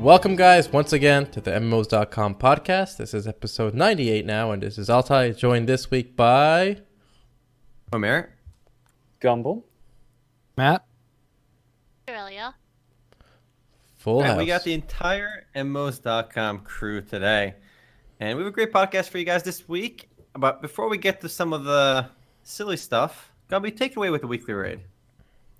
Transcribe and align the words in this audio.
Welcome, 0.00 0.34
guys, 0.34 0.72
once 0.72 0.94
again 0.94 1.30
to 1.32 1.42
the 1.42 1.50
MMOs.com 1.50 2.36
podcast. 2.36 2.96
This 2.96 3.12
is 3.12 3.28
episode 3.28 3.74
98 3.74 4.24
now, 4.24 4.50
and 4.50 4.62
this 4.62 4.78
is 4.78 4.88
Altai, 4.88 5.32
joined 5.32 5.68
this 5.68 5.90
week 5.90 6.16
by. 6.16 6.78
Omer. 7.92 8.32
Gumble. 9.20 9.66
Matt. 10.56 10.86
Aurelia. 12.08 12.54
Full 13.98 14.20
and 14.20 14.28
house. 14.28 14.38
we 14.38 14.46
got 14.46 14.64
the 14.64 14.72
entire 14.72 15.44
MMOs.com 15.54 16.60
crew 16.60 17.02
today. 17.02 17.56
And 18.20 18.38
we 18.38 18.44
have 18.44 18.50
a 18.50 18.54
great 18.54 18.72
podcast 18.72 19.10
for 19.10 19.18
you 19.18 19.26
guys 19.26 19.42
this 19.42 19.68
week. 19.68 20.08
But 20.32 20.62
before 20.62 20.88
we 20.88 20.96
get 20.96 21.20
to 21.20 21.28
some 21.28 21.52
of 21.52 21.64
the 21.64 22.08
silly 22.42 22.78
stuff, 22.78 23.32
Gumby, 23.50 23.76
take 23.76 23.92
it 23.92 23.98
away 23.98 24.08
with 24.08 24.22
the 24.22 24.28
weekly 24.28 24.54
raid. 24.54 24.80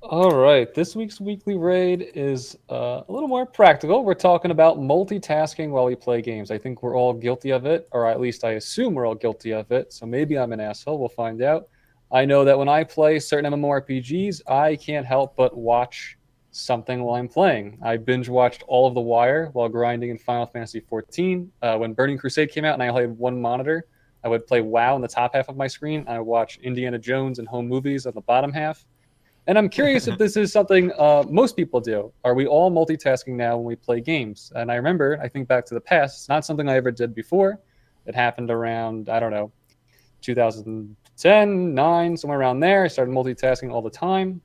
All 0.02 0.34
right, 0.34 0.72
this 0.72 0.96
week's 0.96 1.20
weekly 1.20 1.58
raid 1.58 2.12
is 2.14 2.56
uh, 2.70 3.02
a 3.06 3.12
little 3.12 3.28
more 3.28 3.44
practical. 3.44 4.02
We're 4.02 4.14
talking 4.14 4.50
about 4.50 4.78
multitasking 4.78 5.68
while 5.68 5.84
we 5.84 5.94
play 5.94 6.22
games. 6.22 6.50
I 6.50 6.56
think 6.56 6.82
we're 6.82 6.96
all 6.96 7.12
guilty 7.12 7.50
of 7.50 7.66
it, 7.66 7.86
or 7.92 8.08
at 8.08 8.18
least 8.18 8.42
I 8.42 8.52
assume 8.52 8.94
we're 8.94 9.06
all 9.06 9.14
guilty 9.14 9.52
of 9.52 9.70
it. 9.70 9.92
So 9.92 10.06
maybe 10.06 10.38
I'm 10.38 10.52
an 10.54 10.60
asshole. 10.60 10.98
We'll 10.98 11.10
find 11.10 11.42
out. 11.42 11.68
I 12.10 12.24
know 12.24 12.46
that 12.46 12.58
when 12.58 12.68
I 12.68 12.82
play 12.82 13.18
certain 13.18 13.52
MMORPGs, 13.52 14.40
I 14.50 14.76
can't 14.76 15.04
help 15.04 15.36
but 15.36 15.54
watch 15.54 16.16
something 16.50 17.02
while 17.02 17.16
I'm 17.16 17.28
playing. 17.28 17.78
I 17.82 17.98
binge 17.98 18.30
watched 18.30 18.64
all 18.68 18.88
of 18.88 18.94
The 18.94 19.02
Wire 19.02 19.50
while 19.52 19.68
grinding 19.68 20.08
in 20.08 20.16
Final 20.16 20.46
Fantasy 20.46 20.80
XIV. 20.80 21.46
Uh, 21.60 21.76
when 21.76 21.92
Burning 21.92 22.16
Crusade 22.16 22.50
came 22.50 22.64
out 22.64 22.72
and 22.72 22.82
I 22.82 22.88
only 22.88 23.02
had 23.02 23.18
one 23.18 23.40
monitor, 23.40 23.84
I 24.24 24.28
would 24.28 24.46
play 24.46 24.62
WoW 24.62 24.96
in 24.96 25.02
the 25.02 25.08
top 25.08 25.34
half 25.34 25.50
of 25.50 25.58
my 25.58 25.66
screen. 25.66 26.06
I 26.08 26.20
watch 26.20 26.58
Indiana 26.62 26.98
Jones 26.98 27.38
and 27.38 27.46
home 27.46 27.68
movies 27.68 28.06
on 28.06 28.14
the 28.14 28.22
bottom 28.22 28.50
half. 28.50 28.86
And 29.50 29.58
I'm 29.58 29.68
curious 29.68 30.06
if 30.06 30.16
this 30.16 30.36
is 30.36 30.52
something 30.52 30.92
uh, 30.96 31.24
most 31.28 31.56
people 31.56 31.80
do. 31.80 32.12
Are 32.22 32.34
we 32.34 32.46
all 32.46 32.70
multitasking 32.70 33.34
now 33.34 33.56
when 33.56 33.64
we 33.64 33.74
play 33.74 34.00
games? 34.00 34.52
And 34.54 34.70
I 34.70 34.76
remember, 34.76 35.18
I 35.20 35.26
think 35.26 35.48
back 35.48 35.66
to 35.66 35.74
the 35.74 35.80
past, 35.80 36.20
it's 36.20 36.28
not 36.28 36.44
something 36.44 36.68
I 36.68 36.76
ever 36.76 36.92
did 36.92 37.16
before. 37.16 37.58
It 38.06 38.14
happened 38.14 38.52
around, 38.52 39.08
I 39.08 39.18
don't 39.18 39.32
know, 39.32 39.50
2010, 40.20 41.74
9, 41.74 42.16
somewhere 42.16 42.38
around 42.38 42.60
there. 42.60 42.84
I 42.84 42.86
started 42.86 43.12
multitasking 43.12 43.72
all 43.72 43.82
the 43.82 43.90
time. 43.90 44.40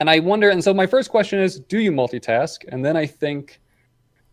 And 0.00 0.10
I 0.10 0.18
wonder, 0.18 0.50
and 0.50 0.62
so 0.62 0.74
my 0.74 0.86
first 0.86 1.08
question 1.08 1.38
is, 1.38 1.58
do 1.60 1.78
you 1.78 1.90
multitask? 1.90 2.58
And 2.68 2.84
then 2.84 2.94
I 2.94 3.06
think 3.06 3.62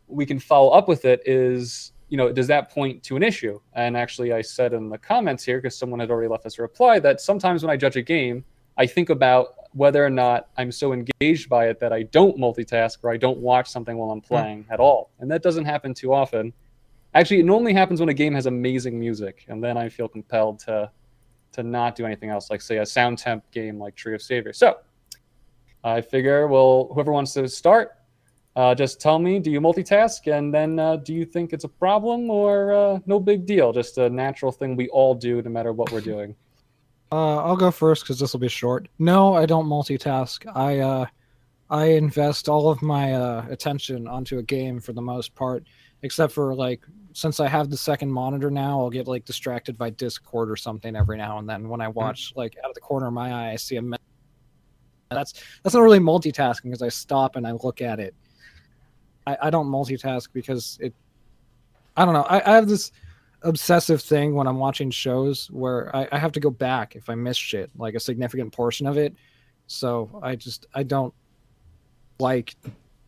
we 0.08 0.26
can 0.26 0.38
follow 0.38 0.72
up 0.72 0.90
with 0.90 1.06
it 1.06 1.22
is, 1.26 1.94
you 2.10 2.18
know, 2.18 2.30
does 2.30 2.48
that 2.48 2.70
point 2.72 3.04
to 3.04 3.16
an 3.16 3.24
issue? 3.24 3.58
And 3.72 3.96
actually, 3.96 4.34
I 4.34 4.42
said 4.42 4.74
in 4.74 4.90
the 4.90 4.98
comments 4.98 5.46
here, 5.46 5.60
because 5.60 5.78
someone 5.78 6.02
had 6.02 6.12
already 6.12 6.28
left 6.28 6.46
us 6.46 6.60
a 6.60 6.62
reply, 6.62 7.00
that 7.00 7.22
sometimes 7.22 7.64
when 7.64 7.70
I 7.70 7.78
judge 7.78 7.96
a 7.96 8.02
game, 8.02 8.44
I 8.78 8.86
think 8.86 9.10
about 9.10 9.56
whether 9.74 10.06
or 10.06 10.10
not 10.10 10.50
I'm 10.58 10.72
so 10.72 10.94
engaged 10.94 11.50
by 11.50 11.68
it 11.68 11.80
that 11.80 11.92
I 11.92 12.04
don't 12.04 12.38
multitask 12.38 12.98
or 13.04 13.12
I 13.12 13.18
don't 13.18 13.40
watch 13.40 13.68
something 13.70 13.98
while 13.98 14.12
I'm 14.12 14.22
playing 14.22 14.66
at 14.70 14.80
all. 14.80 15.10
And 15.20 15.30
that 15.32 15.42
doesn't 15.42 15.66
happen 15.66 15.94
too 15.94 16.14
often. 16.14 16.54
Actually, 17.16 17.42
it 17.42 17.50
only 17.50 17.74
happens 17.74 18.00
when 18.00 18.10
a 18.10 18.14
game 18.14 18.34
has 18.34 18.46
amazing 18.48 19.00
music, 19.00 19.46
and 19.48 19.64
then 19.64 19.78
I 19.78 19.90
feel 19.90 20.08
compelled 20.08 20.60
to 20.60 20.90
to 21.54 21.62
not 21.62 21.96
do 21.96 22.06
anything 22.06 22.30
else, 22.30 22.50
like 22.50 22.62
say 22.62 22.78
a 22.80 22.86
sound 22.86 23.20
temp 23.20 23.50
game 23.52 23.80
like 23.80 23.96
Tree 23.96 24.16
of 24.16 24.22
Savior. 24.24 24.54
So 24.54 24.80
I 25.84 26.02
figure, 26.02 26.48
well, 26.48 26.90
whoever 26.94 27.12
wants 27.12 27.34
to 27.34 27.48
start, 27.48 27.92
uh, 28.56 28.76
just 28.76 29.00
tell 29.00 29.20
me, 29.20 29.40
do 29.40 29.52
you 29.52 29.62
multitask? 29.62 30.32
And 30.36 30.54
then 30.54 30.80
uh, 30.80 30.98
do 30.98 31.14
you 31.14 31.26
think 31.26 31.54
it's 31.54 31.64
a 31.64 31.70
problem 31.70 32.30
or 32.30 32.74
uh, 32.74 33.00
no 33.06 33.20
big 33.20 33.46
deal? 33.46 33.72
Just 33.72 33.98
a 33.98 34.10
natural 34.10 34.52
thing 34.52 34.76
we 34.76 34.90
all 34.90 35.16
do 35.16 35.42
no 35.42 35.50
matter 35.50 35.74
what 35.74 35.92
we're 35.92 36.02
doing. 36.14 36.36
Uh, 37.14 37.44
I'll 37.44 37.56
go 37.56 37.70
first 37.70 38.04
because 38.04 38.18
this 38.18 38.34
will 38.34 38.40
be 38.40 38.48
short. 38.48 38.88
No, 38.98 39.36
I 39.36 39.46
don't 39.46 39.68
multitask. 39.68 40.52
I 40.56 40.80
uh, 40.80 41.06
I 41.70 41.86
invest 41.86 42.50
all 42.50 42.72
of 42.72 42.82
my 42.82 43.14
uh, 43.14 43.46
attention 43.52 44.08
onto 44.08 44.40
a 44.40 44.42
game 44.42 44.80
for 44.80 44.94
the 44.94 45.02
most 45.02 45.36
part, 45.36 45.64
except 46.02 46.34
for 46.34 46.56
like 46.56 46.82
since 47.12 47.40
I 47.40 47.48
have 47.48 47.70
the 47.70 47.78
second 47.78 48.12
monitor 48.12 48.50
now, 48.50 48.80
I'll 48.80 48.90
get 48.90 49.08
like 49.08 49.26
distracted 49.26 49.78
by 49.78 49.92
Discord 49.92 50.50
or 50.50 50.56
something 50.56 50.96
every 50.96 51.18
now 51.18 51.38
and 51.38 51.48
then 51.48 51.70
when 51.70 51.82
I 51.82 51.88
watch 51.90 52.34
like 52.36 52.58
out 52.64 52.70
of 52.70 52.74
the 52.74 52.82
corner 52.82 53.06
of 53.06 53.14
my 53.14 53.32
eye, 53.32 53.52
I 53.52 53.58
see 53.58 53.76
a. 53.76 53.82
Me- 53.84 53.98
that's 55.12 55.34
that's 55.62 55.76
not 55.76 55.84
really 55.84 56.00
multitasking 56.00 56.64
because 56.64 56.82
I 56.82 56.90
stop 56.90 57.36
and 57.36 57.46
I 57.46 57.52
look 57.52 57.84
at 57.84 58.00
it. 58.00 58.16
I, 59.28 59.38
I 59.40 59.50
don't 59.52 59.68
multitask 59.68 60.30
because 60.34 60.80
it. 60.82 60.96
I 61.96 62.06
don't 62.06 62.16
know. 62.16 62.24
I, 62.24 62.54
I 62.54 62.56
have 62.56 62.68
this 62.68 62.92
obsessive 63.44 64.02
thing 64.02 64.34
when 64.34 64.48
I'm 64.48 64.58
watching 64.58 64.90
shows 64.90 65.50
where 65.52 65.96
I, 65.96 66.08
I, 66.12 66.18
have 66.18 66.32
to 66.34 66.40
go 66.40 66.50
back 66.50 66.96
if 66.96 67.10
I 67.10 67.16
miss 67.16 67.38
shit, 67.38 67.70
like 67.78 67.94
a 67.96 68.00
significant 68.00 68.54
portion 68.54 68.88
of 68.88 68.98
it. 68.98 69.14
So 69.68 70.20
I 70.24 70.36
just 70.36 70.66
I 70.74 70.84
don't 70.84 71.14
like 72.20 72.56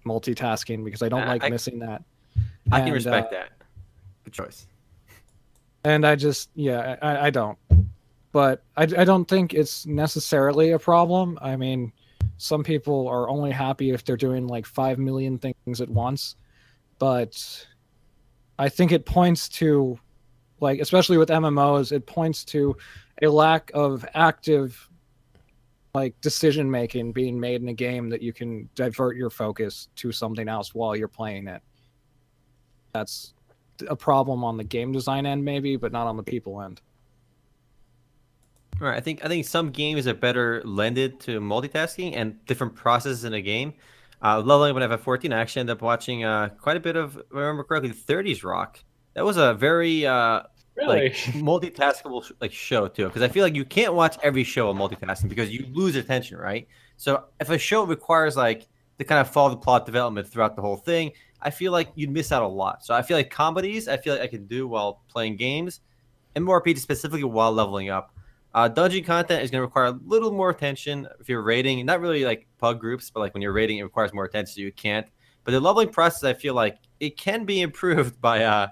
multitasking 0.06 0.84
because 0.84 1.02
I 1.02 1.10
don't 1.10 1.24
Uh, 1.24 1.28
like 1.28 1.44
I- 1.44 1.50
missing 1.50 1.80
that. 1.80 2.04
I 2.72 2.82
can 2.82 2.94
respect 2.94 3.28
uh, 3.28 3.38
that. 3.38 3.52
Good 4.24 4.34
choice. 4.34 4.68
And 5.84 6.06
I 6.06 6.16
just 6.16 6.50
yeah 6.56 6.98
I, 7.02 7.28
I 7.28 7.30
don't. 7.30 7.58
But 8.32 8.64
I, 8.76 8.84
I 8.84 9.06
don't 9.06 9.26
think 9.26 9.54
it's 9.54 9.86
necessarily 9.86 10.72
a 10.72 10.80
problem. 10.80 11.40
I 11.42 11.56
mean, 11.56 11.94
some 12.38 12.64
people 12.64 13.08
are 13.08 13.30
only 13.30 13.52
happy 13.52 13.92
if 13.92 14.04
they're 14.04 14.18
doing 14.18 14.48
like 14.48 14.66
five 14.66 15.00
million 15.00 15.38
things 15.38 15.80
at 15.80 15.88
once, 15.88 16.36
but 17.00 17.66
I 18.60 18.68
think 18.68 18.92
it 18.92 19.06
points 19.06 19.48
to 19.50 19.98
like 20.60 20.80
especially 20.80 21.18
with 21.18 21.30
MMOs, 21.30 21.92
it 21.92 22.06
points 22.06 22.44
to 22.46 22.76
a 23.22 23.28
lack 23.28 23.72
of 23.74 24.06
active 24.14 24.90
like 25.94 26.20
decision 26.20 26.70
making 26.70 27.14
being 27.14 27.40
made 27.40 27.62
in 27.62 27.70
a 27.70 27.74
game 27.74 28.10
that 28.10 28.22
you 28.22 28.34
can 28.34 28.70
divert 28.76 29.16
your 29.16 29.30
focus 29.30 29.88
to 29.96 30.12
something 30.12 30.50
else 30.50 30.76
while 30.76 30.96
you're 30.96 31.08
playing 31.08 31.48
it. 31.48 31.62
That's 32.94 33.34
a 33.88 33.96
problem 33.96 34.44
on 34.44 34.58
the 34.58 34.64
game 34.64 34.92
design 34.92 35.26
end 35.26 35.44
maybe, 35.44 35.78
but 35.78 35.92
not 35.92 36.08
on 36.08 36.18
the 36.18 36.24
people 36.24 36.62
end. 36.62 36.82
All 38.82 38.88
right, 38.88 38.98
I 38.98 39.00
think 39.00 39.24
I 39.24 39.30
think 39.30 39.46
some 39.46 39.72
games 39.72 40.06
are 40.06 40.14
better 40.14 40.62
lended 40.66 41.22
to 41.22 41.40
multitasking 41.40 42.14
and 42.16 42.46
different 42.46 42.76
processes 42.76 43.24
in 43.24 43.34
a 43.34 43.42
game. 43.42 43.74
Uh, 44.22 44.40
leveling 44.40 44.74
when 44.74 44.84
I 44.84 44.86
have 44.86 45.00
a 45.00 45.02
14, 45.02 45.32
I 45.32 45.40
actually 45.40 45.62
end 45.62 45.70
up 45.70 45.82
watching 45.82 46.24
uh, 46.24 46.50
quite 46.60 46.78
a 46.78 46.80
bit 46.80 46.96
of, 46.96 47.18
if 47.18 47.24
I 47.34 47.40
remember 47.40 47.64
correctly, 47.64 47.92
30s 47.92 48.44
Rock. 48.44 48.80
That 49.16 49.26
was 49.26 49.38
a 49.38 49.54
very 49.54 50.06
uh, 50.06 50.44
Really? 50.76 51.10
like 51.10 51.14
multitaskable 51.36 52.24
sh- 52.26 52.32
like 52.42 52.52
show 52.52 52.88
too, 52.88 53.06
because 53.06 53.22
I 53.22 53.30
feel 53.30 53.44
like 53.44 53.56
you 53.56 53.66
can't 53.66 53.94
watch 53.94 54.18
every 54.22 54.44
show 54.44 54.70
on 54.70 54.78
multitasking 54.78 55.30
because 55.30 55.50
you 55.50 55.66
lose 55.72 55.96
attention, 55.96 56.38
right? 56.38 56.68
So 56.98 57.24
if 57.40 57.50
a 57.50 57.58
show 57.58 57.86
requires 57.86 58.36
like 58.36 58.68
to 59.00 59.06
kind 59.06 59.22
of 59.22 59.30
follow 59.30 59.50
the 59.52 59.58
plot 59.58 59.86
development 59.86 60.28
throughout 60.28 60.56
the 60.56 60.62
whole 60.62 60.76
thing, 60.76 61.14
I 61.42 61.50
feel 61.50 61.72
like 61.72 61.90
you'd 61.96 62.12
miss 62.12 62.32
out 62.32 62.44
a 62.44 62.48
lot. 62.48 62.86
So 62.86 62.94
I 62.94 63.02
feel 63.02 63.16
like 63.18 63.30
comedies, 63.30 63.88
I 63.88 63.98
feel 63.98 64.14
like 64.14 64.24
I 64.24 64.28
can 64.28 64.48
do 64.48 64.68
while 64.68 65.02
playing 65.08 65.38
games, 65.38 65.80
and 66.36 66.44
more 66.44 66.62
RPG 66.62 66.80
specifically 66.80 67.24
while 67.24 67.54
leveling 67.54 67.90
up. 67.90 68.14
Uh, 68.54 68.68
dungeon 68.70 69.04
content 69.04 69.44
is 69.44 69.52
going 69.52 69.60
to 69.60 69.66
require 69.66 69.86
a 69.86 70.00
little 70.06 70.32
more 70.32 70.50
attention 70.50 71.08
if 71.20 71.28
you're 71.28 71.42
raiding, 71.42 71.86
not 71.86 72.00
really 72.00 72.24
like 72.24 72.48
pug 72.58 72.80
groups, 72.80 73.10
but 73.10 73.20
like 73.20 73.34
when 73.34 73.42
you're 73.42 73.52
raiding, 73.54 73.78
it 73.78 73.84
requires 73.84 74.14
more 74.14 74.26
attention, 74.26 74.56
so 74.56 74.62
you 74.62 74.72
can't. 74.72 75.08
But 75.44 75.52
the 75.52 75.60
leveling 75.60 75.90
process, 75.90 76.24
I 76.24 76.34
feel 76.34 76.54
like 76.54 76.78
it 77.00 77.18
can 77.18 77.46
be 77.46 77.62
improved 77.68 78.20
by, 78.20 78.44
uh, 78.44 78.68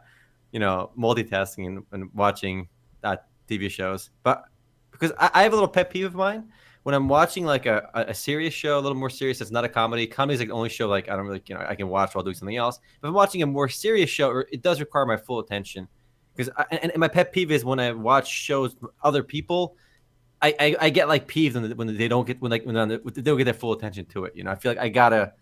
you 0.54 0.60
know, 0.60 0.92
multitasking 0.98 1.66
and, 1.66 1.84
and 1.92 2.10
watching 2.14 2.70
uh, 3.04 3.18
TV 3.50 3.70
shows. 3.70 4.12
But 4.24 4.46
because 4.92 5.12
I, 5.20 5.32
I 5.34 5.44
have 5.44 5.52
a 5.52 5.56
little 5.56 5.68
pet 5.68 5.90
peeve 5.90 6.06
of 6.06 6.16
mine 6.16 6.48
when 6.84 6.94
I'm 6.94 7.08
watching 7.08 7.46
like 7.46 7.66
a, 7.66 7.90
a 7.94 8.14
serious 8.14 8.54
show, 8.54 8.78
a 8.78 8.82
little 8.82 8.98
more 8.98 9.10
serious, 9.10 9.40
that's 9.40 9.52
not 9.52 9.64
a 9.64 9.70
comedy. 9.70 10.06
Comedy 10.06 10.36
is 10.36 10.40
like 10.42 10.50
the 10.50 10.54
only 10.54 10.70
show 10.70 10.88
like 10.88 11.10
I 11.10 11.16
don't 11.16 11.26
really, 11.26 11.42
you 11.48 11.56
know, 11.56 11.66
I 11.68 11.76
can 11.76 11.88
watch 11.88 12.14
while 12.14 12.24
doing 12.24 12.36
something 12.36 12.58
else. 12.58 12.78
If 12.78 13.04
I'm 13.04 13.14
watching 13.14 13.42
a 13.42 13.48
more 13.48 13.68
serious 13.68 14.10
show, 14.10 14.44
it 14.52 14.62
does 14.62 14.80
require 14.80 15.06
my 15.06 15.18
full 15.18 15.40
attention 15.40 15.88
because 16.36 16.54
and, 16.72 16.92
and 16.92 16.98
my 16.98 17.08
pet 17.08 17.32
peeve 17.32 17.52
is 17.52 17.64
when 17.64 17.80
I 17.80 17.92
watch 17.94 18.30
shows 18.30 18.76
with 18.82 18.92
other 19.02 19.24
people, 19.24 19.78
I, 20.42 20.56
I, 20.60 20.76
I 20.82 20.90
get 20.90 21.08
like 21.08 21.26
peeved 21.26 21.56
when, 21.56 21.72
when 21.72 21.98
they 21.98 22.08
don't 22.08 22.28
get 22.28 22.42
when 22.42 22.52
like 22.52 22.66
when 22.66 22.76
they 22.76 23.22
don't 23.22 23.38
get 23.38 23.46
their 23.46 23.54
full 23.54 23.72
attention 23.74 24.06
to 24.08 24.26
it. 24.26 24.36
You 24.36 24.44
know, 24.44 24.52
I 24.52 24.56
feel 24.56 24.72
like 24.72 24.80
I 24.80 24.90
gotta 24.90 25.34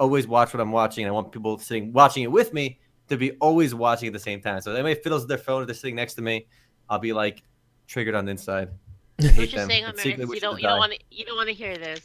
always 0.00 0.26
watch 0.26 0.54
what 0.54 0.60
I'm 0.60 0.72
watching, 0.72 1.04
and 1.04 1.10
I 1.10 1.12
want 1.12 1.32
people 1.32 1.58
sitting 1.58 1.92
watching 1.92 2.22
it 2.22 2.32
with 2.32 2.54
me 2.54 2.80
to 3.08 3.16
be 3.16 3.32
always 3.32 3.74
watching 3.74 4.06
at 4.06 4.12
the 4.12 4.18
same 4.18 4.40
time. 4.40 4.60
So 4.60 4.70
if 4.70 4.76
anybody 4.76 5.00
fiddles 5.00 5.22
with 5.22 5.28
their 5.28 5.38
phone 5.38 5.62
if 5.62 5.68
they're 5.68 5.74
sitting 5.74 5.96
next 5.96 6.14
to 6.14 6.22
me, 6.22 6.46
I'll 6.88 6.98
be 6.98 7.12
like 7.12 7.42
triggered 7.86 8.14
on 8.14 8.24
the 8.24 8.32
inside. 8.32 8.70
I 9.20 9.26
hate 9.26 9.52
you're 9.52 9.60
them. 9.60 9.70
saying, 9.70 9.84
and 9.84 9.92
Omer, 9.94 10.02
secretly 10.02 10.36
you 10.36 10.40
don't 10.40 10.60
you 10.60 10.68
don't 10.68 10.78
want 10.78 10.92
to 10.92 10.98
you 11.10 11.24
don't 11.24 11.36
want 11.36 11.48
to 11.48 11.54
hear 11.54 11.76
this. 11.76 12.00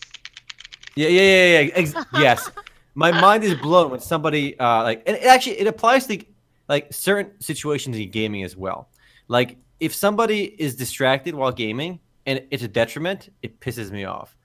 Yeah, 0.95 1.09
yeah, 1.09 1.21
yeah, 1.21 1.59
yeah. 1.59 1.71
Ex- 1.75 1.95
yes, 2.13 2.51
my 2.95 3.11
mind 3.11 3.43
is 3.43 3.55
blown 3.55 3.91
when 3.91 3.99
somebody 3.99 4.57
uh, 4.59 4.83
like, 4.83 5.03
and 5.05 5.17
it 5.17 5.25
actually 5.25 5.59
it 5.59 5.67
applies 5.67 6.07
to 6.07 6.23
like 6.69 6.91
certain 6.93 7.39
situations 7.39 7.97
in 7.97 8.09
gaming 8.09 8.43
as 8.43 8.55
well. 8.55 8.89
Like 9.27 9.57
if 9.79 9.93
somebody 9.93 10.55
is 10.61 10.75
distracted 10.75 11.35
while 11.35 11.51
gaming 11.51 11.99
and 12.25 12.41
it's 12.51 12.63
a 12.63 12.67
detriment, 12.67 13.29
it 13.41 13.59
pisses 13.59 13.91
me 13.91 14.05
off. 14.05 14.35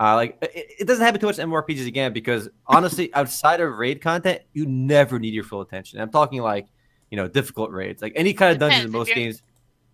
Uh, 0.00 0.14
like 0.14 0.38
it, 0.42 0.66
it 0.80 0.86
doesn't 0.86 1.04
happen 1.04 1.20
too 1.20 1.26
much 1.26 1.38
in 1.38 1.48
MMORPGs 1.48 1.86
again 1.86 2.12
because 2.12 2.48
honestly, 2.66 3.12
outside 3.14 3.60
of 3.60 3.76
raid 3.76 4.00
content, 4.00 4.42
you 4.52 4.66
never 4.66 5.18
need 5.18 5.34
your 5.34 5.44
full 5.44 5.60
attention. 5.60 6.00
I'm 6.00 6.10
talking 6.10 6.40
like 6.40 6.68
you 7.10 7.16
know 7.16 7.26
difficult 7.28 7.70
raids, 7.72 8.00
like 8.02 8.12
any 8.16 8.32
kind 8.34 8.52
of 8.52 8.58
dungeons 8.58 8.84
in 8.84 8.92
Depends, 8.92 9.08
if 9.10 9.14
most 9.16 9.16
games. 9.16 9.42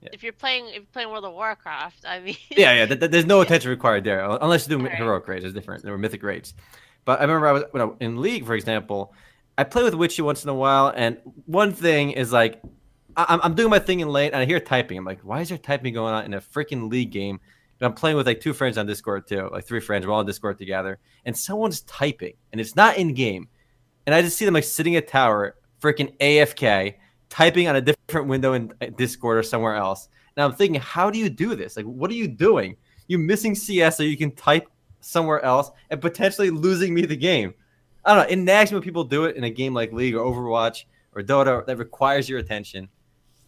Yeah. 0.02 0.08
If 0.12 0.22
you're 0.22 0.32
playing 0.34 0.66
if 0.68 0.74
you're 0.74 0.82
playing 0.92 1.08
World 1.10 1.24
of 1.24 1.32
Warcraft, 1.32 2.04
I 2.06 2.20
mean 2.20 2.36
Yeah, 2.50 2.74
yeah. 2.74 2.86
th- 2.86 3.00
th- 3.00 3.10
there's 3.10 3.24
no 3.26 3.40
attention 3.42 3.70
required 3.70 4.04
there, 4.04 4.20
unless 4.42 4.68
you 4.68 4.76
do 4.76 4.82
Alright. 4.84 4.98
heroic 4.98 5.26
raids. 5.26 5.44
It's 5.44 5.54
different. 5.54 5.82
There 5.82 5.92
were 5.92 5.98
mythic 5.98 6.22
raids. 6.22 6.52
But 7.06 7.20
I 7.20 7.22
remember 7.22 7.46
I 7.46 7.52
was 7.52 7.62
when 7.70 7.82
I, 7.82 7.90
in 8.00 8.20
League, 8.20 8.44
for 8.46 8.54
example. 8.54 9.14
I 9.56 9.62
play 9.62 9.84
with 9.84 9.94
Witchy 9.94 10.20
once 10.20 10.42
in 10.42 10.50
a 10.50 10.54
while, 10.54 10.92
and 10.96 11.16
one 11.46 11.72
thing 11.72 12.10
is 12.10 12.32
like, 12.32 12.60
I- 13.16 13.26
I'm, 13.28 13.40
I'm 13.42 13.54
doing 13.54 13.70
my 13.70 13.78
thing 13.78 14.00
in 14.00 14.08
lane, 14.08 14.32
and 14.32 14.36
I 14.36 14.46
hear 14.46 14.58
typing. 14.58 14.98
I'm 14.98 15.04
like, 15.04 15.20
why 15.20 15.42
is 15.42 15.48
there 15.48 15.58
typing 15.58 15.94
going 15.94 16.12
on 16.12 16.24
in 16.24 16.34
a 16.34 16.40
freaking 16.40 16.90
league 16.90 17.12
game? 17.12 17.38
I'm 17.80 17.92
playing 17.92 18.16
with 18.16 18.26
like 18.26 18.40
two 18.40 18.52
friends 18.52 18.78
on 18.78 18.86
Discord 18.86 19.26
too, 19.26 19.48
like 19.52 19.64
three 19.64 19.80
friends. 19.80 20.06
We're 20.06 20.12
all 20.12 20.20
on 20.20 20.26
Discord 20.26 20.58
together, 20.58 20.98
and 21.24 21.36
someone's 21.36 21.80
typing, 21.82 22.34
and 22.52 22.60
it's 22.60 22.76
not 22.76 22.96
in 22.96 23.14
game, 23.14 23.48
and 24.06 24.14
I 24.14 24.22
just 24.22 24.38
see 24.38 24.44
them 24.44 24.54
like 24.54 24.64
sitting 24.64 24.96
at 24.96 25.08
tower, 25.08 25.56
freaking 25.80 26.16
AFK, 26.18 26.94
typing 27.28 27.68
on 27.68 27.76
a 27.76 27.80
different 27.80 28.28
window 28.28 28.52
in 28.52 28.72
uh, 28.80 28.86
Discord 28.96 29.38
or 29.38 29.42
somewhere 29.42 29.74
else. 29.74 30.08
Now 30.36 30.46
I'm 30.46 30.54
thinking, 30.54 30.80
how 30.80 31.10
do 31.10 31.18
you 31.18 31.28
do 31.28 31.54
this? 31.54 31.76
Like, 31.76 31.86
what 31.86 32.10
are 32.10 32.14
you 32.14 32.28
doing? 32.28 32.76
You 33.06 33.18
missing 33.18 33.54
CS 33.54 33.96
so 33.96 34.02
you 34.02 34.16
can 34.16 34.30
type 34.32 34.68
somewhere 35.00 35.42
else 35.44 35.70
and 35.90 36.00
potentially 36.00 36.50
losing 36.50 36.94
me 36.94 37.06
the 37.06 37.16
game. 37.16 37.54
I 38.04 38.14
don't 38.14 38.24
know. 38.24 38.30
It 38.30 38.36
nags 38.36 38.72
when 38.72 38.82
people 38.82 39.04
do 39.04 39.24
it 39.24 39.36
in 39.36 39.44
a 39.44 39.50
game 39.50 39.74
like 39.74 39.92
League 39.92 40.14
or 40.14 40.24
Overwatch 40.24 40.84
or 41.14 41.22
Dota 41.22 41.64
that 41.66 41.78
requires 41.78 42.28
your 42.28 42.38
attention. 42.38 42.88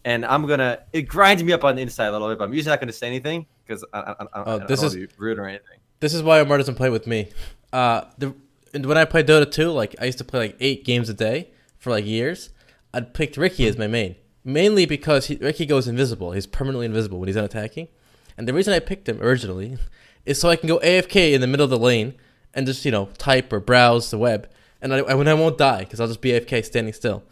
And 0.07 0.25
I'm 0.25 0.47
gonna 0.47 0.79
it 0.93 1.01
grinds 1.03 1.43
me 1.43 1.51
up 1.51 1.65
on 1.65 1.75
the 1.75 1.81
inside 1.81 2.07
a 2.07 2.11
little 2.13 2.29
bit, 2.29 2.37
but 2.39 2.45
I'm 2.45 2.53
usually 2.53 2.71
not 2.71 2.79
gonna 2.79 2.93
say 2.93 3.07
anything 3.07 3.45
because 3.65 3.83
I, 3.91 3.99
I, 3.99 4.11
I, 4.11 4.13
I, 4.13 4.27
Oh, 4.35 4.41
I 4.41 4.57
don't 4.59 4.67
this 4.69 4.81
is- 4.81 4.95
be 4.95 5.07
rude 5.17 5.37
or 5.37 5.45
anything. 5.45 5.79
This 5.99 6.13
is 6.13 6.23
why 6.23 6.39
Omar 6.39 6.57
doesn't 6.57 6.75
play 6.75 6.89
with 6.89 7.07
me. 7.07 7.27
Uh, 7.73 8.03
the 8.17 8.33
and 8.73 8.85
when 8.85 8.97
I 8.97 9.03
played 9.03 9.27
Dota 9.27 9.51
2, 9.51 9.69
like 9.71 9.95
I 9.99 10.05
used 10.05 10.17
to 10.19 10.23
play 10.23 10.39
like 10.39 10.55
eight 10.61 10.85
games 10.85 11.09
a 11.09 11.13
day 11.13 11.49
for 11.77 11.89
like 11.89 12.05
years. 12.05 12.51
I'd 12.93 13.13
picked 13.13 13.35
Riki 13.35 13.67
as 13.67 13.77
my 13.77 13.87
main, 13.87 14.15
mainly 14.45 14.85
because 14.85 15.25
he, 15.27 15.35
Riki 15.35 15.65
goes 15.65 15.87
invisible. 15.89 16.31
He's 16.31 16.47
permanently 16.47 16.85
invisible 16.85 17.19
when 17.19 17.27
he's 17.27 17.35
not 17.35 17.43
attacking. 17.45 17.89
And 18.37 18.47
the 18.47 18.53
reason 18.53 18.73
I 18.73 18.79
picked 18.79 19.09
him 19.09 19.21
originally 19.21 19.77
is 20.25 20.39
so 20.39 20.47
I 20.49 20.55
can 20.55 20.67
go 20.69 20.79
AFK 20.79 21.33
in 21.33 21.41
the 21.41 21.47
middle 21.47 21.65
of 21.65 21.69
the 21.69 21.77
lane 21.77 22.13
and 22.53 22.65
just 22.65 22.85
you 22.85 22.91
know 22.91 23.09
type 23.17 23.51
or 23.51 23.59
browse 23.59 24.09
the 24.09 24.17
web, 24.17 24.49
and 24.81 24.93
I, 24.93 25.01
when 25.15 25.27
I 25.27 25.33
won't 25.33 25.57
die 25.57 25.79
because 25.79 25.99
I'll 25.99 26.07
just 26.07 26.21
be 26.21 26.29
AFK 26.31 26.63
standing 26.63 26.93
still. 26.93 27.23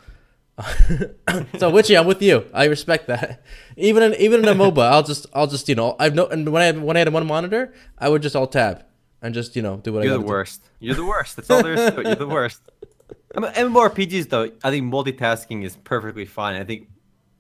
So 1.58 1.70
Witchy, 1.70 1.98
I'm 1.98 2.06
with 2.06 2.22
you. 2.22 2.46
I 2.54 2.66
respect 2.66 3.08
that. 3.08 3.44
Even 3.76 4.04
in 4.04 4.14
even 4.16 4.42
in 4.42 4.48
a 4.48 4.56
MOBA, 4.56 4.84
I'll 4.84 5.04
just 5.04 5.26
I'll 5.34 5.48
just 5.48 5.68
you 5.68 5.76
know 5.76 5.96
I've 6.00 6.16
no 6.16 6.28
and 6.28 6.48
when 6.50 6.62
I 6.62 6.66
had, 6.66 6.82
when 6.82 6.96
I 6.96 7.00
had 7.00 7.12
one 7.12 7.26
monitor, 7.28 7.74
I 7.98 8.08
would 8.10 8.22
just 8.22 8.36
alt 8.36 8.54
tab 8.54 8.86
and 9.22 9.34
just 9.34 9.56
you 9.56 9.62
know 9.62 9.78
do 9.78 9.92
what 9.92 10.02
I 10.02 10.06
You're 10.06 10.18
got 10.18 10.22
the 10.22 10.28
worst. 10.28 10.70
You're 10.80 10.96
the 10.96 11.06
worst. 11.06 11.36
That's 11.36 11.50
all 11.50 11.62
there 11.62 11.74
is 11.74 11.92
to 11.92 12.00
it. 12.00 12.08
You're 12.08 12.16
the 12.16 12.28
worst. 12.28 12.62
I 13.36 13.42
mean, 13.42 13.52
MMORPGs 13.52 14.30
though, 14.30 14.50
I 14.64 14.70
think 14.70 14.92
multitasking 14.92 15.66
is 15.66 15.76
perfectly 15.76 16.26
fine. 16.26 16.56
I 16.62 16.64
think 16.64 16.88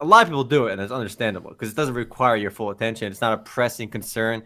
a 0.01 0.05
lot 0.05 0.23
of 0.23 0.27
people 0.27 0.43
do 0.43 0.67
it, 0.67 0.73
and 0.73 0.81
it's 0.81 0.91
understandable 0.91 1.51
because 1.51 1.71
it 1.71 1.75
doesn't 1.75 1.93
require 1.93 2.35
your 2.35 2.51
full 2.51 2.69
attention. 2.69 3.09
It's 3.11 3.21
not 3.21 3.33
a 3.33 3.37
pressing 3.37 3.89
concern. 3.89 4.43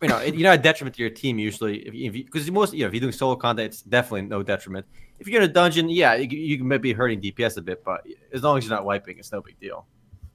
You 0.00 0.08
know, 0.08 0.20
you're 0.20 0.48
not 0.48 0.60
a 0.60 0.62
detriment 0.62 0.94
to 0.96 1.02
your 1.02 1.10
team 1.10 1.38
usually. 1.38 1.78
If 1.78 1.92
you, 1.92 2.24
because 2.24 2.48
most, 2.50 2.72
you 2.72 2.80
know, 2.80 2.86
if 2.86 2.94
you're 2.94 3.00
doing 3.00 3.12
solo 3.12 3.34
content, 3.34 3.66
it's 3.72 3.82
definitely 3.82 4.22
no 4.22 4.42
detriment. 4.44 4.86
If 5.18 5.26
you're 5.26 5.42
in 5.42 5.50
a 5.50 5.52
dungeon, 5.52 5.88
yeah, 5.88 6.14
you, 6.14 6.28
you 6.38 6.62
may 6.62 6.78
be 6.78 6.92
hurting 6.92 7.20
DPS 7.20 7.56
a 7.56 7.62
bit, 7.62 7.82
but 7.84 8.06
as 8.32 8.44
long 8.44 8.58
as 8.58 8.64
you're 8.64 8.74
not 8.74 8.84
wiping, 8.84 9.18
it's 9.18 9.32
no 9.32 9.40
big 9.40 9.58
deal. 9.58 9.86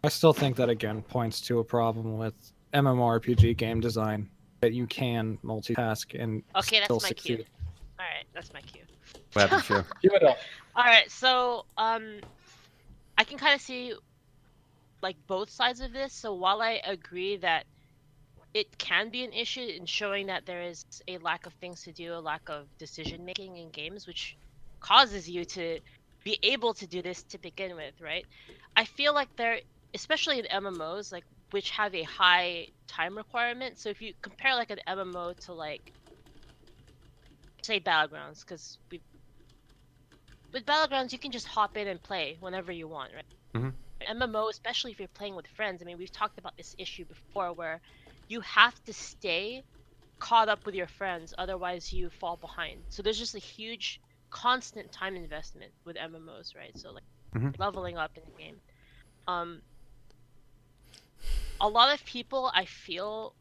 I 0.04 0.10
still 0.10 0.34
think 0.34 0.58
that 0.58 0.70
again 0.70 1.02
points 1.02 1.40
to 1.42 1.60
a 1.60 1.64
problem 1.64 2.18
with 2.18 2.34
MMORPG 2.74 3.56
game 3.56 3.80
design 3.80 4.30
that 4.60 4.74
you 4.74 4.86
can 4.86 5.38
multitask 5.46 6.22
and 6.22 6.44
Okay, 6.58 6.80
that's 6.80 6.86
still 6.86 7.00
my 7.02 7.08
succeed. 7.08 7.38
cue. 7.38 7.46
All 8.00 8.06
right, 8.06 8.26
that's 8.34 8.52
my 8.54 8.62
cue. 8.62 8.82
What 9.32 9.44
happened, 9.44 9.64
sure. 9.64 9.86
Give 10.02 10.12
it 10.14 10.24
up. 10.24 10.38
All 10.76 10.84
right, 10.84 11.10
so 11.10 11.66
um, 11.78 12.20
I 13.18 13.24
can 13.24 13.38
kind 13.38 13.56
of 13.56 13.62
see 13.62 13.94
like 15.02 15.16
both 15.28 15.50
sides 15.50 15.80
of 15.80 15.94
this. 15.94 16.12
So 16.14 16.34
while 16.34 16.62
I 16.62 16.82
agree 16.86 17.38
that 17.38 17.66
it 18.54 18.68
can 18.78 19.10
be 19.10 19.24
an 19.24 19.34
issue 19.34 19.62
in 19.62 19.86
showing 19.86 20.28
that 20.28 20.46
there 20.46 20.62
is 20.62 20.86
a 21.08 21.18
lack 21.20 21.46
of 21.46 21.54
things 21.56 21.82
to 21.84 21.94
do, 21.94 22.14
a 22.14 22.20
lack 22.22 22.44
of 22.50 22.68
decision 22.80 23.26
making 23.26 23.58
in 23.58 23.72
games, 23.72 24.08
which 24.08 24.38
causes 24.82 25.30
you 25.30 25.46
to 25.46 25.80
be 26.24 26.38
able 26.44 26.74
to 26.76 26.88
do 26.88 27.02
this 27.02 27.24
to 27.26 27.40
begin 27.40 27.76
with, 27.76 28.00
right? 28.02 28.26
I 28.76 28.86
feel 28.86 29.14
like 29.14 29.30
there, 29.38 29.60
especially 29.94 30.40
in 30.40 30.46
MMOs, 30.48 31.12
like 31.12 31.26
which 31.52 31.72
have 31.72 31.94
a 31.96 32.04
high 32.04 32.68
time 32.88 33.18
requirement. 33.18 33.80
So 33.80 33.90
if 33.90 34.02
you 34.02 34.14
compare 34.22 34.56
like 34.56 34.72
an 34.72 34.80
MMO 34.88 35.34
to 35.46 35.54
like 35.54 35.82
say 37.64 37.80
battlegrounds, 37.80 38.40
because 38.46 38.78
we 38.92 39.02
with 40.54 40.66
battlegrounds 40.66 41.12
you 41.12 41.20
can 41.20 41.32
just 41.32 41.48
hop 41.48 41.78
in 41.78 41.88
and 41.88 42.02
play 42.02 42.38
whenever 42.40 42.72
you 42.72 42.88
want, 42.88 43.14
right? 43.14 43.26
Mhm. 43.54 43.78
MMO, 44.08 44.50
especially 44.50 44.92
if 44.92 45.00
you're 45.00 45.08
playing 45.10 45.36
with 45.36 45.48
friends. 45.48 45.82
I 45.82 45.86
mean, 45.86 45.98
we've 45.98 46.12
talked 46.12 46.38
about 46.38 46.56
this 46.58 46.76
issue 46.78 47.06
before, 47.06 47.54
where 47.54 47.82
you 48.28 48.42
have 48.42 48.76
to 48.86 48.94
stay 48.94 49.64
caught 50.20 50.50
up 50.50 50.66
with 50.66 50.76
your 50.76 50.88
friends, 50.88 51.34
otherwise 51.38 51.92
you 51.92 52.10
fall 52.10 52.38
behind. 52.38 52.86
So 52.90 53.02
there's 53.02 53.20
just 53.20 53.36
a 53.36 53.40
huge, 53.40 54.00
constant 54.32 54.92
time 54.92 55.16
investment 55.16 55.74
with 55.86 55.98
MMOs, 55.98 56.56
right? 56.56 56.78
So 56.78 56.92
like 56.92 57.04
mm-hmm. 57.36 57.52
leveling 57.58 57.98
up 57.98 58.12
in 58.18 58.24
the 58.26 58.44
game. 58.44 58.62
Um, 59.28 59.62
a 61.60 61.68
lot 61.68 61.94
of 61.94 62.06
people, 62.06 62.52
I 62.54 62.66
feel, 62.66 63.36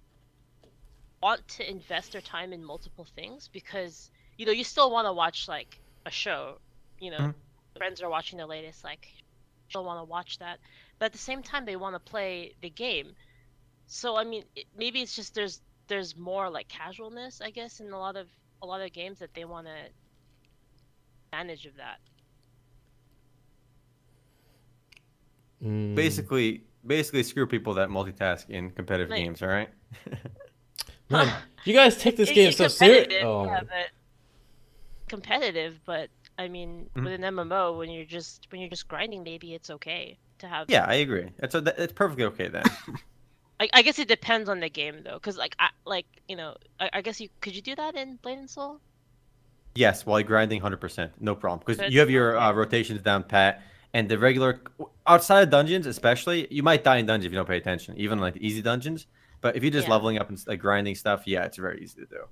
want 1.23 1.46
to 1.49 1.69
invest 1.69 2.12
their 2.12 2.20
time 2.23 2.52
in 2.52 2.64
multiple 2.64 3.06
things 3.14 3.49
because 3.52 4.11
you 4.37 4.46
know 4.46 4.52
you 4.52 4.64
still 4.64 4.90
want 4.90 5.06
to 5.06 5.12
watch 5.12 5.49
like 5.49 5.81
a 6.06 6.11
show 6.11 6.58
you 6.99 7.11
know 7.11 7.29
Mhm. 7.29 7.34
friends 7.76 8.00
are 8.02 8.11
watching 8.11 8.38
the 8.38 8.46
latest 8.46 8.84
like 8.84 9.06
still 9.69 9.84
want 9.84 9.99
to 10.00 10.05
watch 10.05 10.38
that 10.38 10.58
but 10.99 11.06
at 11.06 11.12
the 11.12 11.19
same 11.19 11.43
time 11.43 11.64
they 11.64 11.76
want 11.76 11.94
to 11.94 12.11
play 12.11 12.55
the 12.62 12.70
game 12.70 13.14
so 13.94 14.17
i 14.17 14.25
mean 14.25 14.43
it, 14.56 14.65
maybe 14.77 15.00
it's 15.03 15.15
just 15.15 15.35
there's 15.35 15.61
there's 15.87 16.17
more 16.17 16.49
like 16.49 16.67
casualness 16.69 17.41
i 17.43 17.50
guess 17.50 17.81
in 17.81 17.91
a 17.93 17.99
lot 17.99 18.17
of 18.17 18.27
a 18.62 18.67
lot 18.67 18.81
of 18.81 18.91
games 18.93 19.19
that 19.19 19.35
they 19.35 19.44
want 19.44 19.67
to 19.67 19.77
manage 21.33 21.67
of 21.67 21.77
that 21.77 21.99
Mm. 25.65 25.94
Basically, 25.94 26.65
basically, 26.85 27.23
screw 27.23 27.47
people 27.47 27.75
that 27.75 27.89
multitask 27.89 28.50
in 28.50 28.71
competitive 28.71 29.11
Like- 29.11 29.23
games. 29.23 29.43
All 29.43 29.49
right. 29.49 29.69
Man, 31.09 31.33
you 31.65 31.73
guys 31.73 31.97
take 31.97 32.17
this 32.17 32.31
It- 32.31 32.35
game 32.35 32.50
so 32.50 32.67
seriously. 32.67 33.05
competitive, 33.21 33.29
Oh, 33.29 33.44
yeah, 33.44 33.61
but 33.61 33.91
competitive 35.09 35.79
but 35.85 36.09
i 36.39 36.49
mean 36.49 36.89
Mhm. 36.97 37.05
with 37.05 37.12
an 37.12 37.21
mmo 37.37 37.77
when 37.79 37.91
you're 37.91 38.05
just 38.06 38.47
when 38.50 38.61
you're 38.62 38.71
just 38.71 38.89
grinding 38.89 39.23
maybe 39.23 39.53
it's 39.55 39.69
okay 39.71 40.17
to 40.39 40.49
have 40.49 40.69
Yeah, 40.71 40.85
I 40.89 40.94
agree. 40.94 41.29
That's 41.39 41.55
a, 41.55 41.61
that, 41.61 41.77
that's 41.77 41.93
perfectly 41.93 42.25
okay 42.25 42.49
then. 42.49 42.65
I, 43.62 43.69
I 43.75 43.82
guess 43.82 43.99
it 43.99 44.09
depends 44.09 44.49
on 44.49 44.61
the 44.61 44.69
game 44.69 45.03
though, 45.05 45.14
because 45.14 45.37
like 45.38 45.55
I 45.59 45.70
like 45.87 46.06
you 46.29 46.37
know 46.37 46.56
I, 46.81 46.91
I 46.94 47.03
guess 47.03 47.20
you 47.20 47.29
could 47.41 47.55
you 47.56 47.63
do 47.63 47.77
that 47.77 47.94
in 47.96 48.17
Blade 48.17 48.39
and 48.39 48.51
Soul? 48.51 48.81
Yes, 49.75 50.05
while 50.05 50.20
you're 50.20 50.27
grinding, 50.27 50.60
hundred 50.60 50.81
percent, 50.81 51.13
no 51.20 51.34
problem. 51.34 51.60
Because 51.65 51.82
you 51.82 52.01
have 52.01 52.10
your 52.10 52.36
uh, 52.39 52.53
rotations 52.53 53.01
down 53.03 53.25
pat, 53.25 53.63
and 53.94 54.08
the 54.08 54.19
regular 54.19 54.60
outside 55.06 55.43
of 55.43 55.51
dungeons, 55.51 55.86
especially, 55.86 56.46
you 56.51 56.63
might 56.63 56.84
die 56.84 56.98
in 56.98 57.06
dungeons 57.06 57.27
if 57.27 57.32
you 57.32 57.39
don't 57.39 57.48
pay 57.48 57.56
attention. 57.56 57.96
Even 57.96 58.19
like 58.19 58.34
the 58.34 58.46
easy 58.46 58.63
dungeons, 58.63 59.06
but 59.41 59.56
if 59.56 59.63
you're 59.63 59.72
just 59.72 59.89
Yeah. 59.89 59.93
leveling 59.93 60.19
up 60.19 60.29
and 60.29 60.39
like 60.46 60.60
grinding 60.60 60.94
stuff, 60.94 61.22
yeah, 61.27 61.44
it's 61.44 61.56
very 61.56 61.82
easy 61.82 62.01
to 62.01 62.06
do. 62.06 62.25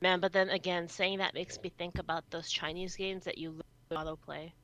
Man, 0.00 0.20
but 0.20 0.32
then 0.32 0.50
again, 0.50 0.88
saying 0.88 1.18
that 1.18 1.34
makes 1.34 1.58
me 1.62 1.70
think 1.78 1.98
about 1.98 2.24
those 2.30 2.48
Chinese 2.50 2.94
games 2.96 3.24
that 3.24 3.38
you 3.38 3.60
auto 3.90 4.16
play. 4.16 4.54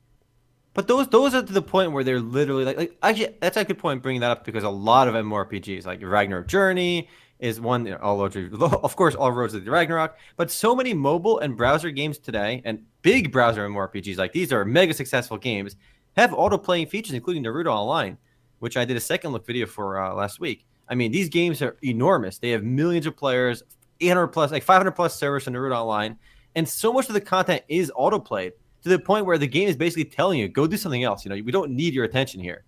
But 0.73 0.87
those 0.87 1.07
those 1.09 1.33
are 1.33 1.43
to 1.43 1.53
the 1.53 1.61
point 1.61 1.91
where 1.91 2.03
they're 2.03 2.21
literally 2.21 2.63
like, 2.63 2.77
like 2.77 2.97
actually 3.03 3.35
that's 3.41 3.57
a 3.57 3.65
good 3.65 3.77
point 3.77 4.01
bringing 4.01 4.21
that 4.21 4.31
up 4.31 4.45
because 4.45 4.63
a 4.63 4.69
lot 4.69 5.07
of 5.07 5.15
MMORPGs 5.15 5.85
like 5.85 6.01
Ragnarok 6.01 6.47
Journey 6.47 7.09
is 7.39 7.59
one 7.59 7.85
you 7.85 7.91
know, 7.91 7.97
all 7.97 8.21
of 8.83 8.95
course 8.95 9.15
all 9.15 9.31
roads 9.31 9.53
lead 9.53 9.65
to 9.65 9.71
Ragnarok, 9.71 10.17
but 10.37 10.49
so 10.49 10.75
many 10.75 10.93
mobile 10.93 11.39
and 11.39 11.57
browser 11.57 11.91
games 11.91 12.17
today 12.17 12.61
and 12.63 12.83
big 13.01 13.31
browser 13.31 13.67
MMORPGs 13.67 14.17
like 14.17 14.31
these 14.31 14.53
are 14.53 14.63
mega 14.63 14.93
successful 14.93 15.37
games 15.37 15.75
have 16.15 16.33
auto 16.33 16.57
playing 16.57 16.87
features 16.87 17.13
including 17.13 17.43
Naruto 17.43 17.67
Online, 17.73 18.17
which 18.59 18.77
I 18.77 18.85
did 18.85 18.95
a 18.95 19.01
second 19.01 19.31
look 19.31 19.45
video 19.45 19.65
for 19.65 19.99
uh, 19.99 20.13
last 20.13 20.39
week. 20.39 20.65
I 20.87 20.95
mean 20.95 21.11
these 21.11 21.27
games 21.27 21.61
are 21.61 21.75
enormous. 21.83 22.37
They 22.37 22.51
have 22.51 22.63
millions 22.63 23.05
of 23.05 23.17
players, 23.17 23.61
800 23.99 24.27
plus 24.27 24.51
like 24.51 24.63
500 24.63 24.91
plus 24.91 25.19
servers 25.19 25.49
on 25.49 25.53
Naruto 25.53 25.75
Online, 25.75 26.17
and 26.55 26.67
so 26.67 26.93
much 26.93 27.09
of 27.09 27.13
the 27.13 27.21
content 27.21 27.63
is 27.67 27.91
auto 27.93 28.19
played 28.19 28.53
to 28.83 28.89
the 28.89 28.99
point 28.99 29.25
where 29.25 29.37
the 29.37 29.47
game 29.47 29.67
is 29.67 29.75
basically 29.75 30.05
telling 30.05 30.39
you 30.39 30.47
go 30.47 30.67
do 30.67 30.77
something 30.77 31.03
else. 31.03 31.23
You 31.25 31.29
know, 31.29 31.35
we 31.35 31.51
don't 31.51 31.71
need 31.71 31.93
your 31.93 32.05
attention 32.05 32.41
here. 32.41 32.63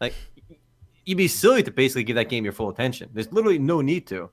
Like 0.00 0.14
you'd 1.04 1.16
be 1.18 1.28
silly 1.28 1.62
to 1.62 1.70
basically 1.70 2.04
give 2.04 2.16
that 2.16 2.28
game 2.28 2.44
your 2.44 2.52
full 2.52 2.68
attention. 2.68 3.10
There's 3.12 3.32
literally 3.32 3.58
no 3.58 3.80
need 3.80 4.06
to. 4.08 4.30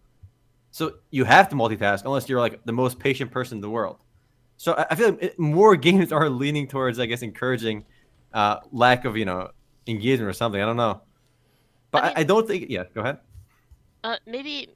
So 0.72 0.96
you 1.10 1.26
have 1.26 1.50
to 1.50 1.56
multitask 1.56 2.06
unless 2.06 2.30
you're 2.30 2.40
like 2.40 2.64
the 2.66 2.72
most 2.72 2.98
patient 3.00 3.32
person 3.32 3.58
in 3.58 3.62
the 3.62 3.70
world. 3.70 3.98
So 4.58 4.74
I 4.74 4.88
I 4.92 4.96
feel 4.96 5.12
like 5.12 5.40
more 5.40 5.76
games 5.88 6.12
are 6.12 6.30
leaning 6.30 6.68
towards, 6.68 7.00
I 7.00 7.06
guess, 7.06 7.22
encouraging 7.22 7.86
uh, 8.34 8.58
lack 8.72 9.06
of 9.06 9.18
you 9.18 9.26
know 9.26 9.50
engagement 9.88 10.30
or 10.30 10.34
something. 10.34 10.62
I 10.62 10.66
don't 10.66 10.78
know, 10.78 11.02
but 11.92 12.04
I 12.04 12.06
I, 12.06 12.08
mean- 12.10 12.18
I 12.18 12.24
don't 12.24 12.48
think. 12.48 12.70
Yeah, 12.70 12.84
go 12.94 13.02
ahead. 13.02 13.18
Uh, 14.04 14.18
maybe 14.26 14.70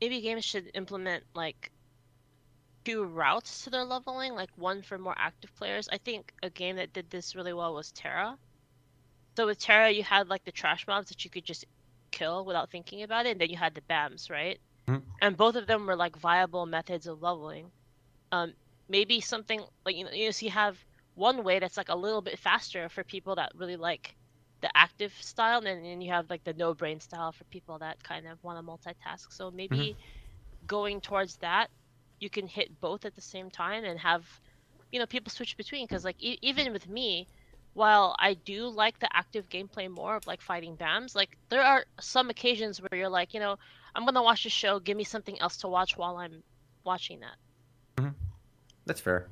maybe 0.00 0.20
games 0.20 0.44
should 0.44 0.70
implement 0.74 1.24
like 1.34 1.70
two 2.86 3.04
routes 3.04 3.64
to 3.64 3.70
their 3.70 3.84
leveling, 3.84 4.34
like 4.34 4.50
one 4.56 4.82
for 4.82 4.98
more 4.98 5.14
active 5.18 5.54
players. 5.56 5.88
I 5.92 5.98
think 5.98 6.32
a 6.42 6.50
game 6.50 6.76
that 6.76 6.92
did 6.94 7.10
this 7.10 7.34
really 7.34 7.52
well 7.52 7.74
was 7.74 7.92
TERA. 7.92 8.38
So 9.36 9.46
with 9.46 9.58
TERA, 9.58 9.90
you 9.90 10.02
had 10.04 10.28
like 10.28 10.44
the 10.44 10.52
trash 10.52 10.86
mobs 10.86 11.08
that 11.08 11.24
you 11.24 11.30
could 11.30 11.44
just 11.44 11.64
kill 12.12 12.44
without 12.46 12.70
thinking 12.70 13.02
about 13.02 13.26
it, 13.26 13.32
and 13.32 13.40
then 13.40 13.50
you 13.50 13.56
had 13.56 13.74
the 13.74 13.82
BAMs, 13.82 14.30
right? 14.30 14.60
Mhm. 14.88 15.02
And 15.22 15.36
both 15.36 15.56
of 15.56 15.66
them 15.66 15.86
were 15.86 15.96
like 15.96 16.16
viable 16.16 16.66
methods 16.66 17.06
of 17.06 17.22
leveling. 17.22 17.72
Um, 18.32 18.54
maybe 18.88 19.20
something 19.20 19.64
like 19.84 19.96
you 19.96 20.04
know, 20.04 20.12
you, 20.12 20.26
know, 20.26 20.30
so 20.32 20.46
you 20.46 20.52
have 20.52 20.84
one 21.14 21.44
way 21.44 21.58
that's 21.58 21.76
like 21.76 21.88
a 21.90 21.96
little 21.96 22.22
bit 22.22 22.38
faster 22.38 22.88
for 22.88 23.04
people 23.04 23.36
that 23.36 23.52
really 23.54 23.76
like 23.76 24.16
the 24.62 24.70
active 24.76 25.14
style, 25.14 25.58
and 25.66 25.84
then 25.84 26.00
you 26.00 26.12
have 26.12 26.30
like 26.30 26.44
the 26.44 26.54
no 26.54 26.74
brain 26.74 27.00
style 27.00 27.32
for 27.32 27.44
people 27.46 27.78
that 27.80 28.02
kind 28.04 28.26
of 28.26 28.42
want 28.44 28.58
to 28.58 28.62
multitask. 28.64 29.26
So 29.32 29.50
maybe 29.50 29.96
going 30.66 31.00
towards 31.00 31.36
that, 31.38 31.70
you 32.20 32.30
can 32.30 32.46
hit 32.46 32.80
both 32.80 33.04
at 33.04 33.14
the 33.14 33.20
same 33.20 33.50
time 33.50 33.84
and 33.84 33.98
have, 33.98 34.24
you 34.92 34.98
know, 34.98 35.06
people 35.06 35.30
switch 35.30 35.56
between. 35.56 35.86
Because 35.86 36.04
like 36.04 36.16
e- 36.18 36.38
even 36.42 36.72
with 36.72 36.88
me, 36.88 37.26
while 37.74 38.16
I 38.18 38.34
do 38.34 38.68
like 38.68 38.98
the 38.98 39.08
active 39.14 39.48
gameplay 39.48 39.90
more 39.90 40.16
of 40.16 40.26
like 40.26 40.40
fighting 40.40 40.76
BAMs, 40.76 41.14
like 41.14 41.36
there 41.50 41.62
are 41.62 41.84
some 42.00 42.30
occasions 42.30 42.80
where 42.80 42.98
you're 42.98 43.08
like, 43.08 43.34
you 43.34 43.40
know, 43.40 43.56
I'm 43.94 44.04
gonna 44.04 44.22
watch 44.22 44.44
the 44.44 44.50
show, 44.50 44.78
give 44.78 44.96
me 44.96 45.04
something 45.04 45.38
else 45.40 45.58
to 45.58 45.68
watch 45.68 45.96
while 45.96 46.16
I'm 46.16 46.42
watching 46.84 47.20
that. 47.20 47.36
mm-hmm. 48.02 48.10
That's 48.86 49.00
fair. 49.00 49.28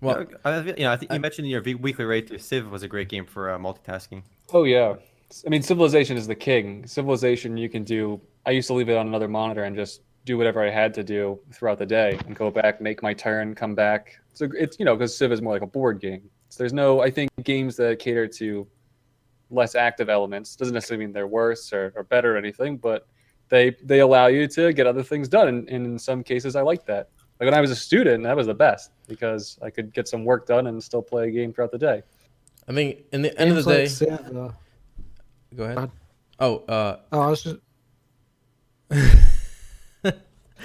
Well, 0.00 0.20
you 0.20 0.26
know, 0.26 0.38
I, 0.44 0.60
you 0.60 0.74
know, 0.78 0.92
I 0.92 0.96
think 0.96 1.12
you 1.12 1.20
mentioned 1.20 1.46
in 1.46 1.50
your 1.50 1.62
weekly 1.62 2.04
rate, 2.04 2.28
that 2.28 2.42
Civ 2.42 2.70
was 2.70 2.82
a 2.82 2.88
great 2.88 3.08
game 3.08 3.24
for 3.24 3.50
uh, 3.50 3.58
multitasking. 3.58 4.22
Oh 4.52 4.64
yeah. 4.64 4.96
I 5.44 5.48
mean, 5.48 5.62
Civilization 5.62 6.16
is 6.16 6.26
the 6.26 6.34
king. 6.34 6.86
Civilization, 6.86 7.56
you 7.56 7.68
can 7.68 7.84
do. 7.84 8.20
I 8.46 8.50
used 8.50 8.68
to 8.68 8.74
leave 8.74 8.88
it 8.88 8.96
on 8.96 9.08
another 9.08 9.28
monitor 9.28 9.64
and 9.64 9.74
just 9.76 10.02
do 10.24 10.38
whatever 10.38 10.64
I 10.64 10.70
had 10.70 10.94
to 10.94 11.04
do 11.04 11.38
throughout 11.52 11.78
the 11.78 11.86
day, 11.86 12.18
and 12.26 12.34
go 12.34 12.50
back, 12.50 12.80
make 12.80 13.02
my 13.02 13.14
turn, 13.14 13.54
come 13.54 13.74
back. 13.74 14.18
So 14.34 14.48
it's 14.58 14.78
you 14.78 14.84
know 14.84 14.94
because 14.94 15.16
Civ 15.16 15.32
is 15.32 15.42
more 15.42 15.52
like 15.52 15.62
a 15.62 15.66
board 15.66 16.00
game. 16.00 16.22
So 16.48 16.62
there's 16.62 16.72
no. 16.72 17.00
I 17.00 17.10
think 17.10 17.30
games 17.42 17.76
that 17.76 17.98
cater 17.98 18.26
to 18.28 18.66
less 19.50 19.74
active 19.74 20.08
elements 20.08 20.56
doesn't 20.56 20.74
necessarily 20.74 21.06
mean 21.06 21.12
they're 21.12 21.28
worse 21.28 21.72
or, 21.72 21.92
or 21.94 22.02
better 22.02 22.34
or 22.34 22.38
anything, 22.38 22.76
but 22.76 23.06
they 23.48 23.76
they 23.82 24.00
allow 24.00 24.26
you 24.26 24.46
to 24.48 24.72
get 24.72 24.86
other 24.86 25.02
things 25.02 25.28
done. 25.28 25.48
And, 25.48 25.68
and 25.68 25.86
in 25.86 25.98
some 25.98 26.22
cases, 26.22 26.56
I 26.56 26.62
like 26.62 26.86
that. 26.86 27.10
Like 27.38 27.46
when 27.46 27.54
I 27.54 27.60
was 27.60 27.70
a 27.70 27.76
student, 27.76 28.24
that 28.24 28.36
was 28.36 28.46
the 28.46 28.54
best 28.54 28.90
because 29.06 29.58
I 29.62 29.70
could 29.70 29.92
get 29.92 30.08
some 30.08 30.24
work 30.24 30.46
done 30.46 30.66
and 30.68 30.82
still 30.82 31.02
play 31.02 31.28
a 31.28 31.30
game 31.30 31.52
throughout 31.52 31.70
the 31.70 31.78
day. 31.78 32.02
I 32.68 32.72
mean, 32.72 33.04
in 33.12 33.22
the 33.22 33.38
end 33.38 33.50
of 33.50 33.64
Games 33.64 33.64
the 33.64 33.70
like 33.70 33.78
day, 33.78 33.86
Civ, 33.86 34.08
uh, 34.08 34.30
go 34.30 34.40
ahead. 34.40 34.54
Go 35.54 35.64
ahead. 35.64 35.90
Oh, 36.38 36.56
uh, 36.68 36.98
oh, 37.12 37.20
I 37.20 37.26
was 37.28 37.42
just 37.42 37.56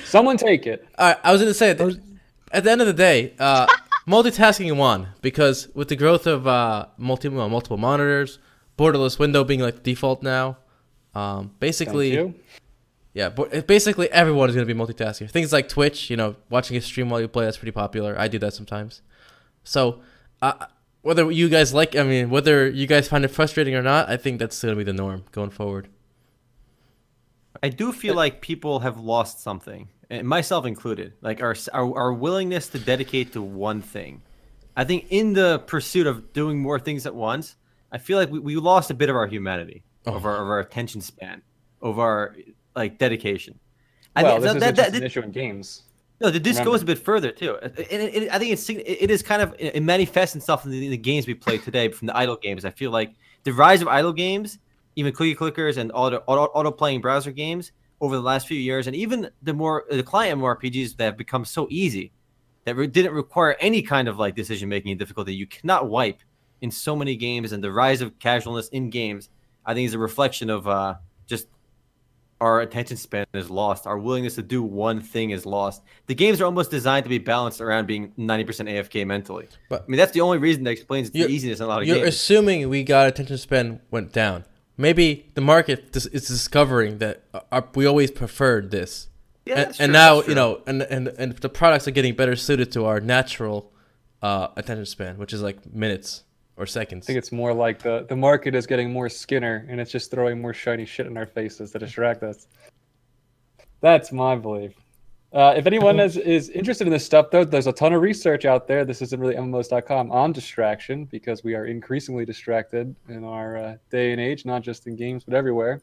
Someone 0.06 0.38
take 0.38 0.66
it. 0.68 0.88
All 0.98 1.08
right, 1.08 1.18
I 1.24 1.32
was 1.32 1.42
going 1.42 1.50
to 1.50 1.58
say, 1.58 1.72
at 1.72 1.78
the, 1.78 2.00
at 2.52 2.64
the 2.64 2.72
end 2.72 2.82
of 2.82 2.88
the 2.88 2.94
day, 2.94 3.34
uh, 3.40 3.68
multitasking 4.08 4.76
won 4.76 5.08
because 5.22 5.68
with 5.74 5.88
the 5.88 5.96
growth 5.96 6.28
of 6.28 6.48
uh, 6.48 6.88
multi 6.98 7.30
well, 7.30 7.50
multiple 7.50 7.78
monitors, 7.78 8.40
borderless 8.78 9.20
window 9.20 9.44
being 9.44 9.60
like 9.60 9.76
the 9.76 9.82
default 9.82 10.24
now, 10.24 10.58
um, 11.14 11.52
basically, 11.60 12.34
yeah, 13.14 13.30
but 13.30 13.68
basically 13.68 14.10
everyone 14.12 14.50
is 14.50 14.56
going 14.56 14.68
to 14.68 14.74
be 14.74 14.80
multitasking. 14.80 15.30
Things 15.30 15.52
like 15.52 15.68
Twitch, 15.68 16.10
you 16.10 16.18
know, 16.18 16.36
watching 16.50 16.78
a 16.78 16.82
stream 16.82 17.10
while 17.10 17.20
you 17.20 17.28
play, 17.28 17.46
that's 17.46 17.58
pretty 17.58 17.72
popular. 17.72 18.18
I 18.18 18.28
do 18.28 18.40
that 18.40 18.54
sometimes. 18.54 19.02
So, 19.64 20.02
uh, 20.42 20.66
whether 21.02 21.30
you 21.32 21.50
guys 21.50 21.74
like, 21.74 21.96
I 21.96 22.04
mean, 22.04 22.30
whether 22.30 22.70
you 22.70 22.88
guys 22.88 23.08
find 23.08 23.26
it 23.26 23.30
frustrating 23.30 23.76
or 23.76 23.82
not, 23.82 24.10
I 24.10 24.18
think 24.18 24.40
that's 24.40 24.62
going 24.62 24.74
to 24.74 24.78
be 24.78 24.84
the 24.84 24.94
norm 24.94 25.26
going 25.32 25.50
forward. 25.50 25.90
I 27.64 27.70
do 27.70 27.92
feel 27.92 28.14
uh, 28.14 28.18
like 28.18 28.42
people 28.42 28.80
have 28.80 29.00
lost 29.00 29.42
something, 29.42 29.88
and 30.10 30.28
myself 30.28 30.66
included. 30.66 31.14
Like 31.22 31.42
our, 31.42 31.56
our 31.74 31.98
our 31.98 32.14
willingness 32.14 32.68
to 32.70 32.80
dedicate 32.80 33.34
to 33.34 33.42
one 33.42 33.82
thing. 33.82 34.22
I 34.76 34.84
think 34.86 35.08
in 35.10 35.34
the 35.34 35.60
pursuit 35.68 36.08
of 36.08 36.32
doing 36.34 36.60
more 36.60 36.80
things 36.80 37.06
at 37.06 37.14
once, 37.14 37.56
I 37.92 37.98
feel 37.98 38.18
like 38.18 38.32
we, 38.32 38.40
we 38.40 38.56
lost 38.56 38.90
a 38.90 38.94
bit 38.94 39.10
of 39.10 39.16
our 39.16 39.28
humanity, 39.28 39.84
oh. 40.08 40.14
of, 40.16 40.26
Oh. 40.26 40.30
our, 40.30 40.36
of 40.44 40.48
our 40.50 40.60
attention 40.60 41.02
span, 41.02 41.42
of 41.82 42.00
our 42.00 42.36
like 42.76 42.98
dedication. 42.98 43.60
I 44.16 44.24
well, 44.24 44.32
think 44.34 44.44
this 44.44 44.54
that- 44.54 44.58
is 44.58 44.78
that- 44.78 44.92
that- 44.94 44.98
an 45.02 45.04
issue 45.06 45.22
in 45.22 45.32
games. 45.32 45.84
no, 46.22 46.32
th- 46.32 46.42
this 46.42 46.54
Remember. 46.56 46.72
goes 46.72 46.82
a 46.84 46.86
bit 46.86 47.00
further 47.00 47.32
too. 47.32 47.58
And 47.62 47.74
it, 47.78 48.16
it, 48.24 48.32
I 48.32 48.40
think 48.40 48.52
it's 48.54 48.70
it 48.70 49.12
is 49.12 49.22
kind 49.22 49.42
of 49.42 49.54
it 49.60 49.84
manifests 49.84 50.36
itself 50.38 50.64
in 50.66 50.72
the, 50.72 50.88
the 50.90 50.98
games 50.98 51.28
we 51.28 51.34
play 51.34 51.58
today 51.58 51.90
from 51.90 52.08
the 52.08 52.16
idle 52.16 52.38
games. 52.38 52.64
I 52.64 52.70
feel 52.72 52.92
like 52.92 53.12
the 53.44 53.52
rise 53.52 53.82
of 53.82 53.88
idle 53.90 54.14
games, 54.14 54.58
even 54.96 55.14
clicky 55.14 55.36
clickers 55.36 55.78
and 55.78 55.92
auto 55.94 56.24
auto, 56.28 56.46
auto 56.54 56.72
playing 56.72 57.02
browser 57.02 57.32
games 57.32 57.72
over 58.00 58.16
the 58.16 58.22
last 58.22 58.48
few 58.48 58.58
years, 58.58 58.88
and 58.88 58.96
even 58.96 59.30
the 59.42 59.54
more 59.54 59.86
the 59.90 60.04
client 60.04 60.40
MMORPGs 60.40 60.98
that 60.98 61.04
have 61.06 61.18
become 61.18 61.46
so 61.46 61.68
easy 61.70 62.12
that 62.66 62.76
re- 62.76 62.88
didn't 62.88 63.14
require 63.14 63.56
any 63.60 63.82
kind 63.82 64.08
of 64.08 64.18
like 64.18 64.36
decision 64.36 64.70
making 64.70 64.98
difficulty. 64.98 65.34
You 65.34 65.48
cannot 65.48 65.90
wipe 65.90 66.20
in 66.62 66.72
so 66.72 66.96
many 66.96 67.16
games, 67.16 67.52
and 67.52 67.64
the 67.64 67.72
rise 67.72 68.02
of 68.02 68.18
casualness 68.20 68.70
in 68.70 68.90
games, 68.90 69.30
I 69.66 69.74
think, 69.74 69.88
is 69.88 69.94
a 69.94 70.00
reflection 70.00 70.50
of 70.50 70.68
uh, 70.68 70.96
just 71.28 71.48
our 72.40 72.62
attention 72.62 72.98
span 72.98 73.26
is 73.36 73.52
lost. 73.52 73.86
Our 73.86 74.00
willingness 74.00 74.34
to 74.36 74.42
do 74.42 74.64
one 74.64 75.00
thing 75.00 75.30
is 75.30 75.46
lost. 75.46 75.84
The 76.08 76.16
games 76.16 76.42
are 76.42 76.46
almost 76.46 76.72
designed 76.72 77.04
to 77.06 77.10
be 77.10 77.20
balanced 77.20 77.62
around 77.62 77.86
being 77.86 78.14
90% 78.18 78.46
AFK 78.68 79.06
mentally. 79.06 79.48
But- 79.70 79.84
I 79.84 79.86
mean, 79.88 79.98
that's 79.98 80.12
the 80.12 80.22
only 80.22 80.40
reason 80.40 80.64
that 80.64 80.72
explains 80.72 81.12
the 81.12 81.20
easiness 81.20 81.60
in 81.60 81.66
a 81.66 81.68
lot 81.68 81.84
of 81.84 81.88
You're 81.88 81.98
games. 81.98 82.08
assuming 82.16 82.68
we 82.68 82.84
got 82.84 83.08
attention 83.08 83.38
span 83.38 83.80
went 83.92 84.12
down. 84.12 84.46
Maybe 84.82 85.30
the 85.36 85.42
market 85.42 85.92
dis- 85.92 86.08
is 86.08 86.28
discovering 86.28 86.98
that 86.98 87.24
uh, 87.34 87.42
uh, 87.52 87.62
we 87.76 87.86
always 87.86 88.10
preferred 88.10 88.72
this, 88.72 89.10
Yeah, 89.46 89.54
and, 89.54 89.66
that's 89.66 89.80
and 89.80 89.94
now 89.94 90.24
you 90.24 90.34
know, 90.34 90.62
and, 90.66 90.82
and 90.82 91.08
and 91.08 91.38
the 91.38 91.50
products 91.50 91.88
are 91.88 91.92
getting 91.92 92.16
better 92.16 92.36
suited 92.36 92.72
to 92.72 92.86
our 92.86 93.00
natural 93.00 93.72
uh, 94.24 94.48
attention 94.56 94.88
span, 94.88 95.20
which 95.20 95.34
is 95.34 95.42
like 95.44 95.72
minutes 95.72 96.24
or 96.58 96.66
seconds. 96.66 97.06
I 97.06 97.08
think 97.08 97.20
it's 97.20 97.32
more 97.32 97.54
like 97.54 97.84
the 97.84 98.08
the 98.10 98.16
market 98.16 98.56
is 98.56 98.66
getting 98.66 98.92
more 98.92 99.08
Skinner, 99.08 99.68
and 99.70 99.80
it's 99.80 99.92
just 99.92 100.10
throwing 100.10 100.42
more 100.42 100.54
shiny 100.54 100.86
shit 100.86 101.06
in 101.06 101.16
our 101.16 101.28
faces 101.28 101.72
to 101.74 101.80
distract 101.80 102.24
us. 102.24 102.48
That's 103.82 104.12
my 104.12 104.36
belief. 104.36 104.74
Uh, 105.34 105.54
if 105.56 105.66
anyone 105.66 106.00
is, 106.00 106.18
is 106.18 106.50
interested 106.50 106.86
in 106.86 106.92
this 106.92 107.06
stuff, 107.06 107.28
though, 107.32 107.46
there's 107.46 107.68
a 107.68 107.72
ton 107.72 107.94
of 107.94 108.02
research 108.02 108.44
out 108.44 108.68
there. 108.68 108.84
This 108.84 109.02
isn't 109.02 109.18
really 109.20 109.36
MMOs.com 109.36 110.12
on 110.12 110.34
distraction 110.34 111.06
because 111.06 111.42
we 111.42 111.56
are 111.56 111.68
increasingly 111.68 112.26
distracted 112.26 112.94
in 113.08 113.24
our 113.24 113.56
uh, 113.56 113.76
day 113.90 114.12
and 114.12 114.20
age, 114.20 114.46
not 114.46 114.62
just 114.62 114.88
in 114.88 114.96
games 114.98 115.24
but 115.24 115.34
everywhere. 115.34 115.82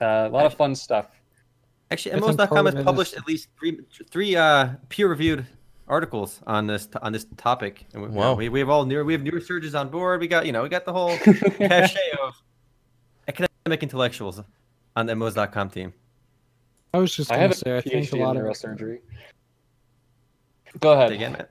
Uh, 0.00 0.28
a 0.28 0.28
lot 0.28 0.46
of 0.46 0.54
fun 0.54 0.76
stuff. 0.76 1.08
Actually, 1.90 2.14
I 2.14 2.18
MMOs.com 2.20 2.66
has 2.66 2.84
published 2.84 3.14
at 3.16 3.26
least 3.26 3.48
three 3.58 3.80
three 4.10 4.36
uh, 4.36 4.70
peer-reviewed 4.90 5.44
articles 5.88 6.40
on 6.46 6.68
this 6.68 6.88
on 7.02 7.12
this 7.12 7.26
topic. 7.36 7.84
And 7.92 8.02
we, 8.02 8.08
you 8.10 8.14
know, 8.14 8.20
Wow. 8.20 8.34
we, 8.34 8.48
we 8.48 8.60
have 8.60 8.68
all 8.68 8.86
new 8.86 9.04
we 9.04 9.12
have 9.12 9.22
new 9.22 9.32
researchers 9.32 9.74
on 9.74 9.88
board. 9.88 10.20
We 10.20 10.28
got 10.28 10.46
you 10.46 10.52
know 10.52 10.62
we 10.62 10.68
got 10.68 10.84
the 10.84 10.92
whole 10.92 11.16
cachet 11.18 12.12
of 12.22 12.40
academic 13.26 13.82
intellectuals 13.82 14.40
on 14.94 15.06
the 15.06 15.14
MMOs.com 15.14 15.70
team. 15.70 15.92
I 16.92 16.98
was 16.98 17.14
just 17.14 17.30
gonna 17.30 17.52
say 17.54 17.76
I 17.76 17.80
think 17.80 18.12
a 18.12 18.16
lot 18.16 18.36
of 18.36 18.44
it, 18.44 18.48
neurosurgery. 18.48 18.98
Go 20.80 20.92
ahead. 20.92 21.12
Again, 21.12 21.46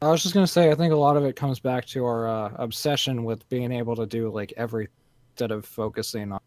I 0.00 0.08
was 0.10 0.22
just 0.22 0.34
gonna 0.34 0.46
say 0.46 0.70
I 0.70 0.74
think 0.74 0.92
a 0.92 0.96
lot 0.96 1.16
of 1.16 1.24
it 1.24 1.36
comes 1.36 1.60
back 1.60 1.86
to 1.86 2.04
our 2.04 2.26
uh, 2.28 2.52
obsession 2.56 3.24
with 3.24 3.48
being 3.48 3.70
able 3.72 3.94
to 3.96 4.06
do 4.06 4.30
like 4.30 4.52
every 4.56 4.88
instead 5.30 5.50
of 5.52 5.64
focusing 5.64 6.32
on 6.32 6.40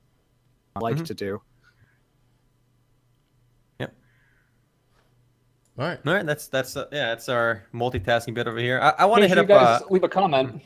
what 0.74 0.76
I 0.76 0.80
like 0.92 0.96
Mhm. 0.98 1.06
to 1.06 1.14
do. 1.14 1.42
Yep. 3.80 3.96
All 5.80 5.86
right. 5.88 6.00
All 6.06 6.14
right, 6.14 6.26
that's 6.26 6.48
that's 6.48 6.76
uh, 6.76 6.88
yeah, 6.92 7.08
that's 7.08 7.30
our 7.30 7.64
multitasking 7.74 8.34
bit 8.34 8.48
over 8.48 8.58
here. 8.60 8.80
I, 8.82 8.90
I 9.00 9.06
want 9.06 9.20
to 9.20 9.30
Make 9.30 9.30
hit 9.30 9.36
sure 9.36 9.44
up. 9.44 9.48
guys 9.48 9.82
Uh, 9.82 9.86
leave 9.94 10.04
a 10.04 10.10
comment. 10.10 10.62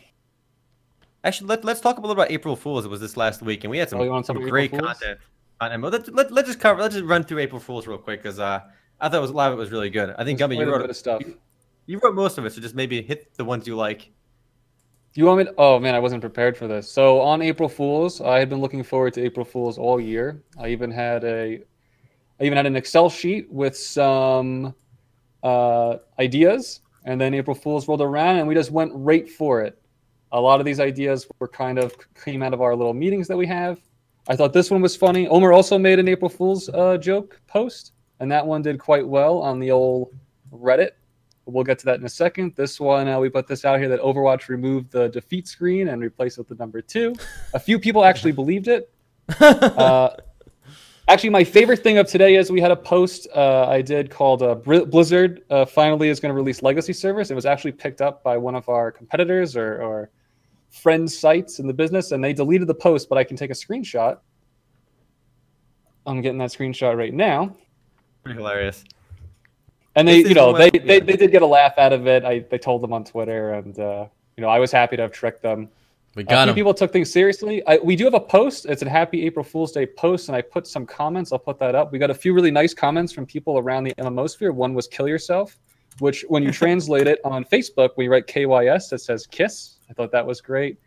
actually, 1.24 1.48
let, 1.48 1.64
let's 1.64 1.82
talk 1.82 1.98
a 1.98 2.02
little 2.02 2.14
about 2.14 2.32
April 2.32 2.56
Fools. 2.56 2.86
It 2.86 2.90
was 2.90 3.00
this 3.00 3.16
last 3.16 3.42
week, 3.44 3.64
and 3.64 3.70
we 3.72 3.78
had 3.78 3.90
some, 3.90 4.00
Oh, 4.02 4.08
some 4.24 4.24
some 4.38 4.50
great 4.50 4.72
content 4.72 5.20
on 5.62 5.72
MMO. 5.72 5.92
Let's 5.92 6.10
let, 6.10 6.32
let's 6.32 6.48
just 6.48 6.60
cover. 6.60 6.82
Let's 6.82 6.96
just 6.96 7.06
run 7.06 7.24
through 7.24 7.40
April 7.40 7.60
Fools 7.60 7.88
real 7.88 7.98
quick 7.98 8.22
because 8.22 8.40
uh, 8.40 8.62
I 9.00 9.10
thought 9.10 9.18
it 9.18 9.22
was 9.22 9.32
a 9.32 9.34
lot 9.34 9.52
of 9.52 9.58
it 9.58 9.62
was 9.62 9.72
really 9.72 9.90
good. 9.90 10.14
I 10.18 10.24
think 10.24 10.40
Gummy, 10.40 10.58
you 10.58 10.64
a 10.64 10.66
wrote 10.68 10.82
bit 10.82 10.90
of 10.90 10.98
stuff. 10.98 11.22
you 11.86 12.00
wrote 12.00 12.16
most 12.16 12.38
of 12.38 12.46
it, 12.46 12.54
so 12.54 12.62
just 12.62 12.76
maybe 12.76 13.02
hit 13.02 13.34
the 13.36 13.46
ones 13.46 13.68
you 13.68 13.76
like. 13.76 14.12
You 15.16 15.26
want 15.26 15.40
me? 15.40 15.46
To, 15.46 15.54
oh 15.58 15.80
man, 15.80 15.96
I 15.96 16.00
wasn't 16.00 16.22
prepared 16.22 16.56
for 16.56 16.68
this. 16.68 16.90
So 16.90 17.20
on 17.20 17.42
April 17.42 17.68
Fools, 17.68 18.22
I 18.22 18.40
had 18.40 18.50
been 18.50 18.62
looking 18.62 18.84
forward 18.84 19.14
to 19.16 19.24
April 19.24 19.46
Fools 19.46 19.78
all 19.78 20.00
year. 20.00 20.44
I 20.58 20.70
even 20.70 20.92
had 20.92 21.24
a, 21.24 21.60
I 22.40 22.44
even 22.44 22.56
had 22.56 22.66
an 22.66 22.76
Excel 22.76 23.10
sheet 23.10 23.52
with 23.52 23.76
some 23.76 24.76
uh, 25.44 25.98
ideas, 26.20 26.82
and 27.06 27.20
then 27.20 27.34
April 27.34 27.56
Fools 27.56 27.88
rolled 27.88 28.02
around, 28.02 28.38
and 28.38 28.48
we 28.48 28.54
just 28.54 28.72
went 28.72 28.92
right 28.94 29.30
for 29.30 29.62
it. 29.62 29.82
A 30.32 30.40
lot 30.40 30.60
of 30.60 30.66
these 30.66 30.80
ideas 30.80 31.28
were 31.40 31.48
kind 31.48 31.80
of 31.80 31.96
came 32.24 32.44
out 32.44 32.54
of 32.54 32.62
our 32.62 32.76
little 32.76 32.94
meetings 32.94 33.28
that 33.28 33.38
we 33.38 33.48
have. 33.48 33.80
I 34.30 34.36
thought 34.36 34.54
this 34.54 34.70
one 34.70 34.82
was 34.82 34.96
funny. 34.96 35.28
Omer 35.28 35.52
also 35.52 35.80
made 35.80 35.98
an 35.98 36.08
April 36.08 36.30
Fool's 36.30 36.70
uh, 36.70 36.98
joke 36.98 37.42
post, 37.48 37.94
and 38.20 38.32
that 38.32 38.46
one 38.46 38.62
did 38.62 38.80
quite 38.80 39.06
well 39.06 39.40
on 39.40 39.60
the 39.60 39.72
old 39.72 40.14
Reddit. 40.54 40.92
We'll 41.48 41.64
get 41.64 41.80
to 41.80 41.86
that 41.86 42.00
in 42.00 42.06
a 42.06 42.10
second. 42.10 42.54
This 42.56 42.80
one, 42.80 43.08
uh, 43.08 43.20
we 43.20 43.30
put 43.30 43.48
this 43.48 43.66
out 43.66 43.80
here 43.80 43.90
that 43.90 44.00
Overwatch 44.02 44.48
removed 44.48 44.92
the 44.92 45.10
defeat 45.10 45.48
screen 45.48 45.88
and 45.88 46.00
replaced 46.00 46.38
it 46.38 46.42
with 46.42 46.50
the 46.50 46.62
number 46.62 46.80
two. 46.80 47.16
A 47.56 47.60
few 47.60 47.80
people 47.80 48.06
actually 48.06 48.32
believed 48.32 48.68
it. 48.68 48.94
Uh, 49.40 50.16
actually, 51.08 51.30
my 51.30 51.44
favorite 51.44 51.82
thing 51.82 51.98
of 51.98 52.08
today 52.08 52.36
is 52.36 52.52
we 52.52 52.62
had 52.62 52.70
a 52.70 52.76
post 52.76 53.28
uh, 53.36 53.66
I 53.68 53.82
did 53.82 54.12
called 54.12 54.44
uh, 54.44 54.54
Blizzard 54.54 55.42
uh, 55.50 55.66
finally 55.66 56.10
is 56.10 56.20
going 56.20 56.30
to 56.30 56.36
release 56.36 56.62
Legacy 56.62 56.94
Service. 56.94 57.32
It 57.32 57.36
was 57.36 57.48
actually 57.48 57.72
picked 57.72 58.02
up 58.02 58.22
by 58.22 58.38
one 58.38 58.54
of 58.54 58.70
our 58.70 58.92
competitors 58.92 59.56
or, 59.56 59.82
or 59.82 60.10
friends' 60.70 61.18
sites 61.18 61.60
in 61.60 61.68
the 61.68 61.74
business, 61.74 62.12
and 62.12 62.24
they 62.24 62.34
deleted 62.34 62.68
the 62.68 62.74
post, 62.76 63.10
but 63.10 63.18
I 63.18 63.24
can 63.24 63.36
take 63.38 63.50
a 63.50 63.54
screenshot. 63.54 64.20
I'm 66.06 66.22
getting 66.22 66.38
that 66.40 66.50
screenshot 66.52 66.98
right 66.98 67.14
now. 67.14 67.56
Pretty 68.24 68.38
hilarious. 68.38 68.84
And 69.96 70.08
they, 70.08 70.22
This 70.22 70.30
you 70.30 70.36
know, 70.36 70.54
the 70.54 70.70
they, 70.70 70.78
one- 70.80 70.88
they, 70.88 70.94
yeah. 70.96 71.04
they 71.04 71.16
did 71.18 71.32
get 71.32 71.42
a 71.42 71.46
laugh 71.48 71.78
out 71.78 71.94
of 71.94 72.08
it. 72.08 72.24
I 72.24 72.40
they 72.40 72.58
told 72.58 72.82
them 72.82 72.94
on 72.94 73.04
Twitter, 73.04 73.54
and 73.54 73.78
uh, 73.80 74.08
you 74.38 74.42
know, 74.42 74.50
I 74.50 74.60
was 74.60 74.72
happy 74.72 74.96
to 74.96 75.02
have 75.04 75.12
tricked 75.12 75.42
them. 75.42 75.70
We 76.16 76.24
a 76.24 76.26
got 76.26 76.44
few 76.46 76.50
him. 76.52 76.56
people 76.56 76.74
took 76.74 76.92
things 76.92 77.12
seriously. 77.12 77.66
I, 77.68 77.78
we 77.78 77.96
do 77.96 78.04
have 78.06 78.14
a 78.16 78.20
post. 78.20 78.66
It's 78.66 78.82
a 78.82 78.90
Happy 78.90 79.26
April 79.26 79.44
Fool's 79.44 79.72
Day 79.72 79.86
post, 79.86 80.28
and 80.30 80.36
I 80.36 80.42
put 80.42 80.68
some 80.68 80.86
comments. 80.86 81.32
I'll 81.32 81.40
put 81.40 81.60
that 81.60 81.76
up. 81.76 81.92
We 81.92 82.00
got 82.00 82.10
a 82.10 82.16
few 82.16 82.34
really 82.34 82.52
nice 82.52 82.74
comments 82.74 83.12
from 83.14 83.26
people 83.26 83.58
around 83.60 83.84
the 83.84 83.94
MMO 83.96 84.30
sphere. 84.30 84.52
One 84.52 84.74
was 84.74 84.88
"kill 84.88 85.08
yourself," 85.08 85.58
which 86.00 86.24
when 86.30 86.44
you 86.44 86.52
translate 86.64 87.08
it 87.08 87.20
on 87.24 87.44
Facebook, 87.46 87.90
when 87.96 88.06
you 88.06 88.12
write 88.12 88.28
KYS, 88.28 88.94
it 88.94 89.00
says 89.00 89.28
"kiss." 89.28 89.76
I 89.90 89.94
thought 89.94 90.12
that 90.12 90.26
was 90.26 90.42
great. 90.42 90.78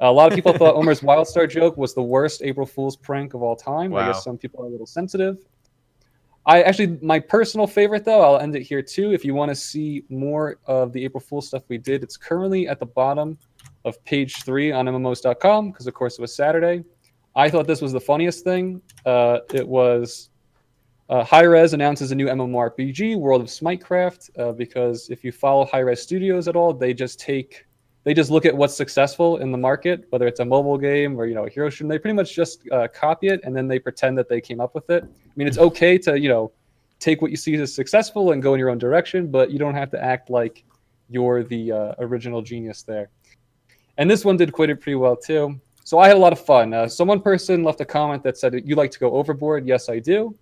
A 0.00 0.10
lot 0.10 0.30
of 0.32 0.34
people 0.34 0.52
thought 0.52 0.74
Omer's 0.74 1.00
Wildstar 1.00 1.48
joke 1.48 1.76
was 1.76 1.94
the 1.94 2.02
worst 2.02 2.42
April 2.42 2.66
Fool's 2.66 2.96
prank 2.96 3.34
of 3.34 3.42
all 3.42 3.54
time. 3.54 3.92
I 3.94 3.98
Wow. 3.98 4.12
guess 4.12 4.24
some 4.24 4.36
people 4.36 4.62
are 4.64 4.66
a 4.66 4.70
little 4.70 4.86
sensitive. 4.86 5.38
I 6.44 6.62
actually, 6.62 6.98
my 7.00 7.20
personal 7.20 7.68
favorite 7.68 8.04
though, 8.04 8.20
I'll 8.20 8.40
end 8.40 8.56
it 8.56 8.62
here 8.62 8.82
too. 8.82 9.12
If 9.12 9.24
you 9.24 9.32
want 9.34 9.50
to 9.50 9.54
see 9.54 10.04
more 10.08 10.58
of 10.66 10.92
the 10.92 11.04
April 11.04 11.20
Fool 11.20 11.40
stuff 11.40 11.62
we 11.68 11.78
did, 11.78 12.02
it's 12.02 12.16
currently 12.16 12.66
at 12.66 12.80
the 12.80 12.86
bottom 12.86 13.38
of 13.84 14.02
page 14.04 14.42
three 14.42 14.72
on 14.72 14.86
MMOs.com 14.86 15.70
because, 15.70 15.86
of 15.86 15.94
course, 15.94 16.18
it 16.18 16.20
was 16.20 16.34
Saturday. 16.34 16.82
I 17.36 17.48
thought 17.48 17.68
this 17.68 17.80
was 17.80 17.92
the 17.92 18.00
funniest 18.00 18.42
thing. 18.42 18.82
Uh, 19.06 19.38
it 19.54 19.66
was 19.66 20.30
uh, 21.08 21.22
Hi-Rez 21.24 21.74
announces 21.74 22.10
a 22.10 22.14
new 22.14 22.26
MMORPG, 22.26 23.16
World 23.16 23.40
of 23.42 23.46
Smitecraft, 23.48 24.30
uh, 24.38 24.52
because 24.52 25.10
if 25.10 25.22
you 25.22 25.30
follow 25.30 25.64
Hi-Rez 25.66 26.02
Studios 26.02 26.48
at 26.48 26.56
all, 26.56 26.72
they 26.72 26.92
just 26.92 27.20
take 27.20 27.66
they 28.04 28.14
just 28.14 28.30
look 28.30 28.44
at 28.44 28.56
what's 28.56 28.76
successful 28.76 29.38
in 29.38 29.52
the 29.52 29.58
market, 29.58 30.06
whether 30.10 30.26
it's 30.26 30.40
a 30.40 30.44
mobile 30.44 30.78
game 30.78 31.18
or 31.18 31.26
you 31.26 31.34
know 31.34 31.46
a 31.46 31.50
hero 31.50 31.70
shooter. 31.70 31.88
They 31.88 31.98
pretty 31.98 32.16
much 32.16 32.34
just 32.34 32.68
uh, 32.70 32.88
copy 32.88 33.28
it 33.28 33.40
and 33.44 33.54
then 33.54 33.68
they 33.68 33.78
pretend 33.78 34.18
that 34.18 34.28
they 34.28 34.40
came 34.40 34.60
up 34.60 34.74
with 34.74 34.90
it. 34.90 35.04
I 35.04 35.32
mean, 35.36 35.46
it's 35.46 35.58
okay 35.58 35.98
to 35.98 36.18
you 36.18 36.28
know 36.28 36.52
take 36.98 37.22
what 37.22 37.30
you 37.30 37.36
see 37.36 37.54
as 37.54 37.74
successful 37.74 38.32
and 38.32 38.42
go 38.42 38.54
in 38.54 38.60
your 38.60 38.70
own 38.70 38.78
direction, 38.78 39.28
but 39.28 39.50
you 39.50 39.58
don't 39.58 39.74
have 39.74 39.90
to 39.90 40.02
act 40.02 40.30
like 40.30 40.64
you're 41.08 41.42
the 41.42 41.72
uh, 41.72 41.94
original 41.98 42.42
genius 42.42 42.82
there. 42.82 43.10
And 43.98 44.10
this 44.10 44.24
one 44.24 44.36
did 44.36 44.52
quite 44.52 44.70
it 44.70 44.80
pretty 44.80 44.96
well 44.96 45.16
too. 45.16 45.60
So 45.84 45.98
I 45.98 46.06
had 46.08 46.16
a 46.16 46.20
lot 46.20 46.32
of 46.32 46.44
fun. 46.44 46.72
Uh, 46.72 46.88
so 46.88 47.04
one 47.04 47.20
person 47.20 47.64
left 47.64 47.80
a 47.80 47.84
comment 47.84 48.22
that 48.22 48.38
said, 48.38 48.54
"You 48.64 48.76
like 48.76 48.90
to 48.92 48.98
go 48.98 49.12
overboard?" 49.12 49.66
Yes, 49.66 49.88
I 49.88 49.98
do. 49.98 50.36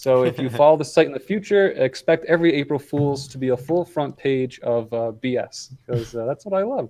So 0.00 0.24
if 0.24 0.38
you 0.38 0.48
follow 0.48 0.78
the 0.78 0.84
site 0.84 1.06
in 1.06 1.12
the 1.12 1.20
future, 1.20 1.72
expect 1.72 2.24
every 2.24 2.54
April 2.54 2.78
Fool's 2.78 3.28
to 3.28 3.36
be 3.36 3.50
a 3.50 3.56
full 3.56 3.84
front 3.84 4.16
page 4.16 4.58
of 4.60 4.90
uh, 4.94 5.12
BS 5.22 5.74
because 5.84 6.16
uh, 6.16 6.24
that's 6.24 6.46
what 6.46 6.58
I 6.58 6.62
love. 6.62 6.88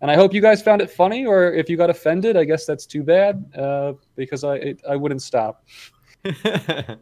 And 0.00 0.10
I 0.10 0.14
hope 0.14 0.32
you 0.32 0.40
guys 0.40 0.62
found 0.62 0.80
it 0.80 0.90
funny, 0.90 1.26
or 1.26 1.52
if 1.52 1.68
you 1.68 1.76
got 1.76 1.90
offended, 1.90 2.38
I 2.38 2.44
guess 2.44 2.64
that's 2.64 2.86
too 2.86 3.02
bad 3.02 3.44
uh, 3.54 3.92
because 4.16 4.44
I 4.44 4.54
it, 4.56 4.80
I 4.88 4.96
wouldn't 4.96 5.20
stop. 5.20 5.66
Great 6.24 6.96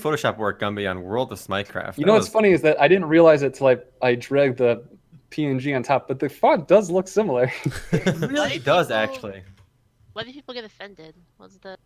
Photoshop 0.00 0.38
work, 0.38 0.60
Gumby, 0.60 0.88
on 0.88 1.02
World 1.02 1.32
of 1.32 1.40
Smitecraft. 1.40 1.98
You 1.98 2.04
That 2.04 2.06
know 2.06 2.12
what's 2.14 2.26
was- 2.26 2.32
funny 2.32 2.52
is 2.52 2.62
that 2.62 2.80
I 2.80 2.86
didn't 2.86 3.06
realize 3.06 3.42
it 3.42 3.54
till 3.54 3.66
I 3.66 3.78
I 4.00 4.14
dragged 4.14 4.58
the 4.58 4.84
PNG 5.32 5.74
on 5.74 5.82
top, 5.82 6.06
but 6.06 6.20
the 6.20 6.28
font 6.28 6.68
does 6.68 6.88
look 6.88 7.08
similar. 7.08 7.50
It 7.92 8.06
really 8.20 8.34
Why 8.34 8.58
does, 8.58 8.86
people- 8.86 8.96
actually. 8.96 9.42
Why 10.12 10.22
do 10.22 10.32
people 10.32 10.54
get 10.54 10.62
offended? 10.64 11.14
What's 11.36 11.56
the 11.58 11.76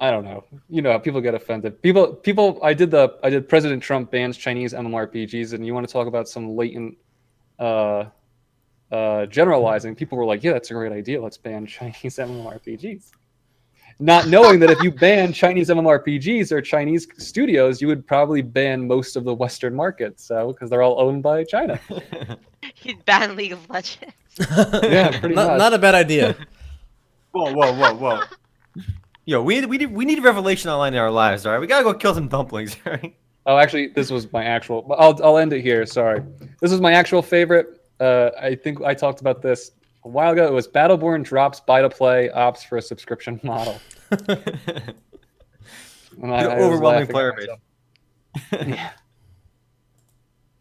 I 0.00 0.10
don't 0.10 0.24
know. 0.24 0.44
You 0.68 0.82
know, 0.82 0.92
how 0.92 0.98
people 0.98 1.20
get 1.20 1.34
offended. 1.34 1.82
People, 1.82 2.14
people. 2.14 2.60
I 2.62 2.72
did 2.74 2.90
the. 2.90 3.18
I 3.22 3.30
did 3.30 3.48
President 3.48 3.82
Trump 3.82 4.10
bans 4.10 4.36
Chinese 4.36 4.72
MMORPGs, 4.72 5.54
and 5.54 5.66
you 5.66 5.74
want 5.74 5.86
to 5.86 5.92
talk 5.92 6.06
about 6.06 6.28
some 6.28 6.56
latent, 6.56 6.96
uh, 7.58 8.04
uh, 8.92 9.26
generalizing. 9.26 9.94
People 9.94 10.18
were 10.18 10.26
like, 10.26 10.44
"Yeah, 10.44 10.52
that's 10.52 10.70
a 10.70 10.74
great 10.74 10.92
idea. 10.92 11.20
Let's 11.20 11.38
ban 11.38 11.66
Chinese 11.66 11.94
MMORPGs." 12.16 13.10
Not 14.00 14.28
knowing 14.28 14.60
that 14.60 14.70
if 14.70 14.80
you 14.80 14.92
ban 14.92 15.32
Chinese 15.32 15.68
MMORPGs 15.70 16.52
or 16.52 16.62
Chinese 16.62 17.08
studios, 17.16 17.82
you 17.82 17.88
would 17.88 18.06
probably 18.06 18.42
ban 18.42 18.86
most 18.86 19.16
of 19.16 19.24
the 19.24 19.34
Western 19.34 19.74
market. 19.74 20.20
So, 20.20 20.52
because 20.52 20.70
they're 20.70 20.82
all 20.82 21.00
owned 21.00 21.24
by 21.24 21.42
China. 21.42 21.80
You'd 22.82 23.04
ban 23.04 23.34
League 23.34 23.52
of 23.52 23.68
Legends? 23.68 24.12
Yeah, 24.38 25.18
pretty 25.18 25.34
not, 25.34 25.48
much. 25.48 25.58
not 25.58 25.74
a 25.74 25.78
bad 25.78 25.96
idea. 25.96 26.36
Whoa, 27.32 27.52
whoa, 27.52 27.72
whoa, 27.74 27.94
whoa. 27.94 28.22
Yo, 29.28 29.42
we 29.42 29.62
we 29.66 29.76
need 29.76 29.92
we 29.92 30.06
need 30.06 30.24
revelation 30.24 30.70
online 30.70 30.94
in 30.94 30.98
our 30.98 31.10
lives, 31.10 31.44
all 31.44 31.52
right? 31.52 31.58
We 31.60 31.66
gotta 31.66 31.84
go 31.84 31.92
kill 31.92 32.14
some 32.14 32.28
dumplings, 32.28 32.74
all 32.86 32.92
right? 32.94 33.14
Oh, 33.44 33.58
actually, 33.58 33.88
this 33.88 34.10
was 34.10 34.32
my 34.32 34.42
actual. 34.42 34.90
I'll 34.98 35.22
I'll 35.22 35.36
end 35.36 35.52
it 35.52 35.60
here. 35.60 35.84
Sorry, 35.84 36.22
this 36.62 36.70
was 36.70 36.80
my 36.80 36.92
actual 36.94 37.20
favorite. 37.20 37.78
Uh, 38.00 38.30
I 38.40 38.54
think 38.54 38.80
I 38.80 38.94
talked 38.94 39.20
about 39.20 39.42
this 39.42 39.72
a 40.06 40.08
while 40.08 40.32
ago. 40.32 40.46
It 40.46 40.52
was 40.54 40.66
Battleborn 40.66 41.24
drops 41.24 41.60
buy 41.60 41.82
to 41.82 41.90
play 41.90 42.30
opts 42.34 42.64
for 42.64 42.78
a 42.78 42.82
subscription 42.82 43.38
model. 43.44 43.78
I- 44.10 44.94
I 46.24 46.58
overwhelming 46.58 47.08
player 47.08 47.34
base. 47.34 47.48
yeah. 48.66 48.92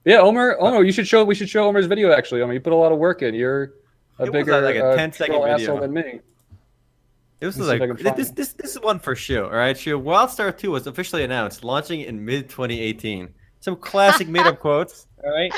Yeah, 0.04 0.20
Omer. 0.20 0.58
Omer, 0.60 0.84
you 0.84 0.92
should 0.92 1.08
show. 1.08 1.24
We 1.24 1.36
should 1.36 1.48
show 1.50 1.70
Omer's 1.70 1.86
video. 1.86 2.12
Actually, 2.12 2.42
Omer, 2.42 2.52
you 2.52 2.60
put 2.60 2.74
a 2.74 2.76
lot 2.76 2.92
of 2.92 2.98
work 2.98 3.22
in. 3.22 3.34
You're 3.34 3.76
a 4.20 4.24
It 4.26 4.30
was, 4.30 4.30
bigger, 4.32 4.60
like, 4.60 4.76
a 4.76 4.88
uh, 4.90 4.96
10 4.98 5.14
second 5.14 5.36
video. 5.36 5.54
asshole 5.54 5.80
than 5.80 5.94
me. 5.94 6.20
It 7.40 7.46
was 7.46 7.58
Let's 7.58 7.70
see 7.70 7.76
if 7.76 7.82
I 7.82 7.86
like 8.04 8.16
this, 8.16 8.32
this 8.32 8.54
this 8.54 8.76
is 8.76 8.82
one 8.82 8.98
for 9.00 9.16
sure. 9.16 9.46
All 9.46 9.52
right, 9.52 9.78
sure. 9.78 10.00
WildStar 10.00 10.58
2 10.58 10.72
was 10.72 10.88
officially 10.88 11.24
announced, 11.24 11.64
launching 11.64 12.02
in 12.02 12.24
mid 12.24 12.50
2018. 12.50 13.30
Some 13.60 13.76
classic 13.76 14.28
made 14.28 14.48
up 14.48 14.60
quotes. 14.62 15.08
All 15.24 15.32
right. 15.32 15.52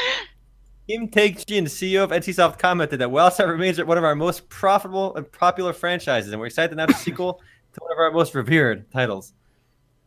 Kim 0.89 1.07
Taek-jin, 1.07 1.65
CEO 1.65 2.03
of 2.03 2.09
NCSoft, 2.09 2.57
commented 2.57 2.99
that 2.99 3.09
WildStar 3.09 3.47
remains 3.47 3.81
one 3.81 3.97
of 3.97 4.03
our 4.03 4.15
most 4.15 4.49
profitable 4.49 5.15
and 5.15 5.31
popular 5.31 5.71
franchises, 5.71 6.31
and 6.31 6.39
we're 6.39 6.47
excited 6.47 6.69
to 6.69 6.73
announce 6.73 6.99
a 6.99 7.03
sequel 7.03 7.41
to 7.73 7.79
one 7.81 7.91
of 7.91 7.99
our 7.99 8.11
most 8.11 8.33
revered 8.35 8.91
titles. 8.91 9.33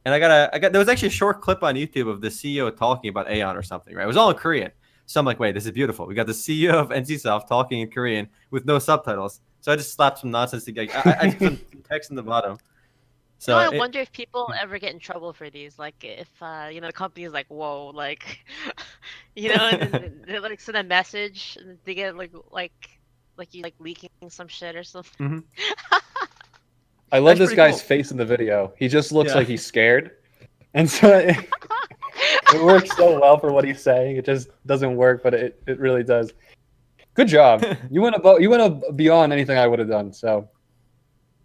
And 0.05 0.13
I 0.13 0.19
got 0.19 0.31
a, 0.31 0.55
I 0.55 0.59
got 0.59 0.73
there 0.73 0.81
was 0.81 0.89
actually 0.89 1.09
a 1.09 1.13
short 1.13 1.41
clip 1.41 1.63
on 1.63 1.77
YouTube 1.77 2.09
of 2.09 2.21
the 2.21 2.29
CEO 2.29 2.77
talking 2.77 3.09
about 3.09 3.29
Aion 3.29 3.55
or 3.55 3.63
something. 3.63 3.95
Right, 3.95 4.05
it 4.05 4.09
was 4.09 4.17
all 4.17 4.31
in 4.31 4.37
Korean. 4.37 4.73
So 5.07 5.21
I'm 5.21 5.27
like, 5.27 5.39
wait, 5.39 5.53
this 5.53 5.65
is 5.65 5.73
beautiful. 5.73 6.07
We 6.07 6.15
got 6.15 6.27
the 6.27 6.33
CEO 6.33 6.73
of 6.73 6.89
NCSoft 6.89 7.47
talking 7.47 7.81
in 7.81 7.91
Korean 7.91 8.29
with 8.51 8.67
no 8.67 8.79
subtitles. 8.79 9.41
So 9.63 9.73
I 9.73 9.77
just 9.77 9.95
slapped 9.95 10.19
some 10.19 10.31
nonsense 10.31 10.65
together. 10.65 10.91
I, 11.05 11.11
I, 11.11 11.19
I 11.29 11.31
put 11.31 11.39
some 11.71 11.83
text 11.89 12.11
in 12.11 12.17
the 12.17 12.23
bottom. 12.23 12.59
So 13.39 13.53
So 13.53 13.59
I 13.59 13.73
it- 13.75 13.79
wonder 13.79 14.01
if 14.01 14.13
people 14.13 14.53
ever 14.61 14.79
get 14.79 14.93
in 14.93 14.99
trouble 14.99 15.33
for 15.33 15.49
these. 15.51 15.79
Like 15.79 15.95
if 16.03 16.29
uh, 16.43 16.69
you 16.71 16.81
know 16.81 16.89
the 16.89 16.93
company 16.93 17.25
is 17.25 17.33
like, 17.33 17.47
"Whoa," 17.49 17.87
like 17.95 18.45
you 19.37 19.49
know, 19.55 19.69
and 19.71 19.91
then 19.93 20.25
they 20.27 20.39
like 20.41 20.61
send 20.61 20.77
a 20.77 20.83
message, 20.85 21.57
and 21.61 21.79
they 21.85 21.95
get 21.95 22.17
like 22.17 22.33
like 22.51 22.73
like 23.37 23.55
you 23.55 23.63
like 23.63 23.75
leaking 23.79 24.11
some 24.29 24.49
shit 24.49 24.77
or 24.77 24.83
something. 24.85 25.43
I 27.13 27.19
love 27.19 27.39
That's 27.39 27.51
this 27.51 27.57
guy's 27.57 27.81
cool. 27.81 27.89
face 27.89 28.11
in 28.11 28.17
the 28.17 28.25
video. 28.25 28.73
He 28.79 28.89
just 28.89 29.13
looks 29.13 29.31
Yeah. 29.31 29.39
like 29.39 29.47
he's 29.47 29.65
scared, 29.65 30.13
and 30.75 30.89
so 30.91 31.09
it, 31.19 31.37
it 32.55 32.63
works 32.65 32.97
so 32.97 33.21
well 33.21 33.39
for 33.39 33.53
what 33.53 33.65
he's 33.65 33.83
saying. 33.83 34.17
It 34.17 34.25
just 34.25 34.49
doesn't 34.67 34.97
work, 34.97 35.23
but 35.23 35.35
it, 35.35 35.63
it 35.67 35.79
really 35.79 36.03
does. 36.05 36.33
Good 37.15 37.29
job. 37.29 37.65
You 37.91 38.01
went 38.03 38.17
above. 38.17 38.41
You 38.41 38.51
went 38.51 38.63
ab- 38.63 38.97
beyond 38.97 39.33
anything 39.33 39.59
I 39.59 39.67
would 39.67 39.79
have 39.79 39.89
done. 39.89 40.13
So 40.13 40.49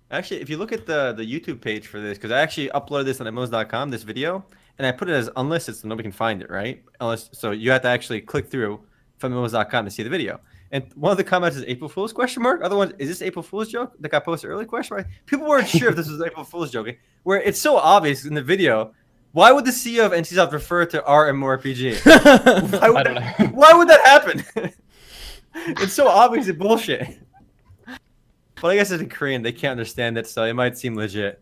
Actually, 0.09 0.39
if 0.39 0.49
you 0.49 0.57
look 0.57 0.71
at 0.71 0.85
the 0.85 1.13
the 1.13 1.23
YouTube 1.25 1.59
page 1.59 1.87
for 1.87 1.99
this, 1.99 2.17
because 2.17 2.31
I 2.31 2.39
actually 2.39 2.69
uploaded 2.69 3.05
this 3.05 3.19
on 3.19 3.27
MMOs.com, 3.27 3.89
this 3.89 4.03
video, 4.03 4.45
and 4.77 4.87
I 4.87 4.91
put 4.93 5.09
it 5.09 5.13
as 5.13 5.29
unlisted 5.35 5.75
so 5.75 5.87
nobody 5.87 6.03
can 6.03 6.13
find 6.13 6.41
it, 6.41 6.49
right? 6.49 6.81
Unless 7.01 7.29
so 7.33 7.51
you 7.51 7.71
have 7.71 7.81
to 7.81 7.89
actually 7.89 8.21
click 8.21 8.47
through 8.49 8.79
from 9.17 9.33
MMOs.com 9.33 9.83
to 9.85 9.91
see 9.91 10.03
the 10.03 10.09
video. 10.09 10.39
And 10.71 10.85
one 10.95 11.11
of 11.11 11.17
the 11.17 11.23
comments 11.23 11.57
is 11.57 11.63
April 11.65 11.89
Fool's 11.89 12.13
question 12.13 12.41
mark. 12.43 12.61
Other 12.63 12.75
one 12.77 12.93
is 12.99 13.09
this 13.09 13.21
April 13.21 13.43
Fool's 13.43 13.69
joke 13.69 13.93
that 13.99 14.09
got 14.09 14.23
posted 14.23 14.49
early 14.49 14.65
question 14.65 14.95
mark. 14.95 15.07
People 15.25 15.47
weren't 15.47 15.67
sure 15.67 15.89
if 15.89 15.95
this 15.97 16.09
was 16.09 16.21
April 16.21 16.45
Fool's 16.45 16.71
joke. 16.71 16.87
Where 17.23 17.41
it's 17.41 17.59
so 17.59 17.75
obvious 17.77 18.25
in 18.25 18.33
the 18.33 18.41
video. 18.41 18.93
Why 19.33 19.51
would 19.51 19.65
the 19.65 19.71
CEO 19.71 20.05
of 20.05 20.13
NCSoft 20.13 20.51
refer 20.53 20.85
to 20.87 21.03
our 21.05 21.31
MMORPG? 21.31 21.99
Why 22.79 22.79
I 22.79 22.89
would, 22.89 23.03
don't 23.03 23.15
that, 23.15 23.39
know. 23.39 23.45
why 23.47 23.73
would 23.73 23.87
that 23.89 24.01
happen? 24.05 24.43
it's 25.65 25.93
so 25.93 26.07
obvious 26.07 26.47
it's 26.47 26.57
bullshit. 26.57 27.19
But 28.61 28.71
I 28.71 28.75
guess 28.75 28.91
it's 28.91 29.03
in 29.03 29.09
Korean, 29.09 29.41
they 29.41 29.51
can't 29.51 29.71
understand 29.71 30.17
it, 30.17 30.27
so 30.27 30.43
it 30.43 30.53
might 30.53 30.77
seem 30.77 30.95
legit 30.95 31.41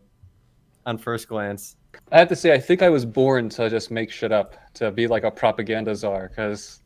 on 0.84 0.98
first 0.98 1.28
glance. 1.28 1.76
I 2.12 2.18
have 2.18 2.28
to 2.28 2.36
say, 2.36 2.52
I 2.52 2.58
think 2.58 2.82
I 2.82 2.90
was 2.90 3.04
born 3.04 3.48
to 3.50 3.70
just 3.70 3.90
make 3.90 4.10
shit 4.10 4.32
up, 4.32 4.54
to 4.74 4.90
be 4.90 5.06
like 5.06 5.24
a 5.24 5.30
propaganda 5.30 5.94
czar, 5.94 6.28
because 6.28 6.80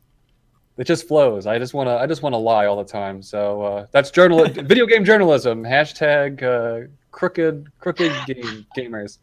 it 0.77 0.85
just 0.85 1.07
flows. 1.07 1.47
I 1.47 1.59
just 1.59 1.73
want 1.73 1.87
to. 1.87 1.97
I 1.97 2.07
just 2.07 2.23
want 2.23 2.33
to 2.33 2.37
lie 2.37 2.65
all 2.65 2.77
the 2.77 2.89
time. 2.89 3.21
So 3.21 3.61
uh, 3.61 3.85
that's 3.91 4.09
journal, 4.09 4.45
video 4.49 4.85
game 4.85 5.03
journalism. 5.03 5.63
Hashtag 5.63 6.41
uh, 6.41 6.87
crooked, 7.11 7.67
crooked 7.79 8.13
game 8.27 8.65
gamers. 8.77 9.17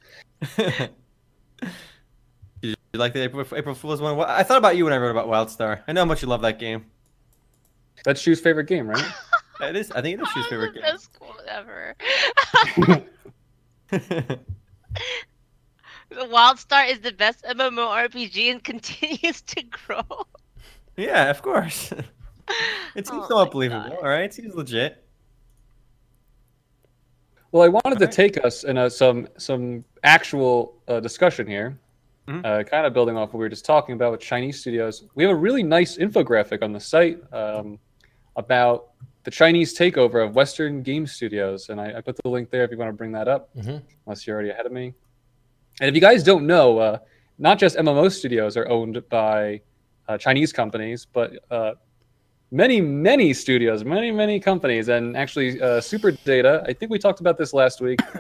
You 2.95 2.99
like 2.99 3.13
the 3.13 3.21
April, 3.21 3.47
April 3.55 3.75
Fool's 3.75 4.01
one? 4.01 4.19
I 4.21 4.43
thought 4.43 4.57
about 4.57 4.79
you 4.79 4.85
when 4.85 4.95
I 4.95 4.97
wrote 4.97 5.11
about 5.11 5.27
WildStar. 5.29 5.83
I 5.87 5.93
know 5.93 6.01
how 6.01 6.05
much 6.07 6.23
you 6.23 6.29
love 6.29 6.41
that 6.41 6.59
game. 6.59 6.87
That's 8.05 8.21
Shu's 8.21 8.41
favorite 8.41 8.67
game, 8.67 8.89
right? 8.89 9.05
It 9.61 9.75
is. 9.75 9.91
I 9.91 10.01
think 10.03 10.21
it 10.21 10.23
is 10.23 10.29
Shu's 10.29 10.47
favorite 10.47 10.73
the 10.75 10.81
game. 10.81 10.83
best 10.93 11.19
quote 11.19 11.41
ever. 11.49 11.97
The 16.11 16.25
WildStar 16.25 16.89
is 16.91 17.01
the 17.01 17.13
best 17.13 17.45
MMORPG 17.45 18.51
and 18.51 18.65
continues 18.71 19.43
to 19.43 19.63
grow. 19.65 20.01
yeah, 20.97 21.29
of 21.29 21.43
course. 21.43 21.93
it 22.95 23.07
seems 23.07 23.25
Oh 23.25 23.29
somewhat 23.29 23.51
believable. 23.51 23.95
All 23.97 24.09
right, 24.09 24.23
it 24.25 24.33
seems 24.33 24.55
legit. 24.55 25.05
Well, 27.53 27.63
I 27.63 27.69
wanted 27.69 27.99
to 27.99 28.05
Alright. 28.05 28.13
take 28.13 28.45
us 28.45 28.65
in 28.65 28.79
a, 28.79 28.89
some 28.89 29.29
some 29.37 29.85
actual 30.03 30.81
uh, 30.89 31.01
discussion 31.01 31.47
here. 31.47 31.79
Mhm. 32.27 32.45
Uh, 32.45 32.63
kind 32.65 32.87
of 32.87 32.93
building 32.95 33.17
off 33.17 33.29
what 33.31 33.35
we 33.39 33.41
were 33.41 33.49
just 33.51 33.65
talking 33.65 33.95
about 33.95 34.13
with 34.13 34.21
Chinese 34.21 34.61
studios, 34.61 35.05
we 35.15 35.25
have 35.25 35.33
a 35.33 35.37
really 35.37 35.63
nice 35.63 35.97
infographic 35.99 36.63
on 36.63 36.73
the 36.73 36.81
site 36.81 37.21
um, 37.33 37.79
about 38.39 38.91
the 39.25 39.31
Chinese 39.31 39.77
takeover 39.77 40.25
of 40.25 40.35
Western 40.35 40.83
game 40.83 41.07
studios, 41.07 41.69
and 41.69 41.79
I, 41.81 41.99
I 41.99 42.01
put 42.01 42.17
the 42.23 42.31
link 42.31 42.51
there 42.51 42.65
if 42.65 42.71
you 42.71 42.79
want 42.79 42.89
to 42.89 42.97
bring 42.97 43.13
that 43.13 43.29
up, 43.29 43.55
Mhm. 43.57 43.83
unless 44.07 44.27
you're 44.27 44.35
already 44.37 44.51
ahead 44.51 44.65
of 44.65 44.73
me. 44.73 44.95
And 45.81 45.89
if 45.89 45.95
you 45.95 46.01
guys 46.01 46.23
don't 46.23 46.47
know, 46.47 46.79
uh, 46.79 46.99
not 47.39 47.59
just 47.59 47.77
MMO 47.77 48.09
studios 48.11 48.57
are 48.57 48.69
owned 48.69 48.97
by 49.11 49.61
uh, 50.09 50.17
Chinese 50.17 50.53
companies, 50.55 51.07
but 51.13 51.33
uh, 51.51 51.73
many, 52.51 52.81
many 52.81 53.35
studios, 53.35 53.85
many, 53.85 54.11
many 54.11 54.41
companies, 54.41 54.89
and 54.89 55.15
actually, 55.17 55.61
uh, 55.61 55.81
SuperData. 55.81 56.67
I 56.67 56.73
think 56.73 56.91
we 56.91 56.99
talked 56.99 57.21
about 57.21 57.37
this 57.37 57.53
last 57.53 57.81
week. 57.83 58.01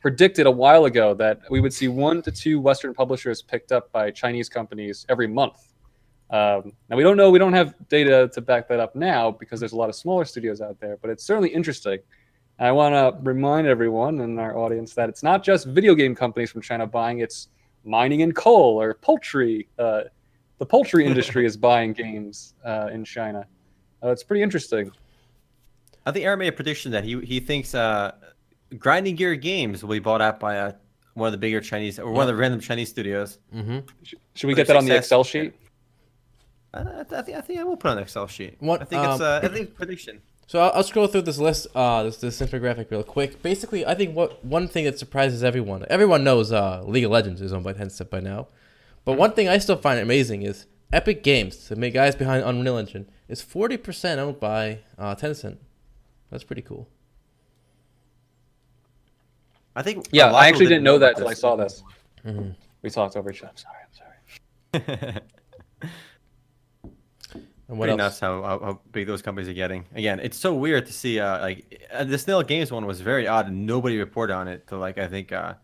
predicted 0.00 0.46
a 0.46 0.50
while 0.50 0.84
ago 0.84 1.14
that 1.14 1.40
we 1.48 1.60
would 1.62 1.72
see 1.72 1.88
one 1.88 2.20
to 2.20 2.30
two 2.30 2.60
Western 2.60 2.92
publishers 2.92 3.40
picked 3.40 3.72
up 3.72 3.90
by 3.90 4.10
Chinese 4.10 4.50
companies 4.50 5.06
every 5.08 5.26
month. 5.26 5.72
Um, 6.30 6.72
now 6.88 6.96
we 6.96 7.02
don't 7.02 7.16
know, 7.16 7.30
we 7.30 7.38
don't 7.38 7.52
have 7.52 7.74
data 7.88 8.30
to 8.32 8.40
back 8.40 8.68
that 8.68 8.80
up 8.80 8.96
now 8.96 9.30
because 9.30 9.60
there's 9.60 9.72
a 9.72 9.76
lot 9.76 9.88
of 9.88 9.94
smaller 9.94 10.24
studios 10.24 10.60
out 10.60 10.80
there, 10.80 10.96
but 11.00 11.10
it's 11.10 11.24
certainly 11.24 11.50
interesting. 11.50 11.98
I 12.58 12.70
want 12.72 12.94
to 12.94 13.20
remind 13.22 13.66
everyone 13.66 14.20
in 14.20 14.38
our 14.38 14.56
audience 14.56 14.94
that 14.94 15.08
it's 15.08 15.22
not 15.22 15.42
just 15.42 15.66
video 15.66 15.94
game 15.94 16.14
companies 16.14 16.50
from 16.50 16.62
China 16.62 16.86
buying; 16.86 17.18
it's 17.18 17.48
mining 17.84 18.22
and 18.22 18.34
coal 18.34 18.80
or 18.80 18.94
poultry. 18.94 19.68
Uh, 19.78 20.02
the 20.58 20.66
poultry 20.66 21.04
industry 21.06 21.46
is 21.46 21.56
buying 21.56 21.92
games 21.92 22.54
uh, 22.64 22.90
in 22.92 23.04
China. 23.04 23.46
Uh, 24.02 24.10
it's 24.10 24.22
pretty 24.22 24.42
interesting. 24.42 24.92
I 26.06 26.12
think 26.12 26.24
Aaron 26.24 26.38
made 26.38 26.48
a 26.48 26.52
prediction 26.52 26.92
that 26.92 27.04
he 27.04 27.20
he 27.22 27.40
thinks 27.40 27.74
uh, 27.74 28.12
Grinding 28.78 29.16
Gear 29.16 29.34
Games 29.34 29.82
will 29.82 29.90
be 29.90 29.98
bought 29.98 30.22
out 30.22 30.38
by 30.38 30.58
uh, 30.58 30.72
one 31.14 31.26
of 31.26 31.32
the 31.32 31.38
bigger 31.38 31.60
Chinese 31.60 31.98
or 31.98 32.12
one 32.12 32.22
of 32.22 32.28
the 32.28 32.36
random 32.36 32.60
Chinese 32.60 32.88
studios. 32.88 33.38
Mm-hmm. 33.54 33.80
Should 34.02 34.46
we 34.46 34.52
For 34.52 34.56
get 34.56 34.66
that 34.68 34.76
on 34.76 34.84
the. 34.84 34.96
Excel 34.96 35.24
sheet? 35.24 35.54
I, 36.74 36.80
I, 36.80 37.00
I 37.00 37.22
think 37.22 37.38
I 37.38 37.40
think 37.40 37.60
I 37.60 37.64
will 37.64 37.76
put 37.76 37.90
on 37.90 37.98
an 37.98 38.02
Excel 38.02 38.26
sheet. 38.26 38.56
What, 38.58 38.82
I 38.82 38.84
think 38.84 39.04
it's 39.04 39.20
um, 39.20 39.22
uh, 39.22 39.40
I 39.42 39.48
think 39.48 39.68
it's 39.68 39.72
a 39.72 39.74
prediction. 39.74 40.20
So 40.46 40.60
I'll, 40.60 40.72
I'll 40.74 40.82
scroll 40.82 41.06
through 41.06 41.22
this 41.22 41.38
list, 41.38 41.68
uh, 41.74 42.02
this, 42.02 42.18
this 42.18 42.40
infographic 42.40 42.90
real 42.90 43.02
quick. 43.02 43.40
Basically, 43.42 43.86
I 43.86 43.94
think 43.94 44.14
what 44.14 44.44
one 44.44 44.68
thing 44.68 44.84
that 44.84 44.98
surprises 44.98 45.42
everyone, 45.42 45.86
everyone 45.88 46.22
knows 46.22 46.52
uh, 46.52 46.82
League 46.84 47.04
of 47.04 47.10
Legends 47.10 47.40
is 47.40 47.52
owned 47.52 47.64
by 47.64 47.72
Tencent 47.72 48.10
by 48.10 48.20
now, 48.20 48.48
but 49.04 49.14
one 49.14 49.32
thing 49.32 49.48
I 49.48 49.58
still 49.58 49.76
find 49.76 49.98
amazing 49.98 50.42
is 50.42 50.66
Epic 50.92 51.22
Games, 51.22 51.68
the 51.68 51.76
main 51.76 51.92
guys 51.92 52.14
behind 52.14 52.44
Unreal 52.44 52.76
Engine, 52.76 53.08
is 53.28 53.40
forty 53.40 53.76
percent 53.76 54.20
owned 54.20 54.40
by 54.40 54.80
uh, 54.98 55.14
Tencent. 55.14 55.58
That's 56.30 56.44
pretty 56.44 56.62
cool. 56.62 56.88
I 59.76 59.82
think. 59.82 60.08
Yeah, 60.10 60.32
I 60.32 60.48
actually 60.48 60.66
didn't 60.66 60.84
know 60.84 60.98
that 60.98 61.12
about 61.12 61.18
till 61.18 61.28
I 61.28 61.34
saw 61.34 61.56
this. 61.56 61.82
Mm-hmm. 62.24 62.50
We 62.82 62.90
talked 62.90 63.16
over 63.16 63.30
each 63.30 63.42
other. 63.42 63.52
I'm 63.52 63.56
sorry. 63.56 64.10
I'm 64.74 65.02
sorry. 65.02 65.20
And 67.68 67.78
what 67.78 67.86
Pretty 67.86 67.92
else? 67.92 67.98
nuts 67.98 68.20
how, 68.20 68.42
how, 68.42 68.58
how 68.58 68.80
big 68.92 69.06
those 69.06 69.22
companies 69.22 69.48
are 69.48 69.54
getting. 69.54 69.86
Again, 69.94 70.20
it's 70.20 70.36
so 70.36 70.54
weird 70.54 70.84
to 70.86 70.92
see. 70.92 71.18
Uh, 71.18 71.40
like 71.40 71.82
uh, 71.92 72.04
the 72.04 72.18
Snail 72.18 72.42
Games 72.42 72.70
one 72.70 72.84
was 72.84 73.00
very 73.00 73.26
odd, 73.26 73.48
and 73.48 73.64
nobody 73.66 73.98
reported 73.98 74.34
on 74.34 74.48
it. 74.48 74.66
Till 74.66 74.78
like 74.78 74.98
I 74.98 75.06
think 75.08 75.32
uh, 75.32 75.54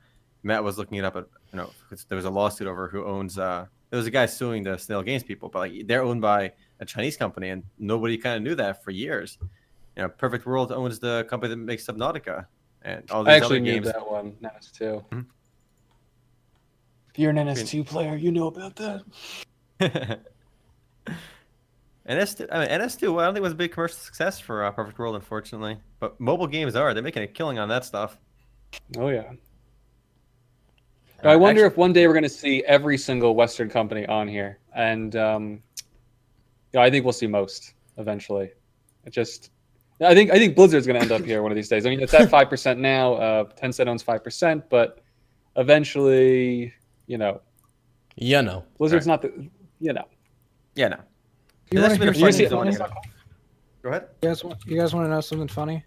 Matt 0.42 0.64
was 0.64 0.78
looking 0.78 0.96
it 0.98 1.04
up. 1.04 1.16
At 1.16 1.26
you 1.52 1.58
know, 1.58 1.70
'cause 1.90 2.06
there 2.08 2.16
was 2.16 2.24
a 2.24 2.30
lawsuit 2.30 2.66
over 2.68 2.88
who 2.88 3.04
owns. 3.04 3.38
Uh, 3.38 3.66
there 3.90 3.98
was 3.98 4.06
a 4.06 4.10
guy 4.10 4.24
suing 4.26 4.62
the 4.62 4.78
Snail 4.78 5.02
Games 5.02 5.22
people, 5.22 5.48
but 5.50 5.58
like 5.58 5.86
they're 5.86 6.02
owned 6.02 6.22
by 6.22 6.52
a 6.80 6.86
Chinese 6.86 7.16
company, 7.18 7.50
and 7.50 7.62
nobody 7.78 8.16
kind 8.16 8.36
of 8.36 8.42
knew 8.42 8.54
that 8.54 8.82
for 8.82 8.92
years. 8.92 9.36
You 9.96 10.04
know, 10.04 10.08
Perfect 10.08 10.46
World 10.46 10.72
owns 10.72 11.00
the 11.00 11.26
company 11.28 11.50
that 11.50 11.56
makes 11.58 11.84
Subnautica, 11.86 12.46
and 12.80 13.10
all 13.10 13.24
these 13.24 13.32
I 13.32 13.36
other 13.36 13.44
actually 13.44 13.60
knew 13.60 13.72
games. 13.74 13.86
that 13.92 14.10
one. 14.10 14.36
NS 14.40 14.70
two. 14.72 15.04
Mhm. 15.10 15.26
If 17.12 17.18
you're 17.18 17.30
an 17.30 17.36
NS2 17.38 17.84
player, 17.84 18.14
you 18.16 18.30
know 18.32 18.46
about 18.46 18.76
that. 18.76 20.20
NS2, 22.10 22.48
I 22.50 22.58
mean, 22.60 22.68
NS2, 22.80 23.02
well, 23.14 23.20
I 23.20 23.24
don't 23.24 23.34
think 23.34 23.40
it 23.40 23.42
was 23.44 23.52
a 23.52 23.56
big 23.56 23.72
commercial 23.72 23.96
success 23.98 24.38
for 24.40 24.64
uh, 24.64 24.70
Perfect 24.72 24.98
World, 24.98 25.14
unfortunately. 25.14 25.78
But 26.00 26.18
mobile 26.20 26.46
games 26.46 26.74
are. 26.74 26.92
They're 26.94 27.02
making 27.02 27.22
a 27.22 27.26
killing 27.26 27.58
on 27.58 27.68
that 27.68 27.84
stuff. 27.84 28.18
Oh 28.98 29.08
yeah. 29.08 29.32
Uh, 31.24 31.28
I 31.28 31.36
wonder 31.36 31.60
actually- 31.62 31.72
if 31.72 31.76
one 31.76 31.92
day 31.92 32.06
we're 32.06 32.14
going 32.14 32.22
to 32.22 32.28
see 32.28 32.64
every 32.64 32.96
single 32.98 33.34
Western 33.34 33.68
company 33.68 34.06
on 34.06 34.26
here, 34.28 34.58
and 34.74 35.14
um, 35.16 35.62
yeah, 36.72 36.80
I 36.80 36.90
think 36.90 37.04
we'll 37.04 37.12
see 37.12 37.26
most 37.26 37.74
eventually. 37.98 38.50
It 39.04 39.10
just, 39.12 39.50
I 40.00 40.14
think 40.14 40.30
I 40.30 40.38
think 40.38 40.56
Blizzard's 40.56 40.86
going 40.86 40.96
to 40.96 41.02
end 41.02 41.12
up 41.12 41.22
here 41.26 41.42
one 41.42 41.52
of 41.52 41.56
these 41.56 41.68
days. 41.68 41.84
I 41.86 41.90
mean, 41.90 42.00
it's 42.00 42.14
at 42.14 42.30
five 42.38 42.48
percent 42.48 42.80
now. 42.80 43.14
Uh, 43.14 43.44
Tencent 43.60 43.86
owns 43.86 44.02
five 44.02 44.24
percent, 44.24 44.68
but 44.70 45.00
eventually, 45.56 46.72
you 47.06 47.18
know, 47.18 47.40
Yeah, 48.16 48.40
no. 48.40 48.64
Blizzard's 48.78 49.06
not 49.06 49.20
the, 49.22 49.48
you 49.80 49.92
know. 49.92 50.04
Yeah, 50.74 50.88
no. 50.88 51.00
You 51.70 51.80
That's 51.80 51.92
wanna 51.92 51.98
been 52.00 52.08
a 52.08 52.12
hear 52.12 52.24
fun 52.26 52.32
see- 52.32 52.42
news 52.44 52.52
one. 52.52 52.90
Go 53.82 53.88
ahead. 53.90 54.08
You 54.22 54.28
guys, 54.28 54.44
want, 54.44 54.58
you 54.66 54.76
guys 54.78 54.92
want 54.94 55.06
to 55.06 55.10
know 55.10 55.20
something 55.20 55.48
funny? 55.48 55.84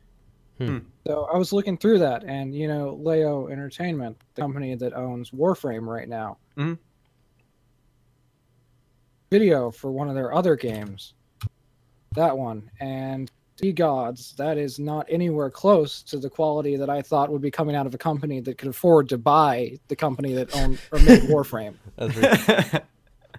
Hmm. 0.60 0.80
So 1.06 1.28
I 1.32 1.38
was 1.38 1.52
looking 1.54 1.78
through 1.78 2.00
that, 2.00 2.24
and 2.24 2.56
you 2.56 2.68
know, 2.68 3.00
Leyou 3.04 3.52
Entertainment, 3.52 4.18
the 4.36 4.42
company 4.42 4.76
that 4.76 4.94
owns 4.94 5.32
Warframe 5.32 5.86
right 5.86 6.08
now, 6.08 6.38
Mhm. 6.58 6.78
video 9.32 9.72
for 9.72 9.92
one 9.92 10.08
of 10.10 10.16
their 10.16 10.34
other 10.34 10.56
games, 10.56 11.14
that 12.16 12.38
one, 12.38 12.70
and 12.80 13.32
Sea 13.60 13.72
Gods, 13.72 14.34
that 14.38 14.58
is 14.58 14.80
not 14.80 15.06
anywhere 15.10 15.50
close 15.50 16.02
to 16.04 16.18
the 16.18 16.30
quality 16.30 16.76
that 16.78 16.90
I 16.90 17.02
thought 17.02 17.32
would 17.32 17.42
be 17.42 17.52
coming 17.52 17.76
out 17.76 17.86
of 17.86 17.94
a 17.94 17.98
company 18.00 18.40
that 18.42 18.58
could 18.58 18.70
afford 18.70 19.10
to 19.10 19.18
buy 19.18 19.78
the 19.88 19.96
company 19.96 20.34
that 20.34 20.56
owned 20.56 20.80
or 20.92 21.00
made 21.00 21.22
Warframe. 21.30 21.76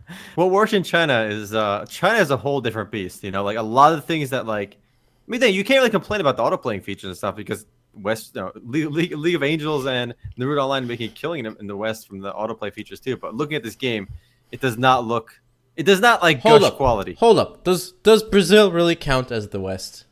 What 0.34 0.50
works 0.50 0.72
in 0.72 0.82
China 0.82 1.22
is 1.22 1.54
uh, 1.54 1.86
China 1.88 2.18
is 2.18 2.30
a 2.30 2.36
whole 2.36 2.60
different 2.60 2.90
beast. 2.90 3.22
You 3.24 3.30
know, 3.30 3.44
like 3.44 3.56
a 3.56 3.62
lot 3.62 3.92
of 3.92 4.00
the 4.00 4.06
things 4.06 4.30
that 4.30 4.46
like, 4.46 4.76
I 4.76 5.30
mean, 5.30 5.54
you 5.54 5.64
can't 5.64 5.78
really 5.78 5.90
complain 5.90 6.20
about 6.20 6.36
the 6.36 6.42
auto 6.42 6.56
playing 6.56 6.82
features 6.82 7.04
and 7.08 7.16
stuff 7.16 7.36
because 7.36 7.66
West, 7.94 8.34
you 8.34 8.40
know, 8.42 8.52
League, 8.64 8.90
League, 8.90 9.16
League 9.16 9.34
of 9.34 9.42
Angels 9.42 9.86
and 9.86 10.14
Naruto 10.38 10.62
Online 10.62 10.86
making 10.86 11.10
killing 11.12 11.46
in 11.46 11.56
in 11.60 11.66
the 11.66 11.76
West 11.76 12.08
from 12.08 12.20
the 12.20 12.32
autoplay 12.32 12.72
features 12.72 13.00
too. 13.00 13.16
But 13.16 13.34
looking 13.34 13.56
at 13.56 13.62
this 13.62 13.76
game, 13.76 14.08
it 14.52 14.60
does 14.60 14.76
not 14.76 15.06
look, 15.06 15.40
it 15.76 15.84
does 15.84 16.00
not 16.00 16.22
like 16.22 16.40
Hold 16.40 16.64
up. 16.64 16.76
quality. 16.76 17.14
Hold 17.14 17.38
up. 17.38 17.64
Does 17.64 17.92
does 18.02 18.22
Brazil 18.22 18.70
really 18.72 18.96
count 18.96 19.30
as 19.30 19.48
the 19.48 19.60
West? 19.60 20.04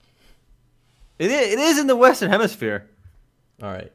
It 1.19 1.31
is, 1.31 1.53
it 1.53 1.59
is 1.59 1.79
in 1.79 1.87
the 1.87 1.97
Western 1.97 2.31
Hemisphere. 2.31 2.89
All 3.63 3.71
right. 3.71 3.93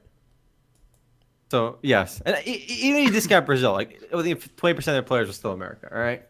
So 1.50 1.78
yes, 1.82 2.22
and 2.26 2.36
even 2.46 3.00
if 3.02 3.06
you 3.08 3.12
discount 3.12 3.46
Brazil, 3.46 3.72
like 3.72 4.04
I 4.14 4.22
think 4.22 4.56
twenty 4.58 4.74
percent 4.76 4.98
of 4.98 5.04
their 5.04 5.08
players 5.08 5.30
are 5.30 5.34
still 5.34 5.54
America. 5.54 5.88
All 5.92 6.00
right. 6.00 6.24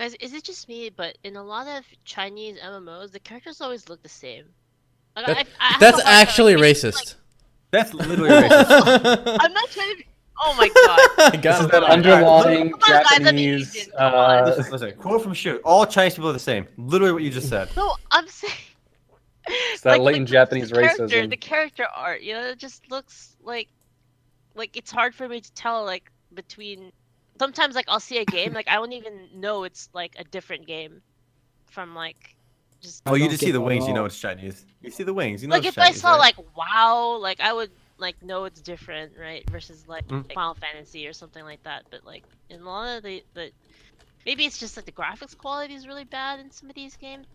Guys, 0.00 0.14
is 0.14 0.32
it 0.32 0.42
just 0.42 0.68
me? 0.68 0.90
But 0.90 1.16
in 1.22 1.36
a 1.36 1.42
lot 1.42 1.68
of 1.68 1.84
Chinese 2.04 2.58
MMOs, 2.58 3.12
the 3.12 3.20
characters 3.20 3.60
always 3.60 3.88
look 3.88 4.02
the 4.02 4.08
same. 4.08 4.46
Like, 5.14 5.26
That- 5.26 5.36
I- 5.60 5.74
I 5.74 5.76
That's 5.78 5.98
a 6.00 6.02
hard 6.02 6.04
time, 6.04 6.22
actually 6.22 6.56
like, 6.56 6.64
racist. 6.64 7.14
That's 7.70 7.94
literally 7.94 8.30
racist. 8.30 9.38
I'm 9.40 9.52
not 9.52 9.70
trying 9.70 9.90
to. 9.92 9.96
Be... 9.98 10.06
Oh 10.42 10.54
my 10.58 10.68
god. 10.68 11.32
I 11.34 11.36
got 11.36 11.58
This 11.58 11.60
is 11.66 11.70
that 11.70 11.82
Alright, 11.84 11.90
underlying 11.90 12.70
Come 12.72 12.80
on, 12.82 12.90
guys, 13.04 13.18
Japanese. 13.18 13.76
Asian, 13.76 13.92
come 13.96 14.14
on. 14.14 14.38
Uh, 14.38 14.46
listen, 14.46 14.72
listen, 14.72 14.92
quote 14.96 15.22
from 15.22 15.34
Shoot. 15.34 15.60
All 15.64 15.86
Chinese 15.86 16.14
people 16.14 16.30
are 16.30 16.32
the 16.32 16.38
same. 16.40 16.66
Literally 16.76 17.12
what 17.12 17.22
you 17.22 17.30
just 17.30 17.48
said. 17.48 17.68
No, 17.76 17.94
I'm 18.10 18.26
saying. 18.26 18.52
It's 19.46 19.82
that 19.82 20.00
latent 20.00 20.28
the- 20.28 20.32
Japanese 20.32 20.70
the 20.70 20.76
character, 20.76 21.06
racism. 21.06 21.30
The 21.30 21.36
character 21.36 21.86
art, 21.94 22.22
you 22.22 22.32
know, 22.34 22.42
it 22.46 22.58
just 22.58 22.90
looks 22.90 23.36
like, 23.42 23.68
like 24.54 24.76
it's 24.76 24.90
hard 24.90 25.14
for 25.14 25.28
me 25.28 25.40
to 25.40 25.52
tell 25.52 25.84
like 25.84 26.10
between. 26.34 26.92
Sometimes 27.38 27.74
like 27.74 27.86
I'll 27.88 28.00
see 28.00 28.18
a 28.18 28.24
game 28.38 28.52
like 28.52 28.68
I 28.68 28.74
don't 28.76 28.92
even 28.92 29.28
know 29.34 29.64
it's 29.64 29.88
like 29.92 30.14
a 30.18 30.24
different 30.24 30.66
game, 30.66 31.02
from 31.66 31.94
like, 31.94 32.36
just 32.80 33.02
Oh, 33.06 33.14
you 33.14 33.28
just 33.28 33.40
see 33.40 33.50
the 33.50 33.60
wings, 33.60 33.86
you 33.88 33.94
know 33.94 34.04
it's 34.04 34.18
Chinese. 34.18 34.64
You 34.82 34.90
see 34.90 35.02
the 35.02 35.14
wings, 35.14 35.42
you 35.42 35.48
know 35.48 35.56
like 35.56 35.64
it's 35.66 35.76
if 35.76 35.82
I 35.82 35.90
saw 35.92 36.12
right? 36.12 36.18
like 36.18 36.36
WoW, 36.56 37.18
like 37.20 37.40
I 37.40 37.52
would 37.52 37.70
like 37.98 38.22
know 38.22 38.44
it's 38.44 38.60
different, 38.60 39.12
right? 39.18 39.48
Versus 39.50 39.86
like 39.88 40.06
Mm. 40.08 40.32
Final 40.32 40.54
Fantasy 40.54 41.06
or 41.06 41.12
something 41.12 41.44
like 41.44 41.62
that. 41.64 41.84
But 41.90 42.04
like 42.04 42.24
in 42.50 42.60
a 42.60 42.64
lot 42.64 42.96
of 42.98 43.02
the 43.02 43.22
the. 43.34 43.50
Maybe 44.26 44.46
it's 44.46 44.58
just 44.58 44.76
like 44.76 44.86
the 44.86 44.92
graphics 44.92 45.36
quality 45.36 45.74
is 45.74 45.86
really 45.86 46.04
bad 46.04 46.40
in 46.40 46.50
some 46.50 46.70
of 46.70 46.74
these 46.74 46.96
games. 46.96 47.26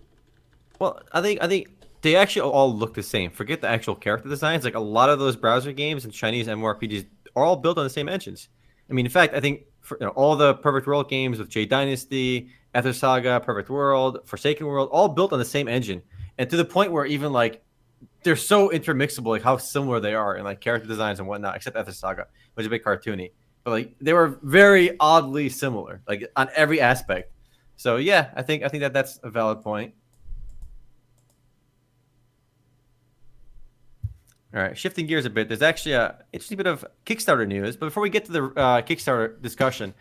Well, 0.80 1.00
I 1.12 1.22
think 1.22 1.41
I 1.43 1.48
think 1.48 1.67
they 2.01 2.15
actually 2.15 2.49
all 2.49 2.73
look 2.73 2.93
the 2.93 3.03
same. 3.03 3.31
Forget 3.31 3.62
the 3.62 3.67
actual 3.67 3.95
character 3.95 4.29
designs. 4.29 4.63
Like 4.63 4.75
a 4.75 4.79
lot 4.79 5.09
of 5.09 5.19
those 5.19 5.35
browser 5.35 5.73
games 5.73 6.05
and 6.05 6.13
Chinese 6.13 6.47
MMORPGs 6.47 7.05
are 7.35 7.43
all 7.43 7.55
built 7.55 7.77
on 7.77 7.83
the 7.83 7.89
same 7.89 8.09
engines. 8.09 8.49
I 8.89 8.93
mean, 8.93 9.05
in 9.05 9.12
fact, 9.12 9.33
I 9.33 9.39
think 9.39 9.63
for, 9.81 9.97
you 9.99 10.05
know, 10.05 10.12
all 10.13 10.35
the 10.35 10.55
Perfect 10.55 10.88
World 10.88 11.09
games 11.09 11.39
with 11.39 11.49
Jade 11.49 11.69
Dynasty, 11.69 12.49
Ether 12.75 12.93
Saga, 12.93 13.39
Perfect 13.39 13.69
World, 13.69 14.19
Forsaken 14.25 14.65
World, 14.65 14.89
all 14.91 15.09
built 15.09 15.33
on 15.33 15.39
the 15.39 15.45
same 15.45 15.67
engine, 15.67 16.01
and 16.38 16.49
to 16.49 16.57
the 16.57 16.65
point 16.65 16.91
where 16.91 17.05
even 17.05 17.33
like 17.33 17.63
they're 18.23 18.35
so 18.35 18.69
intermixable, 18.69 19.27
like 19.27 19.43
how 19.43 19.57
similar 19.57 19.99
they 19.99 20.13
are 20.13 20.35
in 20.35 20.43
like 20.43 20.62
character 20.62 20.88
designs 20.88 21.19
and 21.19 21.27
whatnot. 21.27 21.55
Except 21.55 21.77
Ether 21.77 21.91
Saga, 21.91 22.27
which 22.53 22.63
is 22.63 22.67
a 22.67 22.69
bit 22.69 22.83
cartoony, 22.83 23.31
but 23.63 23.71
like 23.71 23.95
they 23.99 24.13
were 24.13 24.39
very 24.41 24.95
oddly 24.99 25.49
similar, 25.49 26.01
like 26.07 26.29
on 26.35 26.49
every 26.55 26.81
aspect. 26.81 27.31
So 27.75 27.97
yeah, 27.97 28.31
I 28.35 28.41
think 28.41 28.63
I 28.63 28.67
think 28.67 28.81
that 28.81 28.93
that's 28.93 29.19
a 29.23 29.29
valid 29.29 29.62
point. 29.62 29.93
All 34.53 34.62
right, 34.62 34.75
shifting 34.75 35.05
gears 35.05 35.25
a 35.25 35.29
bit. 35.29 35.47
There's 35.47 35.62
actually 35.62 35.91
a 35.91 36.23
interesting 36.33 36.57
bit 36.57 36.65
of 36.65 36.83
Kickstarter 37.05 37.47
news. 37.47 37.75
But 37.75 37.88
before 37.88 38.01
we 38.01 38.09
get 38.09 38.25
to 38.25 38.31
the 38.31 38.43
uh, 38.45 38.81
Kickstarter 38.81 39.39
discussion, 39.41 39.93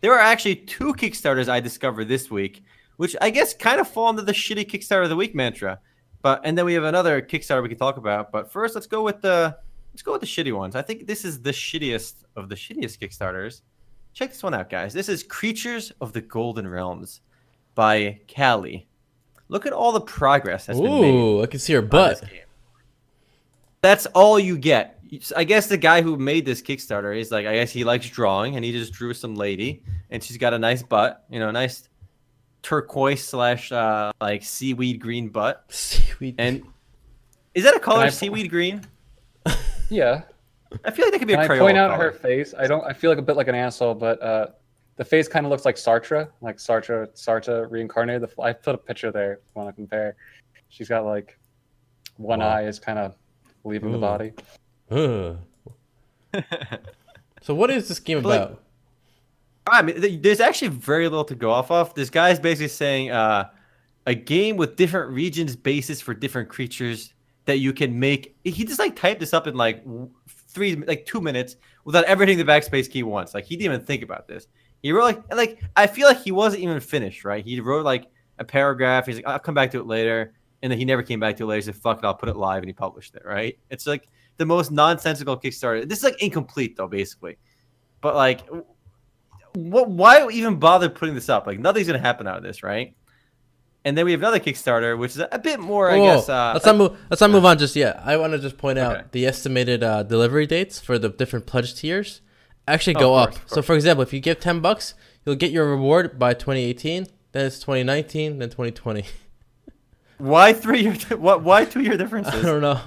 there 0.00 0.12
are 0.12 0.18
actually 0.18 0.56
two 0.56 0.94
Kickstarters 0.94 1.48
I 1.48 1.60
discovered 1.60 2.08
this 2.08 2.30
week, 2.30 2.64
which 2.96 3.14
I 3.20 3.30
guess 3.30 3.54
kind 3.54 3.80
of 3.80 3.86
fall 3.86 4.08
under 4.08 4.22
the 4.22 4.32
shitty 4.32 4.68
Kickstarter 4.68 5.04
of 5.04 5.10
the 5.10 5.16
week 5.16 5.34
mantra. 5.34 5.78
But 6.22 6.40
and 6.42 6.58
then 6.58 6.64
we 6.64 6.74
have 6.74 6.84
another 6.84 7.22
Kickstarter 7.22 7.62
we 7.62 7.68
can 7.68 7.78
talk 7.78 7.96
about. 7.96 8.32
But 8.32 8.50
first, 8.50 8.74
let's 8.74 8.88
go 8.88 9.02
with 9.02 9.20
the 9.20 9.56
let's 9.92 10.02
go 10.02 10.10
with 10.10 10.22
the 10.22 10.26
shitty 10.26 10.56
ones. 10.56 10.74
I 10.74 10.82
think 10.82 11.06
this 11.06 11.24
is 11.24 11.40
the 11.40 11.52
shittiest 11.52 12.24
of 12.34 12.48
the 12.48 12.56
shittiest 12.56 12.98
Kickstarters. 12.98 13.60
Check 14.12 14.30
this 14.30 14.42
one 14.42 14.54
out, 14.54 14.70
guys. 14.70 14.92
This 14.92 15.08
is 15.08 15.22
Creatures 15.22 15.92
of 16.00 16.12
the 16.12 16.20
Golden 16.20 16.66
Realms 16.66 17.20
by 17.74 18.20
Callie. 18.34 18.88
Look 19.48 19.66
at 19.66 19.72
all 19.72 19.92
the 19.92 20.00
progress 20.00 20.66
that's 20.66 20.80
been 20.80 21.00
made. 21.00 21.14
Ooh, 21.14 21.42
I 21.42 21.46
can 21.46 21.60
see 21.60 21.74
her 21.74 21.82
butt. 21.82 22.22
That's 23.84 24.06
all 24.06 24.38
you 24.40 24.56
get. 24.56 24.98
I 25.36 25.44
guess 25.44 25.66
the 25.66 25.76
guy 25.76 26.00
who 26.00 26.16
made 26.16 26.46
this 26.46 26.62
Kickstarter 26.62 27.14
is 27.16 27.30
like, 27.30 27.44
I 27.46 27.54
guess 27.54 27.70
he 27.70 27.84
likes 27.84 28.08
drawing, 28.08 28.56
and 28.56 28.64
he 28.64 28.72
just 28.72 28.94
drew 28.94 29.12
some 29.12 29.34
lady, 29.34 29.82
and 30.10 30.22
she's 30.22 30.38
got 30.38 30.54
a 30.54 30.58
nice 30.58 30.82
butt, 30.82 31.22
you 31.30 31.38
know, 31.38 31.50
nice 31.50 31.88
turquoise 32.62 33.22
slash 33.22 33.70
uh, 33.72 34.10
like 34.22 34.42
seaweed 34.42 35.00
green 35.00 35.28
butt. 35.28 35.64
Seaweed. 35.68 36.36
And 36.38 36.62
is 37.54 37.64
that 37.64 37.76
a 37.76 37.78
color, 37.78 38.04
I- 38.04 38.08
seaweed 38.08 38.50
green? 38.50 38.80
Yeah. 39.90 40.22
I 40.84 40.90
feel 40.90 41.04
like 41.04 41.12
that 41.12 41.18
could 41.18 41.28
be 41.28 41.34
Can 41.34 41.42
a 41.42 41.44
I 41.44 41.48
Crayola 41.48 41.58
point 41.60 41.76
out 41.76 41.90
color. 41.90 42.10
her 42.10 42.12
face? 42.18 42.54
I 42.58 42.66
don't. 42.66 42.82
I 42.84 42.94
feel 42.94 43.10
like 43.10 43.18
a 43.18 43.22
bit 43.22 43.36
like 43.36 43.48
an 43.48 43.54
asshole, 43.54 43.94
but 43.94 44.20
uh, 44.22 44.46
the 44.96 45.04
face 45.04 45.28
kind 45.28 45.44
of 45.44 45.50
looks 45.50 45.66
like 45.66 45.76
Sartre, 45.76 46.28
like 46.40 46.56
Sartre, 46.56 47.06
Sartre 47.14 47.70
reincarnated. 47.70 48.22
The, 48.22 48.42
I 48.42 48.54
put 48.54 48.74
a 48.74 48.78
picture 48.78 49.12
there. 49.12 49.34
If 49.34 49.38
you 49.54 49.62
want 49.62 49.68
to 49.68 49.72
compare? 49.74 50.16
She's 50.70 50.88
got 50.88 51.04
like 51.04 51.38
one 52.16 52.40
Wow. 52.40 52.48
eye 52.48 52.62
is 52.62 52.78
kind 52.80 52.98
of 52.98 53.14
leaving 53.64 53.92
the 53.92 53.98
body. 53.98 54.32
Ugh. 54.90 55.38
so 57.42 57.54
what 57.54 57.70
is 57.70 57.88
this 57.88 58.00
game 58.00 58.22
But, 58.22 58.28
like, 58.28 58.40
about? 58.40 58.60
I 59.66 59.82
mean, 59.82 60.20
there's 60.20 60.40
actually 60.40 60.68
very 60.68 61.08
little 61.08 61.24
to 61.24 61.34
go 61.34 61.50
off 61.50 61.70
of. 61.70 61.94
This 61.94 62.10
guy's 62.10 62.38
basically 62.38 62.68
saying 62.68 63.10
uh, 63.10 63.48
a 64.06 64.14
game 64.14 64.56
with 64.56 64.76
different 64.76 65.10
regions, 65.12 65.56
bases 65.56 66.00
for 66.00 66.12
different 66.12 66.48
creatures 66.48 67.14
that 67.46 67.58
you 67.58 67.72
can 67.72 67.98
make. 67.98 68.36
He 68.44 68.64
just 68.64 68.78
like 68.78 68.94
typed 68.96 69.20
this 69.20 69.32
up 69.32 69.46
in 69.46 69.54
like 69.54 69.82
three, 70.28 70.76
like 70.76 71.06
two 71.06 71.20
minutes 71.20 71.56
without 71.84 72.04
ever 72.04 72.24
hitting 72.24 72.38
the 72.38 72.44
backspace 72.44 72.90
key 72.90 73.02
once. 73.02 73.32
Like 73.32 73.44
he 73.44 73.56
didn't 73.56 73.74
even 73.74 73.86
think 73.86 74.02
about 74.02 74.28
this. 74.28 74.46
He 74.82 74.92
wrote 74.92 75.04
like, 75.04 75.22
and, 75.30 75.38
like 75.38 75.62
I 75.76 75.86
feel 75.86 76.06
like 76.06 76.20
he 76.20 76.30
wasn't 76.30 76.62
even 76.62 76.80
finished. 76.80 77.24
Right? 77.24 77.44
He 77.44 77.58
wrote 77.60 77.86
like 77.86 78.06
a 78.38 78.44
paragraph. 78.44 79.06
He's 79.06 79.16
like, 79.16 79.26
I'll 79.26 79.38
come 79.38 79.54
back 79.54 79.70
to 79.70 79.80
it 79.80 79.86
later, 79.86 80.34
and 80.64 80.70
then 80.70 80.78
he 80.78 80.86
never 80.86 81.02
came 81.02 81.20
back 81.20 81.36
to 81.36 81.44
it 81.44 81.46
later. 81.46 81.58
He 81.58 81.62
said, 81.66 81.76
"Fuck 81.76 81.98
it, 81.98 82.06
I'll 82.06 82.14
put 82.14 82.30
it 82.30 82.36
live," 82.36 82.62
and 82.62 82.68
he 82.68 82.72
published 82.72 83.14
it. 83.14 83.22
Right? 83.24 83.58
It's 83.68 83.86
like 83.86 84.08
the 84.38 84.46
most 84.46 84.72
nonsensical 84.72 85.38
Kickstarter. 85.38 85.86
This 85.86 85.98
is 85.98 86.04
like 86.04 86.20
incomplete 86.22 86.74
though, 86.76 86.88
basically. 86.88 87.36
But 88.00 88.14
like, 88.14 88.40
what? 89.52 89.90
Why 89.90 90.26
even 90.30 90.56
bother 90.58 90.88
putting 90.88 91.14
this 91.14 91.28
up? 91.28 91.46
Like 91.46 91.58
nothing's 91.58 91.86
gonna 91.86 91.98
happen 91.98 92.26
out 92.26 92.38
of 92.38 92.42
this, 92.42 92.62
right? 92.62 92.96
And 93.84 93.98
then 93.98 94.06
we 94.06 94.12
have 94.12 94.20
another 94.22 94.40
Kickstarter, 94.40 94.98
which 94.98 95.10
is 95.10 95.22
a 95.30 95.38
bit 95.38 95.60
more, 95.60 95.90
I 95.90 95.98
Whoa, 95.98 96.16
guess. 96.16 96.30
Uh, 96.30 96.52
let's 96.54 96.64
not 96.64 96.76
move. 96.76 96.98
Let's 97.10 97.20
not 97.20 97.30
move 97.30 97.44
on 97.44 97.58
just 97.58 97.76
yet. 97.76 98.00
I 98.02 98.16
want 98.16 98.32
to 98.32 98.38
just 98.38 98.56
point 98.56 98.78
out 98.78 99.12
the 99.12 99.26
estimated 99.26 99.84
uh, 99.84 100.02
delivery 100.02 100.46
dates 100.46 100.80
for 100.80 100.98
the 100.98 101.10
different 101.10 101.44
pledge 101.44 101.74
tiers 101.74 102.22
actually 102.66 102.96
Oh, 102.96 103.00
go 103.00 103.14
up. 103.16 103.32
course, 103.32 103.42
of 103.42 103.50
So, 103.50 103.60
for 103.60 103.74
example, 103.74 104.02
if 104.02 104.14
you 104.14 104.20
give 104.20 104.40
ten 104.40 104.60
bucks, 104.60 104.94
you'll 105.26 105.36
get 105.36 105.50
your 105.50 105.68
reward 105.68 106.18
by 106.18 106.32
2018. 106.32 107.06
Then 107.32 107.44
it's 107.44 107.58
2019. 107.58 108.38
Then 108.38 108.48
2020. 108.48 109.04
why 110.18 110.52
three 110.52 110.80
year? 110.82 110.94
What? 111.16 111.42
Why 111.42 111.64
two 111.64 111.80
year 111.80 111.96
differences? 111.96 112.34
I 112.34 112.42
don't 112.42 112.60
know. 112.60 112.80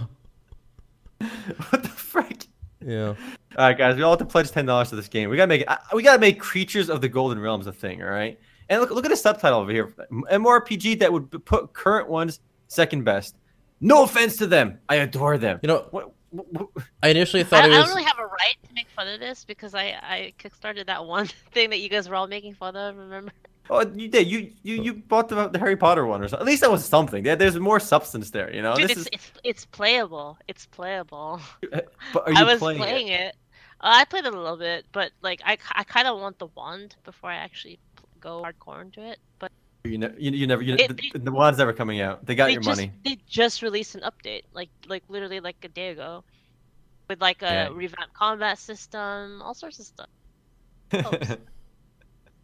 what 1.69 1.83
the 1.83 1.89
frick? 1.89 2.45
Yeah. 2.85 3.07
All 3.09 3.65
right, 3.65 3.77
guys, 3.77 3.95
we 3.95 4.03
all 4.03 4.11
have 4.11 4.19
to 4.19 4.25
pledge 4.25 4.51
ten 4.51 4.65
dollars 4.65 4.89
to 4.89 4.95
this 4.95 5.07
game. 5.07 5.29
We 5.29 5.37
gotta 5.37 5.47
make 5.47 5.61
it. 5.61 5.69
I- 5.69 5.79
We 5.95 6.03
gotta 6.03 6.19
make 6.19 6.39
Creatures 6.39 6.89
of 6.89 7.01
the 7.01 7.09
Golden 7.09 7.39
Realms 7.39 7.67
a 7.67 7.73
thing. 7.73 8.03
All 8.03 8.09
right. 8.09 8.39
And 8.69 8.81
look, 8.81 8.91
look 8.91 9.05
at 9.05 9.09
the 9.11 9.17
subtitle 9.17 9.59
over 9.59 9.71
here. 9.71 9.93
MRPG 10.11 10.99
that 10.99 11.11
would 11.11 11.29
put 11.45 11.73
current 11.73 12.09
ones 12.09 12.41
second 12.67 13.03
best. 13.05 13.35
No 13.79 14.03
offense 14.03 14.35
to 14.37 14.47
them. 14.47 14.79
I 14.89 14.95
adore 14.95 15.37
them. 15.37 15.59
You 15.63 15.67
know, 15.67 15.87
What? 15.91 16.11
what, 16.31 16.51
what- 16.73 16.85
I 17.01 17.09
initially 17.09 17.41
I, 17.41 17.45
thought 17.45 17.63
I 17.63 17.67
it 17.67 17.71
don't 17.71 17.87
really 17.89 18.03
have 18.03 18.19
a 18.19 18.25
right 18.25 18.55
to 18.67 18.73
make 18.73 18.87
fun 18.89 19.07
of 19.07 19.19
this 19.19 19.45
because 19.45 19.73
I 19.73 19.95
I 20.03 20.33
kickstarted 20.37 20.85
that 20.87 21.05
one 21.05 21.27
thing 21.51 21.69
that 21.71 21.79
you 21.79 21.89
guys 21.89 22.07
were 22.09 22.15
all 22.15 22.27
making 22.27 22.53
fun 22.55 22.75
of. 22.75 22.95
Remember? 22.97 23.31
Oh, 23.69 23.81
you 23.95 24.07
did. 24.07 24.27
You 24.27 24.51
you 24.63 24.81
you 24.81 24.93
bought 24.93 25.27
the, 25.29 25.47
the 25.49 25.59
Harry 25.59 25.75
Potter 25.75 26.05
one 26.05 26.21
or 26.21 26.27
something. 26.27 26.45
At 26.47 26.49
least 26.49 26.61
that 26.61 26.71
was 26.71 26.85
something. 26.85 27.23
There, 27.23 27.35
there's 27.35 27.59
more 27.59 27.79
substance 27.79 28.31
there. 28.31 28.53
You 28.53 28.61
know. 28.61 28.75
Dude, 28.75 28.89
this 28.89 28.97
it's, 28.97 29.01
is. 29.01 29.07
it's 29.11 29.31
it's 29.43 29.65
playable. 29.65 30.37
It's 30.47 30.65
playable. 30.65 31.41
But 32.13 32.27
are 32.27 32.31
you 32.31 32.39
I 32.39 32.43
was 32.43 32.59
playing, 32.59 32.79
playing, 32.79 33.07
it? 33.09 33.21
it. 33.21 33.35
Uh, 33.81 33.91
I 34.01 34.05
played 34.05 34.25
it 34.25 34.33
a 34.33 34.37
little 34.39 34.57
bit, 34.57 34.85
but 34.91 35.11
like 35.21 35.41
I, 35.45 35.57
I 35.75 35.83
kind 35.83 36.07
of 36.07 36.19
want 36.19 36.39
the 36.39 36.47
wand 36.47 36.95
before 37.03 37.29
I 37.29 37.35
actually 37.35 37.79
go 38.19 38.41
hardcore 38.43 38.81
into 38.81 39.01
it. 39.03 39.19
But 39.37 39.51
You, 39.83 39.97
ne- 39.97 40.15
you, 40.17 40.31
you 40.31 40.47
never. 40.47 40.61
You, 40.61 40.75
It- 40.75 41.13
the, 41.13 41.19
the 41.19 41.31
one's 41.31 41.57
never 41.57 41.73
coming 41.73 42.01
out. 42.01 42.25
They 42.25 42.35
got 42.35 42.47
they 42.47 42.53
your 42.53 42.61
just, 42.61 42.77
money. 42.79 42.91
They 43.05 43.17
just 43.27 43.61
released 43.61 43.95
an 43.95 44.01
update, 44.01 44.43
like 44.53 44.69
like 44.87 45.03
literally 45.09 45.39
like 45.41 45.57
a 45.63 45.67
day 45.67 45.89
ago, 45.89 46.23
with 47.09 47.21
like 47.21 47.41
a 47.41 47.45
Yeah. 47.45 47.69
revamped 47.71 48.13
combat 48.13 48.57
system, 48.57 49.41
all 49.41 49.53
sorts 49.53 49.79
of 49.79 49.85
stuff. 49.85 50.09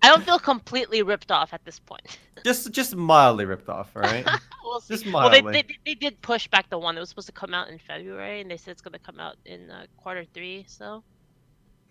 I 0.04 0.10
don't 0.10 0.24
feel 0.24 0.38
completely 0.38 1.02
ripped 1.02 1.32
off 1.32 1.54
at 1.54 1.64
this 1.64 1.80
point. 1.80 2.20
just 2.44 2.72
just 2.72 2.94
mildly 2.96 3.46
ripped 3.46 3.70
off. 3.70 3.90
All 3.96 4.02
right. 4.02 4.28
we'll 4.64 4.82
see. 4.82 4.96
Just 4.96 5.12
well, 5.12 5.30
they, 5.30 5.42
they 5.42 5.66
they 5.86 5.96
did 5.96 6.22
push 6.22 6.48
back 6.50 6.70
the 6.70 6.78
one 6.78 6.96
that 6.96 7.02
was 7.02 7.10
supposed 7.10 7.28
to 7.28 7.34
come 7.34 7.54
out 7.54 7.70
in 7.70 7.80
February, 7.80 8.42
and 8.42 8.52
they 8.52 8.58
said 8.58 8.72
it's 8.72 8.82
going 8.82 8.94
to 8.94 9.00
come 9.00 9.20
out 9.20 9.38
in 9.46 9.72
uh, 9.72 9.86
quarter 9.98 10.26
three. 10.34 10.66
So 10.68 11.04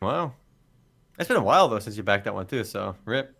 wow. 0.02 0.34
It's 1.18 1.28
been 1.28 1.38
a 1.38 1.42
while 1.42 1.68
though 1.68 1.78
since 1.78 1.96
you 1.96 2.02
backed 2.02 2.24
that 2.24 2.34
one 2.34 2.46
too. 2.46 2.64
So 2.64 2.94
rip. 3.06 3.34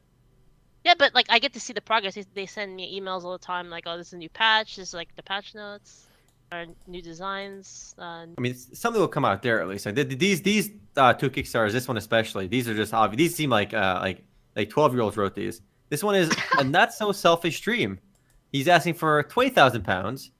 yeah, 0.84 0.94
but 0.98 1.14
like 1.14 1.26
I 1.28 1.38
get 1.38 1.52
to 1.52 1.60
see 1.60 1.74
the 1.74 1.80
progress. 1.82 2.14
They, 2.14 2.24
they 2.34 2.46
send 2.46 2.74
me 2.74 2.98
emails 2.98 3.24
all 3.24 3.32
the 3.32 3.44
time, 3.44 3.68
like, 3.68 3.84
"Oh, 3.86 3.98
this 3.98 4.08
is 4.08 4.12
a 4.14 4.18
new 4.18 4.30
patch. 4.30 4.76
This 4.76 4.88
is 4.88 4.94
like 4.94 5.14
the 5.16 5.22
patch 5.22 5.54
notes, 5.54 6.06
or 6.50 6.66
new 6.86 7.02
designs." 7.02 7.94
Uh, 7.98 8.26
I 8.36 8.40
mean, 8.40 8.54
something 8.54 9.00
will 9.00 9.08
come 9.08 9.24
out 9.24 9.42
there 9.42 9.60
at 9.60 9.68
least. 9.68 9.84
Like 9.84 9.96
these 9.96 10.40
these 10.40 10.70
uh, 10.96 11.12
two 11.12 11.28
Kickstarters, 11.28 11.72
this 11.72 11.88
one 11.88 11.96
especially. 11.96 12.46
These 12.46 12.68
are 12.68 12.74
just 12.74 12.94
obvious. 12.94 13.18
These 13.18 13.36
seem 13.36 13.50
like 13.50 13.74
uh, 13.74 13.98
like 14.02 14.22
like 14.56 14.70
twelve 14.70 14.92
year 14.92 15.02
olds 15.02 15.16
wrote 15.16 15.34
these. 15.34 15.62
This 15.88 16.02
one 16.02 16.14
is 16.14 16.30
a 16.58 16.64
not 16.64 16.92
so 16.94 17.12
selfish 17.12 17.60
dream. 17.60 17.98
He's 18.52 18.68
asking 18.68 18.94
for 18.94 19.22
twenty 19.24 19.50
thousand 19.50 19.82
pounds, 19.84 20.30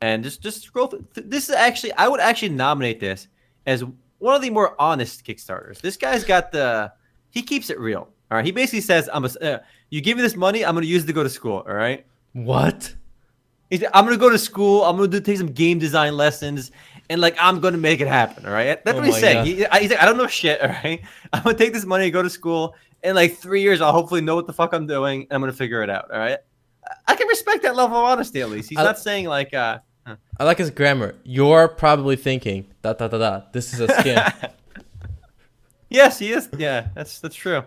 and 0.00 0.22
just 0.22 0.42
just 0.42 0.62
scroll. 0.62 0.88
Through. 0.88 1.06
This 1.14 1.48
is 1.48 1.54
actually 1.54 1.92
I 1.92 2.08
would 2.08 2.20
actually 2.20 2.50
nominate 2.50 3.00
this 3.00 3.28
as 3.66 3.84
one 4.18 4.34
of 4.34 4.42
the 4.42 4.50
more 4.50 4.74
honest 4.80 5.24
Kickstarters. 5.26 5.80
This 5.80 5.96
guy's 5.96 6.24
got 6.24 6.52
the 6.52 6.92
he 7.30 7.42
keeps 7.42 7.70
it 7.70 7.78
real. 7.78 8.08
All 8.30 8.36
right, 8.38 8.44
he 8.44 8.52
basically 8.52 8.80
says, 8.80 9.08
"I'm 9.12 9.24
a 9.24 9.28
uh, 9.40 9.58
you 9.90 10.00
give 10.00 10.16
me 10.16 10.22
this 10.22 10.36
money, 10.36 10.64
I'm 10.64 10.74
gonna 10.74 10.86
use 10.86 11.04
it 11.04 11.06
to 11.08 11.12
go 11.12 11.22
to 11.22 11.30
school." 11.30 11.64
All 11.68 11.74
right. 11.74 12.06
What? 12.32 12.94
He's, 13.70 13.82
I'm 13.94 14.04
gonna 14.04 14.16
go 14.16 14.30
to 14.30 14.38
school. 14.38 14.84
I'm 14.84 14.96
gonna 14.96 15.08
do 15.08 15.20
take 15.20 15.38
some 15.38 15.48
game 15.52 15.78
design 15.78 16.16
lessons, 16.16 16.70
and 17.10 17.20
like 17.20 17.36
I'm 17.40 17.60
gonna 17.60 17.76
make 17.78 18.00
it 18.00 18.08
happen. 18.08 18.46
All 18.46 18.52
right, 18.52 18.82
that's 18.84 18.94
Oh 18.96 19.00
what 19.00 19.06
he's 19.06 19.18
saying. 19.20 19.44
He, 19.46 19.66
I- 19.66 19.80
he's 19.80 19.90
like, 19.90 20.02
I 20.02 20.04
don't 20.06 20.16
know 20.16 20.26
shit. 20.26 20.60
All 20.62 20.68
right, 20.68 21.02
I'm 21.32 21.42
gonna 21.42 21.56
take 21.56 21.72
this 21.72 21.84
money 21.84 22.04
and 22.04 22.12
go 22.12 22.22
to 22.22 22.30
school. 22.30 22.74
In 23.04 23.14
like 23.14 23.36
three 23.36 23.60
years, 23.62 23.80
I'll 23.80 23.92
hopefully 23.92 24.20
know 24.22 24.34
what 24.34 24.46
the 24.46 24.52
fuck 24.52 24.72
I'm 24.72 24.86
doing, 24.86 25.22
and 25.22 25.32
I'm 25.32 25.40
gonna 25.40 25.52
figure 25.52 25.82
it 25.82 25.90
out. 25.90 26.10
All 26.10 26.18
right, 26.18 26.38
I- 27.06 27.14
can 27.14 27.28
respect 27.28 27.62
that 27.62 27.76
level 27.76 27.96
of 27.98 28.04
honesty 28.04 28.40
at 28.40 28.50
least. 28.50 28.70
He's 28.70 28.78
I- 28.78 28.82
not 28.82 28.98
saying 28.98 29.26
like, 29.26 29.54
uh, 29.54 29.78
I 30.38 30.44
like 30.44 30.58
his 30.58 30.70
grammar. 30.70 31.14
You're 31.22 31.68
probably 31.68 32.16
thinking 32.16 32.66
da 32.82 32.94
da 32.94 33.08
da 33.08 33.18
da. 33.18 33.42
This 33.52 33.72
is 33.72 33.80
a 33.80 33.86
scam. 33.88 34.50
yes, 35.88 36.18
he 36.18 36.32
is. 36.32 36.48
Yeah, 36.58 36.88
that's 36.94 37.20
that's 37.20 37.36
true. 37.36 37.62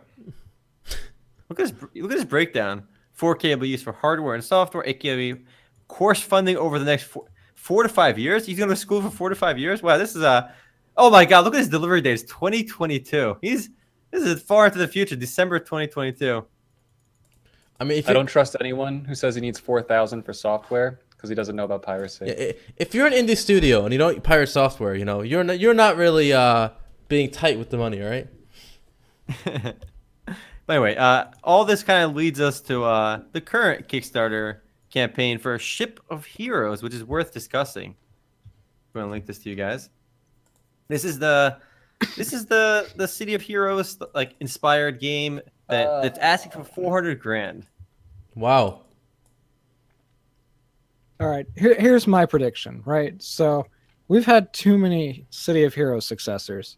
Look 1.50 1.60
at 1.60 1.70
his 1.70 1.74
look 1.96 2.12
at 2.12 2.18
his 2.18 2.26
breakdown. 2.26 2.88
4K 3.18 3.50
will 3.56 3.62
be 3.62 3.70
used 3.70 3.84
for 3.84 3.94
hardware 3.94 4.36
and 4.36 4.44
software. 4.44 4.84
8K 4.84 5.42
course 5.88 6.22
funding 6.22 6.58
over 6.58 6.78
the 6.78 6.86
next 6.86 7.04
four, 7.06 7.24
four 7.56 7.84
to 7.84 7.90
five 7.90 8.20
years. 8.20 8.46
He's 8.46 8.58
going 8.58 8.70
to 8.70 8.76
school 8.76 9.02
for 9.02 9.10
four 9.10 9.30
to 9.30 9.36
five 9.36 9.58
years. 9.58 9.82
Wow, 9.82 9.98
this 9.98 10.16
is 10.16 10.22
a. 10.22 10.54
Oh 10.96 11.10
my 11.10 11.26
God! 11.26 11.46
Look 11.46 11.54
at 11.54 11.60
his 11.60 11.70
delivery 11.70 12.02
date. 12.02 12.14
It's 12.14 12.24
2022. 12.24 13.38
He's 13.42 13.70
this 14.12 14.24
is 14.24 14.42
far 14.42 14.66
into 14.68 14.80
the 14.80 14.88
future. 14.88 15.16
December 15.16 15.60
2022. 15.60 16.46
I 17.80 17.84
mean, 17.84 17.98
if 17.98 18.08
I 18.08 18.12
you 18.12 18.14
don't 18.16 18.26
trust 18.26 18.56
anyone 18.60 19.06
who 19.06 19.16
says 19.16 19.36
he 19.36 19.42
needs 19.42 19.60
four 19.60 19.82
thousand 19.82 20.24
for 20.24 20.34
software 20.34 21.00
because 21.12 21.30
he 21.30 21.36
doesn't 21.36 21.56
know 21.56 21.66
about 21.66 21.84
piracy. 21.84 22.56
If 22.78 22.94
you're 22.96 23.08
an 23.08 23.14
indie 23.14 23.38
studio 23.38 23.84
and 23.84 23.94
you 23.94 24.00
don't 24.00 24.24
pirate 24.24 24.48
software, 24.48 24.96
you 24.96 25.06
know 25.06 25.22
you're 25.22 25.44
not, 25.44 25.60
you're 25.60 25.74
not 25.74 25.98
really 25.98 26.34
uh, 26.34 26.70
being 27.08 27.30
tight 27.30 27.60
with 27.60 27.70
the 27.70 27.78
money, 27.78 28.02
all 28.02 28.10
right? 28.10 28.28
But 30.68 30.74
anyway, 30.74 30.98
uh, 30.98 31.26
all 31.46 31.64
this 31.64 31.82
kind 31.82 32.04
of 32.04 32.14
leads 32.14 32.42
us 32.42 32.60
to 32.62 32.84
uh, 32.84 33.22
the 33.32 33.40
current 33.40 33.88
Kickstarter 33.88 34.60
campaign 34.90 35.40
for 35.40 35.58
Ship 35.58 35.98
of 36.10 36.26
Heroes, 36.26 36.84
which 36.84 36.94
is 36.94 37.06
worth 37.06 37.32
discussing. 37.32 37.96
I'm 37.96 38.94
going 38.94 39.06
to 39.06 39.12
link 39.12 39.26
this 39.26 39.40
to 39.40 39.50
you 39.50 39.56
guys. 39.56 39.90
This 40.90 41.06
is 41.06 41.20
the 41.20 41.58
this 42.16 42.34
is 42.34 42.46
the 42.46 42.90
the 42.96 43.08
City 43.08 43.34
of 43.34 43.42
Heroes 43.42 43.98
like 44.14 44.36
inspired 44.40 45.00
game 45.00 45.40
that, 45.70 45.88
Uh. 45.88 46.02
that's 46.02 46.20
asking 46.20 46.52
for 46.52 46.64
400 46.64 47.20
grand. 47.20 47.66
Wow. 48.36 48.82
All 51.20 51.28
right, 51.28 51.48
here, 51.56 51.74
here's 51.80 52.06
my 52.06 52.26
prediction. 52.28 52.84
Right, 52.86 53.20
so 53.22 53.66
we've 54.08 54.26
had 54.26 54.54
too 54.54 54.78
many 54.78 55.26
City 55.32 55.64
of 55.64 55.74
Heroes 55.74 56.06
successors. 56.06 56.78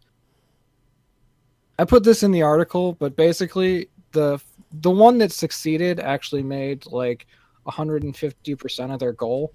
I 1.77 1.83
put 1.85 2.03
this 2.03 2.23
in 2.23 2.31
the 2.31 2.41
article, 2.41 2.93
but 2.93 3.15
basically 3.15 3.89
the 4.11 4.39
the 4.81 4.91
one 4.91 5.17
that 5.17 5.31
succeeded 5.31 5.99
actually 5.99 6.43
made 6.43 6.85
like 6.85 7.25
150% 7.67 8.93
of 8.93 8.99
their 8.99 9.13
goal. 9.13 9.51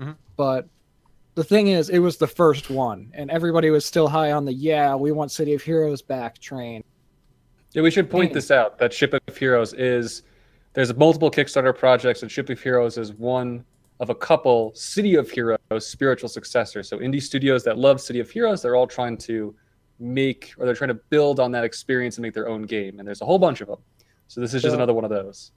Mhm. 0.00 0.16
But 0.36 0.66
the 1.38 1.44
thing 1.44 1.68
is, 1.68 1.88
it 1.88 2.00
was 2.00 2.16
the 2.16 2.26
first 2.26 2.68
one, 2.68 3.12
and 3.14 3.30
everybody 3.30 3.70
was 3.70 3.86
still 3.86 4.08
high 4.08 4.32
on 4.32 4.44
the 4.44 4.52
yeah, 4.52 4.96
we 4.96 5.12
want 5.12 5.30
City 5.30 5.54
of 5.54 5.62
Heroes 5.62 6.02
back 6.02 6.36
train. 6.40 6.82
Yeah, 7.74 7.82
we 7.82 7.92
should 7.92 8.10
point 8.10 8.32
this 8.32 8.50
out 8.50 8.76
that 8.78 8.92
Ship 8.92 9.14
of 9.14 9.36
Heroes 9.36 9.72
is 9.72 10.22
there's 10.72 10.92
multiple 10.96 11.30
Kickstarter 11.30 11.76
projects, 11.78 12.22
and 12.22 12.30
Ship 12.30 12.50
of 12.50 12.60
Heroes 12.60 12.98
is 12.98 13.12
one 13.12 13.64
of 14.00 14.10
a 14.10 14.16
couple 14.16 14.72
City 14.74 15.14
of 15.14 15.30
Heroes 15.30 15.58
spiritual 15.78 16.28
successors. 16.28 16.88
So 16.88 16.98
indie 16.98 17.22
studios 17.22 17.62
that 17.62 17.78
love 17.78 18.00
City 18.00 18.18
of 18.18 18.28
Heroes, 18.28 18.60
they're 18.60 18.74
all 18.74 18.88
trying 18.88 19.16
to 19.18 19.54
make 20.00 20.54
or 20.58 20.66
they're 20.66 20.74
trying 20.74 20.88
to 20.88 21.00
build 21.08 21.38
on 21.38 21.52
that 21.52 21.62
experience 21.62 22.16
and 22.16 22.22
make 22.22 22.34
their 22.34 22.48
own 22.48 22.62
game. 22.62 22.98
And 22.98 23.06
there's 23.06 23.22
a 23.22 23.24
whole 23.24 23.38
bunch 23.38 23.60
of 23.60 23.68
them. 23.68 23.78
So 24.26 24.40
this 24.40 24.54
is 24.54 24.62
just 24.62 24.72
So- 24.72 24.76
another 24.76 24.92
one 24.94 25.04
of 25.04 25.10
those. 25.10 25.52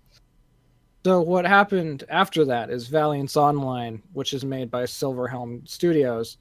So 1.04 1.22
what 1.22 1.46
happened 1.46 2.04
after 2.10 2.46
that 2.46 2.70
is 2.70 2.88
Valiance 2.88 3.36
Online, 3.36 4.02
which 4.14 4.34
is 4.34 4.46
made 4.46 4.70
by 4.70 4.84
Silverhelm 4.84 5.68
Studios. 5.68 6.38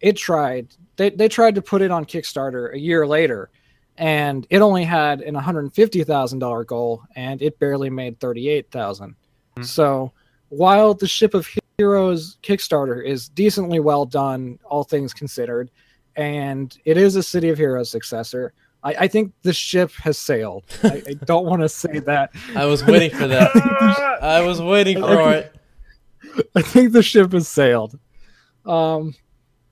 It 0.00 0.16
tried 0.16 0.68
they 0.96 1.10
they 1.10 1.28
tried 1.28 1.56
to 1.56 1.62
put 1.62 1.82
it 1.82 1.90
on 1.90 2.04
Kickstarter 2.04 2.72
a 2.72 2.78
year 2.78 3.06
later, 3.06 3.50
and 3.98 4.46
it 4.48 4.60
only 4.60 4.84
had 4.84 5.20
an 5.20 5.34
one 5.34 5.44
hundred 5.44 5.72
fifty 5.74 6.04
thousand 6.04 6.38
dollar 6.38 6.64
goal, 6.64 7.02
and 7.16 7.42
it 7.42 7.58
barely 7.58 7.90
made 7.90 8.18
thirty 8.18 8.48
eight 8.48 8.70
thousand. 8.70 9.14
Hmm. 9.56 9.62
So 9.64 10.12
while 10.48 10.94
the 10.94 11.08
Ship 11.08 11.34
of 11.34 11.48
Heroes 11.76 12.38
Kickstarter 12.42 13.04
is 13.04 13.28
decently 13.28 13.80
well 13.80 14.06
done, 14.06 14.58
all 14.64 14.84
things 14.84 15.12
considered, 15.12 15.70
and 16.16 16.76
it 16.84 16.96
is 16.96 17.16
a 17.16 17.22
City 17.22 17.50
of 17.50 17.58
Heroes 17.58 17.90
successor, 17.90 18.54
I, 18.82 18.94
I 18.94 19.08
think 19.08 19.32
the 19.42 19.52
ship 19.52 19.92
has 20.02 20.18
sailed. 20.18 20.64
I, 20.82 21.02
I 21.06 21.14
don't 21.24 21.46
want 21.46 21.62
to 21.62 21.68
say 21.68 21.98
that. 22.00 22.30
I 22.54 22.64
was 22.64 22.84
waiting 22.84 23.10
for 23.10 23.26
that. 23.26 23.54
I 24.22 24.40
was 24.42 24.60
waiting 24.60 25.00
for 25.00 25.32
it. 25.32 25.54
I 26.54 26.62
think 26.62 26.92
the 26.92 27.02
ship 27.02 27.32
has 27.32 27.48
sailed. 27.48 27.98
Um, 28.64 29.14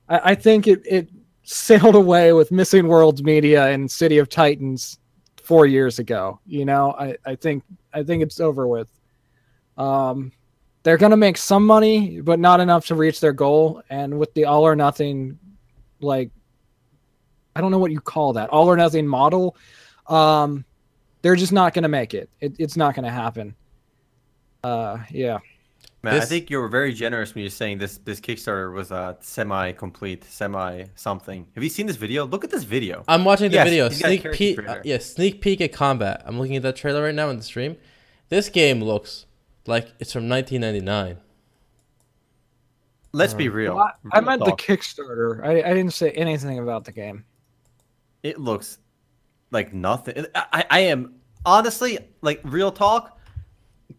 I, 0.09 0.31
I 0.31 0.35
think 0.35 0.67
it, 0.67 0.81
it 0.85 1.09
sailed 1.43 1.95
away 1.95 2.33
with 2.33 2.51
Missing 2.51 2.87
Worlds 2.87 3.23
Media 3.23 3.67
and 3.67 3.89
City 3.89 4.17
of 4.17 4.29
Titans 4.29 4.99
four 5.41 5.65
years 5.65 5.99
ago. 5.99 6.39
You 6.45 6.65
know, 6.65 6.93
I, 6.99 7.15
I 7.25 7.35
think 7.35 7.63
I 7.93 8.03
think 8.03 8.23
it's 8.23 8.39
over 8.39 8.67
with. 8.67 8.89
Um, 9.77 10.31
they're 10.83 10.97
gonna 10.97 11.17
make 11.17 11.37
some 11.37 11.65
money, 11.65 12.19
but 12.21 12.39
not 12.39 12.59
enough 12.59 12.87
to 12.87 12.95
reach 12.95 13.19
their 13.19 13.33
goal. 13.33 13.81
And 13.89 14.19
with 14.19 14.33
the 14.33 14.45
all 14.45 14.63
or 14.63 14.75
nothing, 14.75 15.39
like 16.01 16.31
I 17.57 17.61
don't 17.61 17.71
know 17.71 17.79
what 17.79 17.91
you 17.91 17.99
call 17.99 18.33
that, 18.33 18.49
all 18.49 18.67
or 18.69 18.77
nothing 18.77 19.07
model, 19.07 19.57
um, 20.07 20.63
they're 21.23 21.35
just 21.35 21.51
not 21.51 21.73
gonna 21.73 21.87
make 21.87 22.13
it. 22.13 22.29
it 22.39 22.55
it's 22.59 22.77
not 22.77 22.93
gonna 22.93 23.11
happen. 23.11 23.55
Uh, 24.63 24.99
yeah. 25.11 25.39
Man, 26.03 26.13
I 26.13 26.19
think 26.25 26.51
you 26.51 26.59
were 26.59 26.67
very 26.67 26.93
generous 26.93 27.33
when 27.33 27.41
you're 27.43 27.49
saying 27.49 27.79
this 27.79 27.97
this 27.97 28.19
Kickstarter 28.19 28.71
was 28.71 28.91
uh, 28.91 29.15
semi-complete, 29.21 30.23
semi 30.25 30.83
something. 30.95 31.47
Have 31.55 31.63
you 31.63 31.69
seen 31.71 31.87
this 31.87 31.95
video? 31.95 32.25
Look 32.27 32.43
at 32.43 32.51
this 32.51 32.63
video. 32.63 33.03
I'm 33.07 33.25
watching 33.25 33.49
the 33.49 33.55
Yes, 33.55 33.67
video. 33.67 33.89
he's 33.89 34.01
got 34.01 34.11
a 34.11 34.17
Sneak 34.19 34.33
peek. 34.33 34.57
creator. 34.57 34.79
Uh, 34.79 34.81
yeah, 34.85 34.99
sneak 34.99 35.41
peek 35.41 35.59
at 35.61 35.73
combat. 35.73 36.21
I'm 36.25 36.37
looking 36.37 36.55
at 36.55 36.61
that 36.61 36.75
trailer 36.75 37.01
right 37.03 37.15
now 37.15 37.29
in 37.29 37.37
the 37.37 37.43
stream. 37.43 37.75
This 38.29 38.49
game 38.49 38.83
looks 38.83 39.25
like 39.65 39.87
it's 39.99 40.13
from 40.13 40.29
1999. 40.29 41.17
Let's 43.13 43.33
be 43.33 43.49
real. 43.49 43.75
Well, 43.75 43.85
I, 44.13 44.17
I 44.17 44.19
Real 44.19 44.27
meant 44.27 44.45
the. 44.45 44.51
Kickstarter. 44.51 45.43
I, 45.43 45.61
I 45.63 45.73
didn't 45.73 45.93
say 45.93 46.11
anything 46.11 46.59
about 46.59 46.85
the 46.85 46.91
game. 46.91 47.25
It 48.23 48.39
looks 48.39 48.79
like 49.51 49.73
nothing. 49.73 50.25
I, 50.35 50.45
I- 50.53 50.65
I 50.69 50.79
am 50.81 51.15
honestly 51.45 51.99
like 52.21 52.41
real 52.43 52.71
talk. 52.71 53.19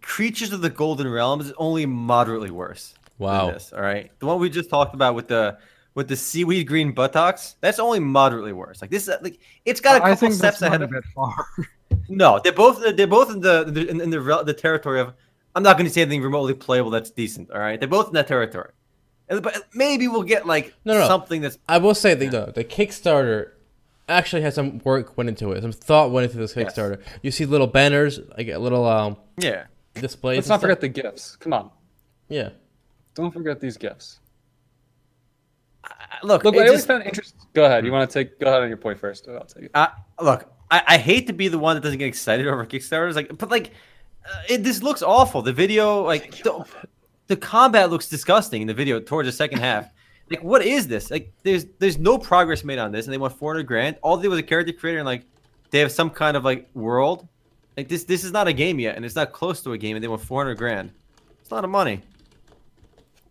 Creatures 0.02 0.52
of 0.52 0.60
the 0.60 0.70
Golden 0.70 1.08
Realms 1.08 1.46
is 1.46 1.52
only 1.56 1.86
moderately 1.86 2.50
worse. 2.50 2.92
than 3.18 3.26
Wow. 3.26 3.50
this, 3.50 3.72
all 3.72 3.80
right. 3.82 4.10
The 4.20 4.26
one 4.26 4.38
we 4.38 4.48
just 4.50 4.70
talked 4.70 4.94
about 4.94 5.14
with 5.14 5.28
the 5.28 5.58
with 5.94 6.06
the 6.06 6.14
seaweed 6.16 6.68
green 6.68 6.92
buttocks, 6.92 7.56
that's 7.60 7.80
only 7.80 7.98
moderately 7.98 8.52
worse. 8.52 8.80
Like 8.80 8.90
this, 8.90 9.08
is 9.08 9.16
like 9.22 9.40
it's 9.64 9.80
got 9.80 9.96
a 9.96 9.98
couple 9.98 10.12
I 10.12 10.14
think 10.14 10.34
steps 10.34 10.60
that's 10.60 10.62
ahead 10.62 10.80
not 10.82 10.90
of. 10.90 10.96
it. 10.96 11.04
far. 11.14 11.46
No, 12.10 12.38
they're 12.42 12.52
both 12.52 12.82
they're 12.96 13.06
both 13.06 13.30
in 13.30 13.40
the 13.40 13.64
the- 13.64 13.88
in, 13.88 14.00
in 14.00 14.10
the 14.10 14.20
rel- 14.20 14.44
the 14.44 14.54
territory 14.54 15.00
of. 15.00 15.14
I'm 15.54 15.62
not 15.62 15.76
going 15.76 15.86
to 15.86 15.92
say 15.92 16.02
anything 16.02 16.22
remotely 16.22 16.54
playable 16.54 16.90
that's 16.90 17.10
decent. 17.10 17.50
All 17.50 17.58
right, 17.58 17.80
they're 17.80 17.88
both 17.88 18.08
in 18.08 18.12
that 18.14 18.28
territory. 18.28 18.70
But 19.28 19.64
maybe 19.74 20.06
we'll 20.08 20.22
get 20.22 20.46
like 20.46 20.74
No, 20.84 20.94
no. 20.98 21.06
something 21.08 21.40
that's 21.42 21.58
I 21.68 21.78
will 21.78 21.94
say 21.94 22.14
the 22.14 22.28
the, 22.28 22.52
the 22.54 22.64
Kickstarter 22.64 23.52
actually 24.08 24.42
has 24.42 24.54
some 24.54 24.78
work 24.84 25.16
went 25.16 25.28
into 25.28 25.52
it. 25.52 25.62
Some 25.62 25.72
thought 25.72 26.10
went 26.10 26.24
into 26.26 26.38
this 26.38 26.54
Yes. 26.56 26.72
Kickstarter. 26.74 27.02
You 27.22 27.30
see 27.30 27.44
little 27.46 27.66
banners, 27.66 28.20
like 28.36 28.48
a 28.48 28.58
little 28.58 28.86
um 28.86 29.16
yeah. 29.38 29.64
displays. 29.94 30.36
Let's 30.36 30.48
not 30.48 30.54
stuff. 30.54 30.60
forget 30.62 30.80
the 30.80 30.88
gifts. 30.88 31.36
Come 31.36 31.52
on. 31.52 31.70
Yeah. 32.28 32.50
Don't 33.14 33.32
forget 33.32 33.60
these 33.60 33.76
gifts. 33.76 34.20
I- 35.84 35.90
Look, 36.22 36.44
Look, 36.44 36.54
it 36.54 36.58
I 36.58 36.60
always 36.66 36.78
just- 36.78 36.86
found 36.88 37.02
it 37.02 37.06
interesting. 37.08 37.40
Go 37.54 37.64
ahead. 37.64 37.84
You 37.84 37.92
want 37.92 38.10
to 38.10 38.14
take? 38.24 38.38
Go 38.40 38.46
ahead 38.48 38.62
on 38.62 38.68
your 38.68 38.76
point 38.78 38.98
first. 38.98 39.28
I'll 39.28 39.44
take 39.44 39.64
it. 39.64 39.70
I, 39.74 39.90
look, 40.20 40.50
I, 40.70 40.82
I 40.86 40.98
hate 40.98 41.26
to 41.28 41.32
be 41.32 41.48
the 41.48 41.58
one 41.58 41.76
that 41.76 41.82
doesn't 41.82 41.98
get 41.98 42.08
excited 42.08 42.46
over 42.46 42.64
Kickstarters, 42.66 43.14
like, 43.14 43.36
but 43.38 43.50
like, 43.50 43.70
uh, 44.28 44.42
it, 44.48 44.64
this 44.64 44.82
looks 44.82 45.02
awful. 45.02 45.42
The 45.42 45.52
video, 45.52 46.02
like, 46.02 46.42
the, 46.42 46.64
the 47.28 47.36
combat 47.36 47.90
looks 47.90 48.08
disgusting 48.08 48.62
in 48.62 48.68
the 48.68 48.74
video 48.74 49.00
towards 49.00 49.28
the 49.28 49.32
second 49.32 49.60
half. 49.60 49.90
Like, 50.30 50.42
what 50.42 50.62
is 50.62 50.86
this? 50.88 51.10
Like, 51.10 51.32
there's 51.42 51.66
there's 51.78 51.98
no 51.98 52.18
progress 52.18 52.64
made 52.64 52.78
on 52.78 52.92
this, 52.92 53.06
and 53.06 53.14
they 53.14 53.18
want 53.18 53.32
400 53.32 53.64
grand. 53.66 53.96
All 54.02 54.16
they 54.16 54.28
was 54.28 54.38
a 54.38 54.42
character 54.42 54.72
creator, 54.72 54.98
and 54.98 55.06
like, 55.06 55.24
they 55.70 55.78
have 55.78 55.92
some 55.92 56.10
kind 56.10 56.36
of 56.36 56.44
like 56.44 56.68
world. 56.74 57.26
Like 57.76 57.88
this, 57.88 58.04
this 58.04 58.24
is 58.24 58.32
not 58.32 58.48
a 58.48 58.52
game 58.52 58.78
yet, 58.80 58.96
and 58.96 59.04
it's 59.04 59.14
not 59.14 59.32
close 59.32 59.62
to 59.62 59.72
a 59.72 59.78
game, 59.78 59.96
and 59.96 60.02
they 60.02 60.08
want 60.08 60.20
400 60.22 60.56
grand. 60.56 60.90
It's 61.40 61.50
a 61.50 61.54
lot 61.54 61.64
of 61.64 61.70
money. 61.70 62.02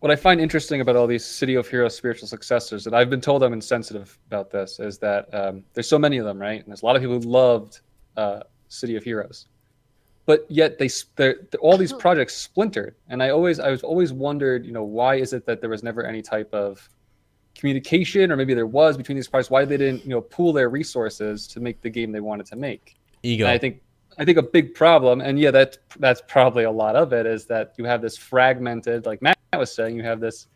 what 0.00 0.10
I 0.10 0.16
find 0.16 0.40
interesting 0.40 0.80
about 0.80 0.96
all 0.96 1.06
these 1.06 1.24
City 1.24 1.54
of 1.54 1.68
Heroes 1.68 1.96
spiritual 1.96 2.28
successors, 2.28 2.86
and 2.86 2.96
I've 2.96 3.10
been 3.10 3.20
told 3.20 3.42
I'm 3.42 3.52
insensitive 3.52 4.18
about 4.26 4.50
this, 4.50 4.80
is 4.80 4.98
that 4.98 5.32
um, 5.34 5.62
there's 5.74 5.88
so 5.88 5.98
many 5.98 6.16
of 6.18 6.24
them, 6.24 6.38
right? 6.38 6.60
And 6.60 6.66
there's 6.68 6.82
a 6.82 6.86
lot 6.86 6.96
of 6.96 7.02
people 7.02 7.20
who 7.20 7.28
loved 7.28 7.80
uh, 8.16 8.40
City 8.68 8.96
of 8.96 9.04
Heroes, 9.04 9.46
but 10.28 10.44
yet 10.50 10.76
they 10.76 10.90
they're, 11.16 11.36
they're- 11.50 11.60
all 11.62 11.78
these 11.78 11.94
projects 11.94 12.34
splintered. 12.36 12.94
And 13.08 13.22
I 13.22 13.30
always 13.30 13.58
I 13.58 13.70
was 13.70 13.82
always 13.82 14.12
wondered, 14.12 14.66
you 14.66 14.72
know, 14.72 14.84
why 14.84 15.14
is 15.14 15.32
it 15.32 15.46
that 15.46 15.62
there 15.62 15.70
was 15.70 15.82
never 15.82 16.04
any 16.04 16.20
type 16.20 16.52
of 16.52 16.86
communication, 17.56 18.30
or 18.30 18.36
maybe 18.36 18.52
there 18.52 18.66
was 18.66 18.98
between 18.98 19.16
these 19.16 19.26
projects? 19.26 19.50
Why 19.50 19.64
they 19.64 19.78
didn't 19.78 20.04
you 20.04 20.10
know 20.10 20.20
pool 20.20 20.52
their 20.52 20.68
resources 20.68 21.46
to 21.48 21.60
make 21.60 21.80
the 21.80 21.88
game 21.88 22.12
they 22.12 22.20
wanted 22.20 22.44
to 22.52 22.56
make? 22.56 22.98
Ego. 23.22 23.46
And 23.46 23.50
I 23.50 23.56
think 23.56 23.80
I 24.18 24.26
think 24.26 24.36
a 24.36 24.42
big 24.42 24.74
problem, 24.74 25.22
and 25.22 25.38
yeah, 25.40 25.50
that 25.50 25.78
that's 25.98 26.22
probably 26.28 26.64
a 26.64 26.70
lot 26.70 26.94
of 26.94 27.14
it, 27.14 27.24
is 27.24 27.46
that 27.46 27.72
you 27.78 27.86
have 27.86 28.02
this 28.02 28.18
fragmented, 28.18 29.06
like 29.06 29.22
Matt 29.22 29.38
was 29.56 29.74
saying, 29.74 29.96
you 29.96 30.02
have 30.02 30.20
this 30.20 30.48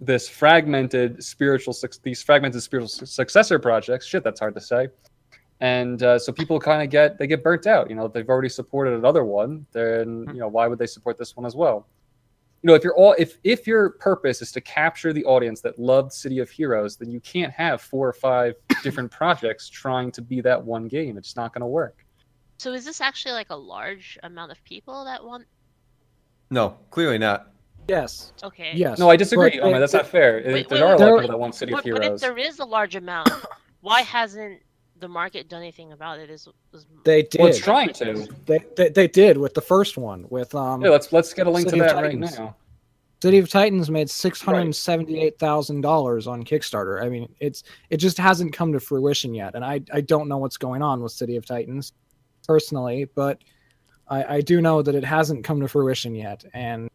this 0.00 0.28
fragmented 0.28 1.24
spiritual 1.24 1.74
these 2.04 2.22
fragmented 2.22 2.62
spiritual 2.62 2.88
successor 2.88 3.58
projects. 3.58 4.06
Shit, 4.06 4.22
that's 4.22 4.38
hard 4.38 4.54
to 4.54 4.60
say. 4.60 4.86
And 5.62 6.02
uh, 6.02 6.18
so 6.18 6.32
people 6.32 6.58
kind 6.58 6.82
of 6.82 6.90
get 6.90 7.18
they 7.18 7.28
get 7.28 7.44
burnt 7.44 7.68
out. 7.68 7.88
You 7.88 7.94
know, 7.94 8.04
if 8.04 8.12
they've 8.12 8.28
already 8.28 8.48
supported 8.48 8.94
another 8.94 9.24
one, 9.24 9.64
then 9.70 10.26
you 10.34 10.40
know 10.40 10.48
why 10.48 10.66
would 10.66 10.80
they 10.80 10.88
support 10.88 11.18
this 11.18 11.36
one 11.36 11.46
as 11.46 11.54
well? 11.54 11.86
You 12.62 12.66
know, 12.66 12.74
if 12.74 12.82
you're 12.82 12.96
all 12.96 13.14
if 13.16 13.38
if 13.44 13.64
your 13.64 13.90
purpose 13.90 14.42
is 14.42 14.50
to 14.52 14.60
capture 14.60 15.12
the 15.12 15.24
audience 15.24 15.60
that 15.60 15.78
loved 15.78 16.12
City 16.12 16.40
of 16.40 16.50
Heroes, 16.50 16.96
then 16.96 17.12
you 17.12 17.20
can't 17.20 17.52
have 17.52 17.80
four 17.80 18.08
or 18.08 18.12
five 18.12 18.56
different 18.82 19.12
projects 19.12 19.68
trying 19.68 20.10
to 20.10 20.20
be 20.20 20.40
that 20.40 20.60
one 20.60 20.88
game. 20.88 21.16
It's 21.16 21.36
not 21.36 21.54
going 21.54 21.60
to 21.60 21.68
work. 21.68 22.04
So 22.58 22.72
is 22.72 22.84
this 22.84 23.00
actually 23.00 23.34
like 23.34 23.50
a 23.50 23.56
large 23.56 24.18
amount 24.24 24.50
of 24.50 24.62
people 24.64 25.04
that 25.04 25.24
want? 25.24 25.44
No, 26.50 26.76
clearly 26.90 27.18
not. 27.18 27.52
Yes. 27.86 28.32
Okay. 28.42 28.72
Yes. 28.74 28.98
No, 28.98 29.08
I 29.08 29.14
disagree. 29.14 29.60
But 29.60 29.68
Oh, 29.68 29.70
man, 29.70 29.80
that's 29.80 29.92
not 29.92 30.08
fair. 30.08 30.42
Wait, 30.44 30.68
there 30.68 30.78
wait, 30.78 30.82
are 30.82 30.94
a 30.94 30.98
lot 30.98 31.08
of 31.08 31.20
people 31.20 31.28
that 31.28 31.38
want 31.38 31.54
City 31.54 31.72
of 31.72 31.76
But, 31.76 31.84
but 31.84 31.98
if 31.98 32.02
Heroes. 32.02 32.20
there 32.20 32.36
is 32.36 32.58
a 32.58 32.64
large 32.64 32.96
amount, 32.96 33.30
why 33.80 34.02
hasn't 34.02 34.60
the 35.02 35.08
market 35.08 35.50
done 35.50 35.60
anything 35.60 35.92
about 35.92 36.18
it? 36.18 36.30
Is, 36.30 36.48
is 36.72 36.86
They 37.04 37.24
did. 37.24 37.40
Well, 37.40 37.48
it's 37.48 37.58
trying 37.58 37.92
to. 37.94 38.26
They, 38.46 38.60
they 38.76 38.88
they 38.88 39.08
did 39.08 39.36
with 39.36 39.52
the 39.52 39.60
first 39.60 39.98
one 39.98 40.24
with 40.30 40.54
um 40.54 40.80
Yeah, 40.80 40.90
let's 40.90 41.12
let's 41.12 41.34
get 41.34 41.46
a 41.46 41.50
link 41.50 41.68
City 41.68 41.80
to 41.80 41.84
that 41.84 41.96
right 41.96 42.18
now. 42.18 42.56
City 43.22 43.38
of 43.38 43.48
Titans 43.48 43.90
made 43.90 44.08
six 44.08 44.40
hundred 44.40 44.60
and 44.60 44.74
seventy-eight 44.74 45.38
thousand 45.38 45.82
dollars 45.82 46.26
on 46.26 46.44
Kickstarter. 46.44 47.04
I 47.04 47.08
mean, 47.08 47.32
it's 47.40 47.62
it 47.90 47.98
just 47.98 48.16
hasn't 48.16 48.52
come 48.54 48.72
to 48.72 48.80
fruition 48.80 49.34
yet, 49.34 49.54
and 49.54 49.64
I 49.64 49.80
I 49.92 50.00
don't 50.00 50.28
know 50.28 50.38
what's 50.38 50.56
going 50.56 50.82
on 50.82 51.02
with 51.02 51.12
City 51.12 51.36
of 51.36 51.44
Titans 51.44 51.92
personally, 52.46 53.04
but 53.14 53.42
I 54.08 54.36
I 54.36 54.40
do 54.40 54.60
know 54.62 54.82
that 54.82 54.94
it 54.94 55.04
hasn't 55.04 55.44
come 55.44 55.60
to 55.60 55.68
fruition 55.68 56.14
yet, 56.14 56.44
and 56.54 56.88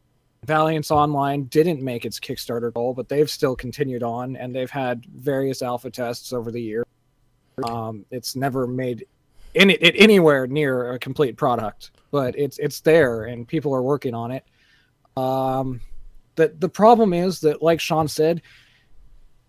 Valiance 0.45 0.91
Online 0.91 1.43
didn't 1.45 1.81
make 1.81 2.05
its 2.05 2.19
Kickstarter 2.19 2.73
goal, 2.73 2.93
but 2.93 3.09
they've 3.09 3.29
still 3.29 3.55
continued 3.55 4.03
on, 4.03 4.35
and 4.37 4.55
they've 4.55 4.71
had 4.71 5.05
various 5.05 5.61
alpha 5.61 5.89
tests 5.89 6.31
over 6.31 6.51
the 6.51 6.61
year. 6.61 6.85
Um, 7.63 8.05
it's 8.11 8.35
never 8.35 8.67
made 8.67 9.07
any 9.55 9.73
it 9.75 9.95
anywhere 9.97 10.45
near 10.45 10.93
a 10.93 10.99
complete 10.99 11.37
product, 11.37 11.91
but 12.11 12.37
it's 12.37 12.59
it's 12.59 12.81
there, 12.81 13.25
and 13.25 13.47
people 13.47 13.73
are 13.73 13.81
working 13.81 14.13
on 14.13 14.31
it. 14.31 14.43
Um, 15.15 15.81
the 16.35 16.53
the 16.59 16.69
problem 16.69 17.13
is 17.13 17.39
that, 17.41 17.63
like 17.63 17.79
Sean 17.79 18.07
said, 18.07 18.43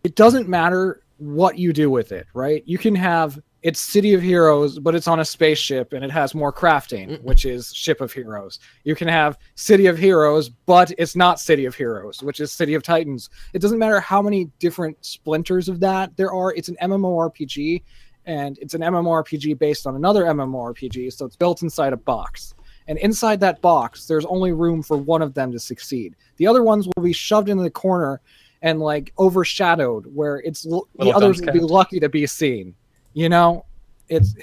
it 0.04 0.14
doesn't 0.14 0.48
matter 0.48 1.02
what 1.18 1.58
you 1.58 1.72
do 1.72 1.90
with 1.90 2.12
it, 2.12 2.26
right? 2.32 2.62
You 2.66 2.78
can 2.78 2.94
have 2.94 3.38
it's 3.62 3.80
City 3.80 4.14
of 4.14 4.22
Heroes, 4.22 4.78
but 4.78 4.94
it's 4.94 5.08
on 5.08 5.20
a 5.20 5.24
spaceship 5.24 5.92
and 5.92 6.04
it 6.04 6.10
has 6.10 6.34
more 6.34 6.52
crafting, 6.52 7.20
which 7.22 7.44
is 7.44 7.72
Ship 7.74 8.00
of 8.00 8.12
Heroes. 8.12 8.60
You 8.84 8.94
can 8.94 9.08
have 9.08 9.36
City 9.56 9.86
of 9.86 9.98
Heroes, 9.98 10.48
but 10.48 10.92
it's 10.96 11.16
not 11.16 11.40
City 11.40 11.64
of 11.64 11.74
Heroes, 11.74 12.22
which 12.22 12.38
is 12.40 12.52
City 12.52 12.74
of 12.74 12.82
Titans. 12.82 13.30
It 13.52 13.60
doesn't 13.60 13.78
matter 13.78 13.98
how 14.00 14.22
many 14.22 14.44
different 14.60 15.04
splinters 15.04 15.68
of 15.68 15.80
that 15.80 16.16
there 16.16 16.32
are. 16.32 16.54
It's 16.54 16.68
an 16.68 16.76
MMORPG, 16.80 17.82
and 18.26 18.58
it's 18.58 18.74
an 18.74 18.82
MMORPG 18.82 19.58
based 19.58 19.86
on 19.86 19.96
another 19.96 20.24
MMORPG, 20.24 21.12
so 21.12 21.26
it's 21.26 21.36
built 21.36 21.62
inside 21.62 21.92
a 21.92 21.96
box. 21.96 22.54
And 22.86 22.96
inside 22.98 23.40
that 23.40 23.60
box, 23.60 24.06
there's 24.06 24.24
only 24.26 24.52
room 24.52 24.82
for 24.82 24.96
one 24.96 25.20
of 25.20 25.34
them 25.34 25.50
to 25.52 25.58
succeed. 25.58 26.14
The 26.36 26.46
other 26.46 26.62
ones 26.62 26.86
will 26.86 27.02
be 27.02 27.12
shoved 27.12 27.48
into 27.48 27.62
the 27.62 27.70
corner 27.70 28.20
and 28.62 28.80
like 28.80 29.12
overshadowed, 29.18 30.06
where 30.06 30.38
it's 30.38 30.66
l- 30.66 30.88
the 30.98 31.06
others 31.16 31.40
will 31.40 31.52
be 31.52 31.58
lucky 31.60 32.00
to 32.00 32.08
be 32.08 32.26
seen. 32.26 32.74
You 33.18 33.28
know, 33.28 33.64
it's 34.08 34.36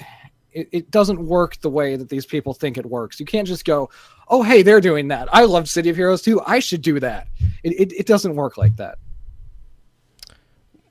it, 0.52 0.68
it 0.74 0.92
doesn't 0.92 1.26
work 1.26 1.56
the 1.62 1.70
way 1.70 1.96
that 1.96 2.10
these 2.10 2.26
people 2.26 2.54
think 2.54 2.78
it 2.78 2.86
works. 2.86 3.22
You 3.22 3.26
can't 3.26 3.48
just 3.48 3.64
go, 3.64 3.90
"Oh, 4.28 4.44
hey, 4.44 4.64
they're 4.64 4.82
doing 4.82 5.08
that. 5.08 5.34
I 5.34 5.46
love 5.46 5.70
City 5.70 5.90
of 5.90 5.96
Heroes 5.96 6.22
too. 6.22 6.42
I 6.46 6.60
should 6.60 6.82
do 6.82 7.00
that." 7.00 7.30
It 7.64 7.70
it, 7.80 7.94
it 8.00 8.06
doesn't 8.06 8.36
work 8.36 8.58
like 8.58 8.76
that. 8.76 8.98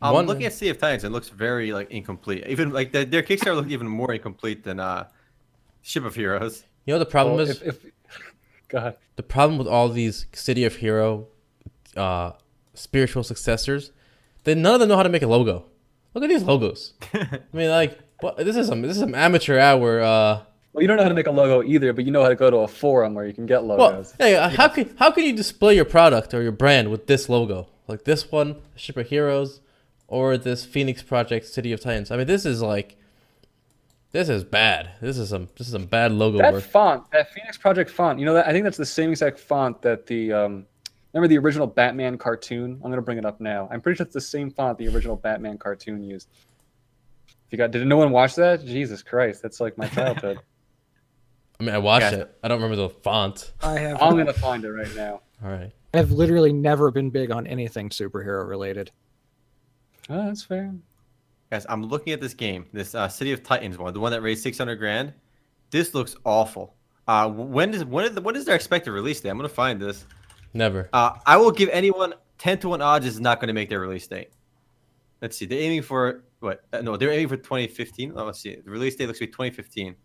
I'm 0.01 0.15
One- 0.15 0.27
looking 0.27 0.47
at 0.47 0.55
Sea 0.55 0.71
of 0.71 0.79
Titans. 0.79 1.05
It 1.05 1.11
looks 1.11 1.29
very 1.29 1.75
like 1.75 1.91
incomplete. 1.91 2.45
Even 2.47 2.71
like 2.71 2.91
the, 2.93 3.05
their 3.05 3.23
Kickstarter 3.23 3.55
looked 3.55 3.71
even 3.71 3.87
more 3.87 4.15
incomplete 4.15 4.65
than 4.65 4.81
uh, 4.81 5.09
Ship 5.83 6.07
of 6.07 6.15
Heroes. 6.15 6.65
You 6.87 6.95
know 6.95 6.99
the 6.99 7.05
problem 7.05 7.37
Well, 7.37 7.45
is 7.51 7.61
if, 7.61 7.85
if, 7.85 7.93
go 8.69 8.79
ahead. 8.79 8.97
the 9.17 9.23
problem 9.23 9.59
with 9.59 9.69
all 9.69 9.91
these 9.91 10.25
City 10.33 10.65
of 10.65 10.77
Hero 10.77 11.27
uh, 11.99 12.33
spiritual 12.73 13.25
successors. 13.25 13.93
They 14.45 14.55
none 14.55 14.73
of 14.73 14.81
them 14.81 14.89
know 14.89 14.97
how 14.97 15.03
to 15.03 15.11
make 15.11 15.21
a 15.23 15.27
logo. 15.27 15.67
Look 16.15 16.25
at 16.25 16.31
these 16.31 16.45
logos. 16.45 16.95
I 17.15 17.41
mean, 17.53 17.71
like, 17.71 17.99
what, 18.21 18.37
this 18.37 18.57
is 18.57 18.69
some 18.69 18.83
this 18.83 18.93
is 18.93 19.01
some 19.01 19.15
amateur 19.15 19.59
hour. 19.59 20.01
Uh, 20.01 20.41
Well, 20.73 20.83
you 20.83 20.87
don't 20.89 20.97
know 20.97 21.03
how 21.03 21.09
to 21.09 21.15
make 21.15 21.27
a 21.27 21.31
logo 21.33 21.63
either, 21.69 21.93
but 21.93 22.05
you 22.05 22.11
know 22.13 22.23
how 22.23 22.29
to 22.29 22.37
go 22.37 22.51
to 22.51 22.59
a 22.59 22.69
forum 22.69 23.15
where 23.15 23.27
you 23.27 23.33
can 23.33 23.47
get 23.47 23.65
well, 23.65 23.79
logos. 23.79 24.15
hey, 24.19 24.37
uh, 24.37 24.49
how 24.49 24.69
can 24.69 24.95
how 24.99 25.11
can 25.11 25.25
you 25.25 25.35
display 25.35 25.75
your 25.75 25.85
product 25.85 26.33
or 26.33 26.43
your 26.43 26.53
brand 26.53 26.91
with 26.91 27.07
this 27.07 27.29
logo? 27.29 27.69
Like 27.87 28.05
this 28.05 28.31
one, 28.33 28.57
Ship 28.77 28.97
of 28.97 29.09
Heroes, 29.09 29.61
or 30.09 30.39
this 30.39 30.65
Phoenix 30.65 31.03
Project 31.03 31.47
City 31.47 31.73
of 31.73 31.81
Titans. 31.81 32.11
I 32.11 32.17
mean, 32.17 32.27
this 32.27 32.47
is 32.47 32.63
like, 32.63 32.97
this 34.13 34.29
is 34.29 34.43
bad. 34.45 34.91
This 35.01 35.19
is 35.19 35.29
some 35.31 35.49
this 35.59 35.67
is 35.67 35.73
some 35.73 35.87
bad 35.87 36.13
logo 36.13 36.39
that 36.39 36.53
work. 36.53 36.63
font, 36.63 37.11
that 37.11 37.33
Phoenix 37.33 37.59
Project 37.59 37.91
font, 37.91 38.19
you 38.21 38.25
know 38.25 38.35
that 38.35 38.47
I 38.47 38.53
think 38.53 38.65
that's 38.65 38.77
the 38.79 38.87
same 38.87 39.11
exact 39.11 39.39
font 39.39 39.83
that 39.83 40.07
the 40.07 40.33
um, 40.33 40.67
remember 41.15 41.29
the 41.29 41.39
original 41.39 41.67
Batman 41.67 42.19
cartoon. 42.19 42.81
I'm 42.85 42.91
gonna 42.91 43.03
bring 43.03 43.19
it 43.19 43.25
up 43.25 43.41
now. 43.41 43.69
I'm 43.71 43.81
pretty 43.81 43.97
sure 43.97 44.05
it's 44.05 44.15
the 44.15 44.21
same 44.21 44.51
font 44.51 44.79
the 44.79 44.89
original 44.89 45.17
Batman 45.17 45.59
cartoon 45.59 46.03
used. 46.03 46.29
If 47.27 47.53
you 47.53 47.59
got, 47.59 47.71
did 47.71 47.87
no 47.87 47.97
one 47.97 48.11
watch 48.11 48.35
that? 48.37 48.65
Jesus 48.65 49.03
Christ, 49.03 49.43
that's 49.43 49.61
like 49.61 49.79
my 49.79 49.87
childhood. 49.89 50.39
I 51.61 51.63
mean, 51.63 51.75
I 51.75 51.79
watched 51.79 52.13
Yeah. 52.13 52.21
it. 52.21 52.39
I 52.43 52.49
don't 52.49 52.61
remember 52.61 52.77
the 52.77 52.89
font. 52.91 53.53
I 53.63 53.79
have 53.79 54.03
I'm 54.03 54.17
gonna 54.17 54.33
find 54.33 54.65
it 54.65 54.71
right 54.73 54.93
now. 54.97 55.21
All 55.45 55.51
right. 55.51 55.71
I've 55.95 56.11
literally 56.11 56.53
never 56.53 56.91
been 56.91 57.11
big 57.11 57.31
on 57.31 57.47
anything 57.47 57.89
superhero 57.91 58.47
related. 58.49 58.91
Oh, 60.11 60.27
that's 60.27 60.43
fair. 60.43 60.75
Guys, 61.51 61.65
I'm 61.69 61.85
looking 61.85 62.13
at 62.13 62.21
this 62.21 62.35
game, 62.35 62.67
this 62.73 62.95
uh, 62.97 63.09
City 63.09 63.31
of 63.31 63.45
Titans 63.45 63.79
one, 63.79 63.95
the 63.95 64.01
one 64.01 64.11
that 64.11 64.23
raised 64.23 64.43
600 64.43 64.75
grand. 64.77 65.13
This 65.71 65.95
looks 65.95 66.17
awful. 66.25 66.75
Uh, 67.07 67.29
when 67.29 67.73
is 67.75 67.85
when 67.85 68.07
is 68.07 68.19
when 68.21 68.35
is 68.35 68.45
their 68.47 68.57
expected 68.57 68.91
release 68.91 69.21
date? 69.21 69.29
I'm 69.29 69.37
gonna 69.37 69.49
find 69.49 69.81
this. 69.81 70.05
Never. 70.55 70.89
Uh, 70.93 71.13
I 71.27 71.37
will 71.37 71.51
give 71.51 71.69
anyone 71.71 72.15
10 72.39 72.59
to 72.61 72.69
1 72.71 72.81
odds 72.81 73.07
is 73.07 73.21
not 73.21 73.41
going 73.41 73.49
to 73.49 73.55
make 73.55 73.69
their 73.69 73.81
release 73.81 74.07
date. 74.07 74.31
Let's 75.21 75.37
see. 75.37 75.47
They're 75.47 75.61
aiming 75.61 75.83
for 75.83 76.25
what? 76.41 76.63
Uh, 76.73 76.81
no, 76.81 76.97
they're 76.97 77.11
aiming 77.11 77.29
for 77.29 77.37
2015. 77.37 78.13
Oh, 78.17 78.25
let's 78.25 78.41
see. 78.41 78.57
The 78.57 78.71
release 78.71 78.95
date 78.97 79.07
looks 79.07 79.19
to 79.19 79.27
be 79.27 79.33
2015. 79.33 79.97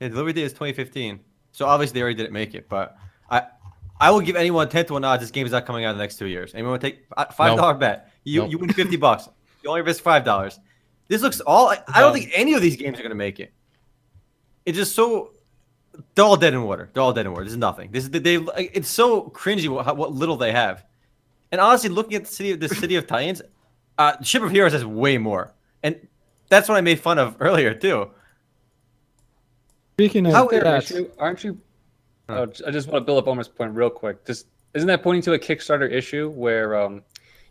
Yeah, 0.00 0.08
delivery 0.08 0.32
date 0.32 0.44
is 0.44 0.52
2015. 0.52 1.20
So 1.52 1.66
obviously 1.66 1.94
they 1.94 2.02
already 2.02 2.16
didn't 2.16 2.32
make 2.32 2.54
it, 2.54 2.68
but 2.68 2.96
I 3.30 3.42
I 4.00 4.10
will 4.12 4.20
give 4.20 4.36
anyone 4.36 4.68
10 4.68 4.86
to 4.86 4.92
1 4.92 5.04
odds 5.04 5.22
this 5.22 5.30
game 5.32 5.44
is 5.44 5.50
not 5.52 5.66
coming 5.66 5.84
out 5.84 5.90
in 5.90 5.96
the 5.96 6.02
next 6.04 6.18
two 6.18 6.26
years. 6.26 6.54
Anyone 6.54 6.72
want 6.72 6.82
to 6.82 6.90
take 6.90 7.04
a 7.16 7.26
$5 7.26 7.56
No. 7.56 7.74
bet? 7.74 8.12
You 8.22 8.42
No. 8.42 8.48
you 8.48 8.58
win 8.58 8.72
50 8.72 8.96
bucks. 8.96 9.28
You 9.64 9.70
only 9.70 9.82
risk 9.82 10.04
$5. 10.04 10.58
This 11.08 11.20
looks 11.20 11.40
all 11.40 11.68
I, 11.68 11.82
I 11.88 12.00
don't 12.00 12.12
think 12.14 12.30
any 12.32 12.54
of 12.54 12.62
these 12.62 12.76
games 12.76 12.96
are 12.96 13.02
going 13.02 13.10
to 13.10 13.16
make 13.16 13.40
it. 13.40 13.52
It's 14.64 14.78
just 14.78 14.94
so 14.94 15.32
they're 16.14 16.24
all 16.24 16.36
dead 16.36 16.54
in 16.54 16.62
water. 16.62 16.90
They're 16.92 17.02
all 17.02 17.12
dead 17.12 17.26
in 17.26 17.32
water. 17.32 17.44
This 17.44 17.52
is 17.52 17.58
nothing. 17.58 17.90
This 17.90 18.04
is 18.04 18.10
they. 18.10 18.36
It's 18.36 18.88
so 18.88 19.22
cringy 19.30 19.68
what, 19.68 19.96
what 19.96 20.12
little 20.12 20.36
they 20.36 20.52
have. 20.52 20.84
And 21.52 21.60
honestly, 21.60 21.88
looking 21.88 22.14
at 22.14 22.24
the 22.24 22.30
city 22.30 22.50
of 22.52 22.60
the 22.60 22.68
city 22.68 22.96
of 22.96 23.06
Titans, 23.06 23.42
uh, 23.96 24.22
Ship 24.22 24.42
of 24.42 24.50
Heroes 24.50 24.72
has 24.72 24.84
way 24.84 25.16
more, 25.18 25.54
and 25.82 25.96
that's 26.48 26.68
what 26.68 26.76
I 26.76 26.80
made 26.82 27.00
fun 27.00 27.18
of 27.18 27.36
earlier 27.40 27.74
too. 27.74 28.10
Speaking 29.94 30.26
of 30.26 30.32
How- 30.32 30.48
Fair 30.48 30.62
that, 30.62 30.84
issue, 30.84 31.10
aren't 31.18 31.42
you? 31.44 31.60
Huh. 32.28 32.46
Oh, 32.48 32.66
I 32.66 32.70
just 32.70 32.88
want 32.88 33.02
to 33.02 33.06
build 33.06 33.18
up 33.18 33.26
Omar's 33.26 33.48
point 33.48 33.74
real 33.74 33.90
quick. 33.90 34.24
Just 34.26 34.46
isn't 34.74 34.86
that 34.86 35.02
pointing 35.02 35.22
to 35.22 35.32
a 35.32 35.38
Kickstarter 35.38 35.90
issue 35.90 36.28
where 36.30 36.76
um, 36.78 37.02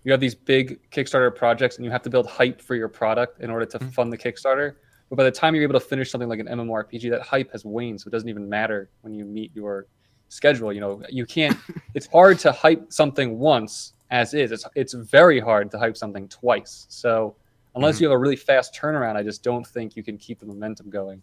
you 0.03 0.11
have 0.11 0.21
these 0.21 0.35
big 0.35 0.79
Kickstarter 0.91 1.35
projects 1.35 1.77
and 1.77 1.85
you 1.85 1.91
have 1.91 2.03
to 2.03 2.09
build 2.09 2.27
hype 2.27 2.61
for 2.61 2.75
your 2.75 2.87
product 2.87 3.41
in 3.41 3.49
order 3.49 3.65
to 3.65 3.79
Mm-hmm. 3.79 3.89
fund 3.89 4.13
the 4.13 4.17
Kickstarter? 4.17 4.75
But 5.09 5.15
by 5.15 5.23
the 5.23 5.31
time 5.31 5.55
you're 5.55 5.63
able 5.63 5.79
to 5.79 5.85
finish 5.85 6.11
something 6.11 6.27
like 6.29 6.39
an 6.39 6.47
MMORPG, 6.47 7.09
that 7.11 7.21
hype 7.21 7.51
has 7.51 7.63
waned, 7.63 8.01
so 8.01 8.07
it 8.07 8.11
doesn't 8.11 8.27
even 8.29 8.47
matter 8.49 8.89
when 9.01 9.13
you 9.13 9.23
meet 9.25 9.51
your 9.55 9.87
schedule. 10.29 10.73
You 10.73 10.81
know, 10.81 11.01
you 11.09 11.25
can't. 11.25 11.57
it's 11.93 12.07
hard 12.07 12.39
to 12.39 12.51
hype 12.51 12.91
something 12.91 13.39
once 13.39 13.93
as 14.11 14.33
is. 14.33 14.51
It's 14.51 14.65
it's 14.75 14.93
very 14.93 15.39
hard 15.39 15.71
to 15.71 15.79
hype 15.79 15.95
something 15.97 16.27
twice. 16.27 16.85
So 16.89 17.35
unless 17.75 17.97
Mhm. 17.97 18.01
you 18.01 18.07
have 18.07 18.15
a 18.15 18.17
really 18.17 18.35
fast 18.35 18.73
turnaround, 18.75 19.15
I 19.15 19.23
just 19.23 19.43
don't 19.43 19.65
think 19.65 19.95
you 19.95 20.03
can 20.03 20.17
keep 20.17 20.39
the 20.39 20.45
momentum 20.45 20.89
going. 20.89 21.21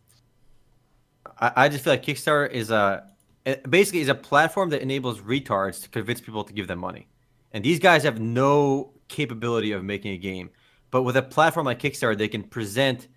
I, 1.39 1.53
I 1.57 1.69
just 1.69 1.85
feel 1.85 1.93
like 1.93 2.03
Kickstarter 2.05 2.51
is 2.51 2.71
a 2.71 3.05
it 3.45 3.69
basically 3.71 4.01
is 4.01 4.09
a 4.09 4.15
platform 4.15 4.71
that 4.71 4.81
enables 4.81 5.21
retards 5.21 5.83
to 5.83 5.91
convince 5.91 6.19
people 6.21 6.45
to 6.45 6.53
give 6.55 6.67
them 6.67 6.79
money, 6.79 7.09
and 7.53 7.63
these 7.63 7.79
guys 7.79 8.03
have 8.05 8.19
no 8.19 8.95
capability 9.09 9.73
of 9.73 9.85
making 9.85 10.13
a 10.13 10.17
game. 10.17 10.49
But 10.91 11.03
with 11.03 11.17
a 11.19 11.23
platform 11.23 11.67
like 11.67 11.79
Kickstarter, 11.81 12.17
they 12.17 12.29
can 12.29 12.43
present 12.43 13.09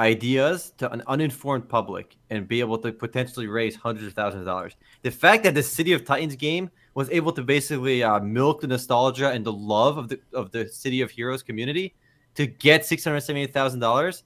ideas 0.00 0.72
to 0.78 0.90
an 0.90 1.02
uninformed 1.06 1.68
public 1.68 2.16
and 2.30 2.48
be 2.48 2.58
able 2.60 2.78
to 2.78 2.90
potentially 2.90 3.46
raise 3.46 3.76
hundreds 3.76 4.06
of 4.06 4.14
thousands 4.14 4.40
of 4.40 4.46
dollars. 4.46 4.74
The 5.02 5.10
fact 5.10 5.44
that 5.44 5.54
the 5.54 5.62
City 5.62 5.92
of 5.92 6.04
Titans 6.04 6.34
game 6.34 6.70
was 6.94 7.10
able 7.10 7.32
to 7.32 7.42
basically 7.42 8.02
uh, 8.02 8.18
milk 8.20 8.62
the 8.62 8.66
nostalgia 8.66 9.30
and 9.30 9.44
the 9.44 9.52
love 9.52 9.98
of 9.98 10.08
the 10.08 10.18
of 10.32 10.50
the 10.50 10.68
City 10.68 11.02
of 11.02 11.10
Heroes 11.10 11.42
community 11.42 11.94
to 12.34 12.46
get 12.46 12.84
six 12.86 13.04
hundred 13.04 13.20
seventy 13.20 13.42
eight 13.42 13.52
thousand 13.52 13.80
dollars. 13.80 14.24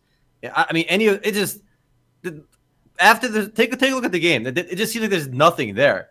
I 0.55 0.73
mean, 0.73 0.85
any 0.89 1.07
it 1.07 1.35
just 1.35 1.61
after 3.01 3.29
the 3.29 3.49
take 3.49 3.73
a 3.73 3.77
take 3.77 3.93
a 3.93 3.95
look 3.95 4.05
at 4.05 4.13
the 4.13 4.21
game. 4.21 4.47
It 4.47 4.77
just 4.77 4.93
seems 4.93 5.03
like 5.03 5.11
there's 5.11 5.29
nothing 5.29 5.75
there. 5.75 6.11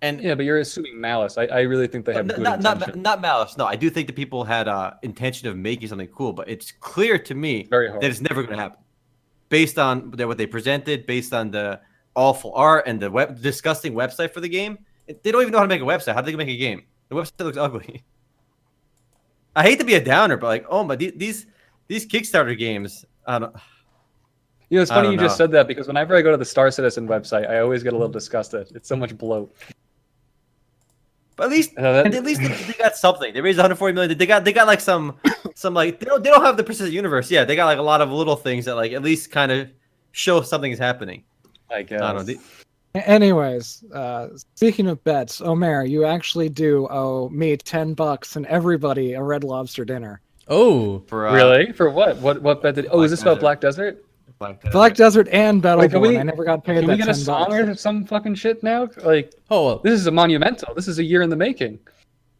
And 0.00 0.20
Yeah, 0.20 0.34
but 0.34 0.44
you're 0.44 0.58
assuming 0.58 1.00
malice. 1.00 1.38
I, 1.38 1.46
I 1.46 1.60
really 1.62 1.88
think 1.88 2.04
they 2.04 2.14
have 2.14 2.26
not, 2.26 2.36
good 2.36 2.42
not, 2.44 2.76
intention. 2.76 3.02
not 3.02 3.20
malice. 3.20 3.56
No, 3.56 3.66
I 3.66 3.76
do 3.76 3.90
think 3.90 4.06
the 4.06 4.12
people 4.12 4.44
had 4.44 4.68
uh, 4.68 4.92
intention 5.02 5.48
of 5.48 5.56
making 5.56 5.88
something 5.88 6.08
cool, 6.08 6.32
but 6.32 6.48
it's 6.48 6.72
clear 6.72 7.18
to 7.18 7.34
me 7.34 7.66
that 7.70 7.98
it's 8.02 8.20
never 8.20 8.42
going 8.42 8.56
to 8.56 8.62
happen, 8.62 8.78
based 9.48 9.78
on 9.78 10.12
what 10.12 10.38
they 10.38 10.46
presented, 10.46 11.06
based 11.06 11.32
on 11.32 11.50
the 11.50 11.80
awful 12.14 12.52
art 12.54 12.84
and 12.86 13.00
the 13.00 13.10
web, 13.10 13.40
disgusting 13.40 13.94
website 13.94 14.32
for 14.32 14.40
the 14.40 14.48
game. 14.48 14.78
They 15.06 15.32
don't 15.32 15.42
even 15.42 15.52
know 15.52 15.58
how 15.58 15.64
to 15.64 15.68
make 15.68 15.82
a 15.82 15.84
website. 15.84 16.14
How 16.14 16.20
do 16.20 16.30
they 16.30 16.36
make 16.36 16.48
a 16.48 16.56
game? 16.56 16.84
The 17.08 17.16
website 17.16 17.44
looks 17.44 17.56
ugly. 17.68 18.04
I 19.56 19.62
hate 19.62 19.80
to 19.80 19.84
be 19.84 19.94
a 19.94 20.04
downer, 20.04 20.36
but 20.36 20.46
like, 20.46 20.66
oh 20.68 20.84
my, 20.84 20.94
these 20.94 21.46
these 21.88 22.06
Kickstarter 22.06 22.56
games. 22.56 23.04
I 23.26 23.40
don't. 23.40 23.54
You 24.70 24.76
know, 24.76 24.82
it's 24.82 24.90
funny 24.90 25.10
you 25.10 25.16
just 25.16 25.38
said 25.38 25.50
that 25.52 25.66
because 25.66 25.86
whenever 25.86 26.14
I 26.14 26.20
go 26.20 26.30
to 26.30 26.36
the 26.36 26.44
Star 26.44 26.70
Citizen 26.70 27.08
website, 27.08 27.48
I 27.48 27.60
always 27.60 27.82
get 27.82 27.94
a 27.94 27.96
little 27.96 28.12
disgusted. 28.12 28.70
It's 28.74 28.88
so 28.88 28.96
much 28.96 29.16
bloat. 29.16 29.54
But 31.38 31.44
at 31.44 31.50
least, 31.50 31.70
Uh, 31.78 32.02
that- 32.02 32.12
at 32.14 32.24
least 32.24 32.42
they, 32.42 32.48
they 32.48 32.72
got 32.74 32.96
something. 32.96 33.32
They 33.32 33.40
raised 33.40 33.56
140 33.58 33.94
million. 33.94 34.18
They 34.18 34.26
got 34.26 34.44
they 34.44 34.52
got 34.52 34.66
like 34.66 34.80
some 34.80 35.16
some 35.54 35.72
like 35.72 36.00
they 36.00 36.04
don't 36.06 36.22
they 36.22 36.28
don't 36.30 36.44
have 36.44 36.56
the 36.58 36.64
persistent 36.64 36.92
universe. 36.92 37.30
Yeah, 37.30 37.44
they 37.46 37.56
got 37.56 37.66
like 37.66 37.78
a 37.78 37.82
lot 37.82 38.00
of 38.02 38.10
little 38.12 38.36
things 38.36 38.66
that 38.66 38.74
like 38.74 38.92
at 38.92 39.02
least 39.02 39.30
kind 39.30 39.50
of 39.52 39.68
show 40.12 40.42
something 40.42 40.70
is 40.72 40.78
happening. 40.78 41.22
I 41.70 41.82
guess. 41.82 42.02
I 42.02 42.12
don't 42.12 42.26
know. 42.26 42.34
The- 42.34 42.40
Anyways, 42.94 43.84
uh, 43.94 44.28
speaking 44.56 44.88
of 44.88 45.02
bets, 45.04 45.40
Omer, 45.40 45.84
you 45.84 46.04
actually 46.04 46.48
do 46.48 46.88
owe 46.90 47.28
me 47.28 47.56
ten 47.56 47.94
bucks 47.94 48.34
and 48.36 48.44
everybody 48.46 49.12
a 49.12 49.22
Red 49.22 49.44
Lobster 49.44 49.84
dinner. 49.84 50.20
Oh, 50.48 51.00
for 51.06 51.28
uh, 51.28 51.34
really? 51.34 51.72
For 51.72 51.90
what? 51.90 52.16
What? 52.16 52.42
What 52.42 52.62
bet 52.62 52.74
did? 52.74 52.88
Oh, 52.90 53.02
is 53.02 53.10
this 53.12 53.22
about 53.22 53.38
Black 53.40 53.60
Desert? 53.60 54.04
Black 54.38 54.60
Desert. 54.60 54.72
Black 54.72 54.94
Desert 54.94 55.28
and 55.32 55.62
Battleborn. 55.62 55.78
Wait, 55.80 55.90
can 55.90 56.00
we- 56.00 56.18
I 56.18 56.22
never 56.22 56.44
got 56.44 56.64
paid 56.64 56.74
Can 56.76 56.86
that 56.86 56.92
we 56.92 56.96
get 56.98 57.08
a 57.08 57.12
ten 57.12 57.14
song 57.14 57.48
bucks. 57.50 57.54
or 57.70 57.74
some 57.74 58.04
fucking 58.04 58.34
shit 58.36 58.62
now? 58.62 58.88
Like 59.02 59.34
oh, 59.50 59.66
well, 59.66 59.78
this 59.82 59.94
is 59.94 60.06
a 60.06 60.10
monumental. 60.12 60.74
This 60.74 60.86
is 60.88 60.98
a 60.98 61.04
year 61.04 61.22
in 61.22 61.30
the 61.30 61.36
making. 61.36 61.78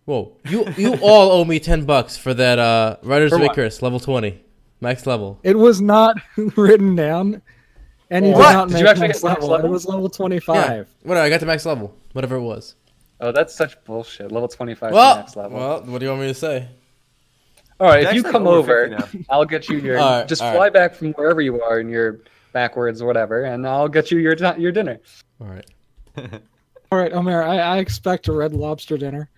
whoa! 0.04 0.36
You 0.44 0.66
you 0.76 0.94
all 1.02 1.30
owe 1.32 1.44
me 1.44 1.58
ten 1.60 1.84
bucks 1.84 2.16
for 2.16 2.32
that 2.34 2.58
uh, 2.58 2.96
Riders 3.02 3.30
For 3.30 3.36
of 3.36 3.42
what? 3.42 3.52
Icarus 3.52 3.82
level 3.82 3.98
twenty, 4.00 4.40
max 4.80 5.06
level. 5.06 5.40
It 5.42 5.58
was 5.58 5.80
not 5.80 6.16
written 6.56 6.94
down, 6.94 7.42
and 8.10 8.26
you 8.26 8.32
What? 8.32 8.48
did 8.48 8.54
not 8.54 8.68
Did 8.68 8.74
make 8.74 8.82
you 8.82 8.88
actually 8.88 9.08
next 9.08 9.22
get 9.22 9.28
max 9.28 9.42
level. 9.44 9.66
It 9.66 9.68
was 9.70 9.86
level 9.86 10.04
Yeah, 10.04 10.16
twenty-five. 10.16 10.86
whatever. 11.02 11.26
I 11.26 11.28
got 11.30 11.40
the 11.40 11.46
max 11.46 11.66
level, 11.66 11.94
whatever 12.12 12.36
it 12.36 12.42
was. 12.42 12.74
Oh, 13.20 13.32
that's 13.32 13.52
such 13.56 13.82
bullshit. 13.84 14.30
Level 14.30 14.46
25 14.46 14.92
Well, 14.92 15.16
next 15.16 15.34
level. 15.34 15.58
well, 15.58 15.82
what 15.82 15.98
do 15.98 16.04
you 16.04 16.10
want 16.12 16.22
me 16.22 16.28
to 16.28 16.34
say? 16.34 16.68
All 17.80 17.86
right, 17.86 18.04
if 18.04 18.14
you 18.14 18.22
come 18.22 18.46
over 18.46 18.86
over, 18.86 19.08
I'll 19.28 19.44
get 19.44 19.68
you 19.68 19.78
your. 19.78 19.98
All 20.00 20.18
right, 20.20 20.28
just 20.28 20.42
fly 20.42 20.56
right. 20.56 20.72
back 20.72 20.94
from 20.94 21.12
wherever 21.12 21.40
you 21.40 21.62
are 21.62 21.78
and 21.78 21.90
you're 21.90 22.20
backwards 22.52 23.00
or 23.00 23.06
whatever, 23.06 23.44
and 23.44 23.66
I'll 23.66 23.88
get 23.88 24.10
you 24.10 24.18
your 24.18 24.34
your 24.56 24.72
dinner. 24.72 24.98
All 25.40 25.46
right. 25.46 25.66
All 26.90 26.98
right, 26.98 27.12
Omer, 27.12 27.42
I, 27.42 27.58
I 27.58 27.78
expect 27.78 28.28
a 28.28 28.32
red 28.32 28.54
lobster 28.54 28.96
dinner. 28.96 29.28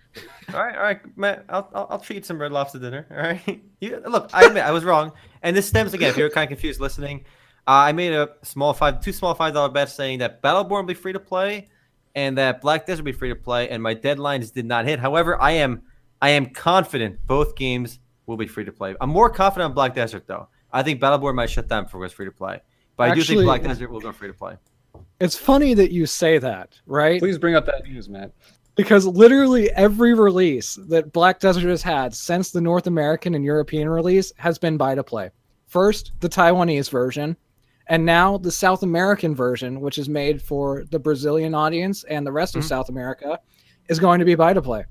All 0.53 0.63
right, 0.63 0.75
all 0.75 0.83
right, 0.83 1.17
Matt. 1.17 1.45
I'll, 1.49 1.69
I'll, 1.73 1.87
I'll 1.91 1.99
treat 1.99 2.15
you 2.15 2.21
to 2.21 2.27
some 2.27 2.39
red 2.39 2.51
lobster 2.51 2.79
dinner. 2.79 3.05
All 3.11 3.17
right. 3.17 3.61
You, 3.81 3.99
look, 4.07 4.29
I 4.31 4.45
admit 4.45 4.63
I 4.63 4.69
was 4.69 4.83
wrong, 4.83 5.11
and 5.41 5.57
this 5.57 5.67
stems 5.67 5.95
again. 5.95 6.11
If 6.11 6.17
you're 6.17 6.29
kind 6.29 6.43
of 6.43 6.49
confused 6.49 6.79
listening, 6.79 7.25
uh, 7.67 7.71
I 7.71 7.93
made 7.93 8.13
a 8.13 8.29
small 8.43 8.75
five, 8.75 9.01
two 9.01 9.11
small 9.11 9.33
five 9.33 9.55
dollar 9.55 9.69
bets 9.69 9.95
saying 9.95 10.19
that 10.19 10.39
Battleborn 10.43 10.69
will 10.69 10.83
be 10.83 10.93
free 10.93 11.13
to 11.13 11.19
play, 11.19 11.69
and 12.13 12.37
that 12.37 12.61
Black 12.61 12.85
Desert 12.85 13.01
will 13.01 13.11
be 13.11 13.17
free 13.17 13.29
to 13.29 13.35
play, 13.35 13.69
and 13.69 13.81
my 13.81 13.95
deadlines 13.95 14.53
did 14.53 14.67
not 14.67 14.85
hit. 14.85 14.99
However, 14.99 15.41
I 15.41 15.53
am, 15.53 15.81
I 16.21 16.29
am 16.29 16.51
confident 16.51 17.25
both 17.25 17.55
games 17.55 17.97
will 18.31 18.37
be 18.37 18.47
free 18.47 18.63
to 18.65 18.71
play. 18.71 18.95
I'm 19.01 19.09
more 19.09 19.29
confident 19.29 19.69
on 19.69 19.73
Black 19.75 19.93
Desert 19.93 20.25
though. 20.25 20.47
I 20.71 20.81
think 20.83 20.99
Battleborn 21.01 21.35
might 21.35 21.49
shut 21.49 21.67
down 21.67 21.83
before 21.83 22.03
it's 22.05 22.13
free 22.13 22.25
to 22.25 22.31
play, 22.31 22.61
but 22.95 23.11
I 23.11 23.13
do 23.13 23.19
Actually- 23.19 23.35
think 23.37 23.45
Black 23.45 23.63
Desert 23.63 23.91
will 23.91 23.99
go 23.99 24.11
free 24.13 24.29
to 24.29 24.33
play. 24.33 24.55
It's 25.19 25.35
funny 25.37 25.73
that 25.75 25.91
you 25.91 26.05
say 26.05 26.37
that, 26.39 26.79
right? 26.87 27.19
Please 27.19 27.37
bring 27.37 27.55
up 27.55 27.65
that 27.65 27.83
news, 27.83 28.09
Matt. 28.09 28.31
Because 28.75 29.05
literally 29.05 29.69
every 29.71 30.13
release 30.13 30.79
that 30.87 31.11
Black 31.11 31.39
Desert 31.39 31.69
has 31.69 31.81
had 31.83 32.15
since 32.15 32.51
the 32.51 32.61
North 32.61 32.87
American 32.87 33.35
and 33.35 33.43
European 33.43 33.89
release 33.89 34.31
has 34.37 34.57
been 34.57 34.77
buy 34.77 34.95
to 34.95 35.03
play. 35.03 35.29
First, 35.67 36.13
the 36.21 36.29
Taiwanese 36.29 36.89
version, 36.89 37.35
and 37.87 38.05
now 38.05 38.37
the 38.37 38.51
South 38.51 38.81
American 38.83 39.35
version, 39.35 39.81
which 39.81 39.97
is 39.97 40.07
made 40.07 40.41
for 40.41 40.85
the 40.89 40.99
Brazilian 40.99 41.53
audience 41.53 42.05
and 42.05 42.25
the 42.25 42.31
rest 42.31 42.55
of 42.55 42.63
Mhm. 42.63 42.67
South 42.67 42.89
America, 42.89 43.39
is 43.89 43.99
going 43.99 44.19
to 44.19 44.25
be 44.25 44.35
buy 44.35 44.53
to 44.53 44.61
play. 44.61 44.85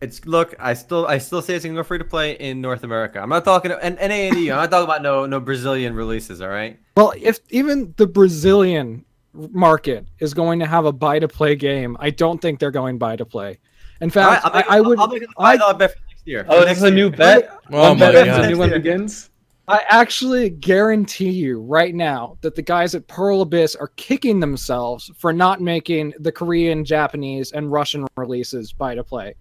It's 0.00 0.24
look. 0.26 0.54
I 0.58 0.74
still, 0.74 1.06
I 1.06 1.18
still 1.18 1.40
say 1.40 1.54
it's 1.54 1.64
gonna 1.64 1.74
go 1.76 1.82
free 1.82 1.98
to 1.98 2.04
play 2.04 2.32
in 2.32 2.60
North 2.60 2.84
America. 2.84 3.18
I'm 3.20 3.30
not 3.30 3.44
talking 3.44 3.70
and 3.72 3.98
and 3.98 4.12
A 4.12 4.28
and 4.28 4.36
E. 4.38 4.50
I'm 4.50 4.58
not 4.58 4.70
talking 4.70 4.84
about 4.84 5.02
no 5.02 5.24
no 5.26 5.40
Brazilian 5.40 5.94
releases. 5.94 6.40
All 6.42 6.48
right. 6.50 6.78
Well, 6.96 7.14
if 7.20 7.38
even 7.50 7.94
the 7.96 8.06
Brazilian 8.06 9.04
market 9.32 10.06
is 10.18 10.34
going 10.34 10.58
to 10.60 10.66
have 10.66 10.84
a 10.86 10.92
buy 10.92 11.18
to 11.18 11.28
play 11.28 11.56
game, 11.56 11.96
I 12.00 12.10
don't 12.10 12.40
think 12.40 12.58
they're 12.60 12.70
going 12.70 12.98
buy 12.98 13.16
to 13.16 13.24
play. 13.24 13.58
In 14.00 14.10
All 14.16 14.22
right, 14.22 14.42
fact, 14.42 14.44
I'll 14.44 14.52
make, 14.52 14.70
I, 14.70 14.76
I 14.76 14.80
would. 14.82 14.98
I'll 14.98 15.08
make 15.08 15.22
it 15.22 15.30
a 15.38 15.40
I- 15.42 15.56
five 15.56 15.78
bet 15.78 15.92
for 15.92 15.98
next 16.10 16.26
year. 16.26 16.44
Oh, 16.48 16.60
For 16.60 16.66
this 16.66 16.78
is 16.78 16.84
a 16.84 16.90
new 16.90 17.10
bet. 17.10 17.48
Oh 17.70 17.88
One 17.90 17.98
my 17.98 18.12
bet 18.12 18.26
God. 18.26 18.44
the 18.44 18.48
new 18.48 18.58
one 18.58 18.70
begins. 18.70 19.30
I 19.68 19.82
actually 19.88 20.50
guarantee 20.50 21.30
you 21.30 21.60
right 21.60 21.92
now 21.92 22.38
that 22.42 22.54
the 22.54 22.62
guys 22.62 22.94
at 22.94 23.08
Pearl 23.08 23.40
Abyss 23.40 23.74
are 23.74 23.88
kicking 23.96 24.38
themselves 24.38 25.10
for 25.18 25.32
not 25.32 25.60
making 25.60 26.12
the 26.20 26.30
Korean, 26.30 26.84
Japanese, 26.84 27.50
and 27.50 27.72
Russian 27.72 28.06
releases 28.16 28.72
buy 28.72 28.94
to 28.94 29.02
play, 29.02 29.34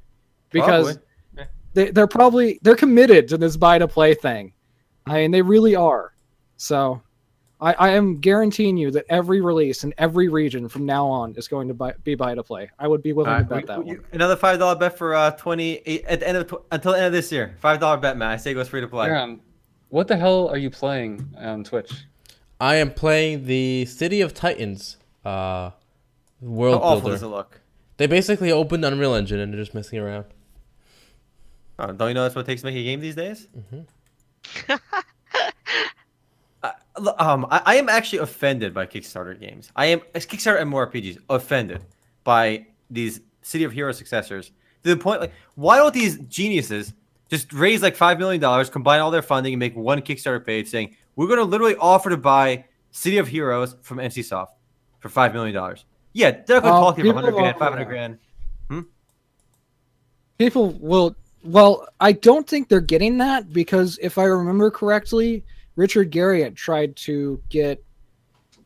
because 0.56 0.98
Probably. 1.36 1.48
they, 1.74 1.92
they're 1.92 2.08
probably 2.08 2.60
they're 2.64 2.76
committed 2.76 3.28
to 3.28 3.38
this 3.38 3.58
buy 3.58 3.78
to 3.78 3.88
play 3.88 4.14
thing. 4.16 4.54
I 5.06 5.14
mean, 5.22 5.32
they 5.32 5.42
really 5.42 5.76
are. 5.76 6.14
So, 6.58 7.02
I, 7.62 7.74
I 7.74 7.90
am 7.92 8.20
guaranteeing 8.22 8.76
you 8.78 8.90
that 8.92 9.06
every 9.10 9.42
release 9.42 9.84
in 9.84 9.94
every 9.98 10.30
region 10.30 10.68
from 10.70 10.86
now 10.86 11.06
on 11.06 11.36
is 11.36 11.48
going 11.48 11.68
to 11.68 11.74
buy, 11.74 11.94
be 12.04 12.16
buy 12.16 12.34
to 12.34 12.42
play. 12.44 12.70
I 12.80 12.88
would 12.88 13.04
be 13.04 13.12
willing 13.14 13.32
All 13.34 13.40
to 13.40 13.44
bet 13.46 13.62
we- 13.62 13.68
that 13.68 13.80
we- 13.86 13.86
one. 13.98 14.06
Another 14.14 14.36
five 14.36 14.58
dollar 14.60 14.76
bet 14.76 14.98
for 14.98 15.14
uh 15.14 15.32
twenty 15.32 15.82
eight 15.86 16.06
at 16.06 16.22
the 16.22 16.28
end 16.28 16.38
of 16.38 16.48
tw- 16.48 16.66
until 16.72 16.94
the 16.94 16.98
end 16.98 17.08
of 17.08 17.12
this 17.14 17.32
year. 17.32 17.56
Five 17.60 17.80
dollar 17.80 17.98
bet, 17.98 18.18
man. 18.18 18.30
I 18.30 18.38
say 18.38 18.52
it 18.52 18.56
goes 18.56 18.70
free 18.70 18.82
to 18.82 18.88
play. 18.88 19.08
Aaron, 19.10 19.42
what 19.90 20.08
the 20.08 20.16
hell 20.18 20.48
are 20.48 20.58
you 20.58 20.70
playing 20.70 21.28
on 21.38 21.64
Twitch? 21.64 21.92
I 22.60 22.76
am 22.76 22.92
playing 22.92 23.46
the 23.46 23.86
City 23.86 24.22
of 24.22 24.34
Titans 24.34 24.96
uh, 25.26 25.30
How 25.72 25.74
world 26.42 26.82
awful 26.82 27.02
builder. 27.02 27.16
does 27.16 27.24
it 27.24 27.28
look? 27.28 27.60
They 27.98 28.08
basically 28.08 28.52
opened 28.52 28.86
Unreal 28.86 29.14
Engine 29.14 29.40
and 29.40 29.52
they're 29.54 29.60
just 29.62 29.74
messing 29.74 30.00
around. 30.00 30.26
Oh, 31.80 31.92
don't 31.92 32.08
you 32.10 32.14
know 32.14 32.24
that's 32.24 32.36
what 32.36 32.42
it 32.42 32.46
takes 32.46 32.62
to 32.62 32.68
make 32.68 32.76
a 32.76 32.84
game 32.84 33.00
these 33.00 33.16
days? 33.16 33.48
Uh, 36.64 36.72
look, 37.00 37.22
um, 37.22 37.46
I, 37.52 37.62
I 37.64 37.76
am 37.76 37.90
actually 37.90 38.18
offended 38.20 38.74
by 38.74 38.88
Kickstarter 38.88 39.40
games. 39.40 39.72
I 39.76 39.86
am 39.86 40.02
as 40.16 40.26
Kickstarter 40.26 40.60
and 40.60 40.68
more 40.68 40.88
RPGs 40.90 41.20
offended 41.30 41.84
by 42.24 42.66
these 42.90 43.22
City 43.44 43.64
of 43.66 43.72
Heroes 43.72 44.00
successors 44.00 44.52
to 44.84 44.90
the 44.90 44.98
point 44.98 45.22
like 45.22 45.32
why 45.54 45.78
don't 45.78 45.94
these 45.94 46.18
geniuses 46.22 46.94
just 47.30 47.54
raise 47.54 47.84
like 47.84 47.96
five 47.96 48.18
million 48.18 48.42
dollars, 48.42 48.72
combine 48.72 49.00
all 49.00 49.12
their 49.12 49.22
funding, 49.22 49.54
and 49.54 49.60
make 49.60 49.76
one 49.76 50.02
Kickstarter 50.02 50.44
page 50.44 50.68
saying 50.68 50.96
we're 51.16 51.28
going 51.28 51.38
to 51.38 51.46
literally 51.46 51.76
offer 51.76 52.10
to 52.10 52.18
buy 52.18 52.66
City 52.90 53.20
of 53.20 53.28
Heroes 53.28 53.76
from 53.84 54.00
NCSoft 54.00 54.48
for 55.00 55.10
five 55.10 55.34
million 55.34 55.54
dollars. 55.54 55.86
Yeah, 56.14 56.32
they're 56.32 56.62
going 56.62 56.64
to 56.64 56.70
Well, 56.72 56.82
talk 56.82 56.96
to 56.96 57.04
you 57.04 57.12
for 57.12 57.20
people 57.20 57.22
hundred 57.22 57.36
grand, 57.38 57.60
five 57.60 57.74
hundred 57.74 57.86
grand. 57.86 58.18
People 60.40 60.72
will. 60.80 61.16
Well, 61.46 61.88
I 62.00 62.12
don't 62.12 62.48
think 62.48 62.70
they're 62.70 62.82
getting 62.82 63.18
that 63.20 63.54
because 63.54 63.98
if 64.02 64.18
I 64.18 64.24
remember 64.26 64.72
correctly, 64.72 65.44
Richard 65.76 66.12
Garriott 66.12 66.56
tried 66.56 66.96
to 66.98 67.42
get 67.50 67.84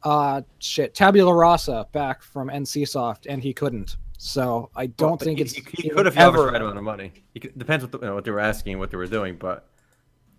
uh 0.04 0.42
shit 0.60 0.94
Tabula 0.96 1.34
Rasa 1.34 1.86
back 1.92 2.22
from 2.24 2.48
NCSoft 2.48 3.26
and 3.28 3.44
he 3.44 3.54
couldn't. 3.54 3.98
So 4.18 4.70
I 4.76 4.88
don't 4.88 5.10
Well, 5.12 5.18
think 5.18 5.40
he, 5.40 5.44
it's 5.46 5.54
he, 5.54 5.64
he 5.78 5.90
could 5.90 6.06
have 6.06 6.18
offered 6.18 6.34
the 6.38 6.40
ever. 6.42 6.52
right 6.52 6.62
amount 6.62 6.78
of 6.78 6.84
money. 6.84 7.12
He 7.34 7.40
could, 7.42 7.58
depends 7.58 7.84
what 7.84 7.92
the, 7.92 8.00
you 8.00 8.06
know, 8.06 8.16
what 8.16 8.24
they 8.24 8.32
were 8.32 8.40
asking, 8.40 8.80
what 8.80 8.92
they 8.92 8.98
were 8.98 9.08
doing, 9.08 9.36
but. 9.36 9.66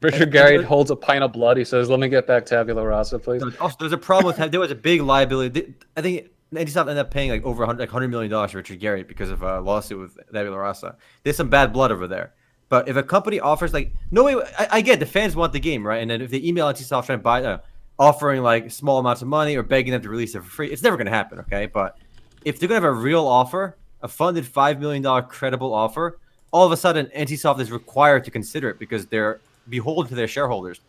Richard 0.03 0.23
And- 0.23 0.33
Garriott 0.33 0.65
holds 0.65 0.91
a 0.91 0.97
pint 0.97 1.23
of 1.23 1.33
blood. 1.35 1.59
He 1.59 1.65
says, 1.65 1.91
"Let 1.91 2.01
me 2.01 2.09
get 2.09 2.27
back 2.27 2.47
Tabula 2.47 2.83
Rasa, 2.87 3.19
please." 3.19 3.43
Also, 3.61 3.77
there's 3.81 3.93
a 3.93 3.99
problem 3.99 4.25
with 4.29 4.37
that. 4.39 4.51
There 4.53 4.59
was 4.61 4.71
a 4.71 4.75
big 4.75 5.03
liability. 5.03 5.75
I 5.95 6.01
think 6.01 6.31
NCSoft 6.53 6.81
ended 6.83 6.99
up 6.99 7.11
paying 7.11 7.31
like 7.31 7.45
over 7.45 7.61
100, 7.61 7.81
like 7.81 7.89
100 7.89 8.09
million 8.09 8.31
dollars 8.31 8.53
to 8.53 8.57
Richard 8.57 8.81
Garriott 8.81 9.07
because 9.07 9.31
of 9.31 9.43
a 9.43 9.61
lawsuit 9.61 10.01
with 10.01 10.19
Tabula 10.33 10.59
Rasa. 10.59 10.97
There's 11.23 11.37
some 11.37 11.49
bad 11.49 11.73
blood 11.73 11.93
over 11.93 12.07
there. 12.09 12.33
But 12.69 12.89
if 12.89 12.97
a 12.97 13.03
company 13.03 13.41
offers 13.41 13.73
like 13.73 13.93
no 14.11 14.25
way, 14.25 14.37
I, 14.59 14.69
I 14.73 14.81
get 14.81 15.01
the 15.01 15.07
fans 15.07 15.37
want 15.37 15.53
the 15.53 15.61
game, 15.61 15.87
right? 15.87 16.03
And 16.03 16.11
then 16.11 16.21
if 16.23 16.31
they 16.31 16.39
email 16.39 16.67
NCSoft 16.67 17.07
trying 17.07 17.19
to 17.19 17.23
buy, 17.23 17.45
uh, 17.45 17.59
offering 17.99 18.43
like 18.43 18.71
small 18.71 18.99
amounts 18.99 19.23
of 19.23 19.29
money 19.29 19.57
or 19.57 19.63
begging 19.63 19.93
them 19.93 20.03
to 20.03 20.09
release 20.09 20.35
it 20.35 20.43
for 20.43 20.51
free, 20.51 20.71
it's 20.71 20.83
never 20.83 20.97
going 20.97 21.07
to 21.07 21.13
happen, 21.13 21.39
okay? 21.41 21.67
But 21.67 21.99
if 22.45 22.59
they're 22.59 22.69
going 22.69 22.81
to 22.81 22.87
have 22.87 22.97
a 22.97 23.01
real 23.01 23.27
offer, 23.27 23.77
a 24.03 24.09
funded 24.09 24.47
five 24.47 24.81
million 24.81 25.03
dollar 25.03 25.23
credible 25.23 25.75
offer, 25.75 26.19
all 26.53 26.67
of 26.67 26.73
a 26.73 26.77
sudden 26.77 27.07
NCSoft 27.17 27.61
is 27.61 27.71
required 27.71 28.25
to 28.25 28.31
consider 28.31 28.71
it 28.71 28.79
because 28.79 29.07
they're 29.07 29.41
beholden 29.69 30.09
to 30.09 30.15
their 30.15 30.29
shareholders 30.29 30.81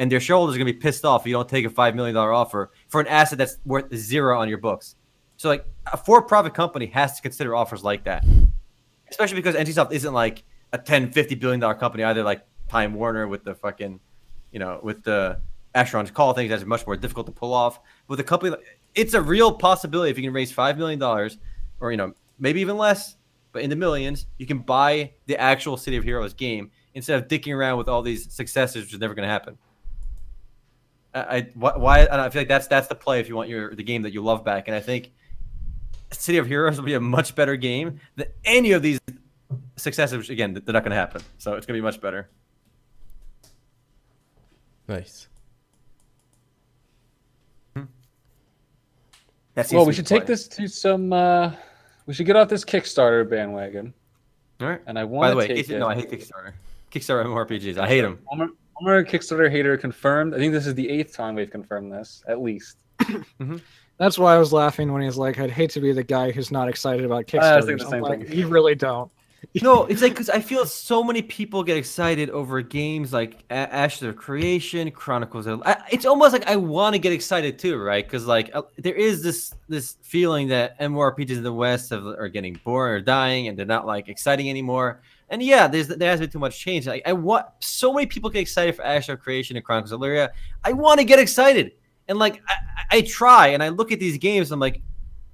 and 0.00 0.10
their 0.10 0.18
shareholders 0.18 0.56
are 0.56 0.58
going 0.58 0.66
to 0.66 0.72
be 0.72 0.78
pissed 0.78 1.04
off 1.04 1.22
if 1.22 1.26
you 1.26 1.34
don't 1.34 1.48
take 1.48 1.66
a 1.66 1.70
five 1.70 1.94
million 1.94 2.14
dollar 2.14 2.32
offer 2.32 2.70
for 2.88 3.00
an 3.00 3.06
asset 3.06 3.38
that's 3.38 3.58
worth 3.66 3.94
zero 3.94 4.40
on 4.40 4.48
your 4.48 4.58
books. 4.58 4.96
So 5.40 5.48
like 5.48 5.64
a 5.90 5.96
for-profit 5.96 6.52
company 6.52 6.84
has 6.88 7.16
to 7.16 7.22
consider 7.22 7.56
offers 7.56 7.82
like 7.82 8.04
that, 8.04 8.26
especially 9.08 9.36
because 9.36 9.54
NCSoft 9.54 9.90
isn't 9.90 10.12
like 10.12 10.44
a 10.74 10.76
10, 10.76 11.12
50 11.12 11.34
billion 11.36 11.60
dollar 11.60 11.76
company 11.76 12.04
either 12.04 12.22
like 12.22 12.44
Time 12.68 12.92
Warner 12.92 13.26
with 13.26 13.42
the 13.44 13.54
fucking, 13.54 14.00
you 14.52 14.58
know, 14.58 14.80
with 14.82 15.02
the 15.02 15.40
Asheron's 15.74 16.10
call 16.10 16.34
things 16.34 16.50
that's 16.50 16.66
much 16.66 16.86
more 16.86 16.94
difficult 16.94 17.24
to 17.24 17.32
pull 17.32 17.54
off. 17.54 17.80
With 18.06 18.20
a 18.20 18.22
company, 18.22 18.54
it's 18.94 19.14
a 19.14 19.22
real 19.22 19.50
possibility 19.50 20.10
if 20.10 20.18
you 20.18 20.24
can 20.24 20.34
raise 20.34 20.52
five 20.52 20.76
million 20.76 20.98
dollars, 20.98 21.38
or 21.80 21.90
you 21.90 21.96
know 21.96 22.12
maybe 22.38 22.60
even 22.60 22.76
less, 22.76 23.16
but 23.52 23.62
in 23.62 23.70
the 23.70 23.76
millions, 23.76 24.26
you 24.36 24.44
can 24.44 24.58
buy 24.58 25.10
the 25.24 25.40
actual 25.40 25.78
City 25.78 25.96
of 25.96 26.04
Heroes 26.04 26.34
game 26.34 26.70
instead 26.92 27.18
of 27.18 27.28
dicking 27.28 27.56
around 27.56 27.78
with 27.78 27.88
all 27.88 28.02
these 28.02 28.30
successes, 28.30 28.84
which 28.84 28.92
is 28.92 29.00
never 29.00 29.14
going 29.14 29.26
to 29.26 29.32
happen. 29.32 29.56
I, 31.14 31.20
I 31.20 31.50
why, 31.54 31.78
why 31.78 32.06
I 32.08 32.28
feel 32.28 32.42
like 32.42 32.48
that's 32.48 32.66
that's 32.66 32.88
the 32.88 32.94
play 32.94 33.20
if 33.20 33.28
you 33.30 33.36
want 33.36 33.48
your 33.48 33.74
the 33.74 33.82
game 33.82 34.02
that 34.02 34.12
you 34.12 34.22
love 34.22 34.44
back, 34.44 34.68
and 34.68 34.76
I 34.76 34.80
think 34.80 35.12
City 36.12 36.38
of 36.38 36.46
Heroes 36.46 36.76
will 36.76 36.84
be 36.84 36.94
a 36.94 37.00
much 37.00 37.34
better 37.34 37.56
game 37.56 38.00
than 38.16 38.26
any 38.44 38.72
of 38.72 38.82
these 38.82 39.00
successes. 39.76 40.16
Which 40.18 40.30
again, 40.30 40.54
they're 40.54 40.72
not 40.72 40.82
going 40.82 40.90
to 40.90 40.96
happen. 40.96 41.22
So 41.38 41.54
it's 41.54 41.66
going 41.66 41.76
to 41.76 41.80
be 41.80 41.84
much 41.84 42.00
better. 42.00 42.28
Nice. 44.88 45.28
That 49.54 49.66
seems 49.66 49.78
Well, 49.78 49.86
we 49.86 49.92
should 49.92 50.04
the 50.06 50.08
take 50.18 50.26
this 50.26 50.46
to 50.48 50.68
some. 50.68 51.12
uh 51.12 51.52
We 52.06 52.14
should 52.14 52.26
get 52.26 52.36
off 52.36 52.48
this 52.48 52.64
Kickstarter 52.64 53.28
bandwagon, 53.28 53.92
All 54.60 54.68
right. 54.68 54.80
and 54.86 54.98
I 54.98 55.04
want. 55.04 55.22
By 55.22 55.26
want 55.28 55.30
the 55.32 55.36
way, 55.36 55.48
to 55.48 55.54
take 55.54 55.70
it. 55.70 55.78
no, 55.78 55.88
I 55.88 55.94
hate 55.94 56.10
Kickstarter. 56.10 56.52
Kickstarter 56.92 57.24
MMORPGs. 57.26 57.78
I 57.78 57.86
hate 57.86 58.00
them. 58.00 58.18
I'm 58.32 58.40
a, 58.40 58.44
I'm 58.44 58.86
a 58.86 59.04
Kickstarter 59.04 59.50
hater 59.50 59.76
confirmed. 59.76 60.34
I 60.34 60.38
think 60.38 60.52
this 60.52 60.66
is 60.66 60.74
the 60.74 60.88
eighth 60.88 61.14
time 61.14 61.34
we've 61.34 61.50
confirmed 61.50 61.92
this, 61.92 62.22
at 62.26 62.40
least. 62.40 62.78
That's 64.00 64.18
why 64.18 64.34
I 64.34 64.38
was 64.38 64.50
laughing 64.50 64.90
when 64.94 65.02
he's 65.02 65.18
like, 65.18 65.38
"I'd 65.38 65.50
hate 65.50 65.68
to 65.72 65.80
be 65.80 65.92
the 65.92 66.02
guy 66.02 66.30
who's 66.30 66.50
not 66.50 66.70
excited 66.70 67.04
about 67.04 67.34
I 67.34 67.56
was 67.56 67.66
Kickstarter." 67.66 67.78
the 67.78 67.90
same 67.90 68.02
like, 68.02 68.26
thing. 68.26 68.38
you 68.38 68.48
really 68.48 68.74
don't. 68.74 69.12
No, 69.60 69.84
it's 69.90 70.00
like 70.00 70.12
because 70.12 70.30
I 70.30 70.40
feel 70.40 70.64
so 70.64 71.04
many 71.04 71.20
people 71.20 71.62
get 71.62 71.76
excited 71.76 72.30
over 72.30 72.62
games 72.62 73.12
like 73.12 73.44
A- 73.50 73.52
Ashes 73.52 74.04
of 74.04 74.16
Creation, 74.16 74.90
Chronicles. 74.90 75.46
Of, 75.46 75.62
I, 75.66 75.82
it's 75.90 76.06
almost 76.06 76.32
like 76.32 76.46
I 76.46 76.56
want 76.56 76.94
to 76.94 76.98
get 76.98 77.12
excited 77.12 77.58
too, 77.58 77.76
right? 77.76 78.02
Because 78.02 78.26
like 78.26 78.50
uh, 78.54 78.62
there 78.78 78.94
is 78.94 79.22
this 79.22 79.54
this 79.68 79.98
feeling 80.00 80.48
that 80.48 80.80
MMORPGs 80.80 81.32
in 81.32 81.42
the 81.42 81.52
West 81.52 81.90
have, 81.90 82.06
are 82.06 82.30
getting 82.30 82.58
boring 82.64 82.94
or 82.94 83.00
dying, 83.02 83.48
and 83.48 83.58
they're 83.58 83.66
not 83.66 83.84
like 83.84 84.08
exciting 84.08 84.48
anymore. 84.48 85.02
And 85.28 85.42
yeah, 85.42 85.68
there's 85.68 85.88
there 85.88 86.10
has 86.10 86.20
been 86.20 86.30
too 86.30 86.38
much 86.38 86.58
change. 86.58 86.86
Like 86.86 87.02
I 87.04 87.12
want 87.12 87.44
so 87.58 87.92
many 87.92 88.06
people 88.06 88.30
get 88.30 88.40
excited 88.40 88.76
for 88.76 88.82
Ashes 88.82 89.10
of 89.10 89.20
Creation 89.20 89.56
and 89.56 89.64
Chronicles 89.64 89.92
of 89.92 90.00
Elyria. 90.00 90.30
I 90.64 90.72
want 90.72 91.00
to 91.00 91.04
get 91.04 91.18
excited, 91.18 91.72
and 92.10 92.18
like 92.18 92.42
I, 92.46 92.98
I 92.98 93.00
try 93.02 93.48
and 93.48 93.62
I 93.62 93.70
look 93.70 93.92
at 93.92 94.00
these 94.00 94.18
games. 94.18 94.50
I'm 94.50 94.60
like, 94.60 94.82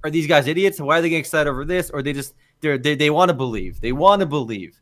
are 0.03 0.09
these 0.09 0.27
guys 0.27 0.47
idiots? 0.47 0.79
Why 0.79 0.99
are 0.99 1.01
they 1.01 1.09
getting 1.09 1.19
excited 1.19 1.49
over 1.49 1.65
this? 1.65 1.89
Or 1.89 2.01
they 2.01 2.13
just 2.13 2.35
they're, 2.61 2.77
they 2.77 2.95
they 2.95 3.09
want 3.09 3.29
to 3.29 3.33
believe. 3.33 3.81
They 3.81 3.91
want 3.91 4.21
to 4.21 4.25
believe. 4.25 4.79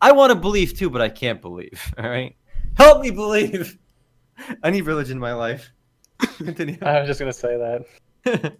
I 0.00 0.12
want 0.12 0.30
to 0.30 0.36
believe 0.36 0.78
too, 0.78 0.90
but 0.90 1.00
I 1.00 1.08
can't 1.08 1.40
believe. 1.40 1.92
All 1.98 2.08
right, 2.08 2.36
help 2.76 3.02
me 3.02 3.10
believe. 3.10 3.76
I 4.62 4.70
need 4.70 4.82
religion 4.82 5.16
in 5.16 5.20
my 5.20 5.32
life. 5.32 5.72
Continue. 6.36 6.78
I 6.82 7.00
was 7.00 7.08
just 7.08 7.18
gonna 7.18 7.32
say 7.32 7.56
that. 7.56 8.56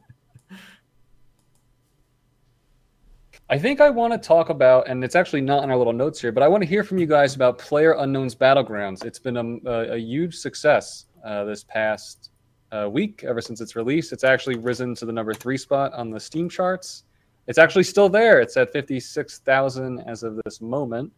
I 3.50 3.58
think 3.58 3.80
I 3.80 3.90
want 3.90 4.12
to 4.12 4.18
talk 4.18 4.48
about, 4.48 4.88
and 4.88 5.02
it's 5.02 5.16
actually 5.16 5.40
not 5.40 5.64
in 5.64 5.70
our 5.70 5.76
little 5.76 5.92
notes 5.92 6.20
here, 6.20 6.30
but 6.30 6.44
I 6.44 6.48
want 6.48 6.62
to 6.62 6.68
hear 6.68 6.84
from 6.84 6.98
you 6.98 7.06
guys 7.06 7.34
about 7.34 7.58
Player 7.58 7.94
Unknown's 7.98 8.34
Battlegrounds. 8.34 9.04
It's 9.04 9.18
been 9.18 9.36
a, 9.36 9.68
a, 9.68 9.94
a 9.94 9.98
huge 9.98 10.36
success 10.36 11.06
uh, 11.24 11.42
this 11.44 11.64
past 11.64 12.29
uh, 12.72 12.88
week, 12.90 13.24
ever 13.24 13.40
since 13.40 13.60
its 13.60 13.76
release. 13.76 14.12
It's 14.12 14.24
actually 14.24 14.56
risen 14.56 14.94
to 14.96 15.06
the 15.06 15.12
number 15.12 15.34
three 15.34 15.56
spot 15.56 15.92
on 15.92 16.10
the 16.10 16.20
Steam 16.20 16.48
charts. 16.48 17.04
It's 17.46 17.58
actually 17.58 17.84
still 17.84 18.08
there. 18.08 18.40
It's 18.40 18.56
at 18.56 18.72
56,000 18.72 20.00
as 20.00 20.22
of 20.22 20.40
this 20.44 20.60
moment, 20.60 21.12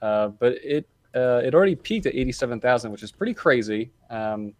uh, 0.00 0.28
but 0.28 0.52
it 0.62 0.86
uh, 1.14 1.42
it 1.44 1.54
already 1.54 1.74
peaked 1.74 2.06
at 2.06 2.14
87,000, 2.14 2.90
which 2.90 3.02
is 3.02 3.12
pretty 3.12 3.34
crazy. 3.34 3.90
Um, 4.08 4.54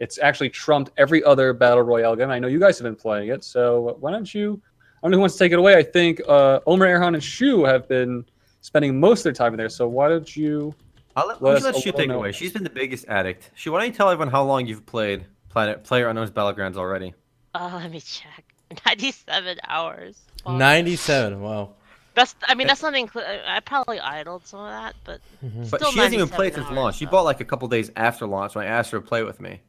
it's 0.00 0.18
actually 0.18 0.50
trumped 0.50 0.90
every 0.98 1.24
other 1.24 1.52
battle 1.54 1.82
royale 1.82 2.14
game. 2.14 2.28
I 2.28 2.38
know 2.38 2.48
you 2.48 2.58
guys 2.58 2.78
have 2.78 2.84
been 2.84 2.96
playing 2.96 3.30
it, 3.30 3.42
so 3.42 3.96
why 4.00 4.10
don't 4.10 4.34
you? 4.34 4.60
I 5.02 5.06
don't 5.06 5.12
know 5.12 5.18
who 5.18 5.20
wants 5.20 5.36
to 5.36 5.44
take 5.44 5.52
it 5.52 5.58
away. 5.58 5.76
I 5.76 5.82
think 5.82 6.20
uh, 6.28 6.60
Omer 6.66 6.86
Aaron 6.86 7.14
and 7.14 7.22
Shu 7.22 7.64
have 7.64 7.88
been 7.88 8.24
spending 8.60 8.98
most 8.98 9.20
of 9.20 9.24
their 9.24 9.32
time 9.32 9.52
in 9.52 9.58
there. 9.58 9.68
So 9.68 9.86
why 9.86 10.08
don't 10.08 10.34
you? 10.36 10.74
I'll 11.16 11.28
let, 11.28 11.40
Let 11.40 11.62
let, 11.62 11.76
Shu 11.76 11.92
take 11.92 12.10
it 12.10 12.14
away. 12.14 12.32
She's 12.32 12.52
been 12.52 12.64
the 12.64 12.70
biggest 12.70 13.06
addict. 13.08 13.50
Shu, 13.54 13.70
why 13.70 13.80
don't 13.80 13.88
you 13.88 13.94
tell 13.94 14.10
everyone 14.10 14.32
how 14.32 14.42
long 14.42 14.66
you've 14.66 14.84
played 14.84 15.26
Planet 15.54 15.84
Player 15.84 16.08
Unknown's 16.08 16.32
Battlegrounds 16.32 16.76
already? 16.76 17.14
Uh, 17.54 17.70
let 17.80 17.90
me 17.90 18.00
check. 18.00 18.44
97 18.86 19.58
hours. 19.68 20.20
Fuck. 20.42 20.54
97. 20.54 21.40
Wow. 21.40 21.74
That's. 22.14 22.34
I 22.48 22.54
mean, 22.56 22.66
that's 22.66 22.82
not 22.82 22.94
include. 22.96 23.24
I 23.46 23.60
probably 23.60 24.00
idled 24.00 24.46
some 24.46 24.60
of 24.60 24.70
that, 24.70 24.96
but 25.04 25.20
Mhm. 25.44 25.70
But 25.70 25.80
Still 25.80 25.92
she 25.92 25.98
hasn't 26.00 26.14
even 26.14 26.28
played 26.28 26.54
since 26.54 26.66
hours, 26.66 26.76
launch. 26.76 26.96
She 26.96 27.06
bought 27.06 27.22
like 27.22 27.40
a 27.40 27.44
couple 27.44 27.66
days 27.68 27.90
after 27.96 28.26
launch 28.26 28.54
when 28.56 28.66
I 28.66 28.68
asked 28.68 28.90
her 28.90 28.98
to 29.00 29.06
play 29.06 29.22
with 29.22 29.40
me. 29.40 29.60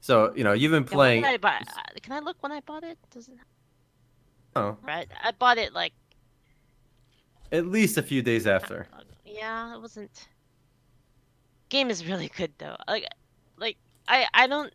So 0.00 0.32
you 0.36 0.44
know 0.44 0.52
you've 0.52 0.70
been 0.70 0.84
Yeah, 0.84 0.88
when 0.88 0.96
playing. 0.96 1.22
did 1.22 1.28
I 1.34 1.36
buy- 1.38 1.62
uh, 1.66 1.80
Can 2.02 2.12
I 2.12 2.20
look 2.20 2.36
when 2.40 2.52
I 2.52 2.60
bought 2.60 2.84
it? 2.84 2.96
Doesn't 3.12 3.38
Oh, 4.56 4.76
right? 4.82 5.08
I 5.22 5.32
bought 5.32 5.58
it 5.58 5.72
like. 5.72 5.92
at 7.50 7.66
least 7.66 7.98
a 7.98 8.02
few 8.02 8.22
days 8.22 8.46
after. 8.46 8.86
Yeah, 9.24 9.74
it 9.74 9.80
wasn't. 9.80 10.28
Game 11.70 11.90
is 11.90 12.06
really 12.06 12.28
good 12.36 12.52
though. 12.58 12.76
Like, 12.86 13.06
like 13.56 13.76
I 14.06 14.26
I 14.32 14.46
don't. 14.46 14.72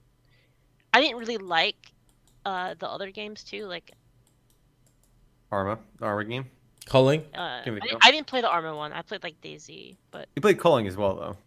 I 0.93 1.01
didn't 1.01 1.17
really 1.17 1.37
like, 1.37 1.91
uh, 2.45 2.75
the 2.77 2.87
other 2.89 3.11
games 3.11 3.43
too. 3.43 3.65
Like, 3.65 3.91
Arma, 5.51 5.79
the 5.99 6.05
Arma 6.05 6.25
game. 6.25 6.45
Culling. 6.85 7.23
uh, 7.35 7.63
Here 7.63 7.73
we 7.73 7.81
I. 7.81 7.97
I 8.01 8.11
didn't 8.11 8.27
play 8.27 8.41
the 8.41 8.49
Arma 8.49 8.75
one. 8.75 8.93
I 8.93 9.01
played 9.03 9.21
like 9.23 9.39
DayZ, 9.41 9.95
but 10.11 10.27
You 10.35 10.41
played 10.41 10.59
Culling 10.59 10.87
as 10.87 10.97
well 10.97 11.15
though. 11.15 11.37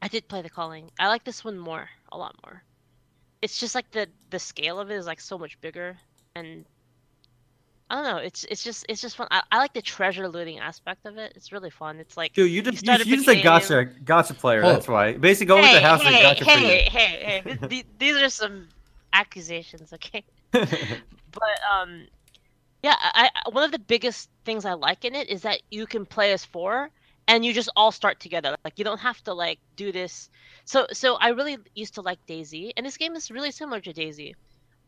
I 0.00 0.08
did 0.08 0.26
play 0.28 0.42
the 0.42 0.50
Culling. 0.50 0.90
I 0.98 1.08
like 1.08 1.24
this 1.24 1.44
one 1.44 1.58
more, 1.58 1.88
a 2.12 2.16
lot 2.16 2.34
more. 2.44 2.62
It's 3.42 3.58
just 3.60 3.74
like 3.74 3.90
the 3.90 4.08
the 4.30 4.38
scale 4.38 4.80
of 4.80 4.90
it 4.90 4.94
is 4.94 5.06
like 5.06 5.20
so 5.20 5.36
much 5.36 5.60
bigger, 5.60 5.98
and 6.34 6.64
I 7.90 7.96
don't 7.96 8.04
know. 8.04 8.16
It's 8.16 8.44
it's 8.44 8.64
just 8.64 8.86
it's 8.88 9.00
just 9.02 9.16
fun. 9.16 9.28
I, 9.30 9.42
I 9.52 9.58
like 9.58 9.74
the 9.74 9.82
treasure 9.82 10.28
looting 10.28 10.58
aspect 10.58 11.04
of 11.04 11.18
it. 11.18 11.32
It's 11.36 11.52
really 11.52 11.70
fun. 11.70 11.98
It's 11.98 12.16
like 12.16 12.32
Dude, 12.32 12.50
you 12.50 12.62
just 12.62 12.82
you, 12.82 12.86
started 12.86 13.06
you 13.06 13.16
the 13.16 13.22
just 13.24 13.28
a 13.28 13.42
gotcha 13.42 13.84
gotcha 14.04 14.34
player. 14.34 14.62
Hold 14.62 14.76
That's 14.76 14.88
why. 14.88 15.12
Basically, 15.12 15.46
go 15.46 15.60
with 15.60 15.72
the 15.72 15.80
house 15.80 16.00
and 16.00 16.14
hey, 16.14 16.22
gotcha 16.22 16.44
hey, 16.44 16.88
hey, 16.88 16.88
hey, 16.88 17.24
hey, 17.24 17.40
th- 17.42 17.70
th- 17.70 17.86
These 17.98 18.16
are 18.16 18.30
some 18.30 18.68
accusations, 19.12 19.92
okay? 19.92 20.24
But 21.34 21.58
um, 21.72 22.06
yeah, 22.82 22.94
I, 23.00 23.28
I 23.34 23.50
one 23.50 23.64
of 23.64 23.72
the 23.72 23.78
biggest 23.78 24.30
things 24.44 24.64
I 24.64 24.74
like 24.74 25.04
in 25.04 25.14
it 25.14 25.28
is 25.28 25.42
that 25.42 25.60
you 25.70 25.84
can 25.84 26.06
play 26.06 26.32
as 26.32 26.44
four, 26.44 26.90
and 27.26 27.44
you 27.44 27.52
just 27.52 27.70
all 27.76 27.90
start 27.90 28.20
together. 28.20 28.56
Like 28.64 28.78
you 28.78 28.84
don't 28.84 29.00
have 29.00 29.20
to 29.24 29.34
like 29.34 29.58
do 29.76 29.90
this. 29.90 30.30
So 30.64 30.86
so 30.92 31.16
I 31.16 31.30
really 31.30 31.58
used 31.74 31.94
to 31.94 32.02
like 32.02 32.18
DayZ, 32.26 32.72
and 32.76 32.86
this 32.86 32.96
game 32.96 33.14
is 33.16 33.30
really 33.30 33.50
similar 33.50 33.80
to 33.80 33.92
DayZ, 33.92 34.34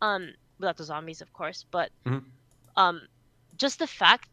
um, 0.01 0.33
without 0.59 0.77
the 0.77 0.85
zombies, 0.85 1.21
of 1.21 1.33
course. 1.33 1.65
But 1.71 1.91
Mhm. 2.07 2.25
Um, 2.77 3.03
just 3.57 3.79
the 3.79 3.87
fact 3.87 4.29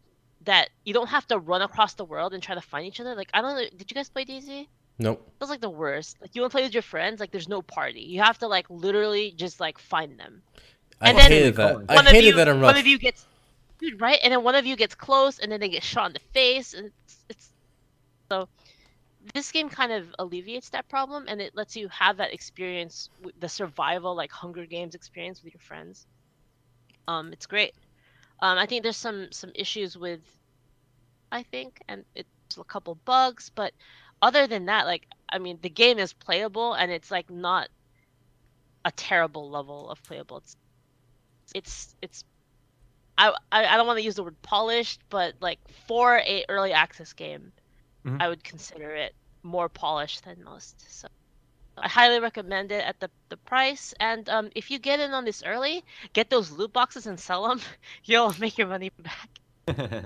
that 0.46 0.70
you 0.84 0.94
don't 0.94 1.08
have 1.08 1.26
to 1.28 1.38
run 1.40 1.62
across 1.62 1.94
the 1.94 2.04
world 2.06 2.34
and 2.34 2.44
try 2.44 2.56
to 2.56 2.62
find 2.62 2.86
each 2.86 3.00
other. 3.00 3.16
Like 3.16 3.30
I 3.34 3.42
don't 3.42 3.56
know, 3.56 3.66
did 3.78 3.90
you 3.90 3.96
guys 3.96 4.10
play 4.10 4.26
DayZ? 4.26 4.68
Nope. 5.00 5.28
That's 5.40 5.50
like 5.50 5.62
the 5.62 5.70
worst. 5.70 6.18
Like 6.22 6.36
you 6.36 6.42
want 6.42 6.52
to 6.52 6.56
play 6.56 6.64
with 6.64 6.74
your 6.74 6.84
friends, 6.84 7.20
like 7.20 7.32
there's 7.32 7.48
no 7.50 7.62
party. 7.62 8.02
You 8.02 8.22
have 8.22 8.38
to 8.40 8.48
like 8.48 8.70
literally 8.70 9.32
just 9.32 9.60
like 9.60 9.78
find 9.80 10.20
them. 10.20 10.42
I 11.02 11.10
And 11.10 11.18
then- 11.18 11.32
hated 11.32 11.56
that. 11.56 11.76
One 11.88 11.90
I 11.90 12.12
hated 12.12 12.28
you, 12.30 12.34
that 12.36 12.48
in 12.48 12.62
one 12.62 12.78
of 12.78 12.86
you 12.86 12.98
gets, 13.00 13.26
dude, 13.80 14.00
right? 14.02 14.20
And 14.24 14.32
then 14.32 14.44
one 14.44 14.56
of 14.56 14.66
you 14.66 14.76
gets 14.76 14.94
close, 14.96 15.40
and 15.40 15.52
then 15.52 15.60
they 15.60 15.70
get 15.70 15.84
shot 15.84 16.08
in 16.08 16.14
the 16.14 16.20
face, 16.34 16.74
and 16.74 16.92
it's, 17.06 17.26
it's 17.30 17.50
so. 18.30 18.48
This 19.34 19.52
game 19.54 19.70
kind 19.70 19.92
of 19.94 20.14
alleviates 20.20 20.70
that 20.70 20.90
problem, 20.90 21.26
and 21.30 21.42
it 21.42 21.56
lets 21.56 21.76
you 21.78 21.88
have 21.88 22.18
that 22.18 22.34
experience, 22.34 23.10
the 23.40 23.48
survival, 23.48 24.16
like 24.16 24.32
Hunger 24.32 24.66
Games 24.66 24.96
experience 24.96 25.42
with 25.44 25.54
your 25.54 25.62
friends. 25.62 26.06
Um, 27.08 27.32
it's 27.34 27.46
great. 27.46 27.74
Um, 28.44 28.60
I 28.60 28.68
think 28.68 28.84
there's 28.84 28.98
some 28.98 29.32
some 29.32 29.52
issues 29.56 29.98
with, 29.98 30.22
I 31.32 31.44
think, 31.44 31.82
and 31.88 32.06
it's 32.16 32.58
a 32.58 32.64
couple 32.66 32.96
bugs, 33.06 33.52
but 33.56 33.74
other 34.22 34.48
than 34.48 34.66
that, 34.68 34.86
like, 34.86 35.08
I 35.32 35.40
mean, 35.40 35.60
the 35.62 35.70
game 35.70 36.00
is 36.00 36.14
playable, 36.14 36.74
and 36.74 36.92
it's 36.92 37.12
like 37.12 37.30
not 37.32 37.70
a 38.86 38.92
terrible 38.92 39.50
level 39.50 39.90
of 39.90 40.04
playable. 40.04 40.38
It's 40.40 40.58
it's 41.56 41.96
it's 42.02 42.26
I 43.18 43.34
I, 43.52 43.78
don't 43.78 43.88
want 43.88 44.00
to 44.00 44.06
use 44.06 44.16
the 44.16 44.24
word 44.24 44.42
polished, 44.44 45.02
but 45.10 45.36
like 45.42 45.60
for 45.88 46.18
a 46.20 46.46
early 46.50 46.74
access 46.74 47.14
game, 47.14 47.54
Mhm. 48.06 48.22
I 48.22 48.30
would 48.30 48.44
consider 48.44 48.96
it 48.96 49.16
more 49.44 49.70
polished 49.70 50.26
than 50.26 50.44
most. 50.44 50.82
So 50.92 51.08
I 51.78 51.88
highly 51.88 52.20
recommend 52.20 52.72
it 52.72 52.84
at 52.84 53.00
the 53.00 53.10
the 53.30 53.38
price. 53.38 53.94
And 54.00 54.30
um, 54.30 54.50
if 54.56 54.70
you 54.70 54.80
get 54.80 55.00
in 55.00 55.12
on 55.12 55.26
this 55.26 55.44
early, 55.44 55.84
get 56.14 56.30
those 56.30 56.52
loot 56.52 56.72
boxes 56.74 57.08
and 57.08 57.20
sell 57.20 57.48
them. 57.48 57.62
You'll 58.04 58.34
make 58.40 58.58
your 58.58 58.68
money 58.68 58.92
back. 59.00 59.30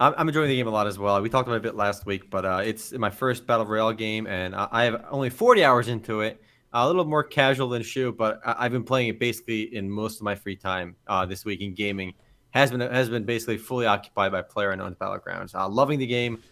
I'm, 0.00 0.28
enjoying 0.28 0.48
the 0.48 0.56
game 0.56 0.66
a 0.66 0.70
lot 0.70 0.86
as 0.86 0.98
well. 0.98 1.20
We 1.20 1.28
talked 1.28 1.46
about 1.46 1.56
it 1.56 1.58
a 1.58 1.62
bit 1.62 1.74
last 1.74 2.06
week, 2.06 2.30
but 2.30 2.46
uh, 2.46 2.62
it's 2.64 2.92
my 2.92 3.10
first 3.10 3.46
battle 3.46 3.66
royale 3.66 3.92
game, 3.92 4.26
and 4.26 4.54
I, 4.54 4.84
have 4.84 5.04
only 5.10 5.28
40 5.28 5.62
hours 5.62 5.88
into 5.88 6.22
it. 6.22 6.40
a 6.72 6.86
little 6.86 7.04
more 7.04 7.22
casual 7.22 7.68
than 7.68 7.82
Shu, 7.82 8.10
but 8.10 8.40
I've 8.42 8.72
been 8.72 8.82
playing 8.82 9.08
it 9.08 9.18
basically 9.18 9.74
in 9.76 9.90
most 9.90 10.16
of 10.16 10.22
my 10.22 10.34
free 10.34 10.56
time 10.56 10.96
uh, 11.06 11.26
this 11.26 11.44
week 11.44 11.60
in 11.60 11.74
gaming. 11.74 12.14
Has 12.52 12.70
been 12.70 12.80
has 12.80 13.10
been 13.10 13.24
basically 13.24 13.58
fully 13.58 13.86
occupied 13.86 14.32
by 14.32 14.42
Player 14.42 14.70
Unknown's 14.70 14.96
Battlegrounds. 14.96 15.54
Uh, 15.54 15.68
loving 15.68 15.98
the 15.98 16.06
game. 16.06 16.42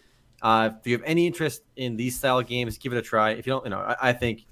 Uh, 0.41 0.71
if 0.79 0.87
you 0.87 0.93
have 0.93 1.03
any 1.05 1.27
interest 1.27 1.63
in 1.75 1.97
these 1.97 2.17
style 2.17 2.41
games, 2.41 2.77
give 2.77 2.93
it 2.93 2.97
a 2.97 3.01
try. 3.01 3.31
If 3.31 3.45
you 3.45 3.53
don't, 3.53 3.65
you 3.65 3.71
know, 3.71 3.79
I, 3.79 4.09
I 4.09 4.13
think 4.13 4.45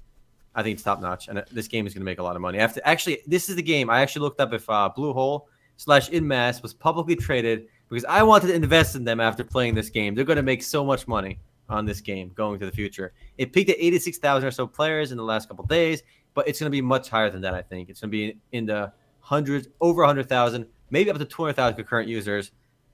I 0.54 0.62
think 0.62 0.74
it's 0.74 0.82
top 0.82 1.00
notch, 1.00 1.28
and 1.28 1.38
uh, 1.38 1.44
this 1.52 1.68
game 1.68 1.86
is 1.86 1.94
going 1.94 2.00
to 2.00 2.04
make 2.04 2.18
a 2.18 2.22
lot 2.22 2.34
of 2.34 2.42
money. 2.42 2.58
I 2.58 2.62
have 2.62 2.74
to 2.74 2.86
actually, 2.86 3.20
this 3.26 3.48
is 3.48 3.56
the 3.56 3.62
game 3.62 3.88
I 3.88 4.00
actually 4.00 4.22
looked 4.22 4.40
up 4.40 4.52
if 4.52 4.68
uh, 4.68 4.90
Bluehole 4.96 5.44
slash 5.76 6.12
En 6.12 6.26
Masse 6.26 6.62
was 6.62 6.74
publicly 6.74 7.16
traded 7.16 7.66
because 7.88 8.04
I 8.04 8.22
wanted 8.22 8.48
to 8.48 8.54
invest 8.54 8.96
in 8.96 9.04
them 9.04 9.20
after 9.20 9.44
playing 9.44 9.74
this 9.74 9.88
game. 9.88 10.14
They're 10.14 10.24
going 10.24 10.36
to 10.36 10.42
make 10.42 10.62
so 10.62 10.84
much 10.84 11.06
money 11.06 11.38
on 11.68 11.84
this 11.84 12.00
game 12.00 12.32
going 12.34 12.58
to 12.58 12.66
the 12.66 12.72
future. 12.72 13.12
It 13.36 13.52
peaked 13.52 13.70
at 13.70 13.76
86,000 13.78 14.48
or 14.48 14.50
so 14.50 14.66
players 14.66 15.12
in 15.12 15.16
the 15.16 15.24
last 15.24 15.48
couple 15.48 15.64
days, 15.66 16.02
but 16.34 16.48
it's 16.48 16.58
going 16.58 16.70
to 16.70 16.74
be 16.74 16.82
much 16.82 17.08
higher 17.08 17.30
than 17.30 17.40
that. 17.42 17.54
I 17.54 17.62
think 17.62 17.88
it's 17.88 18.00
going 18.00 18.10
to 18.10 18.16
be 18.16 18.38
in 18.52 18.66
the 18.66 18.92
hundreds, 19.20 19.68
over 19.80 20.02
100,000, 20.02 20.66
maybe 20.90 21.10
up 21.10 21.18
to 21.18 21.24
200,000 21.24 21.76
concurrent 21.76 22.08
users 22.08 22.50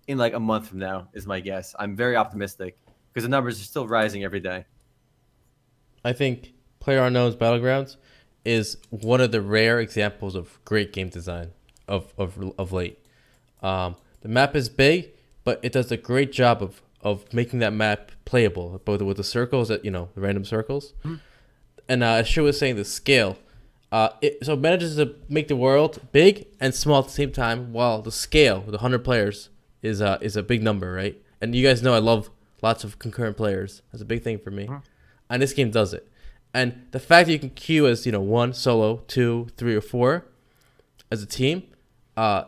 in 0.06 0.18
like 0.18 0.34
a 0.34 0.40
month 0.40 0.68
from 0.68 0.80
now. 0.80 1.08
Is 1.14 1.26
my 1.26 1.40
guess. 1.40 1.74
I'm 1.78 1.96
very 1.96 2.16
optimistic 2.16 2.76
because 3.14 3.24
the 3.24 3.30
numbers 3.30 3.60
are 3.60 3.64
still 3.64 3.86
rising 3.86 4.24
every 4.24 4.40
day. 4.40 4.64
I 6.04 6.12
think 6.12 6.52
Player 6.80 7.04
Unknown's 7.04 7.36
Battlegrounds 7.36 7.96
is 8.44 8.76
one 8.90 9.20
of 9.20 9.30
the 9.30 9.40
rare 9.40 9.78
examples 9.78 10.34
of 10.34 10.58
great 10.64 10.92
game 10.92 11.08
design 11.08 11.52
of 11.86 12.12
of, 12.18 12.52
of 12.58 12.72
late. 12.72 12.98
Um, 13.62 13.96
the 14.20 14.28
map 14.28 14.56
is 14.56 14.68
big, 14.68 15.12
but 15.44 15.60
it 15.62 15.72
does 15.72 15.90
a 15.92 15.96
great 15.96 16.32
job 16.32 16.62
of, 16.62 16.82
of 17.02 17.32
making 17.32 17.60
that 17.60 17.72
map 17.72 18.10
playable, 18.24 18.80
both 18.84 19.00
with 19.00 19.16
the 19.16 19.24
circles 19.24 19.68
that 19.68 19.84
you 19.84 19.90
know, 19.90 20.08
the 20.14 20.20
random 20.20 20.44
circles, 20.44 20.92
and 21.88 22.02
uh, 22.02 22.14
as 22.14 22.28
she 22.28 22.40
was 22.40 22.58
saying, 22.58 22.76
the 22.76 22.84
scale. 22.84 23.38
Uh, 23.92 24.08
it, 24.20 24.44
so 24.44 24.54
it 24.54 24.60
manages 24.60 24.96
to 24.96 25.14
make 25.28 25.46
the 25.46 25.54
world 25.54 26.00
big 26.10 26.48
and 26.58 26.74
small 26.74 26.98
at 26.98 27.04
the 27.04 27.12
same 27.12 27.30
time, 27.30 27.72
while 27.72 28.02
the 28.02 28.10
scale 28.10 28.60
the 28.62 28.72
100 28.72 29.04
players 29.04 29.50
is 29.82 30.02
uh, 30.02 30.18
is 30.20 30.36
a 30.36 30.42
big 30.42 30.62
number, 30.62 30.92
right? 30.92 31.22
And 31.40 31.54
you 31.54 31.66
guys 31.66 31.82
know 31.82 31.94
I 31.94 31.98
love 31.98 32.28
lots 32.64 32.82
of 32.82 32.98
concurrent 32.98 33.36
players. 33.36 33.82
That's 33.92 34.02
a 34.02 34.06
big 34.06 34.22
thing 34.22 34.38
for 34.38 34.50
me, 34.50 34.68
and 35.30 35.40
this 35.40 35.52
game 35.52 35.70
does 35.70 35.94
it. 35.94 36.08
And 36.52 36.86
the 36.92 37.00
fact 37.00 37.26
that 37.26 37.32
you 37.32 37.38
can 37.38 37.50
queue 37.50 37.86
as 37.86 38.06
you 38.06 38.12
know 38.12 38.20
one 38.20 38.52
solo, 38.54 39.02
two, 39.06 39.48
three, 39.56 39.74
or 39.76 39.80
four 39.80 40.24
as 41.12 41.22
a 41.22 41.26
team, 41.26 41.64
uh, 42.16 42.44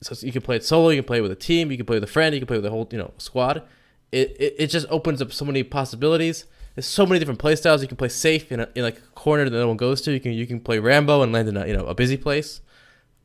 so 0.00 0.14
you 0.26 0.32
can 0.32 0.42
play 0.42 0.56
it 0.56 0.64
solo, 0.64 0.88
you 0.88 1.02
can 1.02 1.06
play 1.06 1.18
it 1.18 1.20
with 1.20 1.32
a 1.32 1.36
team, 1.36 1.70
you 1.70 1.76
can 1.76 1.86
play 1.86 1.96
with 1.96 2.04
a 2.04 2.12
friend, 2.16 2.34
you 2.34 2.40
can 2.40 2.46
play 2.46 2.56
with 2.56 2.66
a 2.66 2.70
whole 2.70 2.88
you 2.90 2.98
know 2.98 3.12
squad. 3.18 3.62
It, 4.10 4.36
it, 4.40 4.54
it 4.58 4.66
just 4.68 4.86
opens 4.88 5.20
up 5.20 5.32
so 5.32 5.44
many 5.44 5.62
possibilities. 5.62 6.46
There's 6.74 6.86
so 6.86 7.04
many 7.04 7.18
different 7.18 7.40
play 7.40 7.56
styles. 7.56 7.82
You 7.82 7.88
can 7.88 7.98
play 7.98 8.08
safe 8.08 8.50
in, 8.50 8.60
a, 8.60 8.68
in 8.74 8.82
like 8.82 8.96
a 8.96 9.12
corner 9.14 9.44
that 9.44 9.50
no 9.50 9.68
one 9.68 9.76
goes 9.76 10.00
to. 10.02 10.12
You 10.12 10.20
can 10.20 10.32
you 10.32 10.46
can 10.46 10.60
play 10.60 10.78
Rambo 10.78 11.22
and 11.22 11.32
land 11.32 11.48
in 11.48 11.56
a 11.56 11.66
you 11.66 11.76
know 11.76 11.84
a 11.86 11.94
busy 11.94 12.16
place. 12.16 12.60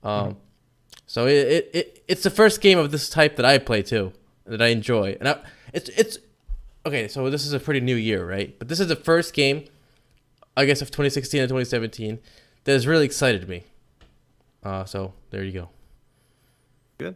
Um, 0.04 0.38
so 1.06 1.28
it, 1.28 1.48
it, 1.56 1.70
it 1.74 2.04
it's 2.10 2.24
the 2.24 2.30
first 2.30 2.60
game 2.60 2.78
of 2.78 2.92
this 2.92 3.10
type 3.10 3.38
that 3.38 3.46
I 3.46 3.60
play 3.60 3.82
too 3.84 4.12
that 4.46 4.62
I 4.62 4.68
enjoy, 4.68 5.16
and 5.20 5.30
I, 5.30 5.40
it's 5.72 5.90
it's 5.90 6.18
okay. 6.86 7.08
So 7.08 7.30
this 7.30 7.46
is 7.46 7.54
a 7.54 7.60
pretty 7.60 7.80
new 7.80 7.96
year, 7.96 8.28
right? 8.28 8.58
But 8.58 8.68
this 8.68 8.80
is 8.80 8.88
the 8.88 8.96
first 8.96 9.34
game, 9.34 9.66
I 10.56 10.66
guess, 10.66 10.82
of 10.82 10.90
2016 10.90 11.42
and 11.42 11.50
2017 11.50 12.20
that 12.64 12.72
has 12.72 12.88
really 12.88 13.06
excited 13.06 13.48
me. 13.48 13.64
Uh, 14.64 14.86
so 14.86 15.14
there 15.30 15.44
you 15.44 15.52
go. 15.52 15.70
Good. 16.98 17.16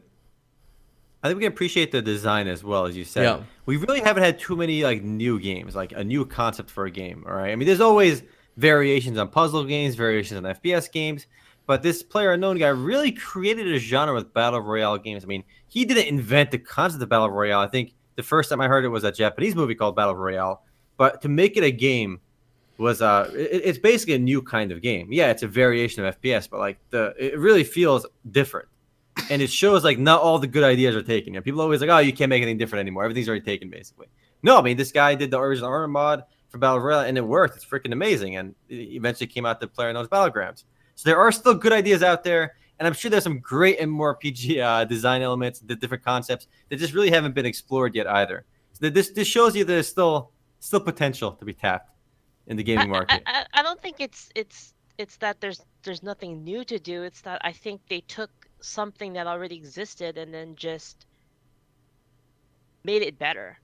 I 1.23 1.27
think 1.27 1.37
we 1.37 1.43
can 1.43 1.53
appreciate 1.53 1.91
the 1.91 2.01
design 2.01 2.47
as 2.47 2.63
well, 2.63 2.85
as 2.85 2.95
you 2.95 3.03
said. 3.03 3.23
Yeah. 3.23 3.43
We 3.65 3.77
really 3.77 4.01
haven't 4.01 4.23
had 4.23 4.39
too 4.39 4.55
many 4.55 4.83
like 4.83 5.03
new 5.03 5.39
games, 5.39 5.75
like 5.75 5.91
a 5.93 6.03
new 6.03 6.25
concept 6.25 6.69
for 6.69 6.85
a 6.85 6.91
game. 6.91 7.23
All 7.27 7.33
right. 7.33 7.51
I 7.51 7.55
mean, 7.55 7.67
there's 7.67 7.81
always 7.81 8.23
variations 8.57 9.17
on 9.17 9.29
puzzle 9.29 9.63
games, 9.63 9.95
variations 9.95 10.37
on 10.37 10.43
FPS 10.55 10.91
games, 10.91 11.27
but 11.65 11.83
this 11.83 12.03
player 12.03 12.33
unknown 12.33 12.57
guy 12.57 12.69
really 12.69 13.11
created 13.11 13.67
a 13.67 13.77
genre 13.77 14.13
with 14.13 14.33
battle 14.33 14.59
royale 14.59 14.97
games. 14.97 15.23
I 15.23 15.27
mean, 15.27 15.43
he 15.67 15.85
didn't 15.85 16.07
invent 16.07 16.51
the 16.51 16.59
concept 16.59 17.01
of 17.03 17.09
battle 17.09 17.29
royale. 17.29 17.59
I 17.59 17.67
think 17.67 17.93
the 18.17 18.23
first 18.23 18.49
time 18.49 18.59
I 18.59 18.67
heard 18.67 18.83
it 18.83 18.89
was 18.89 19.05
a 19.05 19.11
Japanese 19.11 19.55
movie 19.55 19.75
called 19.75 19.95
Battle 19.95 20.15
Royale, 20.15 20.63
but 20.97 21.21
to 21.21 21.29
make 21.29 21.55
it 21.55 21.63
a 21.63 21.71
game 21.71 22.19
was 22.77 23.01
uh 23.01 23.31
it, 23.33 23.61
it's 23.63 23.79
basically 23.79 24.15
a 24.15 24.19
new 24.19 24.41
kind 24.41 24.71
of 24.71 24.81
game. 24.81 25.07
Yeah, 25.11 25.29
it's 25.29 25.43
a 25.43 25.47
variation 25.47 26.03
of 26.03 26.19
FPS, 26.19 26.49
but 26.49 26.59
like 26.59 26.79
the 26.89 27.13
it 27.17 27.37
really 27.39 27.63
feels 27.63 28.05
different. 28.31 28.67
And 29.29 29.41
it 29.41 29.49
shows 29.49 29.83
like 29.83 29.97
not 29.97 30.21
all 30.21 30.39
the 30.39 30.47
good 30.47 30.63
ideas 30.63 30.95
are 30.95 31.01
taken. 31.01 31.33
You 31.33 31.39
know, 31.39 31.43
people 31.43 31.61
always 31.61 31.79
like, 31.79 31.89
"Oh, 31.89 31.99
you 31.99 32.13
can't 32.13 32.29
make 32.29 32.41
anything 32.41 32.57
different 32.57 32.81
anymore. 32.81 33.03
Everything's 33.03 33.29
already 33.29 33.45
taken, 33.45 33.69
basically." 33.69 34.07
No, 34.43 34.57
I 34.57 34.61
mean 34.61 34.77
this 34.77 34.91
guy 34.91 35.15
did 35.15 35.31
the 35.31 35.39
original 35.39 35.69
Arma 35.69 35.87
mod 35.87 36.23
for 36.49 36.57
Battle 36.57 36.79
Royale, 36.79 37.05
and 37.05 37.17
it 37.17 37.21
worked. 37.21 37.55
It's 37.55 37.65
freaking 37.65 37.93
amazing, 37.93 38.35
and 38.35 38.55
eventually 38.69 39.27
came 39.27 39.45
out 39.45 39.59
to 39.61 39.67
Player 39.67 39.93
Knows 39.93 40.07
Battlegrounds. 40.07 40.63
So 40.95 41.09
there 41.09 41.19
are 41.19 41.31
still 41.31 41.53
good 41.53 41.73
ideas 41.73 42.01
out 42.01 42.23
there, 42.23 42.55
and 42.79 42.87
I'm 42.87 42.93
sure 42.93 43.09
there's 43.09 43.23
some 43.23 43.39
great 43.39 43.79
and 43.79 43.91
MMORPG 43.91 44.61
uh, 44.61 44.85
design 44.85 45.21
elements, 45.21 45.59
the 45.59 45.75
different 45.75 46.03
concepts 46.03 46.47
that 46.69 46.77
just 46.77 46.93
really 46.93 47.09
haven't 47.09 47.33
been 47.33 47.45
explored 47.45 47.95
yet 47.95 48.07
either. 48.07 48.45
So 48.73 48.89
this 48.89 49.09
this 49.09 49.27
shows 49.27 49.55
you 49.55 49.63
there's 49.63 49.87
still 49.87 50.31
still 50.59 50.79
potential 50.79 51.31
to 51.31 51.45
be 51.45 51.53
tapped 51.53 51.91
in 52.47 52.57
the 52.57 52.63
gaming 52.63 52.89
market. 52.89 53.23
I, 53.25 53.45
I, 53.53 53.59
I 53.59 53.63
don't 53.63 53.81
think 53.81 53.99
it's 53.99 54.29
it's 54.35 54.73
it's 54.97 55.17
that 55.17 55.41
there's 55.41 55.63
there's 55.83 56.03
nothing 56.03 56.43
new 56.43 56.63
to 56.65 56.77
do. 56.77 57.03
It's 57.03 57.21
that 57.21 57.41
I 57.43 57.51
think 57.51 57.81
they 57.89 58.01
took 58.01 58.29
something 58.59 59.13
that 59.13 59.27
already 59.27 59.55
existed 59.55 60.17
and 60.17 60.33
then 60.33 60.55
just 60.55 61.05
made 62.83 63.01
it 63.01 63.17
better. 63.17 63.59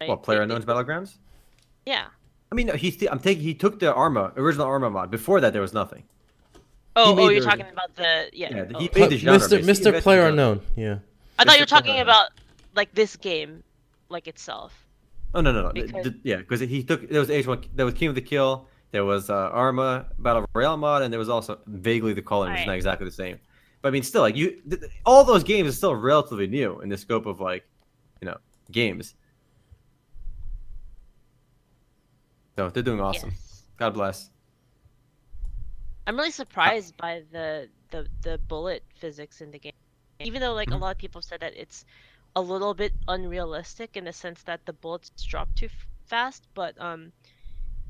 right? 0.00 0.08
What 0.08 0.22
Player 0.22 0.42
Unknown's 0.42 0.64
Battlegrounds? 0.64 1.16
Yeah. 1.86 2.06
I 2.52 2.54
mean, 2.54 2.74
he's 2.76 3.00
I'm 3.06 3.20
taking 3.20 3.42
he 3.42 3.54
took 3.54 3.78
the 3.78 3.94
Arma 3.94 4.32
original 4.36 4.66
Arma 4.66 4.90
mod. 4.90 5.10
Before 5.10 5.40
that, 5.40 5.52
there 5.52 5.62
was 5.62 5.72
nothing. 5.72 6.04
Oh, 6.96 7.12
oh, 7.14 7.16
you're 7.28 7.28
original- 7.42 7.50
talking 7.56 7.72
about 7.72 7.94
the 7.96 8.30
yeah. 8.32 8.48
Yeah, 8.54 8.64
oh. 8.74 8.78
he 8.80 8.88
Pl- 8.88 9.02
made 9.02 9.10
the 9.10 9.16
genre. 9.18 9.38
Mr. 9.38 9.64
basically. 9.64 9.92
Mr. 9.92 10.02
Player. 10.02 10.26
Unknown. 10.26 10.60
Yeah. 10.76 10.98
I 11.38 11.44
thought 11.44 11.52
Mr. 11.52 11.56
you 11.56 11.62
were 11.62 11.66
talking 11.66 11.92
Player 11.92 12.02
about 12.02 12.30
like 12.74 12.92
this 12.94 13.16
game, 13.16 13.62
like 14.08 14.26
itself. 14.26 14.86
Oh 15.34 15.40
no 15.40 15.52
no 15.52 15.62
no! 15.62 15.72
Because- 15.72 16.04
the- 16.04 16.18
yeah, 16.24 16.36
because 16.36 16.60
he 16.60 16.82
took 16.82 17.08
there 17.08 17.20
was 17.20 17.30
H 17.30 17.46
one 17.46 17.62
there 17.74 17.86
was 17.86 17.94
King 17.94 18.08
of 18.08 18.14
the 18.16 18.20
Kill, 18.20 18.66
there 18.90 19.04
was 19.04 19.30
uh, 19.30 19.34
Arma 19.52 20.06
Battle 20.18 20.44
Royale 20.54 20.76
mod, 20.76 21.02
and 21.02 21.12
there 21.12 21.20
was 21.20 21.28
also 21.28 21.58
vaguely 21.66 22.12
the 22.12 22.22
Culling, 22.22 22.50
which 22.50 22.60
is 22.60 22.62
Right. 22.62 22.72
not 22.72 22.76
exactly 22.76 23.04
the 23.06 23.12
same. 23.14 23.38
But 23.82 23.88
I 23.88 23.90
mean, 23.92 24.02
still, 24.02 24.22
like 24.22 24.36
you, 24.36 24.60
th- 24.68 24.80
th- 24.80 24.92
all 25.06 25.22
those 25.24 25.44
games 25.44 25.68
are 25.68 25.72
still 25.72 25.94
relatively 25.94 26.46
new 26.48 26.80
in 26.80 26.88
the 26.88 26.98
scope 26.98 27.24
of 27.26 27.40
like, 27.40 27.64
you 28.20 28.26
know, 28.26 28.36
games. 28.72 29.14
So 32.56 32.68
they're 32.68 32.82
doing 32.82 33.00
awesome. 33.00 33.30
Yes. 33.30 33.62
God 33.78 33.94
bless. 33.94 34.28
I'm 36.10 36.18
really 36.18 36.32
surprised 36.32 36.98
by 36.98 37.24
the, 37.32 37.70
the 37.90 38.10
the 38.22 38.38
bullet 38.48 38.84
physics 39.00 39.52
in 39.52 39.62
the 39.62 39.70
game. 39.70 39.78
Even 40.24 40.42
though 40.42 40.54
like 40.54 40.70
Mhm. 40.70 40.78
a 40.78 40.78
lot 40.78 40.92
of 40.92 40.98
people 40.98 41.22
said 41.22 41.40
that 41.40 41.54
it's 41.56 41.84
a 42.36 42.42
little 42.42 42.74
bit 42.74 42.94
unrealistic 43.08 43.96
in 43.96 44.04
the 44.04 44.12
sense 44.12 44.42
that 44.44 44.66
the 44.66 44.74
bullets 44.74 45.24
drop 45.24 45.54
too 45.54 45.66
f- 45.66 45.86
fast, 46.06 46.48
but 46.54 46.80
um 46.80 47.12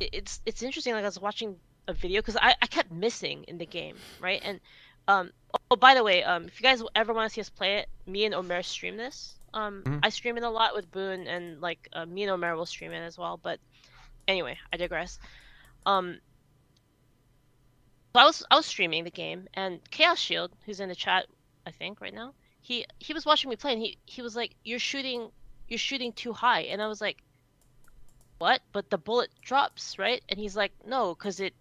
it, 0.01 0.11
it's 0.13 0.41
it's 0.47 0.63
interesting 0.63 0.95
like 0.95 1.05
I 1.05 1.09
was 1.09 1.21
watching 1.21 1.61
a 1.89 1.95
video 1.95 2.23
cuz 2.23 2.37
I 2.37 2.55
I 2.63 2.67
kept 2.67 2.91
missing 2.93 3.45
in 3.45 3.59
the 3.59 3.67
game, 3.67 4.05
right? 4.19 4.41
And 4.45 4.61
um 5.09 5.33
oh 5.71 5.77
by 5.77 5.95
the 5.95 6.05
way, 6.05 6.23
um 6.25 6.47
if 6.47 6.61
you 6.61 6.65
guys 6.65 6.83
ever 6.95 7.13
want 7.15 7.29
to 7.31 7.35
see 7.35 7.41
us 7.41 7.51
play 7.51 7.79
it, 7.79 7.89
me 8.07 8.25
and 8.25 8.35
Omer 8.35 8.63
stream 8.63 8.97
this. 8.97 9.39
Um 9.55 9.87
Mhm. 9.87 10.03
I 10.03 10.11
stream 10.11 10.37
it 10.39 10.45
a 10.45 10.51
lot 10.51 10.75
with 10.75 10.91
Boone 10.91 11.27
and 11.29 11.61
like 11.61 11.89
uh, 11.93 12.07
me 12.07 12.23
and 12.25 12.33
Omer 12.33 12.57
will 12.57 12.67
stream 12.67 12.93
it 12.93 13.01
as 13.05 13.19
well, 13.19 13.39
but 13.39 13.61
anyway, 14.29 14.59
I 14.73 14.77
digress. 14.79 15.19
Um 15.87 16.21
I 18.15 18.25
was 18.25 18.45
I 18.51 18.57
was 18.57 18.67
streaming 18.67 19.05
the 19.05 19.11
game, 19.11 19.49
and 19.55 19.81
Chaos 19.91 20.19
Shield, 20.19 20.51
who's 20.65 20.81
in 20.81 20.89
the 20.89 20.95
chat, 20.95 21.27
I 21.67 21.71
think 21.71 22.01
right 22.01 22.15
now, 22.15 22.35
he 22.61 22.87
he 22.99 23.13
was 23.13 23.25
watching 23.25 23.51
me 23.51 23.57
play, 23.57 23.73
and 23.73 23.83
he 23.83 23.99
he 24.05 24.23
was 24.23 24.35
like, 24.35 24.55
"You're 24.65 24.79
shooting, 24.79 25.31
you're 25.69 25.79
shooting 25.79 26.13
too 26.13 26.33
high," 26.33 26.63
and 26.63 26.83
I 26.83 26.89
was 26.89 27.01
like, 27.01 27.23
"What?" 28.39 28.63
But 28.73 28.91
the 28.91 28.99
bullet 28.99 29.31
drops, 29.43 29.99
right? 29.99 30.23
And 30.29 30.41
he's 30.41 30.57
like, 30.57 30.73
"No, 30.85 31.15
because 31.15 31.41
it 31.41 31.55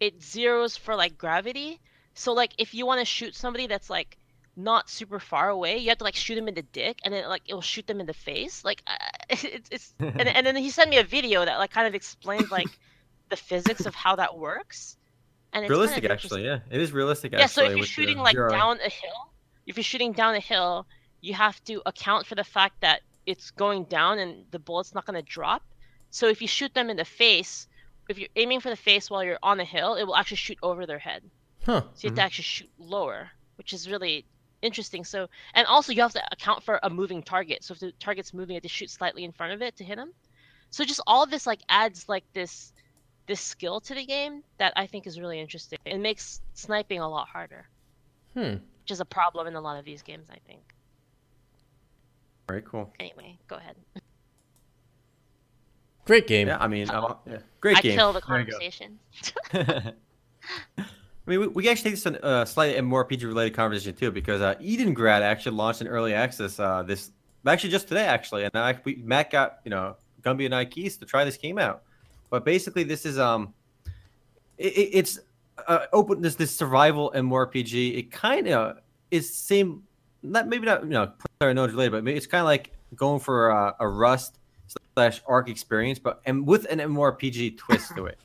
it 0.00 0.22
zeros 0.22 0.76
for 0.76 0.96
like 0.96 1.18
gravity. 1.18 1.80
So 2.14 2.32
like 2.32 2.52
if 2.58 2.74
you 2.74 2.86
want 2.86 3.00
to 3.00 3.04
shoot 3.04 3.34
somebody 3.36 3.66
that's 3.66 3.90
like 3.90 4.16
not 4.56 4.90
super 4.90 5.20
far 5.20 5.48
away, 5.48 5.78
you 5.78 5.90
have 5.90 5.98
to 5.98 6.04
like 6.04 6.16
shoot 6.16 6.34
them 6.34 6.48
in 6.48 6.54
the 6.54 6.62
dick, 6.62 6.98
and 7.04 7.14
then 7.14 7.28
like 7.28 7.42
it 7.46 7.54
will 7.54 7.60
shoot 7.60 7.86
them 7.86 8.00
in 8.00 8.06
the 8.06 8.14
face. 8.14 8.64
Like 8.64 8.82
uh, 8.86 8.96
it's 9.30 9.68
it's 9.70 9.94
and 10.00 10.28
and 10.28 10.46
then 10.46 10.56
he 10.56 10.70
sent 10.70 10.90
me 10.90 10.98
a 10.98 11.04
video 11.04 11.44
that 11.44 11.58
like 11.58 11.70
kind 11.70 11.86
of 11.86 11.94
explained 11.94 12.50
like 12.50 12.68
the 13.28 13.36
physics 13.36 13.86
of 13.86 13.94
how 13.94 14.16
that 14.16 14.36
works. 14.36 14.96
And 15.52 15.64
it's 15.64 15.70
kind 15.70 15.72
of 15.72 15.88
realistic, 15.88 16.10
actually. 16.10 16.44
Yeah, 16.44 16.60
it 16.70 16.80
is 16.80 16.92
realistic. 16.92 17.32
Yeah, 17.32 17.46
so 17.46 17.62
if 17.62 17.70
you're 17.70 17.78
with 17.78 17.86
the 17.86 17.92
shooting 17.92 18.18
like 18.18 18.36
zero. 18.36 18.50
down 18.50 18.78
a 18.84 18.88
hill, 18.88 19.30
if 19.66 19.76
you're 19.76 19.84
shooting 19.84 20.12
down 20.12 20.34
a 20.34 20.40
hill, 20.40 20.86
you 21.20 21.34
have 21.34 21.62
to 21.64 21.82
account 21.86 22.26
for 22.26 22.34
the 22.34 22.44
fact 22.44 22.80
that 22.80 23.02
it's 23.26 23.50
going 23.50 23.84
down 23.84 24.18
and 24.18 24.44
the 24.50 24.58
bullet's 24.58 24.94
not 24.94 25.06
going 25.06 25.22
to 25.22 25.28
drop. 25.28 25.62
So 26.10 26.28
if 26.28 26.40
you 26.40 26.48
shoot 26.48 26.74
them 26.74 26.90
in 26.90 26.96
the 26.96 27.04
face, 27.04 27.68
if 28.08 28.18
you're 28.18 28.28
aiming 28.36 28.60
for 28.60 28.70
the 28.70 28.76
face 28.76 29.10
while 29.10 29.22
you're 29.22 29.38
on 29.42 29.60
a 29.60 29.64
hill, 29.64 29.94
it 29.94 30.04
will 30.04 30.16
actually 30.16 30.38
shoot 30.38 30.58
over 30.62 30.86
their 30.86 30.98
head. 30.98 31.22
Huh. 31.64 31.72
So 31.72 31.74
you 31.74 31.82
have 31.82 32.00
to 32.00 32.08
mm-hmm. 32.08 32.18
actually 32.20 32.42
shoot 32.44 32.70
lower, 32.78 33.30
which 33.56 33.72
is 33.72 33.88
really 33.88 34.24
interesting. 34.62 35.04
So 35.04 35.28
and 35.54 35.66
also 35.66 35.92
you 35.92 36.02
have 36.02 36.12
to 36.12 36.22
account 36.32 36.62
for 36.62 36.80
a 36.82 36.90
moving 36.90 37.22
target. 37.22 37.62
So 37.62 37.72
if 37.72 37.80
the 37.80 37.92
target's 38.00 38.34
moving, 38.34 38.54
you 38.54 38.56
have 38.56 38.62
to 38.62 38.68
shoot 38.68 38.90
slightly 38.90 39.24
in 39.24 39.32
front 39.32 39.52
of 39.52 39.62
it 39.62 39.76
to 39.76 39.84
hit 39.84 39.96
them. 39.96 40.12
So 40.70 40.84
just 40.84 41.00
all 41.06 41.22
of 41.22 41.30
this 41.30 41.46
like 41.46 41.60
adds 41.68 42.08
like 42.08 42.24
this 42.32 42.72
this 43.30 43.40
skill 43.40 43.80
to 43.80 43.94
the 43.94 44.04
game 44.04 44.42
that 44.58 44.72
I 44.74 44.86
think 44.88 45.06
is 45.06 45.20
really 45.20 45.38
interesting. 45.38 45.78
It 45.84 45.98
makes 45.98 46.40
sniping 46.54 46.98
a 46.98 47.08
lot 47.08 47.28
harder 47.28 47.68
Hmm. 48.34 48.54
which 48.82 48.90
is 48.90 48.98
a 48.98 49.04
problem 49.04 49.46
in 49.46 49.54
a 49.54 49.60
lot 49.60 49.78
of 49.78 49.84
these 49.84 50.02
games, 50.02 50.26
I 50.30 50.38
think. 50.48 50.62
Very 52.48 52.62
cool. 52.62 52.92
Anyway, 52.98 53.38
go 53.46 53.54
ahead. 53.54 53.76
Great 56.06 56.26
game. 56.26 56.48
Yeah, 56.48 56.56
I 56.58 56.66
mean, 56.66 56.90
I'm, 56.90 57.14
yeah. 57.24 57.38
great 57.60 57.76
I 57.76 57.80
game. 57.82 57.92
I 57.92 57.96
kill 57.96 58.12
the 58.12 58.20
There 58.26 58.40
you 58.40 58.46
go. 58.46 58.52
conversation. 58.52 58.98
I 60.78 60.84
mean, 61.26 61.38
we, 61.40 61.46
we 61.46 61.68
actually 61.68 61.90
take 61.92 62.02
this 62.02 62.06
on 62.06 62.16
a 62.16 62.44
slightly 62.46 62.80
more 62.80 63.04
PG 63.04 63.24
related 63.26 63.54
conversation 63.54 63.94
too, 63.94 64.10
because 64.10 64.40
uh, 64.40 64.56
Edengrad 64.56 65.20
actually 65.20 65.54
launched 65.54 65.82
an 65.82 65.86
early 65.86 66.14
access 66.14 66.58
uh, 66.58 66.82
this 66.82 67.12
actually 67.46 67.70
just 67.70 67.86
today 67.86 68.06
actually, 68.06 68.42
and 68.42 68.56
I, 68.56 68.76
we, 68.84 68.96
Matt 69.04 69.30
got 69.30 69.60
you 69.64 69.70
know 69.70 69.94
Gumby 70.22 70.46
and 70.46 70.54
I 70.54 70.64
keys 70.64 70.96
to 70.96 71.06
try 71.06 71.24
this 71.24 71.36
game 71.36 71.58
out. 71.58 71.82
But 72.30 72.44
basically, 72.44 72.84
this 72.84 73.04
is 73.04 73.18
um, 73.18 73.52
it, 74.58 74.72
it- 74.76 74.90
it's 74.94 75.18
uh, 75.66 75.86
open 75.92 76.22
this 76.22 76.36
this 76.36 76.54
survival 76.54 77.12
MMORPG. 77.14 77.98
It 77.98 78.10
kind 78.10 78.48
of 78.48 78.78
is 79.10 79.32
same, 79.32 79.82
not 80.22 80.48
maybe 80.48 80.66
not 80.66 80.84
you 80.84 80.90
know 80.90 81.12
player 81.38 81.52
knows 81.52 81.72
related, 81.72 82.04
but 82.04 82.08
it's 82.12 82.26
kind 82.26 82.40
of 82.40 82.46
like 82.46 82.72
going 82.96 83.20
for 83.20 83.50
a, 83.50 83.74
a 83.80 83.88
Rust 83.88 84.38
slash 84.94 85.20
Ark 85.26 85.48
experience, 85.48 85.98
but 85.98 86.20
and 86.24 86.46
with 86.46 86.64
an 86.70 86.78
MMORPG 86.78 87.58
twist 87.58 87.94
to 87.96 88.06
it. 88.06 88.18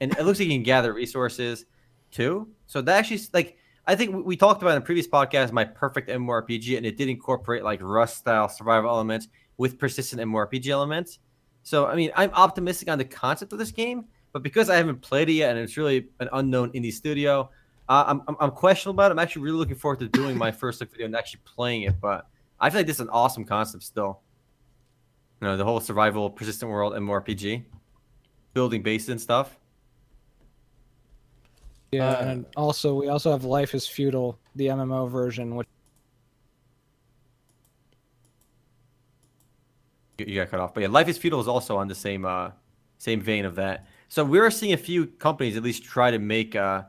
And 0.00 0.12
it 0.18 0.24
looks 0.24 0.38
like 0.40 0.48
you 0.48 0.54
can 0.54 0.62
gather 0.64 0.92
resources 0.92 1.64
too. 2.10 2.48
So 2.66 2.82
that 2.82 2.98
actually 2.98 3.20
like 3.32 3.56
I 3.86 3.94
think 3.96 4.14
we- 4.14 4.22
we 4.22 4.36
talked 4.36 4.60
about 4.62 4.72
in 4.72 4.78
a 4.78 4.84
previous 4.84 5.06
podcast 5.08 5.52
my 5.52 5.64
perfect 5.64 6.08
MMORPG, 6.10 6.76
and 6.76 6.84
it 6.84 6.96
did 6.96 7.08
incorporate 7.08 7.62
like 7.64 7.80
Rust 7.82 8.18
style 8.18 8.48
survival 8.48 8.90
elements 8.90 9.28
with 9.56 9.78
persistent 9.78 10.20
MMORPG 10.20 10.68
elements. 10.68 11.20
So 11.62 11.86
I 11.86 11.94
mean, 11.94 12.10
I'm 12.16 12.30
optimistic 12.30 12.88
on 12.88 12.98
the 12.98 13.04
concept 13.04 13.52
of 13.52 13.58
this 13.58 13.70
game, 13.70 14.06
but 14.32 14.42
because 14.42 14.68
I 14.70 14.76
haven't 14.76 15.00
played 15.00 15.28
it 15.28 15.34
yet, 15.34 15.50
and 15.50 15.60
it's 15.60 15.76
really 15.76 16.08
an 16.20 16.28
unknown 16.32 16.72
indie 16.72 16.92
studio, 16.92 17.50
uh, 17.88 18.04
I'm, 18.06 18.22
I'm 18.28 18.36
I'm 18.40 18.50
questionable 18.50 19.00
about 19.00 19.10
it. 19.10 19.12
I'm 19.12 19.18
actually 19.18 19.42
really 19.42 19.58
looking 19.58 19.76
forward 19.76 20.00
to 20.00 20.08
doing 20.08 20.36
my 20.36 20.50
first 20.50 20.80
look 20.80 20.90
video 20.90 21.06
and 21.06 21.16
actually 21.16 21.40
playing 21.44 21.82
it. 21.82 22.00
But 22.00 22.26
I 22.60 22.70
feel 22.70 22.80
like 22.80 22.86
this 22.86 22.96
is 22.96 23.00
an 23.00 23.10
awesome 23.10 23.44
concept 23.44 23.84
still. 23.84 24.20
You 25.40 25.48
know, 25.48 25.56
the 25.56 25.64
whole 25.64 25.80
survival 25.80 26.30
persistent 26.30 26.70
world 26.70 26.94
MMORPG, 26.94 27.64
building 28.54 28.82
bases 28.82 29.08
and 29.08 29.20
stuff. 29.20 29.58
Yeah, 31.90 32.08
Uh, 32.08 32.24
and 32.24 32.46
also 32.56 32.94
we 32.94 33.08
also 33.08 33.30
have 33.30 33.44
Life 33.44 33.74
is 33.74 33.86
Feudal, 33.86 34.38
the 34.56 34.68
MMO 34.68 35.10
version, 35.10 35.56
which 35.56 35.68
You, 40.28 40.40
got 40.40 40.50
cut 40.50 40.60
off, 40.60 40.74
but 40.74 40.80
yeah, 40.80 40.88
Life 40.88 41.08
is 41.08 41.18
Feudal 41.18 41.40
is 41.40 41.48
also 41.48 41.76
on 41.76 41.88
the 41.88 41.94
same 41.94 42.24
uh 42.24 42.50
same 42.98 43.20
vein 43.20 43.44
of 43.44 43.54
that. 43.56 43.86
So 44.08 44.24
we're 44.24 44.50
seeing 44.50 44.74
a 44.74 44.78
few 44.78 45.06
companies 45.06 45.56
at 45.56 45.62
least 45.62 45.84
try 45.84 46.10
to 46.10 46.18
make 46.18 46.56
uh 46.56 46.84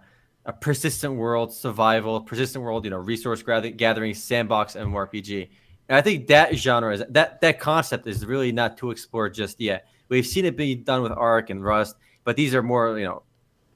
a 0.45 0.53
persistent 0.53 1.15
world 1.15 1.53
survival, 1.53 2.21
persistent 2.21 2.63
world, 2.63 2.83
you 2.83 2.91
know, 2.91 2.97
resource 2.97 3.41
gathering, 3.41 4.13
sandbox 4.13 4.75
MMORPG. 4.75 5.49
And 5.89 5.97
I 5.97 6.01
think 6.01 6.27
that 6.27 6.55
genre 6.55 6.93
is 6.93 7.03
that 7.09 7.41
that 7.41 7.59
concept 7.59 8.07
is 8.07 8.25
really 8.25 8.51
not 8.51 8.77
too 8.77 8.91
explored 8.91 9.33
just 9.33 9.59
yet. 9.59 9.87
We've 10.09 10.25
seen 10.27 10.45
it 10.45 10.57
be 10.57 10.75
done 10.75 11.01
with 11.01 11.11
Ark 11.11 11.49
and 11.49 11.63
Rust, 11.63 11.95
but 12.23 12.35
these 12.35 12.53
are 12.53 12.61
more, 12.61 12.97
you 12.97 13.05
know, 13.05 13.23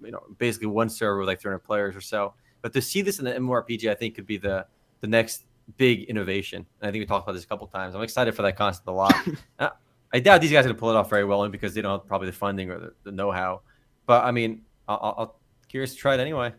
you 0.03 0.11
know, 0.11 0.23
basically 0.37 0.67
one 0.67 0.89
server 0.89 1.19
with 1.19 1.27
like 1.27 1.41
300 1.41 1.59
players 1.59 1.95
or 1.95 2.01
so. 2.01 2.33
But 2.61 2.73
to 2.73 2.81
see 2.81 3.01
this 3.01 3.19
in 3.19 3.25
the 3.25 3.31
MMORPG, 3.31 3.89
I 3.89 3.95
think 3.95 4.15
could 4.15 4.27
be 4.27 4.37
the 4.37 4.65
the 5.01 5.07
next 5.07 5.45
big 5.75 6.03
innovation. 6.03 6.65
And 6.81 6.89
I 6.89 6.91
think 6.91 7.01
we 7.01 7.05
talked 7.05 7.25
about 7.25 7.33
this 7.33 7.43
a 7.43 7.47
couple 7.47 7.67
times. 7.67 7.95
I'm 7.95 8.01
excited 8.01 8.33
for 8.35 8.43
that 8.43 8.55
concept 8.55 8.87
a 8.87 8.91
lot. 8.91 9.13
Uh, 9.59 9.69
I 10.13 10.19
doubt 10.19 10.39
these 10.39 10.51
guys 10.51 10.65
are 10.65 10.69
going 10.69 10.75
to 10.75 10.79
pull 10.79 10.91
it 10.91 10.95
off 10.95 11.09
very 11.09 11.25
well, 11.25 11.43
and 11.43 11.51
because 11.51 11.73
they 11.73 11.81
don't 11.81 11.99
have 11.99 12.07
probably 12.07 12.27
the 12.27 12.33
funding 12.33 12.69
or 12.69 12.79
the, 12.79 12.93
the 13.03 13.11
know-how. 13.11 13.61
But 14.05 14.23
I 14.23 14.31
mean, 14.31 14.61
I'll, 14.87 15.15
I'll 15.17 15.39
curious 15.67 15.93
to 15.93 15.97
try 15.97 16.13
it 16.13 16.19
anyway. 16.19 16.53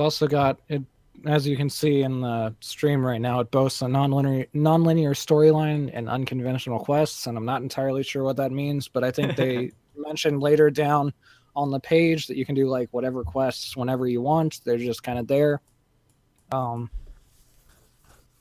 Also 0.00 0.26
got 0.26 0.58
it, 0.68 0.82
as 1.26 1.46
you 1.46 1.56
can 1.56 1.70
see 1.70 2.02
in 2.02 2.20
the 2.20 2.54
stream 2.60 3.04
right 3.04 3.20
now. 3.20 3.40
It 3.40 3.50
boasts 3.50 3.82
a 3.82 3.88
non-linear 3.88 4.46
non-linear 4.54 5.12
storyline 5.12 5.90
and 5.94 6.08
unconventional 6.08 6.80
quests, 6.80 7.26
and 7.26 7.38
I'm 7.38 7.44
not 7.44 7.62
entirely 7.62 8.02
sure 8.02 8.24
what 8.24 8.36
that 8.36 8.50
means, 8.50 8.88
but 8.88 9.04
I 9.04 9.10
think 9.10 9.36
they 9.36 9.70
mentioned 9.96 10.42
later 10.42 10.70
down 10.70 11.12
on 11.54 11.70
the 11.70 11.80
page 11.80 12.26
that 12.26 12.36
you 12.36 12.44
can 12.44 12.54
do 12.54 12.66
like 12.66 12.88
whatever 12.90 13.22
quests 13.22 13.76
whenever 13.76 14.08
you 14.08 14.20
want. 14.20 14.60
They're 14.64 14.78
just 14.78 15.02
kind 15.02 15.18
of 15.18 15.28
there. 15.28 15.60
Um, 16.50 16.90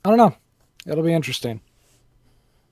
I 0.06 0.10
don't 0.10 0.18
know. 0.18 0.36
It'll 0.86 1.04
be 1.04 1.14
interesting. 1.14 1.62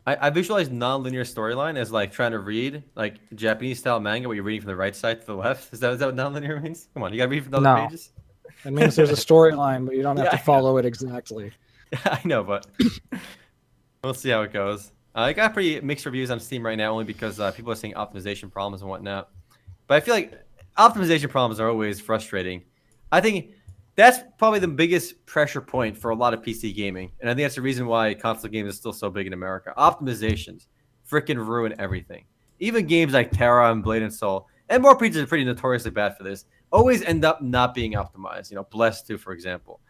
I, 0.05 0.27
I 0.27 0.29
visualize 0.31 0.69
non-linear 0.69 1.23
storyline 1.23 1.77
as 1.77 1.91
like 1.91 2.11
trying 2.11 2.31
to 2.31 2.39
read 2.39 2.83
like 2.95 3.15
Japanese 3.35 3.79
style 3.79 3.99
manga 3.99 4.27
where 4.27 4.35
you're 4.35 4.43
reading 4.43 4.61
from 4.61 4.69
the 4.69 4.75
right 4.75 4.95
side 4.95 5.21
to 5.21 5.27
the 5.27 5.35
left. 5.35 5.71
Is 5.73 5.79
that 5.79 5.93
is 5.93 5.99
that 5.99 6.07
what 6.07 6.15
non-linear 6.15 6.59
means? 6.59 6.87
Come 6.93 7.03
on, 7.03 7.13
you 7.13 7.17
gotta 7.19 7.29
read 7.29 7.43
from 7.43 7.51
the 7.51 7.57
other 7.57 7.81
No. 7.81 7.87
pages. 7.87 8.09
It 8.65 8.73
means 8.73 8.95
there's 8.95 9.11
a 9.11 9.13
storyline, 9.27 9.85
but 9.85 9.95
you 9.95 10.01
don't 10.01 10.17
have 10.17 10.25
Yeah, 10.25 10.31
to 10.31 10.37
follow 10.39 10.77
it 10.77 10.85
exactly. 10.85 11.51
I 12.05 12.19
know, 12.25 12.43
but 12.43 12.65
we'll 14.03 14.13
see 14.13 14.29
how 14.29 14.41
it 14.41 14.51
goes. 14.51 14.91
Uh, 15.15 15.19
I 15.21 15.33
got 15.33 15.53
pretty 15.53 15.79
mixed 15.81 16.05
reviews 16.05 16.31
on 16.31 16.39
Steam 16.39 16.65
right 16.65 16.77
now, 16.77 16.91
only 16.91 17.03
because 17.03 17.39
uh, 17.39 17.51
people 17.51 17.71
are 17.71 17.75
saying 17.75 17.93
optimization 17.95 18.51
problems 18.51 18.81
and 18.81 18.89
whatnot. 18.89 19.29
But 19.87 19.95
I 19.95 19.99
feel 19.99 20.13
like 20.15 20.33
optimization 20.77 21.29
problems 21.29 21.59
are 21.59 21.69
always 21.69 21.99
frustrating. 21.99 22.63
I 23.11 23.19
think 23.21 23.51
that's 23.95 24.19
probably 24.37 24.59
the 24.59 24.67
biggest 24.67 25.25
pressure 25.25 25.61
point 25.61 25.97
for 25.97 26.11
a 26.11 26.15
lot 26.15 26.33
of 26.33 26.41
PC 26.41 26.75
gaming, 26.75 27.11
and 27.19 27.29
I 27.29 27.33
think 27.33 27.45
that's 27.45 27.55
the 27.55 27.61
reason 27.61 27.87
why 27.87 28.13
console 28.13 28.49
games 28.49 28.69
is 28.69 28.77
still 28.77 28.93
so 28.93 29.09
big 29.09 29.27
in 29.27 29.33
America. 29.33 29.73
Optimizations 29.77 30.67
freaking 31.09 31.37
ruin 31.45 31.75
everything. 31.77 32.25
Even 32.59 32.85
games 32.85 33.13
like 33.13 33.31
TERA 33.31 33.71
and 33.71 33.83
Blade 33.83 34.01
and 34.01 34.13
Soul, 34.13 34.47
and 34.69 34.81
more 34.81 34.91
are 34.91 34.95
pretty 34.95 35.43
notoriously 35.43 35.91
bad 35.91 36.15
for 36.15 36.23
this. 36.23 36.45
Always 36.71 37.01
end 37.03 37.25
up 37.25 37.41
not 37.41 37.73
being 37.73 37.93
optimized. 37.93 38.49
You 38.49 38.55
know, 38.55 38.63
Blessed 38.63 39.07
2, 39.07 39.17
for 39.17 39.33
example 39.33 39.81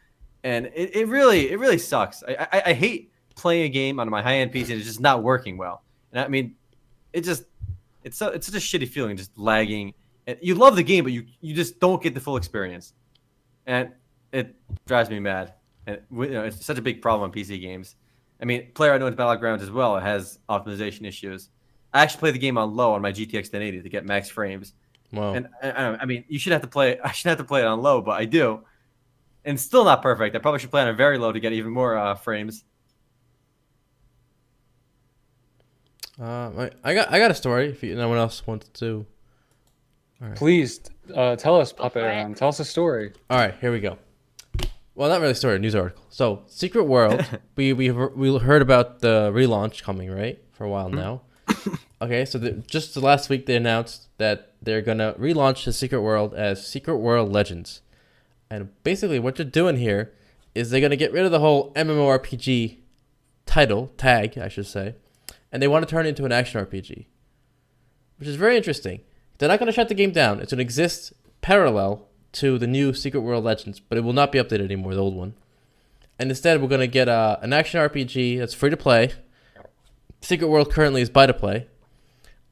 and 0.43 0.68
it, 0.68 0.95
it 0.95 1.08
really 1.08 1.52
it 1.52 1.60
really 1.60 1.78
sucks. 1.78 2.24
I, 2.28 2.47
I 2.52 2.64
I 2.68 2.74
hate 2.74 3.12
playing 3.36 3.64
a 3.64 3.70
game 3.70 3.99
on 3.99 4.10
my 4.10 4.22
high 4.22 4.38
end 4.38 4.52
PC 4.52 4.70
and 4.70 4.74
it's 4.74 4.86
just 4.86 4.99
not 4.99 5.24
working 5.24 5.58
well. 5.58 5.84
And 6.12 6.24
I 6.24 6.28
mean, 6.28 6.56
it 7.14 7.22
just 7.22 7.43
it's 8.04 8.18
so 8.18 8.30
it's 8.30 8.47
such 8.47 8.56
a 8.56 8.60
shitty 8.60 8.88
feeling, 8.88 9.18
just 9.18 9.38
lagging. 9.38 9.93
And 10.28 10.38
you 10.41 10.56
love 10.56 10.76
the 10.76 10.84
game, 10.84 11.04
but 11.04 11.14
you 11.14 11.26
you 11.41 11.54
just 11.54 11.80
don't 11.80 12.02
get 12.02 12.14
the 12.14 12.20
full 12.20 12.38
experience, 12.38 12.93
and 13.66 13.91
it 14.32 14.55
drives 14.86 15.09
me 15.09 15.20
mad. 15.20 15.53
And 15.88 15.99
you 16.12 16.30
know, 16.30 16.43
it's 16.43 16.66
such 16.66 16.78
a 16.78 16.82
big 16.82 17.01
problem 17.01 17.30
on 17.30 17.36
PC 17.36 17.59
games. 17.59 17.95
I 18.41 18.45
mean, 18.45 18.72
player 18.74 18.93
unknown's 18.93 19.16
battlegrounds 19.16 19.62
as 19.62 19.72
well 19.72 19.99
has 19.99 20.39
optimization 20.49 21.07
issues. 21.07 21.49
I 21.93 22.01
actually 22.01 22.20
play 22.20 22.32
the 22.32 22.39
game 22.39 22.57
on 22.57 22.76
low 22.76 22.93
on 22.93 23.01
my 23.01 23.12
GTX 23.12 23.34
1080 23.34 23.82
to 23.82 23.89
get 23.89 24.05
max 24.05 24.30
frames. 24.30 24.74
Wow. 25.12 25.34
And 25.34 25.47
I, 25.62 25.72
I, 25.72 25.97
I 26.01 26.05
mean, 26.05 26.24
you 26.28 26.39
should 26.39 26.53
have 26.53 26.62
to 26.62 26.68
play. 26.68 26.99
I 27.03 27.12
should 27.12 27.30
have 27.30 27.38
to 27.38 27.43
play 27.43 27.62
it 27.62 27.68
on 27.68 27.82
low, 27.82 28.01
but 28.01 28.12
I 28.12 28.26
do, 28.26 28.62
and 29.45 29.59
still 29.59 29.84
not 29.84 30.01
perfect. 30.01 30.36
I 30.36 30.39
probably 30.39 30.59
should 30.59 30.72
play 30.72 30.82
on 30.82 30.88
a 30.88 30.93
very 30.93 31.18
low 31.18 31.32
to 31.32 31.39
get 31.39 31.53
even 31.53 31.72
more 31.72 31.97
uh, 31.97 32.16
frames. 32.16 32.64
Uh, 36.20 36.51
I, 36.57 36.72
I 36.84 36.93
got 36.93 37.12
I 37.12 37.20
got 37.20 37.32
a 37.32 37.36
story. 37.36 37.70
If 37.70 37.84
you, 37.84 37.95
no 37.95 38.07
one 38.07 38.18
else 38.18 38.45
wants 38.45 38.70
to. 38.80 39.05
Please 40.36 40.80
uh, 41.16 41.36
tell 41.36 41.59
us, 41.59 41.72
Go 41.72 41.84
Papa 41.84 41.99
for 41.99 41.99
it. 41.99 42.14
Aaron. 42.14 42.34
Tell 42.34 42.49
us 42.49 42.59
a 42.59 42.66
story. 42.66 43.14
All 43.30 43.38
right, 43.38 43.55
here 43.59 43.72
we 43.72 43.80
go. 43.80 43.97
Well, 44.93 45.09
not 45.09 45.22
really 45.22 45.32
a 45.32 45.36
story, 45.36 45.55
a 45.55 45.59
news 45.59 45.74
article. 45.76 46.03
So, 46.09 46.43
Secret 46.47 46.84
World, 46.84 47.26
we 47.55 47.74
we 47.74 47.91
we 47.91 48.38
heard 48.39 48.62
about 48.62 48.99
the 48.99 49.32
relaunch 49.34 49.84
coming, 49.84 50.12
right? 50.12 50.39
For 50.51 50.66
a 50.66 50.70
while 50.70 50.89
now. 50.89 51.22
okay, 52.01 52.26
so 52.26 52.38
the, 52.38 52.51
just 52.51 52.93
the 52.93 52.99
last 52.99 53.30
week 53.30 53.45
they 53.45 53.55
announced 53.55 54.07
that 54.18 54.53
they're 54.62 54.82
gonna 54.82 55.14
relaunch 55.14 55.66
the 55.66 55.74
Secret 55.74 56.01
World 56.01 56.34
as 56.34 56.66
Secret 56.66 56.97
World 56.97 57.32
Legends, 57.32 57.82
and 58.49 58.70
basically 58.84 59.20
what 59.20 59.36
they're 59.36 59.45
doing 59.45 59.78
here 59.78 60.14
is 60.53 60.70
they're 60.70 60.82
gonna 60.82 60.95
get 60.95 61.14
rid 61.14 61.26
of 61.26 61.32
the 61.32 61.39
whole 61.39 61.74
MMORPG 61.74 62.78
title 63.45 63.91
tag, 63.97 64.38
I 64.38 64.49
should 64.49 64.68
say, 64.68 64.95
and 65.51 65.62
they 65.62 65.68
want 65.68 65.88
to 65.88 65.89
turn 65.89 66.05
it 66.05 66.09
into 66.09 66.26
an 66.26 66.32
action 66.32 66.64
RPG, 66.64 67.05
which 68.18 68.28
is 68.28 68.36
very 68.36 68.55
interesting. 68.57 69.01
They're 69.41 69.49
not 69.49 69.59
gonna 69.59 69.71
shut 69.71 69.89
the 69.89 69.95
game 69.95 70.11
down. 70.11 70.39
It's 70.39 70.53
gonna 70.53 70.61
exist 70.61 71.13
parallel 71.41 72.07
to 72.33 72.57
the 72.57 72.67
new 72.67 72.93
Secret 72.93 73.21
World 73.21 73.43
Legends, 73.43 73.79
but 73.79 73.97
it 73.97 74.01
will 74.01 74.13
not 74.13 74.31
be 74.31 74.39
updated 74.39 74.65
anymore, 74.65 74.93
the 74.95 75.01
old 75.01 75.15
one. 75.15 75.33
And 76.19 76.29
instead, 76.29 76.61
we're 76.61 76.67
going 76.67 76.81
to 76.81 76.87
get 76.87 77.09
uh, 77.09 77.37
an 77.41 77.51
action 77.51 77.79
RPG 77.79 78.37
that's 78.37 78.53
free 78.53 78.69
to 78.69 78.77
play. 78.77 79.11
Secret 80.21 80.47
World 80.47 80.71
currently 80.71 81.01
is 81.01 81.09
buy 81.09 81.25
to 81.25 81.33
play. 81.33 81.67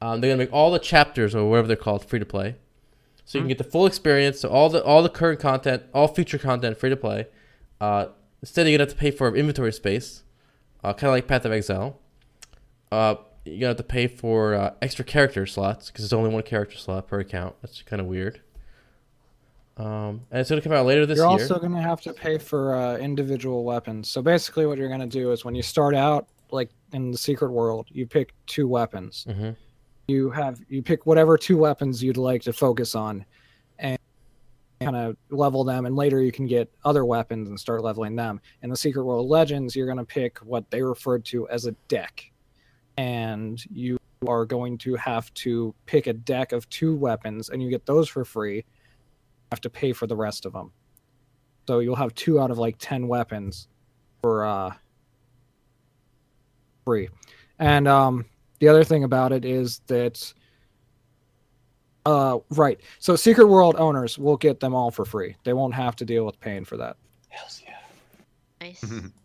Um, 0.02 0.20
they're 0.20 0.28
going 0.28 0.38
to 0.38 0.44
make 0.44 0.52
all 0.52 0.72
the 0.72 0.78
chapters 0.78 1.34
or 1.34 1.48
whatever 1.48 1.68
they're 1.68 1.76
called 1.76 2.04
free 2.04 2.18
to 2.18 2.26
play, 2.26 2.56
so 3.24 3.38
you 3.38 3.42
can 3.42 3.48
get 3.48 3.58
the 3.58 3.64
full 3.64 3.86
experience. 3.86 4.40
So 4.40 4.48
all 4.48 4.68
the 4.68 4.82
all 4.82 5.02
the 5.02 5.08
current 5.08 5.38
content, 5.40 5.84
all 5.94 6.08
future 6.08 6.38
content, 6.38 6.78
free 6.78 6.90
to 6.90 6.96
play. 6.96 7.28
Uh, 7.80 8.06
instead, 8.42 8.66
you're 8.66 8.76
gonna 8.76 8.88
have 8.88 8.94
to 8.94 8.98
pay 8.98 9.10
for 9.10 9.34
inventory 9.36 9.72
space, 9.72 10.24
uh, 10.82 10.92
kind 10.94 11.04
of 11.04 11.12
like 11.12 11.28
Path 11.28 11.44
of 11.44 11.52
Exile. 11.52 11.98
Uh, 12.90 13.16
you're 13.44 13.58
gonna 13.58 13.68
have 13.68 13.76
to 13.78 13.82
pay 13.82 14.06
for 14.06 14.54
uh, 14.54 14.74
extra 14.82 15.04
character 15.04 15.46
slots 15.46 15.90
because 15.90 16.04
there's 16.04 16.12
only 16.12 16.30
one 16.30 16.42
character 16.42 16.76
slot 16.76 17.08
per 17.08 17.20
account. 17.20 17.54
That's 17.62 17.82
kind 17.82 18.00
of 18.00 18.06
weird. 18.06 18.40
Um, 19.76 20.22
and 20.30 20.40
it's 20.40 20.50
gonna 20.50 20.60
come 20.60 20.72
out 20.72 20.84
later 20.84 21.06
this 21.06 21.16
year. 21.16 21.24
you're 21.26 21.38
year. 21.38 21.42
also 21.42 21.58
going 21.58 21.72
to 21.72 21.80
have 21.80 22.02
to 22.02 22.12
pay 22.12 22.36
for 22.36 22.74
uh, 22.74 22.98
individual 22.98 23.64
weapons. 23.64 24.10
So 24.10 24.20
basically, 24.20 24.66
what 24.66 24.76
you're 24.76 24.88
going 24.88 25.00
to 25.00 25.06
do 25.06 25.32
is 25.32 25.42
when 25.44 25.54
you 25.54 25.62
start 25.62 25.94
out, 25.94 26.26
like 26.50 26.70
in 26.92 27.10
the 27.12 27.16
secret 27.16 27.50
world, 27.50 27.86
you 27.90 28.06
pick 28.06 28.34
two 28.46 28.68
weapons. 28.68 29.26
hmm 29.30 29.50
You 30.08 30.28
have 30.30 30.60
you 30.68 30.82
pick 30.82 31.06
whatever 31.06 31.38
two 31.38 31.56
weapons 31.56 32.02
you'd 32.02 32.18
like 32.18 32.42
to 32.42 32.52
focus 32.52 32.94
on, 32.94 33.24
and 33.78 33.98
kind 34.82 34.96
of 34.96 35.16
level 35.30 35.64
them. 35.64 35.86
And 35.86 35.96
later, 35.96 36.20
you 36.20 36.32
can 36.32 36.46
get 36.46 36.70
other 36.84 37.06
weapons 37.06 37.48
and 37.48 37.58
start 37.58 37.82
leveling 37.82 38.16
them. 38.16 38.40
In 38.62 38.68
the 38.68 38.76
secret 38.76 39.04
world 39.04 39.28
legends, 39.28 39.74
you're 39.74 39.86
going 39.86 39.98
to 39.98 40.04
pick 40.04 40.38
what 40.40 40.70
they 40.70 40.82
referred 40.82 41.24
to 41.26 41.48
as 41.48 41.64
a 41.64 41.72
deck, 41.88 42.30
and 42.96 43.62
you 43.72 43.98
are 44.28 44.44
going 44.44 44.76
to 44.78 44.94
have 44.96 45.32
to 45.34 45.74
pick 45.86 46.06
a 46.06 46.12
deck 46.12 46.52
of 46.52 46.68
two 46.68 46.94
weapons, 46.94 47.48
and 47.48 47.62
you 47.62 47.70
get 47.70 47.86
those 47.86 48.08
for 48.08 48.24
free. 48.24 48.56
You 48.56 48.64
have 49.52 49.60
to 49.62 49.70
pay 49.70 49.92
for 49.92 50.06
the 50.06 50.16
rest 50.16 50.46
of 50.46 50.52
them. 50.52 50.72
So 51.66 51.78
you'll 51.78 51.96
have 51.96 52.14
two 52.14 52.40
out 52.40 52.50
of 52.50 52.58
like 52.58 52.76
ten 52.78 53.08
weapons 53.08 53.68
for 54.22 54.44
uh 54.44 54.72
free. 56.84 57.08
And 57.58 57.86
um 57.86 58.24
the 58.58 58.68
other 58.68 58.84
thing 58.84 59.04
about 59.04 59.32
it 59.32 59.44
is 59.44 59.80
that 59.86 60.32
uh 62.06 62.38
right. 62.50 62.80
So 62.98 63.16
Secret 63.16 63.46
World 63.46 63.76
owners 63.78 64.18
will 64.18 64.36
get 64.36 64.60
them 64.60 64.74
all 64.74 64.90
for 64.90 65.04
free. 65.04 65.36
They 65.44 65.52
won't 65.52 65.74
have 65.74 65.96
to 65.96 66.04
deal 66.04 66.26
with 66.26 66.40
paying 66.40 66.64
for 66.64 66.76
that. 66.78 66.96
Hells 67.28 67.62
yeah. 67.64 67.76
Nice. 68.60 68.84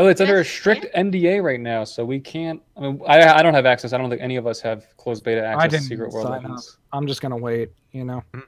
By 0.00 0.04
the 0.04 0.06
way, 0.06 0.12
it's 0.12 0.20
under 0.22 0.40
a 0.40 0.44
strict 0.46 0.86
NDA 0.96 1.42
right 1.42 1.60
now, 1.60 1.84
so 1.84 2.06
we 2.06 2.18
can't. 2.20 2.62
I 2.74 2.80
mean, 2.80 3.02
I, 3.06 3.34
I 3.34 3.42
don't 3.42 3.52
have 3.52 3.66
access. 3.66 3.92
I 3.92 3.98
don't 3.98 4.08
think 4.08 4.22
any 4.22 4.36
of 4.36 4.46
us 4.46 4.58
have 4.62 4.86
closed 4.96 5.22
beta 5.22 5.44
access 5.44 5.64
to 5.64 5.68
didn't 5.76 5.84
Secret 5.90 6.10
World 6.14 6.26
sign 6.26 6.36
up. 6.36 6.42
Legends. 6.44 6.78
I'm 6.90 7.06
just 7.06 7.20
gonna 7.20 7.36
wait, 7.36 7.68
you 7.92 8.04
know. 8.06 8.22
You 8.32 8.42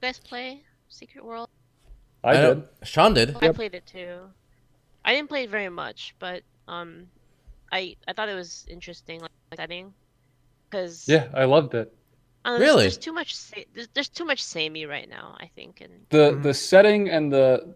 guys 0.00 0.20
play 0.20 0.62
Secret 0.88 1.24
World? 1.24 1.48
I, 2.22 2.34
did. 2.36 2.62
Sean 2.84 3.12
did. 3.12 3.34
I 3.42 3.46
Yep. 3.46 3.54
played 3.56 3.74
it 3.74 3.84
too. 3.86 4.20
I 5.04 5.12
didn't 5.14 5.28
play 5.28 5.42
it 5.42 5.50
very 5.50 5.68
much, 5.68 6.14
but 6.20 6.44
um, 6.68 7.08
I 7.72 7.96
I 8.06 8.12
thought 8.12 8.28
it 8.28 8.36
was 8.36 8.66
interesting, 8.68 9.20
like 9.20 9.32
setting, 9.56 9.92
because 10.70 11.08
Yeah, 11.08 11.26
I 11.34 11.44
loved 11.44 11.74
it. 11.74 11.92
Really? 12.46 12.82
there's 12.82 12.98
too 12.98 13.12
much 13.12 13.34
sa- 13.34 13.56
there's, 13.74 13.88
there's 13.94 14.08
too 14.08 14.24
much 14.24 14.40
samey 14.44 14.86
right 14.86 15.08
now. 15.08 15.36
I 15.40 15.50
think, 15.56 15.80
and 15.80 16.06
the 16.10 16.34
Mhm. 16.34 16.42
the 16.44 16.54
setting 16.54 17.08
and 17.08 17.32
the 17.32 17.74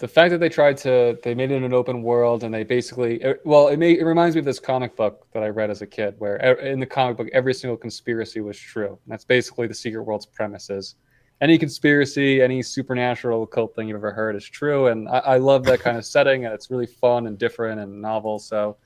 the 0.00 0.08
fact 0.08 0.30
that 0.30 0.38
they 0.38 0.48
tried 0.48 0.78
to 0.78 1.18
they 1.22 1.34
made 1.34 1.50
it 1.50 1.62
an 1.62 1.74
open 1.74 2.02
world 2.02 2.42
and 2.42 2.52
they 2.52 2.64
basically 2.64 3.22
it- 3.22 3.40
well 3.44 3.68
it 3.68 3.78
may 3.78 3.92
it 3.92 4.04
reminds 4.04 4.34
me 4.34 4.38
of 4.38 4.46
this 4.46 4.58
comic 4.58 4.96
book 4.96 5.26
that 5.32 5.42
I 5.42 5.48
read 5.48 5.70
as 5.70 5.82
a 5.82 5.86
kid 5.86 6.14
where 6.18 6.36
in 6.36 6.80
the 6.80 6.86
comic 6.86 7.18
book 7.18 7.28
every 7.34 7.52
single 7.52 7.76
conspiracy 7.76 8.40
was 8.40 8.58
true. 8.58 8.88
And 8.88 9.12
that's 9.12 9.26
basically 9.26 9.66
the 9.66 9.74
Secret 9.74 10.02
World's 10.02 10.26
premises. 10.26 10.96
Any 11.42 11.58
conspiracy, 11.58 12.40
any 12.42 12.62
supernatural 12.62 13.42
occult 13.42 13.74
thing 13.74 13.88
you've 13.88 13.96
ever 13.96 14.12
heard 14.12 14.36
is 14.36 14.44
true, 14.44 14.88
and 14.88 15.08
I, 15.08 15.18
I 15.18 15.36
love 15.36 15.64
that 15.64 15.80
kind 15.80 15.96
of 15.96 16.04
setting, 16.16 16.44
and 16.44 16.52
it's 16.52 16.70
really 16.70 16.86
fun 16.86 17.26
and 17.26 17.38
different 17.38 17.80
and 17.80 18.02
novel. 18.02 18.38
So, 18.38 18.76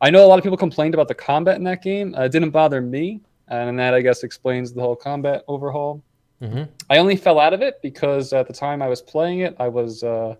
I 0.00 0.08
know 0.08 0.24
a 0.24 0.28
lot 0.28 0.38
of 0.38 0.42
people 0.42 0.56
complained 0.56 0.94
about 0.94 1.08
the 1.08 1.14
combat 1.14 1.56
in 1.56 1.64
that 1.64 1.82
game. 1.82 2.14
Uh, 2.14 2.22
it 2.22 2.32
didn't 2.32 2.48
bother 2.50 2.80
me, 2.80 3.20
and 3.48 3.78
that 3.78 3.92
I 3.92 4.00
guess 4.00 4.22
explains 4.22 4.72
the 4.72 4.80
whole 4.80 4.96
combat 4.96 5.44
overhaul. 5.48 6.02
Hmm 6.40 6.62
I 6.88 6.98
only 6.98 7.16
fell 7.16 7.38
out 7.38 7.52
of 7.52 7.62
it 7.62 7.80
because 7.82 8.32
at 8.32 8.46
the 8.48 8.52
time 8.52 8.82
I 8.82 8.88
was 8.88 9.00
playing 9.00 9.40
it, 9.40 9.54
I 9.60 9.68
was 9.68 10.02
uh, 10.02 10.34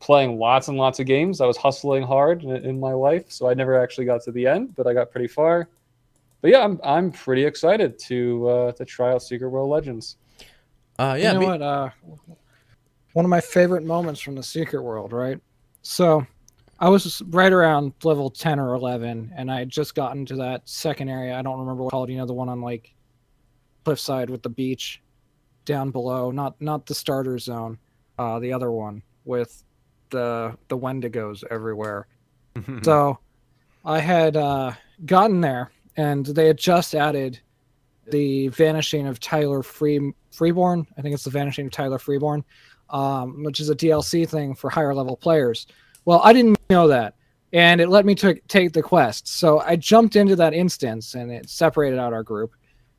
playing 0.00 0.38
lots 0.38 0.68
and 0.68 0.76
lots 0.76 0.98
of 0.98 1.06
games. 1.06 1.40
I 1.40 1.46
was 1.46 1.56
hustling 1.56 2.02
hard 2.02 2.42
in, 2.42 2.56
in 2.64 2.80
my 2.80 2.92
life, 2.92 3.30
so 3.30 3.48
I 3.48 3.54
never 3.54 3.80
actually 3.80 4.06
got 4.06 4.22
to 4.22 4.32
the 4.32 4.46
end, 4.46 4.74
but 4.74 4.86
I 4.86 4.94
got 4.94 5.10
pretty 5.10 5.28
far. 5.28 5.68
But 6.40 6.50
yeah, 6.50 6.64
I'm 6.64 6.80
I'm 6.82 7.12
pretty 7.12 7.44
excited 7.44 7.98
to 8.06 8.48
uh, 8.48 8.72
to 8.72 8.84
try 8.84 9.12
out 9.12 9.22
Secret 9.22 9.50
World 9.50 9.68
Legends. 9.68 10.16
Uh, 10.98 11.16
yeah, 11.18 11.28
you 11.28 11.34
know 11.34 11.40
me- 11.40 11.46
what? 11.46 11.62
Uh, 11.62 11.90
one 13.12 13.24
of 13.24 13.28
my 13.28 13.40
favorite 13.40 13.84
moments 13.84 14.20
from 14.20 14.34
the 14.34 14.42
Secret 14.42 14.82
World, 14.82 15.12
right? 15.12 15.38
So, 15.82 16.26
I 16.78 16.88
was 16.88 17.22
right 17.28 17.52
around 17.52 17.92
level 18.02 18.30
ten 18.30 18.58
or 18.58 18.74
eleven, 18.74 19.32
and 19.36 19.50
I 19.52 19.58
had 19.58 19.68
just 19.68 19.94
gotten 19.94 20.24
to 20.26 20.36
that 20.36 20.66
second 20.66 21.10
area. 21.10 21.38
I 21.38 21.42
don't 21.42 21.60
remember 21.60 21.82
what 21.82 21.88
it's 21.88 21.92
called. 21.92 22.08
You 22.08 22.18
know, 22.18 22.26
the 22.26 22.32
one 22.32 22.48
on 22.48 22.62
like 22.62 22.94
cliffside 23.84 24.30
with 24.30 24.42
the 24.42 24.48
beach 24.48 25.02
down 25.64 25.90
below. 25.90 26.30
Not 26.30 26.60
not 26.60 26.86
the 26.86 26.94
starter 26.94 27.38
zone. 27.38 27.78
Uh, 28.18 28.38
the 28.38 28.52
other 28.52 28.70
one 28.70 29.02
with 29.24 29.62
the 30.10 30.56
the 30.68 30.78
Wendigos 30.78 31.44
everywhere. 31.50 32.06
So 32.82 33.18
I 33.84 34.00
had 34.00 34.36
uh, 34.36 34.72
gotten 35.06 35.40
there, 35.40 35.70
and 35.96 36.26
they 36.26 36.46
had 36.46 36.58
just 36.58 36.94
added 36.94 37.38
the 38.10 38.48
Vanishing 38.48 39.06
of 39.06 39.20
Tyler 39.20 39.62
Free 39.62 40.12
Freeborn. 40.30 40.86
I 40.98 41.02
think 41.02 41.14
it's 41.14 41.24
the 41.24 41.30
Vanishing 41.30 41.66
of 41.66 41.72
Tyler 41.72 41.98
Freeborn, 41.98 42.44
um, 42.90 43.44
which 43.44 43.60
is 43.60 43.70
a 43.70 43.74
DLC 43.74 44.28
thing 44.28 44.54
for 44.54 44.68
higher 44.68 44.94
level 44.94 45.16
players. 45.16 45.66
Well, 46.04 46.20
I 46.24 46.32
didn't 46.32 46.58
know 46.68 46.88
that, 46.88 47.14
and 47.52 47.80
it 47.80 47.88
let 47.88 48.04
me 48.04 48.14
to 48.16 48.34
take 48.48 48.72
the 48.72 48.82
quest. 48.82 49.28
So 49.28 49.60
I 49.60 49.76
jumped 49.76 50.16
into 50.16 50.36
that 50.36 50.54
instance, 50.54 51.14
and 51.14 51.30
it 51.30 51.48
separated 51.48 51.98
out 51.98 52.12
our 52.12 52.22
group, 52.22 52.52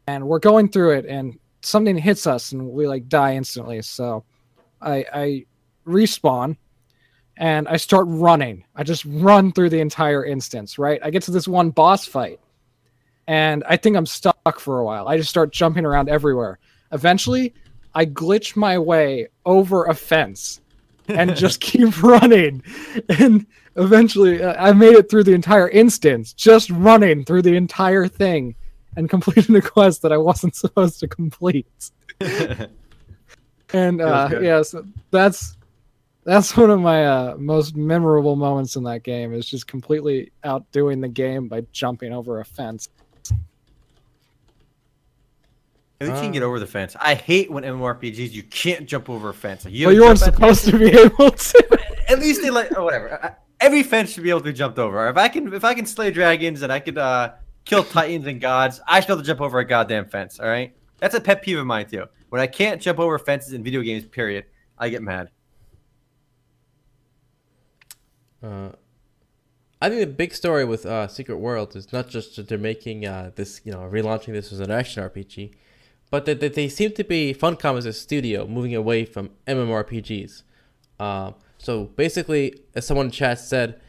and 0.08 0.28
we're 0.28 0.40
going 0.40 0.70
through 0.70 0.92
it, 0.92 1.06
and 1.06 1.38
something 1.62 1.98
hits 1.98 2.28
us, 2.28 2.52
and 2.52 2.70
we 2.70 2.88
like 2.88 3.08
die 3.08 3.36
instantly. 3.36 3.82
So 3.82 4.24
I, 4.82 5.06
I 5.14 5.46
respawn 5.86 6.58
and 7.38 7.68
I 7.68 7.78
start 7.78 8.06
running. 8.08 8.66
I 8.76 8.84
just 8.84 9.06
run 9.06 9.52
through 9.52 9.70
the 9.70 9.80
entire 9.80 10.26
instance, 10.26 10.78
right? 10.78 11.00
I 11.04 11.10
get 11.10 11.24
to 11.24 11.32
this 11.32 11.48
one 11.48 11.70
boss 11.72 12.06
fight 12.06 12.40
and 13.28 13.64
I 13.68 13.78
think 13.78 13.96
I'm 13.96 14.06
stuck 14.06 14.60
for 14.60 14.80
a 14.80 14.86
while. 14.86 15.08
I 15.08 15.18
just 15.18 15.30
start 15.30 15.54
jumping 15.54 15.86
around 15.86 16.10
everywhere. 16.10 16.60
Eventually, 16.92 17.54
I 17.94 18.06
glitch 18.06 18.56
my 18.56 18.78
way 18.78 19.28
over 19.46 19.86
a 19.86 19.94
fence 19.94 20.62
and 21.08 21.36
just 21.36 21.62
keep 21.62 22.02
running. 22.04 22.64
And 23.10 23.46
eventually, 23.76 24.44
I 24.44 24.74
made 24.74 24.96
it 24.96 25.10
through 25.10 25.24
the 25.24 25.34
entire 25.34 25.70
instance, 25.70 26.34
just 26.34 26.70
running 26.72 27.24
through 27.24 27.44
the 27.44 27.56
entire 27.56 28.08
thing 28.08 28.56
and 28.96 29.10
completing 29.10 29.56
a 29.58 29.62
quest 29.62 30.02
that 30.02 30.12
I 30.12 30.18
wasn't 30.18 30.56
supposed 30.64 31.00
to 31.02 31.08
complete. 31.08 31.68
And 33.74 34.02
uh, 34.02 34.28
good. 34.28 34.44
yeah, 34.44 34.62
so 34.64 34.86
that's 35.12 35.58
that's 36.24 36.56
one 36.58 36.70
of 36.70 36.80
my 36.82 37.06
uh, 37.06 37.36
most 37.38 37.76
memorable 37.76 38.36
moments 38.36 38.76
in 38.76 38.84
that 38.84 39.04
game. 39.04 39.34
Is 39.34 39.46
just 39.48 39.66
completely 39.68 40.32
outdoing 40.44 41.00
the 41.02 41.08
game 41.08 41.48
by 41.48 41.62
jumping 41.72 42.12
over 42.14 42.40
a 42.42 42.46
fence. 42.46 42.90
At 46.00 46.08
least 46.08 46.18
you 46.18 46.24
can 46.24 46.32
get 46.32 46.44
Uh, 46.44 46.48
over 46.48 46.60
the 46.60 46.68
fence. 46.68 46.96
I 47.00 47.14
hate 47.14 47.52
when 47.52 47.64
MMORPGs 47.64 48.32
you 48.32 48.44
can't 48.44 48.88
jump 48.88 49.08
over 49.10 49.30
a 49.30 49.34
fence. 49.34 49.66
Like, 49.66 49.74
you 49.74 49.86
Well, 49.88 49.96
you 49.96 50.02
weren't 50.02 50.18
supposed 50.20 50.66
to 50.66 50.78
be 50.78 50.90
able 51.00 51.32
to. 51.32 51.80
At 52.10 52.20
least 52.20 52.42
they 52.42 52.50
like, 52.50 52.76
or 52.78 52.84
whatever. 52.84 53.24
I- 53.24 53.36
Every 53.64 53.84
fence 53.84 54.12
should 54.12 54.24
be 54.24 54.32
able 54.32 54.40
to 54.40 54.46
be 54.46 54.54
jumped 54.54 54.80
over. 54.80 55.08
If 55.08 55.18
I 55.18 55.28
can, 55.28 55.54
if 55.54 55.64
I 55.64 55.76
can 55.76 55.86
slay 55.86 56.10
dragons 56.10 56.64
and 56.64 56.74
I 56.74 56.80
could 56.80 56.98
uh, 56.98 57.34
kill 57.66 57.84
titans 57.84 58.28
and 58.28 58.42
gods, 58.42 58.82
I 58.88 59.00
should 59.00 59.12
able 59.12 59.22
to 59.22 59.28
jump 59.28 59.42
over 59.42 59.60
a 59.60 59.66
goddamn 59.66 60.06
fence. 60.06 60.40
All 60.40 60.48
right, 60.48 60.76
that's 61.00 61.16
a 61.16 61.22
pet 61.22 61.42
peeve 61.42 61.60
of 61.60 61.66
mine 61.66 61.88
too. 61.90 62.06
When 62.30 62.42
I 62.42 62.48
can't 62.48 62.82
jump 62.82 63.00
over 63.00 63.20
fences 63.20 63.54
in 63.54 63.64
video 63.64 63.82
games, 63.82 64.06
period, 64.06 64.46
I 64.78 64.90
get 64.90 65.02
mad. 65.02 65.30
Uh, 68.42 68.70
I 69.82 69.90
think 69.90 70.02
the 70.02 70.08
big 70.08 70.34
story 70.34 70.64
with 70.64 70.86
uh, 70.86 71.08
Secret 71.08 71.38
World 71.38 71.76
is 71.76 71.92
not 71.92 72.08
just 72.08 72.36
that 72.36 72.48
they're 72.48 72.58
making 72.58 73.06
uh, 73.06 73.32
this, 73.36 73.62
you 73.64 73.72
know, 73.72 73.80
relaunching 73.80 74.34
this 74.34 74.52
as 74.52 74.60
an 74.60 74.72
action 74.72 75.04
RPG, 75.04 75.54
but 76.12 76.26
that, 76.26 76.40
that 76.40 76.54
they 76.54 76.70
seem 76.70 76.92
to 76.94 77.04
be 77.04 77.34
Funcom 77.34 77.78
as 77.78 77.86
a 77.86 77.94
studio 77.94 78.46
moving 78.46 78.76
away 78.76 79.06
from 79.06 79.32
MMORPGs. 79.48 80.44
Uh, 81.00 81.32
so 81.58 81.86
basically, 81.86 82.60
as 82.76 82.86
someone 82.86 83.08
in 83.08 83.12
chat 83.12 83.40
said, 83.40 83.82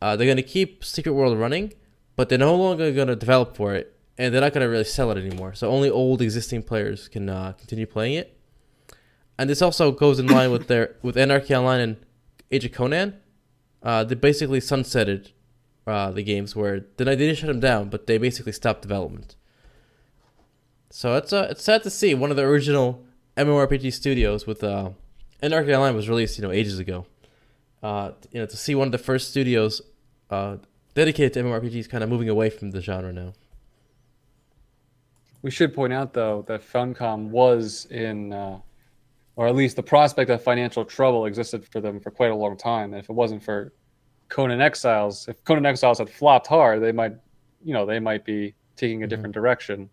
uh, 0.00 0.14
they're 0.16 0.26
going 0.26 0.36
to 0.36 0.42
keep 0.42 0.84
Secret 0.84 1.12
World 1.12 1.36
running, 1.36 1.72
but 2.20 2.28
they're 2.28 2.36
no 2.36 2.54
longer 2.54 2.92
going 2.92 3.08
to 3.08 3.16
develop 3.16 3.56
for 3.56 3.74
it, 3.74 3.96
and 4.18 4.34
they're 4.34 4.42
not 4.42 4.52
going 4.52 4.62
to 4.62 4.68
really 4.68 4.84
sell 4.84 5.10
it 5.10 5.16
anymore. 5.16 5.54
So 5.54 5.70
only 5.70 5.88
old 5.88 6.20
existing 6.20 6.64
players 6.64 7.08
can 7.08 7.30
uh, 7.30 7.52
continue 7.52 7.86
playing 7.86 8.12
it. 8.12 8.38
And 9.38 9.48
this 9.48 9.62
also 9.62 9.90
goes 9.90 10.18
in 10.18 10.26
line 10.26 10.50
with 10.50 10.66
their 10.66 10.96
with 11.00 11.16
Anarchy 11.16 11.54
Online 11.54 11.80
and 11.80 11.96
Age 12.50 12.66
of 12.66 12.72
Conan. 12.72 13.16
Uh, 13.82 14.04
they 14.04 14.16
basically 14.16 14.60
sunsetted 14.60 15.32
uh, 15.86 16.10
the 16.10 16.22
games 16.22 16.54
where 16.54 16.84
they 16.98 17.16
didn't 17.16 17.36
shut 17.36 17.48
them 17.48 17.58
down, 17.58 17.88
but 17.88 18.06
they 18.06 18.18
basically 18.18 18.52
stopped 18.52 18.82
development. 18.82 19.34
So 20.90 21.16
it's 21.16 21.32
uh, 21.32 21.48
it's 21.50 21.64
sad 21.64 21.82
to 21.84 21.90
see 21.90 22.12
one 22.14 22.30
of 22.30 22.36
the 22.36 22.42
original 22.42 23.02
MMORPG 23.38 23.94
studios 23.94 24.46
with 24.46 24.62
uh, 24.62 24.90
Anarchy 25.40 25.74
Online 25.74 25.96
was 25.96 26.06
released 26.06 26.36
you 26.36 26.42
know 26.42 26.52
ages 26.52 26.78
ago. 26.78 27.06
Uh, 27.82 28.10
you 28.30 28.40
know 28.40 28.44
to 28.44 28.58
see 28.58 28.74
one 28.74 28.88
of 28.88 28.92
the 28.92 28.98
first 28.98 29.30
studios 29.30 29.80
uh, 30.28 30.58
dedicated 30.94 31.32
to 31.34 31.42
MMORPGs 31.42 31.88
kind 31.88 32.02
of 32.02 32.10
moving 32.10 32.28
away 32.28 32.50
from 32.50 32.70
the 32.70 32.80
genre 32.80 33.12
now. 33.12 33.32
We 35.42 35.50
should 35.50 35.74
point 35.74 35.92
out 35.92 36.12
though 36.12 36.44
that 36.48 36.62
Funcom 36.62 37.28
was 37.28 37.86
in, 37.90 38.32
uh, 38.32 38.58
or 39.36 39.46
at 39.46 39.54
least 39.54 39.76
the 39.76 39.82
prospect 39.82 40.30
of 40.30 40.42
financial 40.42 40.84
trouble 40.84 41.24
existed 41.26 41.66
for 41.66 41.80
them 41.80 42.00
for 42.00 42.10
quite 42.10 42.30
a 42.30 42.34
long 42.34 42.56
time. 42.56 42.92
And 42.92 43.02
if 43.02 43.08
it 43.08 43.14
wasn't 43.14 43.42
for 43.42 43.72
Conan 44.28 44.60
Exiles, 44.60 45.28
if 45.28 45.42
Conan 45.44 45.64
Exiles 45.64 45.98
had 45.98 46.10
flopped 46.10 46.46
hard, 46.46 46.82
they 46.82 46.92
might, 46.92 47.14
you 47.64 47.72
know, 47.72 47.86
they 47.86 47.98
might 47.98 48.24
be 48.24 48.54
taking 48.76 49.02
a 49.02 49.06
Mhm. 49.06 49.10
different 49.10 49.34
direction. 49.34 49.88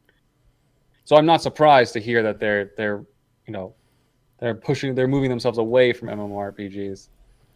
So 1.06 1.16
I'm 1.16 1.26
not 1.26 1.42
surprised 1.42 1.94
to 1.94 2.00
hear 2.02 2.22
that 2.24 2.40
they're 2.40 2.72
they're, 2.76 3.06
you 3.46 3.54
know, 3.54 3.74
they're 4.40 4.54
pushing, 4.56 4.94
they're 4.94 5.08
moving 5.08 5.30
themselves 5.30 5.58
away 5.58 5.94
from 5.94 6.10
MMORPGs, 6.10 7.08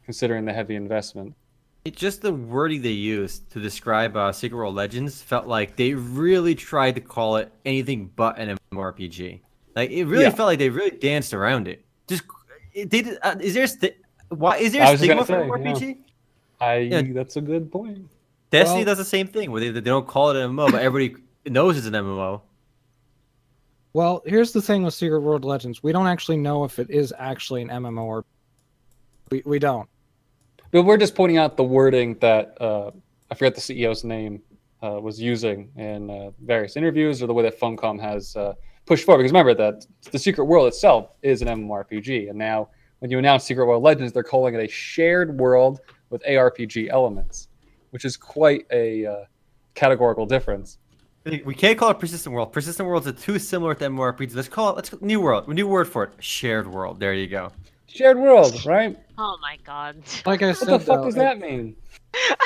considering 0.06 0.46
the 0.46 0.54
heavy 0.54 0.76
investment. 0.76 1.36
It 1.84 1.95
just 1.95 2.21
the 2.21 2.32
wording 2.34 2.84
they 2.84 2.89
used 2.89 3.49
to 3.51 3.59
describe 3.59 4.15
uh, 4.15 4.32
Secret 4.32 4.55
World 4.55 4.75
Legends 4.75 5.21
felt 5.21 5.47
like 5.47 5.75
they 5.75 5.93
really 5.95 6.53
tried 6.53 6.93
to 6.95 7.01
call 7.01 7.38
it 7.38 7.51
anything 7.65 8.11
but 8.15 8.38
an 8.38 8.55
MMORPG. 8.71 9.39
Like 9.75 9.89
it 9.89 10.05
really 10.05 10.25
Yeah. 10.25 10.29
felt 10.29 10.47
like 10.47 10.59
they 10.59 10.69
really 10.69 10.91
danced 10.91 11.34
around 11.34 11.67
it. 11.67 11.84
Just 12.07 12.23
it 12.73 12.89
did. 12.89 13.17
Uh, 13.23 13.36
is 13.39 13.55
there 13.55 13.65
sti- 13.65 13.95
why 14.29 14.57
is 14.57 14.73
there 14.73 14.84
I 14.84 14.91
a 14.91 14.97
stigma 14.97 15.25
for 15.25 15.34
say, 15.34 15.49
MMORPG? 15.49 15.97
I 16.59 16.75
Yeah. 16.77 17.01
that's 17.13 17.38
a 17.38 17.41
good 17.41 17.71
point. 17.71 18.07
Destiny 18.51 18.79
Well- 18.79 18.86
does 18.86 18.97
the 18.99 19.05
same 19.05 19.27
thing 19.27 19.49
where 19.51 19.61
they, 19.61 19.69
they 19.71 19.82
don't 19.82 20.07
call 20.07 20.29
it 20.29 20.36
an 20.38 20.51
MMO, 20.51 20.71
but 20.71 20.82
everybody 20.84 21.23
knows 21.47 21.77
it's 21.77 21.88
an 21.88 21.93
MMO. 21.95 22.41
Well, 23.93 24.21
here's 24.25 24.51
the 24.53 24.61
thing 24.61 24.84
with 24.84 24.93
Secret 24.93 25.21
World 25.21 25.43
Legends: 25.43 25.82
we 25.82 25.91
don't 25.91 26.07
actually 26.07 26.38
know 26.38 26.63
if 26.63 26.77
it 26.77 26.91
is 26.91 27.11
actually 27.17 27.63
an 27.63 27.69
MMO 27.69 28.03
or 28.03 28.25
we 29.32 29.41
we 29.45 29.57
don't. 29.57 29.89
But 30.72 30.84
we're 30.84 30.97
just 30.97 31.15
pointing 31.15 31.38
out 31.38 31.57
the 31.57 31.63
wording 31.63 32.15
that 32.19 32.59
uh, 32.61 32.91
I 33.30 33.36
forget 33.36 33.55
the 33.55 33.61
CEO's 33.61 34.03
name 34.03 34.41
uh, 34.82 34.99
was 35.01 35.22
using 35.22 35.69
in 35.76 36.09
uh, 36.09 36.32
various 36.41 36.76
interviews, 36.76 37.22
or 37.22 37.28
the 37.28 37.34
way 37.34 37.43
that 37.43 37.59
Funcom 37.59 37.99
has 37.99 38.36
uh, 38.36 38.53
pushed 38.86 39.05
forward. 39.05 39.19
Because 39.19 39.32
remember 39.32 39.53
that 39.53 39.86
the 40.11 40.17
Secret 40.17 40.45
World 40.45 40.67
itself 40.67 41.11
is 41.22 41.41
an 41.41 41.47
MMORPG, 41.47 42.30
and 42.30 42.38
now 42.38 42.69
when 42.99 43.11
you 43.11 43.19
announce 43.19 43.43
Secret 43.43 43.65
World 43.65 43.84
Legends, 43.84 44.13
they're 44.13 44.24
calling 44.24 44.55
it 44.55 44.63
a 44.63 44.67
shared 44.67 45.38
world 45.39 45.82
with 46.09 46.24
ARPG 46.24 46.89
elements, 46.89 47.49
which 47.89 48.05
is 48.05 48.15
quite 48.15 48.65
a 48.72 49.05
uh, 49.05 49.15
categorical 49.76 50.26
difference. 50.26 50.78
We 51.26 51.53
can't 51.53 51.78
call 51.78 51.91
it 51.91 51.99
Persistent 51.99 52.34
World. 52.34 52.51
Persistent 52.51 52.88
Worlds 52.88 53.07
are 53.07 53.11
too 53.11 53.38
similar 53.38 53.76
to 53.76 53.86
MMORPGs. 53.89 54.36
Let's 54.36 54.47
call 54.47 54.69
it 54.69 54.76
let's 54.76 55.01
new 55.01 55.19
world. 55.22 55.47
New 55.47 55.67
word 55.67 55.88
for 55.88 56.05
it. 56.05 56.13
Shared 56.19 56.67
world. 56.67 56.99
There 56.99 57.13
you 57.13 57.28
go. 57.28 57.51
Shared 57.94 58.18
world, 58.18 58.66
right? 58.66 58.98
Oh 59.18 59.38
my 59.42 59.58
god. 59.66 59.98
Like 60.26 60.42
I 60.42 60.48
What 60.50 60.58
said, 60.58 60.68
the 60.70 60.80
fuck 60.80 61.00
though, 61.00 61.06
does 61.06 61.16
it- 61.16 61.20
that 61.20 61.39
mean? 61.39 61.76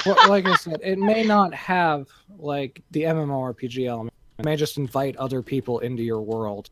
well, 0.05 0.17
like 0.27 0.45
I 0.45 0.55
said, 0.55 0.79
it 0.83 0.97
may 0.99 1.23
not 1.23 1.53
have 1.53 2.07
like 2.37 2.81
the 2.91 3.03
MMORPG 3.03 3.87
element. 3.87 4.13
It 4.39 4.45
may 4.45 4.55
just 4.55 4.77
invite 4.77 5.15
other 5.17 5.41
people 5.41 5.79
into 5.79 6.03
your 6.03 6.21
world. 6.21 6.69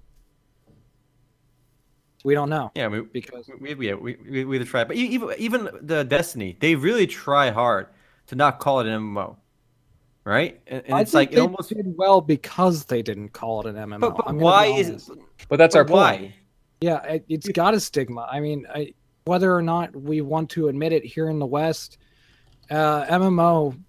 We 2.24 2.34
don't 2.36 2.50
know 2.50 2.72
Yeah, 2.76 2.88
we 2.88 3.02
because 3.02 3.50
we 3.60 3.74
we 3.76 3.94
we, 3.94 4.16
we, 4.30 4.46
we 4.46 4.60
try, 4.66 4.84
but 4.86 4.96
even 4.96 5.30
even 5.38 5.70
the 5.82 6.04
Destiny, 6.04 6.56
they 6.60 6.76
really 6.76 7.06
try 7.08 7.52
hard 7.52 7.88
to 8.28 8.36
not 8.36 8.60
call 8.60 8.80
it 8.80 8.88
an 8.88 9.00
MMO, 9.02 9.36
right? 10.24 10.62
And, 10.68 10.84
and 10.86 10.94
I 10.96 11.02
it's 11.02 11.12
think 11.12 11.32
like 11.32 11.38
it 11.38 11.42
almost. 11.42 11.70
did 11.70 11.94
well 11.98 12.22
because 12.22 12.86
they 12.86 13.02
didn't 13.02 13.30
call 13.30 13.62
it 13.62 13.68
an 13.68 13.76
MMO. 13.76 14.00
But, 14.00 14.18
but 14.26 14.36
why 14.36 14.68
is 14.68 14.90
honest. 14.90 15.10
it? 15.10 15.18
But 15.50 15.58
that's 15.58 15.76
our 15.76 15.84
why? 15.84 16.18
point. 16.18 16.32
Yeah, 16.84 17.02
it, 17.04 17.26
it's 17.30 17.48
got 17.48 17.74
a 17.74 17.80
stigma. 17.80 18.28
I 18.30 18.42
mean, 18.42 18.68
I, 18.70 18.94
whether 19.24 19.56
or 19.56 19.62
not 19.62 19.96
we 19.96 20.20
want 20.20 20.50
to 20.50 20.68
admit 20.68 20.92
it 20.92 21.06
here 21.06 21.30
in 21.30 21.40
the 21.40 21.46
West, 21.46 21.98
uh, 22.70 23.06
MMO, 23.06 23.80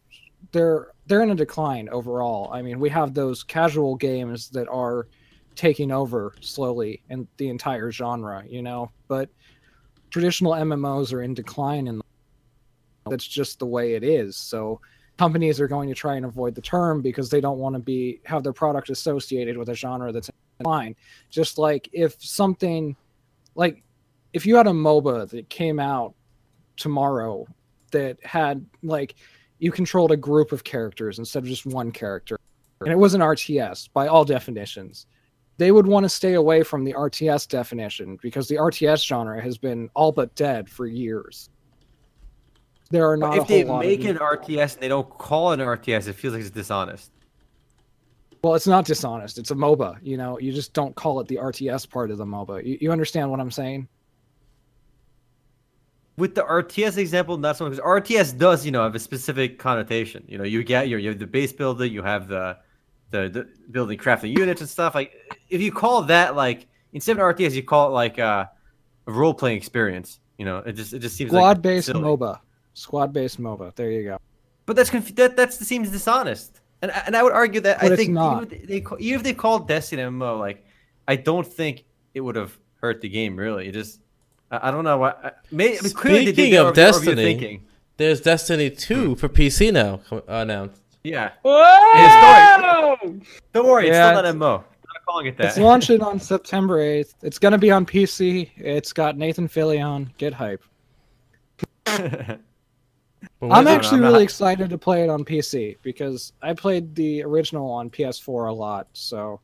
they're 0.52 0.92
they're 1.08 1.24
in 1.24 1.30
a 1.30 1.34
decline 1.34 1.88
overall. 1.88 2.52
I 2.52 2.62
mean, 2.62 2.78
we 2.78 2.88
have 2.90 3.12
those 3.12 3.42
casual 3.42 3.96
games 3.96 4.48
that 4.50 4.68
are 4.68 5.08
taking 5.56 5.90
over 5.90 6.36
slowly 6.40 7.02
in 7.10 7.26
the 7.36 7.48
entire 7.48 7.90
genre, 7.90 8.44
you 8.48 8.62
know. 8.62 8.92
But 9.08 9.28
traditional 10.10 10.52
MMOs 10.52 11.12
are 11.12 11.22
in 11.22 11.34
decline, 11.34 11.88
and 11.88 12.00
that's 13.10 13.26
just 13.26 13.58
the 13.58 13.66
way 13.66 13.94
it 13.94 14.04
is. 14.04 14.36
So 14.36 14.80
companies 15.18 15.60
are 15.60 15.68
going 15.68 15.88
to 15.88 15.94
try 15.94 16.16
and 16.16 16.24
avoid 16.24 16.54
the 16.54 16.60
term 16.60 17.00
because 17.00 17.30
they 17.30 17.40
don't 17.40 17.58
want 17.58 17.74
to 17.74 17.78
be 17.78 18.20
have 18.24 18.42
their 18.42 18.52
product 18.52 18.90
associated 18.90 19.56
with 19.56 19.68
a 19.68 19.74
genre 19.74 20.12
that's 20.12 20.28
in 20.28 20.34
decline. 20.58 20.96
Just 21.30 21.58
like 21.58 21.88
if 21.92 22.16
something 22.22 22.96
like 23.54 23.82
if 24.32 24.44
you 24.44 24.56
had 24.56 24.66
a 24.66 24.70
MOBA 24.70 25.28
that 25.30 25.48
came 25.48 25.78
out 25.78 26.14
tomorrow 26.76 27.46
that 27.92 28.18
had 28.24 28.64
like 28.82 29.14
you 29.58 29.70
controlled 29.70 30.10
a 30.10 30.16
group 30.16 30.52
of 30.52 30.64
characters 30.64 31.18
instead 31.18 31.44
of 31.44 31.48
just 31.48 31.64
one 31.64 31.92
character 31.92 32.38
and 32.80 32.90
it 32.90 32.98
was 32.98 33.14
an 33.14 33.20
RTS 33.20 33.88
by 33.92 34.08
all 34.08 34.24
definitions 34.24 35.06
they 35.56 35.70
would 35.70 35.86
want 35.86 36.04
to 36.04 36.08
stay 36.08 36.34
away 36.34 36.62
from 36.62 36.84
the 36.84 36.92
RTS 36.92 37.48
definition 37.48 38.18
because 38.22 38.48
the 38.48 38.56
RTS 38.56 39.04
genre 39.04 39.40
has 39.40 39.56
been 39.56 39.88
all 39.94 40.10
but 40.10 40.34
dead 40.34 40.68
for 40.68 40.86
years. 40.86 41.48
There 42.94 43.10
are 43.10 43.16
not 43.16 43.36
if 43.36 43.48
they 43.48 43.64
make 43.64 44.04
an 44.04 44.18
RTS 44.18 44.74
and 44.74 44.82
they 44.84 44.86
don't 44.86 45.10
call 45.10 45.50
it 45.50 45.58
an 45.58 45.66
RTS, 45.66 46.06
it 46.06 46.12
feels 46.12 46.32
like 46.32 46.42
it's 46.42 46.50
dishonest. 46.50 47.10
well, 48.40 48.54
it's 48.54 48.68
not 48.68 48.84
dishonest. 48.84 49.36
It's 49.36 49.50
a 49.50 49.54
MOBA. 49.56 49.98
You 50.00 50.16
know, 50.16 50.38
you 50.38 50.52
just 50.52 50.72
don't 50.74 50.94
call 50.94 51.18
it 51.18 51.26
the 51.26 51.34
RTS 51.34 51.90
part 51.90 52.12
of 52.12 52.18
the 52.18 52.24
MOBA. 52.24 52.64
You, 52.64 52.78
you 52.80 52.92
understand 52.92 53.32
what 53.32 53.40
I'm 53.40 53.50
saying? 53.50 53.88
With 56.16 56.36
the 56.36 56.42
RTS 56.42 56.96
example, 56.96 57.36
that's 57.36 57.58
much 57.58 57.72
because 57.72 57.84
RTS 57.84 58.38
does, 58.38 58.64
you 58.64 58.70
know, 58.70 58.84
have 58.84 58.94
a 58.94 59.00
specific 59.00 59.58
connotation. 59.58 60.22
You 60.28 60.38
know, 60.38 60.44
you 60.44 60.62
get 60.62 60.86
your 60.86 61.00
you 61.00 61.08
have 61.08 61.18
the 61.18 61.26
base 61.26 61.52
building, 61.52 61.92
you 61.92 62.04
have 62.04 62.28
the 62.28 62.58
the, 63.10 63.28
the 63.28 63.48
building 63.72 63.98
crafting 63.98 64.38
units 64.38 64.60
and 64.60 64.70
stuff. 64.70 64.94
Like 64.94 65.14
if 65.48 65.60
you 65.60 65.72
call 65.72 66.02
that 66.02 66.36
like 66.36 66.68
instead 66.92 67.18
of 67.18 67.22
RTS, 67.22 67.54
you 67.54 67.64
call 67.64 67.88
it 67.88 67.90
like 67.90 68.20
uh, 68.20 68.44
a 69.08 69.12
role 69.12 69.34
playing 69.34 69.56
experience. 69.56 70.20
You 70.38 70.44
know, 70.44 70.58
it 70.58 70.74
just 70.74 70.92
it 70.92 71.00
just 71.00 71.16
seems 71.16 71.32
like 71.32 71.40
Squad 71.40 71.60
based 71.60 71.86
silly. 71.86 72.00
MOBA. 72.00 72.38
Squad 72.74 73.12
based 73.12 73.40
MOBA. 73.40 73.74
There 73.74 73.90
you 73.90 74.04
go. 74.04 74.18
But 74.66 74.76
that's 74.76 74.90
conf- 74.90 75.14
that 75.16 75.36
that's 75.36 75.58
seems 75.66 75.90
dishonest. 75.90 76.60
And 76.82 76.90
and 77.06 77.16
I 77.16 77.22
would 77.22 77.32
argue 77.32 77.60
that 77.62 77.80
But 77.80 77.92
I 77.92 77.96
think 77.96 78.12
not. 78.12 78.44
Even, 78.44 78.60
if 78.62 78.68
they, 78.68 78.80
ca- 78.80 78.96
even 78.98 79.20
if 79.20 79.22
they 79.24 79.34
called 79.34 79.66
Destiny 79.68 80.02
MMO, 80.02 80.38
like 80.38 80.64
I 81.08 81.16
don't 81.16 81.46
think 81.46 81.84
it 82.14 82.20
would 82.20 82.36
have 82.36 82.58
hurt 82.80 83.00
the 83.00 83.08
game 83.08 83.36
really. 83.36 83.68
It 83.68 83.72
just 83.72 84.00
I, 84.50 84.68
I 84.68 84.70
don't 84.70 84.84
know 84.84 84.98
what. 84.98 85.20
I, 85.24 85.32
may, 85.50 85.78
I 85.78 85.80
clearly 85.94 86.26
they 86.26 86.32
did 86.32 86.34
Speaking 86.34 86.56
of 86.58 86.76
review- 86.76 87.10
review 87.12 87.24
Destiny. 87.24 87.62
There's 87.96 88.20
Destiny 88.20 88.70
2 88.70 89.06
hmm. 89.06 89.14
for 89.14 89.28
PC 89.28 89.72
now 89.72 90.00
announced. 90.26 90.80
yeah. 91.04 91.30
Whoa! 91.42 92.96
Don't 93.52 93.66
worry, 93.66 93.88
it's 93.88 93.94
Yeah, 93.94 94.10
still 94.10 94.22
not 94.22 94.24
it's- 94.24 94.34
MMO. 94.34 94.64
I'm 95.06 95.26
it 95.26 95.36
It's 95.38 95.56
that. 95.56 95.62
launching 95.62 96.02
on 96.02 96.18
September 96.18 96.78
8th. 96.78 97.14
It's 97.22 97.38
going 97.38 97.52
to 97.52 97.58
be 97.58 97.70
on 97.70 97.84
PC. 97.84 98.50
It's 98.56 98.92
got 98.92 99.16
Nathan 99.18 99.48
Fillion. 99.48 100.08
Get 100.16 100.32
hype. 100.32 100.62
But 103.48 103.54
I'm 103.56 103.64
what 103.64 103.70
is 103.70 103.74
it? 103.74 103.76
actually 103.76 103.96
I'm 103.96 104.02
not- 104.02 104.12
really 104.12 104.24
excited 104.24 104.70
to 104.70 104.78
play 104.78 105.02
it 105.04 105.10
on 105.10 105.24
PC 105.24 105.76
because 105.82 106.32
I 106.42 106.52
played 106.54 106.94
the 106.94 107.22
original 107.22 107.70
on 107.70 107.90
PS4 107.90 108.46
a 108.48 108.52
lot. 108.52 108.86
So 108.92 109.40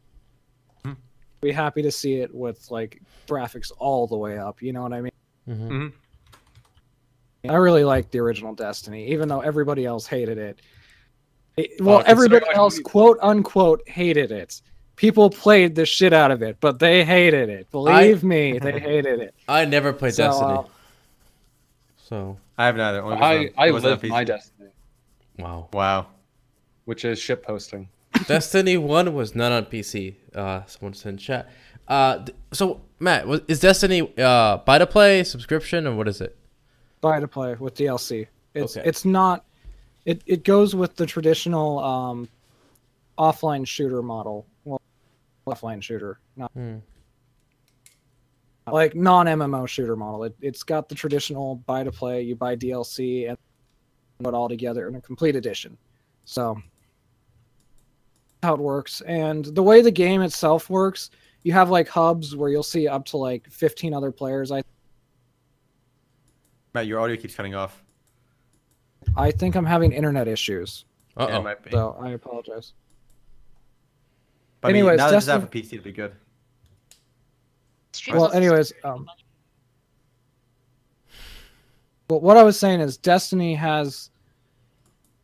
Hmm. 0.85 0.93
be 1.41 1.53
happy 1.53 1.83
to 1.83 1.91
see 1.91 2.15
it 2.21 2.35
with 2.35 2.71
like 2.71 3.01
graphics 3.29 3.71
all 3.79 4.07
the 4.07 4.17
way 4.17 4.39
up. 4.39 4.63
You 4.63 4.73
know 4.73 4.83
what 4.83 4.93
I 4.93 5.01
mean? 5.03 5.13
Mhm. 5.49 5.93
I 7.49 7.55
really 7.57 7.85
like 7.85 8.11
the 8.11 8.19
original 8.19 8.55
Destiny, 8.55 9.09
even 9.09 9.29
though 9.29 9.41
everybody 9.41 9.87
else 9.87 10.07
hated 10.07 10.37
it. 10.39 10.61
It- 11.57 11.71
Oh, 11.81 11.85
well, 11.85 11.99
considering 11.99 12.11
everybody 12.17 12.45
what 12.47 12.57
else, 12.57 12.79
you- 12.79 12.85
quote 12.85 13.19
unquote, 13.23 13.89
hated 13.89 14.31
it. 14.33 14.61
People 14.97 15.31
played 15.31 15.75
the 15.75 15.87
shit 15.87 16.13
out 16.13 16.31
of 16.31 16.43
it, 16.43 16.59
but 16.61 16.79
they 16.79 17.05
hated 17.05 17.49
it. 17.49 17.71
Believe 17.71 18.23
me, 18.23 18.59
they 18.59 18.79
hated 18.79 19.21
it. 19.21 19.35
I 19.49 19.65
never 19.65 19.93
played 19.95 20.13
So, 20.15 20.25
Destiny. 20.25 20.53
uh, 20.53 20.63
so, 21.97 22.37
I 22.61 22.67
have 22.67 22.77
neither. 22.77 23.03
only 23.03 23.17
I, 23.17 23.33
I'm- 23.35 23.49
I 23.57 23.71
wasn't 23.71 24.03
live 24.03 24.11
my 24.11 24.25
destiny, 24.25 24.69
wow. 25.39 25.69
Wow. 25.73 26.07
which 26.85 27.05
is 27.05 27.19
ship 27.19 27.43
posting. 27.45 27.89
Destiny 28.27 28.77
1 28.77 29.15
was 29.15 29.35
not 29.35 29.51
on 29.53 29.65
PC. 29.65 30.17
Uh, 30.35 30.65
someone 30.67 30.93
said 30.95 31.11
in 31.13 31.17
chat. 31.17 31.49
Uh, 31.89 32.27
so, 32.53 32.81
Matt, 32.99 33.27
is 33.49 33.61
Destiny 33.61 34.13
uh, 34.19 34.59
buy 34.59 34.79
to 34.79 34.87
play, 34.87 35.25
subscription, 35.25 35.87
or 35.87 35.95
what 35.95 36.07
is 36.09 36.21
it? 36.21 36.37
buy 37.01 37.19
to 37.19 37.27
play 37.29 37.55
with 37.55 37.75
DLC. 37.77 38.27
It's 38.53 38.77
Okay. 38.77 38.87
it's 38.87 39.05
not 39.07 39.45
it, 40.05 40.23
it 40.27 40.45
goes 40.45 40.75
with 40.75 40.97
the 40.97 41.07
traditional 41.07 41.79
um, 41.79 42.29
offline 43.19 43.67
shooter 43.67 44.03
model. 44.03 44.45
Well, 44.65 44.83
offline 45.47 45.83
shooter, 45.83 46.19
not 46.37 46.51
Hmm. 46.53 46.77
Like 48.73 48.95
non 48.95 49.27
MMO 49.27 49.69
shooter 49.69 49.97
model. 49.97 50.25
It 50.25 50.35
it's 50.41 50.63
got 50.63 50.89
the 50.89 50.95
traditional 50.95 51.57
buy 51.57 51.85
to 51.85 51.93
play. 51.93 52.23
You 52.23 52.37
buy 52.37 52.57
DLC 52.57 53.29
and 53.29 53.39
put 54.19 54.29
it 54.29 54.35
all 54.35 54.49
together 54.49 54.89
in 54.89 54.97
a 54.97 55.01
complete 55.01 55.37
edition. 55.37 55.77
So 56.25 56.61
how 58.43 58.55
it 58.55 58.61
works 58.61 59.03
and 59.03 59.45
the 59.45 59.63
way 59.63 59.83
the 59.83 59.91
game 59.91 60.23
itself 60.23 60.71
works, 60.71 61.11
you 61.43 61.53
have 61.53 61.71
like 61.71 61.89
hubs 61.89 62.35
where 62.35 62.49
you'll 62.49 62.63
see 62.63 62.89
up 62.89 63.05
to 63.07 63.17
like 63.17 63.49
15 63.51 63.93
other 63.93 64.11
players. 64.11 64.51
I 64.51 64.63
Matt, 66.75 66.87
your 66.87 67.01
audio 67.01 67.17
keeps 67.17 67.35
cutting 67.35 67.55
off. 67.55 67.83
I 69.17 69.31
think 69.31 69.57
I'm 69.57 69.65
having 69.65 69.93
internet 69.93 70.29
issues. 70.29 70.85
Uh 71.17 71.29
oh. 71.31 71.43
might. 71.43 71.59
So 71.71 71.97
I 72.01 72.11
apologize. 72.11 72.73
But 74.61 74.69
I 74.69 74.73
mean, 74.73 74.83
anyways, 74.83 74.99
now 74.99 75.11
that 75.11 75.17
it's 75.17 75.29
out 75.29 75.41
Destiny- 75.41 75.63
for 75.63 75.69
PC, 75.69 75.73
it'll 75.79 75.85
be 75.85 75.93
good. 75.93 76.13
Well, 78.13 78.31
anyways, 78.33 78.73
um, 78.85 79.07
well, 82.09 82.21
what 82.21 82.37
I 82.37 82.43
was 82.43 82.59
saying 82.59 82.81
is 82.81 82.97
Destiny 82.97 83.55
has 83.55 84.11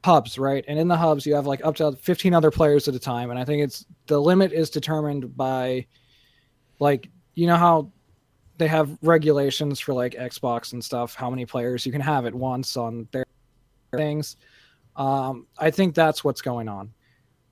hubs, 0.05 0.39
right? 0.39 0.65
And 0.69 0.79
in 0.79 0.87
the 0.87 0.97
hubs, 0.97 1.27
you 1.27 1.35
have 1.35 1.47
like 1.47 1.65
up 1.65 1.75
to 1.77 1.93
15 1.93 2.33
other 2.33 2.51
players 2.53 2.87
at 2.87 2.95
a 2.95 2.99
time. 2.99 3.31
And 3.31 3.39
I 3.39 3.45
think 3.45 3.63
it's 3.63 3.85
the 4.07 4.21
limit 4.21 4.53
is 4.53 4.71
determined 4.71 5.37
by, 5.37 5.87
like, 6.79 7.09
you 7.35 7.49
know 7.49 7.57
how 7.57 7.91
they 8.57 8.69
have 8.69 8.97
regulations 9.03 9.81
for 9.81 9.95
like 9.95 10.13
Xbox 10.13 10.73
and 10.73 10.83
stuff, 10.83 11.15
how 11.15 11.29
many 11.29 11.45
players 11.45 11.85
you 11.85 11.93
can 11.93 12.01
have 12.01 12.25
at 12.25 12.35
once 12.35 12.77
on 12.77 13.09
their 13.11 13.27
things. 13.97 14.37
Um, 14.95 15.47
I 15.59 15.71
think 15.71 15.95
that's 15.95 16.23
what's 16.23 16.41
going 16.41 16.69
on. 16.69 16.93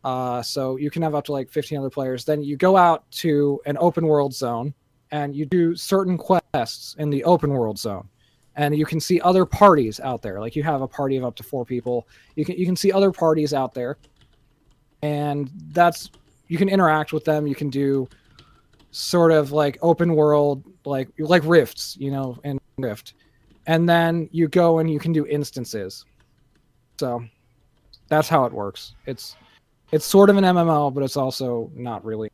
Uh, 0.05 0.43
so 0.43 0.77
you 0.77 0.91
can 0.91 1.03
have 1.03 1.15
up 1.15 1.25
to 1.25 1.33
like 1.33 1.51
15 1.51 1.79
other 1.79 1.91
players. 1.91 2.25
Then 2.25 2.43
you 2.43 2.57
go 2.57 2.77
out 2.77 3.11
to 3.13 3.61
an 3.67 3.77
open 3.81 4.07
world 4.07 4.33
zone 4.33 4.75
and 5.15 5.37
you 5.37 5.47
do 5.47 5.77
certain 5.77 6.19
quests 6.19 6.97
in 6.99 7.09
the 7.09 7.23
open 7.23 7.51
world 7.51 7.79
zone. 7.79 8.09
And 8.57 8.77
you 8.77 8.85
can 8.85 8.99
see 8.99 9.21
other 9.21 9.47
parties 9.47 10.01
out 10.01 10.23
there. 10.23 10.41
Like 10.41 10.57
you 10.57 10.65
have 10.65 10.83
a 10.83 10.89
party 10.89 11.17
of 11.17 11.25
up 11.25 11.37
to 11.37 11.45
four 11.45 11.65
people. 11.65 12.09
You 12.35 12.45
can 12.45 12.57
you 12.57 12.67
can 12.67 12.75
see 12.75 12.91
other 12.91 13.13
parties 13.13 13.55
out 13.55 13.75
there. 13.75 13.97
And 15.03 15.53
that's 15.71 16.11
you 16.49 16.59
can 16.59 16.69
interact 16.69 17.13
with 17.13 17.25
them. 17.25 17.47
You 17.47 17.55
can 17.55 17.71
do 17.71 18.09
sort 18.91 19.31
of 19.31 19.53
like 19.53 19.79
open 19.83 20.17
world 20.17 20.65
like 20.85 21.09
like 21.19 21.45
rifts 21.45 21.97
you 22.01 22.11
know 22.11 22.37
and 22.43 22.61
rift. 22.79 23.15
And 23.69 23.89
then 23.89 24.29
you 24.33 24.49
go 24.49 24.81
and 24.81 24.91
you 24.91 24.99
can 24.99 25.13
do 25.13 25.27
instances. 25.27 26.05
So 26.99 27.25
that's 28.09 28.29
how 28.29 28.47
it 28.47 28.53
works. 28.53 28.95
It's 29.07 29.37
it's 29.93 30.05
sort 30.05 30.29
of 30.29 30.37
an 30.37 30.45
mmo 30.45 30.93
but 30.93 31.05
it's 31.05 31.17
also 31.17 31.71
not 31.75 32.05
really 32.05 32.31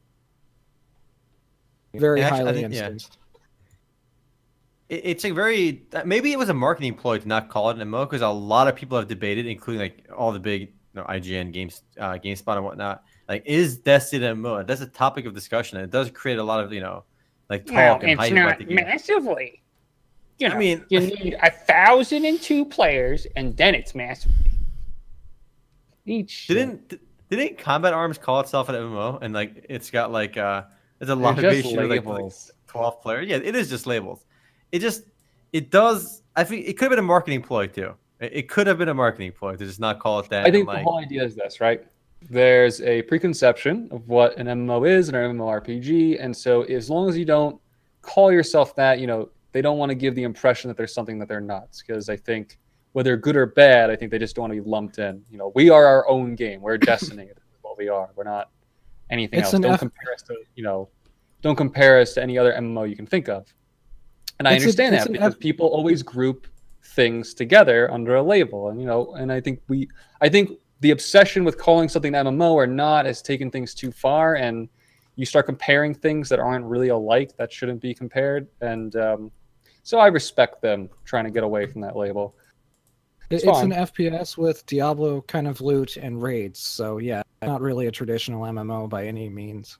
very 1.95 2.21
And 2.21 2.27
actually, 2.27 2.45
highly 2.45 2.63
think- 2.63 2.75
yeah. 2.75 2.89
It, 4.89 5.03
it's 5.05 5.25
a 5.25 5.31
very 5.31 5.85
uh, 5.95 6.03
maybe 6.05 6.33
it 6.33 6.39
was 6.39 6.49
a 6.49 6.55
marketing 6.55 6.95
ploy 6.95 7.19
to 7.19 7.29
not 7.29 7.49
call 7.49 7.71
it 7.71 7.79
an 7.79 7.89
MMO 7.89 8.09
because 8.09 8.23
a 8.23 8.29
lot 8.29 8.69
of 8.69 8.77
people 8.77 8.99
have 8.99 9.09
debated, 9.09 9.47
including 9.47 9.81
like 9.81 10.07
all 10.17 10.33
the 10.33 10.41
big 10.41 10.63
you 10.63 11.01
know, 11.01 11.05
IGN 11.05 11.53
games, 11.53 11.83
uh, 11.99 12.13
GameSpot 12.15 12.57
and 12.57 12.65
whatnot. 12.65 13.05
Like, 13.29 13.45
is 13.47 13.79
Destiny 13.79 14.27
an 14.27 14.37
MMO? 14.43 14.67
That's 14.67 14.81
a 14.81 14.87
topic 14.87 15.25
of 15.27 15.35
discussion. 15.35 15.79
And 15.79 15.85
it 15.85 15.91
does 15.91 16.11
create 16.11 16.39
a 16.39 16.43
lot 16.43 16.65
of 16.65 16.73
you 16.73 16.81
know, 16.81 17.05
like 17.49 17.67
talk 17.67 17.75
Well, 17.75 17.95
and 18.03 18.11
it's 18.11 18.21
hype 18.21 18.33
not 18.33 18.47
about 18.47 18.59
the 18.59 18.65
game. 18.65 18.75
massively. 18.77 19.63
You 20.39 20.49
know, 20.49 20.55
I 20.55 20.59
mean- 20.59 20.85
you 20.89 21.01
need 21.01 21.37
a 21.43 21.51
thousand 21.51 22.25
and 22.25 22.41
two 22.41 22.65
players, 22.65 23.27
and 23.37 23.57
then 23.57 23.75
it's 23.75 23.95
massively. 23.95 24.51
Each 26.07 26.47
Didn't 26.49 26.99
didn't 27.29 27.59
Combat 27.59 27.93
Arms 27.93 28.19
call 28.19 28.41
itself 28.41 28.69
an 28.69 28.75
MMO? 28.75 29.19
And 29.23 29.33
like, 29.33 29.67
it's 29.69 29.91
got 29.91 30.11
like 30.11 30.37
uh, 30.37 30.65
there's 31.01 31.09
a 31.11 31.15
They're 31.15 31.23
lot 31.23 31.39
of 31.39 31.43
just 31.43 31.67
issue 31.67 31.89
with, 31.89 32.07
like, 32.07 32.33
twelve 32.67 33.01
players. 33.01 33.27
Yeah, 33.27 33.39
it 33.43 33.57
is 33.57 33.69
just 33.71 33.87
labels. 33.87 34.25
It 34.71 34.81
just 34.81 35.05
it 35.53 35.71
does. 35.71 36.23
I 36.37 36.45
think 36.45 36.69
it 36.69 36.75
could 36.75 36.85
have 36.85 36.91
been 36.91 36.99
a 36.99 37.03
marketing 37.03 37.43
ploy 37.43 37.67
too. 37.67 37.95
It, 38.21 38.51
could 38.51 38.67
have 38.67 38.77
been 38.77 38.91
a 38.91 38.95
marketing 38.95 39.33
ploy 39.33 39.57
to 39.57 39.65
just 39.65 39.81
not 39.81 39.99
call 39.99 40.21
it 40.21 40.29
that. 40.29 40.47
I 40.47 40.51
think 40.51 40.69
and, 40.69 40.79
the 40.79 40.83
whole 40.83 40.99
idea 40.99 41.25
is 41.25 41.35
this, 41.35 41.59
right? 41.59 41.83
There's 42.29 42.83
a 42.83 43.01
preconception 43.03 43.89
of 43.91 44.07
what 44.09 44.37
an 44.37 44.47
MMO 44.47 44.87
is 44.87 45.09
and 45.09 45.17
an 45.17 45.39
MMORPG, 45.39 46.23
and 46.23 46.37
so 46.37 46.63
as 46.65 46.91
long 46.91 47.09
as 47.09 47.17
you 47.17 47.25
don't 47.25 47.59
call 48.03 48.31
yourself 48.31 48.77
that, 48.77 48.99
you 48.99 49.07
know, 49.07 49.31
they 49.53 49.63
don't 49.63 49.79
want 49.79 49.89
to 49.89 49.95
give 49.95 50.15
the 50.15 50.25
impression 50.25 50.69
that 50.69 50.77
there's 50.77 50.93
something 50.93 51.19
that 51.19 51.29
they're 51.29 51.41
not. 51.41 51.69
Because 51.79 52.11
I 52.11 52.17
think 52.17 52.59
whether 52.93 53.17
good 53.17 53.37
or 53.37 53.47
bad, 53.47 53.89
I 53.89 53.97
think 53.97 54.11
they 54.11 54.19
just 54.19 54.37
don't 54.37 54.43
want 54.43 54.55
to 54.55 54.63
be 54.63 54.69
lumped 54.69 54.99
in. 54.99 55.25
You 55.31 55.39
know, 55.39 55.53
we 55.55 55.71
are 55.71 55.87
our 55.87 56.07
own 56.07 56.35
game. 56.35 56.61
We're 56.61 56.77
Destiny. 56.93 57.29
what 57.63 57.79
we 57.79 57.89
are. 57.89 58.11
We're 58.17 58.25
not 58.25 58.51
anything 59.11 59.39
It's 59.41 59.53
else. 59.53 59.61
Don't 59.63 59.73
F- 59.73 59.79
compare 59.81 60.13
us 60.15 60.23
to 60.23 60.37
you 60.55 60.63
know, 60.63 60.89
don't 61.43 61.57
compare 61.57 61.99
us 62.01 62.15
to 62.15 62.23
any 62.23 62.39
other 62.39 62.53
MMO 62.53 62.89
you 62.89 62.97
can 62.97 63.07
think 63.07 63.29
of. 63.29 63.47
And 64.39 64.49
I 64.49 64.53
It's 64.53 64.63
a- 64.63 64.65
understand 64.65 64.95
it's 64.95 65.05
that 65.05 65.13
because 65.13 65.35
F- 65.35 65.41
people 65.41 65.67
always 65.67 66.03
group 66.03 66.47
things 66.83 67.35
together 67.35 67.91
under 67.91 68.17
a 68.17 68.23
label, 68.23 68.71
and 68.71 68.81
you 68.81 68.87
know, 68.87 69.15
and 69.15 69.31
I 69.33 69.41
think 69.41 69.61
we, 69.69 69.89
I 70.21 70.29
think 70.29 70.51
the 70.81 70.93
obsession 70.93 71.45
with 71.45 71.59
calling 71.59 71.89
something 71.89 72.13
MMO 72.15 72.53
or 72.55 72.67
not 72.67 73.05
has 73.05 73.21
taken 73.23 73.51
things 73.51 73.75
too 73.75 73.93
far, 73.93 74.37
and 74.37 74.69
you 75.17 75.27
start 75.27 75.47
comparing 75.47 75.93
things 75.95 76.29
that 76.31 76.39
aren't 76.39 76.65
really 76.65 76.89
alike 76.89 77.37
that 77.37 77.53
shouldn't 77.53 77.81
be 77.81 77.93
compared, 77.95 78.49
and 78.63 78.97
um, 78.97 79.31
so 79.83 79.99
I 79.99 80.07
respect 80.09 80.63
them 80.63 80.89
trying 81.05 81.25
to 81.25 81.31
get 81.31 81.43
away 81.45 81.67
from 81.67 81.81
that 81.83 81.97
label. 81.97 82.35
It- 83.31 83.37
It's 83.37 83.45
It's, 83.45 83.59
an 83.61 83.71
FPS 83.73 84.37
with 84.37 84.67
Diablo 84.67 85.21
kind 85.23 85.47
of 85.49 85.61
loot 85.61 85.97
and 85.97 86.21
raids, 86.23 86.59
so 86.59 86.99
yeah, 86.99 87.23
not 87.43 87.61
really 87.61 87.87
a 87.87 87.91
traditional 87.93 88.43
MMO 88.43 88.89
by 88.89 89.07
any 89.07 89.29
means. 89.29 89.79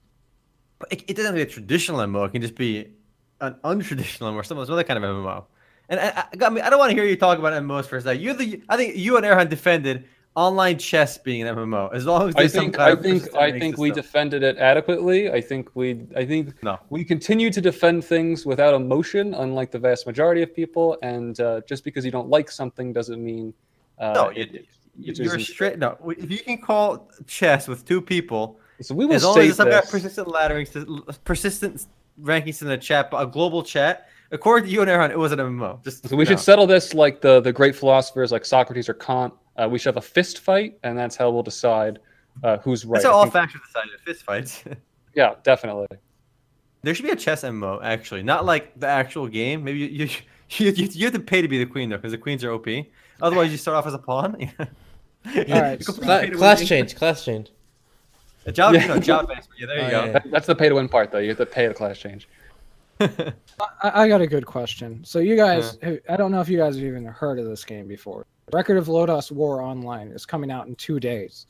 But 0.79 0.93
it, 0.93 1.05
it 1.09 1.17
doesn't 1.17 1.35
have 1.35 1.35
to 1.35 1.47
be 1.47 1.51
a 1.51 1.53
traditional 1.53 1.99
MMO. 2.01 2.27
It 2.27 2.33
can 2.33 2.43
just 2.43 2.55
be 2.55 2.93
an 3.41 3.55
untraditional 3.65 4.31
MMO 4.33 4.37
or 4.37 4.45
some 4.45 4.59
other 4.59 4.85
kind 4.85 5.03
of 5.03 5.11
MMO. 5.11 5.45
And 5.89 5.99
I, 5.99 6.09
I, 6.41 6.47
I 6.47 6.51
mean, 6.51 6.63
I 6.65 6.71
don't 6.71 6.79
want 6.79 6.91
to 6.91 6.95
hear 6.97 7.05
you 7.05 7.17
talk 7.17 7.39
about 7.39 7.53
MMOs 7.53 7.87
for 7.87 7.97
a 7.97 8.01
second. 8.01 8.23
You're 8.23 8.35
the, 8.35 8.63
I 8.69 8.77
think 8.77 8.97
you 8.97 9.17
and 9.17 9.27
Aaron 9.27 9.49
defended 9.49 10.05
online 10.37 10.79
chess 10.79 11.19
being 11.19 11.43
an 11.43 11.55
MMO 11.57 11.93
as 11.93 12.07
long 12.07 12.29
as 12.29 12.37
I 12.37 12.47
think 12.47 12.79
I 12.79 12.95
think 12.95 13.35
I 13.35 13.51
think 13.59 13.79
we 13.79 13.91
defended 13.91 14.43
it 14.43 14.57
adequately. 14.59 15.31
I 15.31 15.41
think 15.41 15.71
we 15.75 16.07
I 16.17 16.25
think 16.25 16.63
No. 16.63 16.79
we 16.89 17.05
continue 17.05 17.51
to 17.51 17.61
defend 17.61 18.05
things 18.05 18.47
without 18.47 18.75
emotion, 18.75 19.35
unlike 19.35 19.71
the 19.73 19.79
vast 19.79 20.07
majority 20.07 20.43
of 20.43 20.55
people. 20.55 20.97
And 21.03 21.39
uh, 21.41 21.63
just 21.67 21.83
because 21.85 22.05
you 22.05 22.11
don't 22.11 22.29
like 22.29 22.51
something 22.51 22.93
doesn't 22.93 23.23
mean 23.23 23.53
uh, 23.99 24.13
No, 24.13 24.31
You, 24.31 24.43
it, 24.43 24.55
it 25.03 25.19
you're 25.19 25.39
straight. 25.41 25.79
No, 25.79 25.97
if 26.17 26.31
you 26.31 26.39
can 26.39 26.59
call 26.59 27.11
chess 27.27 27.67
with 27.67 27.85
two 27.85 28.01
people, 28.01 28.59
So 28.83 28.95
we 28.95 29.07
will 29.07 29.15
as 29.15 29.25
long 29.25 29.39
as 29.39 29.57
some 29.57 29.69
kind 29.69 29.85
persistent 29.89 30.29
laddering, 30.29 31.25
persistent 31.25 31.87
rankings 32.23 32.63
in 32.63 32.69
the 32.69 32.79
chat, 32.79 33.09
a 33.13 33.27
global 33.27 33.63
chat. 33.63 34.09
According 34.33 34.67
to 34.67 34.71
you 34.73 34.81
and 34.81 34.89
Aaron, 34.89 35.11
it 35.11 35.19
was 35.19 35.33
an 35.33 35.41
MMO. 35.41 35.83
Just 35.83 36.09
So 36.09 36.15
we 36.15 36.23
no. 36.25 36.29
should 36.31 36.39
settle 36.39 36.67
this 36.69 36.95
like 36.95 37.21
the 37.21 37.41
the 37.41 37.53
great 37.53 37.75
philosophers 37.75 38.31
like 38.31 38.45
Socrates 38.45 38.89
or 38.89 38.95
Kant. 38.95 39.35
Uh, 39.61 39.69
we 39.69 39.79
should 39.79 39.95
have 39.95 40.03
a 40.03 40.07
fist 40.07 40.39
fight, 40.39 40.79
and 40.83 40.97
that's 40.97 41.17
how 41.17 41.31
we'll 41.31 41.43
decide 41.43 41.99
uh, 42.45 42.57
who's 42.59 42.85
right. 42.85 42.95
That's 43.03 43.05
how 43.05 43.11
I 43.11 43.15
all 43.15 43.23
think- 43.25 43.33
factions 43.35 43.63
decided. 43.67 44.01
Fist 44.05 44.23
fights. 44.25 44.65
yeah, 45.15 45.35
definitely. 45.43 45.87
There 46.83 46.95
should 46.95 47.05
be 47.05 47.11
a 47.11 47.17
chess 47.17 47.43
MMO 47.45 47.81
actually, 47.83 48.23
not 48.23 48.47
like 48.47 48.79
the 48.81 48.87
actual 48.87 49.29
game. 49.29 49.63
Maybe 49.65 49.81
you 49.81 49.87
you, 49.89 50.09
you, 50.51 50.71
you, 50.73 50.89
you 50.93 51.05
have 51.05 51.13
to 51.15 51.21
pay 51.21 51.43
to 51.43 51.49
be 51.49 51.59
the 51.59 51.67
queen 51.71 51.91
though, 51.91 51.97
because 51.97 52.13
the 52.13 52.19
queens 52.19 52.43
are 52.45 52.53
OP. 52.53 52.67
Otherwise, 53.21 53.51
you 53.51 53.59
start 53.59 53.77
off 53.77 53.87
as 53.87 53.95
a 53.95 53.99
pawn. 53.99 54.51
You 55.35 55.45
right, 55.49 55.79
completely 55.79 55.83
so- 55.85 55.93
Cla- 55.93 56.21
pay 56.21 56.29
win 56.31 56.39
class 56.39 56.65
change, 56.67 56.97
class 56.97 57.23
change. 57.27 57.51
A 58.47 58.53
job, 58.53 58.73
Yeah. 58.73 58.87
no, 58.87 58.99
job 58.99 59.29
based. 59.29 59.51
Yeah, 59.59 59.67
there 59.67 59.77
you 59.77 59.85
Oh, 59.85 59.91
go. 59.91 60.05
yeah. 60.07 60.13
That, 60.13 60.31
that's 60.31 60.47
the 60.47 60.55
pay 60.55 60.71
to 60.71 60.75
win 60.77 60.89
part, 60.89 61.13
though. 61.13 61.19
You 61.19 61.29
have 61.29 61.37
to 61.37 61.45
pay 61.45 61.67
the 61.69 61.75
class 61.75 61.99
change. 61.99 62.27
I, 63.01 63.33
I 63.83 64.09
got 64.09 64.23
a 64.23 64.27
good 64.27 64.47
question. 64.47 65.05
So 65.05 65.19
you 65.19 65.37
guys, 65.37 65.77
I 66.09 66.17
don't 66.17 66.33
know 66.33 66.41
if 66.41 66.49
you 66.49 66.57
guys 66.57 66.77
have 66.77 66.85
even 66.85 67.05
heard 67.05 67.39
of 67.39 67.45
this 67.45 67.65
game 67.67 67.87
before. 67.87 68.25
Record 68.53 68.77
of 68.77 68.87
Lodoss 68.87 69.31
War 69.31 69.61
Online 69.63 70.09
is 70.09 70.27
coming 70.27 70.51
out 70.51 70.67
in 70.67 70.75
two 70.77 71.01
days, 71.01 71.47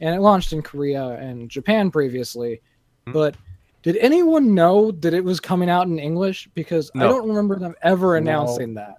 and 0.00 0.14
it 0.14 0.20
launched 0.20 0.52
in 0.52 0.62
Korea 0.62 1.10
and 1.20 1.50
Japan 1.50 1.90
previously. 1.90 2.60
Hmm. 3.06 3.12
But 3.12 3.36
did 3.82 3.96
anyone 3.98 4.54
know 4.54 4.90
that 4.90 5.14
it 5.14 5.24
was 5.24 5.40
coming 5.40 5.70
out 5.70 5.86
in 5.86 5.98
English? 5.98 6.48
Because 6.54 6.90
I 6.96 7.00
don't 7.00 7.28
remember 7.28 7.58
them 7.58 7.74
ever 7.82 8.12
No. 8.12 8.16
announcing 8.18 8.74
that. 8.74 8.96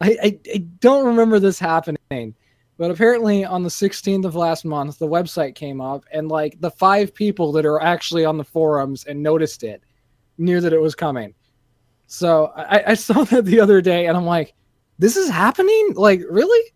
I, 0.00 0.16
I 0.22 0.38
I 0.54 0.58
don't 0.80 1.06
remember 1.06 1.38
this 1.38 1.58
happening. 1.58 2.34
But 2.78 2.90
apparently, 2.90 3.44
on 3.44 3.62
the 3.62 3.68
16th 3.68 4.24
of 4.24 4.34
last 4.34 4.64
month, 4.64 4.98
the 4.98 5.06
website 5.06 5.54
came 5.54 5.82
up, 5.82 6.04
and 6.12 6.28
like 6.28 6.58
the 6.60 6.70
five 6.70 7.14
people 7.14 7.52
that 7.52 7.66
are 7.66 7.78
actually 7.82 8.24
on 8.24 8.38
the 8.38 8.44
forums 8.44 9.04
and 9.04 9.22
noticed 9.22 9.62
it 9.64 9.82
knew 10.38 10.62
that 10.62 10.72
it 10.72 10.80
was 10.80 10.94
coming. 10.94 11.34
So 12.06 12.46
I, 12.56 12.82
I 12.88 12.94
saw 12.94 13.24
that 13.30 13.44
the 13.44 13.60
other 13.60 13.82
day, 13.82 14.06
and 14.06 14.16
I'm 14.16 14.24
like, 14.24 14.54
"This 14.98 15.16
is 15.18 15.28
happening? 15.28 15.92
Like, 15.94 16.22
really? 16.30 16.72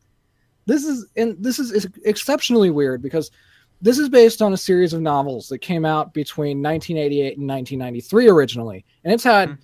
This 0.67 0.85
is 0.85 1.07
and 1.17 1.37
this 1.39 1.59
is, 1.59 1.73
is 1.73 1.89
exceptionally 2.05 2.71
weird 2.71 3.03
because 3.03 3.31
this 3.83 3.99
is 3.99 4.09
based 4.09 4.41
on 4.41 4.53
a 4.53 4.57
series 4.57 4.93
of 4.93 5.03
novels 5.03 5.49
that 5.49 5.59
came 5.59 5.85
out 5.85 6.15
between 6.15 6.63
1988 6.63 7.39
and 7.39 7.49
1993 7.49 8.29
originally, 8.29 8.85
and 9.05 9.13
it's 9.13 9.25
had 9.25 9.51
Hmm. 9.51 9.55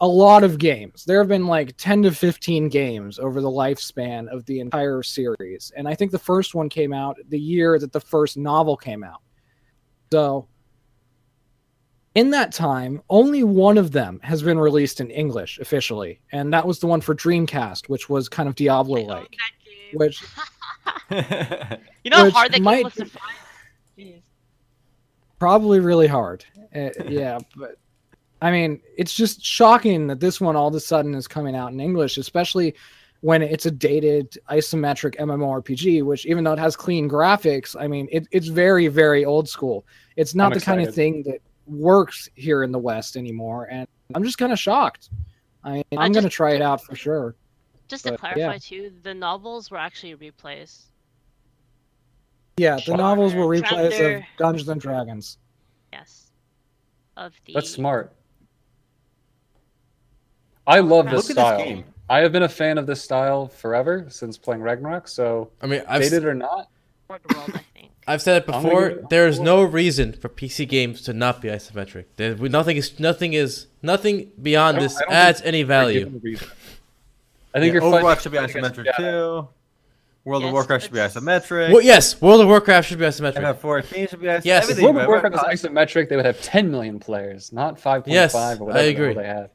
a 0.00 0.08
lot 0.08 0.44
of 0.44 0.58
games. 0.58 1.04
There 1.04 1.18
have 1.18 1.28
been 1.28 1.46
like 1.46 1.76
10 1.78 2.02
to 2.02 2.10
15 2.12 2.68
games 2.68 3.18
over 3.18 3.40
the 3.40 3.50
lifespan 3.50 4.28
of 4.28 4.44
the 4.46 4.60
entire 4.60 5.02
series, 5.02 5.72
and 5.76 5.88
I 5.88 5.94
think 5.94 6.10
the 6.12 6.18
first 6.18 6.54
one 6.54 6.68
came 6.68 6.92
out 6.92 7.16
the 7.30 7.40
year 7.40 7.78
that 7.78 7.92
the 7.92 8.00
first 8.00 8.36
novel 8.36 8.76
came 8.76 9.02
out. 9.02 9.22
So 10.12 10.46
in 12.14 12.30
that 12.30 12.52
time, 12.52 13.00
only 13.10 13.44
one 13.44 13.78
of 13.78 13.92
them 13.92 14.18
has 14.22 14.42
been 14.42 14.58
released 14.58 15.00
in 15.00 15.10
English 15.10 15.58
officially, 15.58 16.20
and 16.32 16.52
that 16.52 16.66
was 16.66 16.80
the 16.80 16.86
one 16.86 17.00
for 17.00 17.14
Dreamcast, 17.14 17.88
which 17.88 18.08
was 18.08 18.28
kind 18.28 18.48
of 18.48 18.54
Diablo 18.56 18.98
I 18.98 19.02
own 19.02 19.06
like. 19.08 19.36
that 21.10 21.30
game. 21.30 21.68
Which 21.68 22.04
you 22.04 22.10
know 22.10 22.24
which 22.24 22.32
how 22.34 22.38
hard 22.40 22.52
that 22.52 22.62
might 22.62 22.76
game 22.76 22.84
was 22.84 22.94
to 22.94 23.04
find? 23.06 23.36
Jeez. 23.98 24.22
probably 25.38 25.80
really 25.80 26.06
hard. 26.06 26.44
Uh, 26.74 26.90
yeah, 27.08 27.38
but 27.56 27.76
I 28.40 28.50
mean, 28.50 28.80
it's 28.96 29.14
just 29.14 29.44
shocking 29.44 30.06
that 30.08 30.20
this 30.20 30.40
one 30.40 30.56
all 30.56 30.68
of 30.68 30.74
a 30.74 30.80
sudden 30.80 31.14
is 31.14 31.26
coming 31.26 31.56
out 31.56 31.72
in 31.72 31.80
English, 31.80 32.18
especially 32.18 32.74
when 33.20 33.42
it's 33.42 33.66
a 33.66 33.70
dated 33.70 34.38
isometric 34.48 35.16
MMORPG, 35.16 36.04
which 36.04 36.24
even 36.26 36.44
though 36.44 36.52
it 36.52 36.58
has 36.58 36.76
clean 36.76 37.08
graphics, 37.08 37.74
I 37.78 37.88
mean, 37.88 38.08
it, 38.12 38.28
it's 38.30 38.46
very, 38.46 38.86
very 38.86 39.24
old 39.24 39.48
school. 39.48 39.84
It's 40.16 40.34
not 40.34 40.52
I'm 40.52 40.58
the 40.58 40.64
kind 40.64 40.86
of 40.86 40.94
thing 40.94 41.24
that 41.24 41.40
works 41.66 42.28
here 42.34 42.62
in 42.62 42.70
the 42.70 42.78
West 42.78 43.16
anymore, 43.16 43.66
and 43.70 43.88
I'm 44.14 44.22
just 44.22 44.38
kind 44.38 44.52
of 44.52 44.58
shocked. 44.58 45.10
I, 45.64 45.82
I'm 45.96 46.12
gonna 46.12 46.28
try 46.28 46.52
it 46.52 46.62
out 46.62 46.82
for 46.84 46.94
sure. 46.94 47.34
Just 47.88 48.04
to 48.04 48.10
But, 48.12 48.20
clarify 48.20 48.52
yeah. 48.52 48.58
too, 48.58 48.92
the 49.02 49.14
novels 49.14 49.70
were 49.70 49.78
actually 49.78 50.14
replays. 50.16 50.82
Yeah, 52.58 52.74
the 52.76 52.80
Shocker. 52.82 52.98
novels 52.98 53.34
were 53.34 53.46
replays 53.46 54.16
of 54.18 54.22
Dungeons 54.36 54.68
and 54.68 54.80
Dragons. 54.80 55.38
Yes. 55.92 56.30
Of 57.16 57.34
the 57.46 57.54
That's 57.54 57.70
smart. 57.70 58.12
I 60.66 60.80
love 60.80 61.06
Look 61.06 61.14
this 61.14 61.30
at 61.30 61.36
this 61.36 61.44
style. 61.44 61.58
game. 61.64 61.84
I 62.10 62.18
have 62.20 62.32
been 62.32 62.42
a 62.42 62.48
fan 62.48 62.78
of 62.78 62.86
this 62.86 63.02
style 63.02 63.48
forever 63.48 64.06
since 64.08 64.36
playing 64.36 64.62
Ragnarok. 64.62 65.08
So, 65.08 65.50
I 65.62 65.66
mean, 65.66 65.82
I've, 65.88 66.02
dated 66.02 66.24
or 66.24 66.34
not, 66.34 66.68
World, 67.08 67.20
I 67.54 67.60
think. 67.74 67.90
I've 68.06 68.22
said 68.22 68.38
it 68.42 68.46
before. 68.46 68.86
it 68.88 69.08
There 69.10 69.28
is 69.28 69.38
no 69.38 69.62
reason 69.62 70.12
for 70.12 70.28
PC 70.28 70.66
games 70.68 71.02
to 71.02 71.12
not 71.12 71.40
be 71.42 71.48
isometric. 71.48 72.04
There, 72.16 72.34
nothing 72.36 72.76
is 72.78 72.98
nothing 72.98 73.34
is 73.34 73.66
nothing 73.82 74.30
beyond 74.40 74.78
this 74.78 75.00
adds 75.08 75.42
any 75.42 75.62
value. 75.62 76.20
Given 77.64 77.82
a 77.82 77.86
reason. 77.86 77.94
I 77.94 77.94
think 77.94 77.94
Yeah, 77.94 77.98
you're 78.00 78.02
Overwatch 78.16 78.20
should 78.22 78.32
be 78.32 78.38
against 78.38 78.76
isometric 78.76 78.96
too. 78.96 79.48
World 80.24 80.44
of 80.44 80.52
Warcraft 80.52 80.82
should 80.84 80.92
be 80.92 80.98
it's- 80.98 81.14
isometric. 81.16 81.72
Well, 81.72 81.80
yes, 81.80 82.20
World 82.20 82.40
of 82.42 82.48
Warcraft 82.48 82.88
should 82.88 82.98
be 82.98 83.04
isometric. 83.06 83.36
FF14 83.60 84.10
should 84.10 84.20
be 84.20 84.26
isometric. 84.26 84.44
Yes. 84.44 84.68
If 84.68 84.78
World 84.80 84.96
of? 84.98 85.06
Warcraft 85.06 85.34
was 85.36 85.42
Right? 85.42 85.56
isometric, 85.56 86.08
they 86.08 86.16
would 86.16 86.26
have 86.26 86.40
10 86.42 86.70
million 86.70 86.98
players, 86.98 87.52
not 87.52 87.78
5.5 87.80 88.12
Yes, 88.12 88.34
or 88.34 88.38
whatever 88.38 88.70
I 88.70 88.72
the 88.74 88.78
hell 88.80 88.88
agree. 88.90 89.14
they 89.14 89.26
had. 89.26 89.50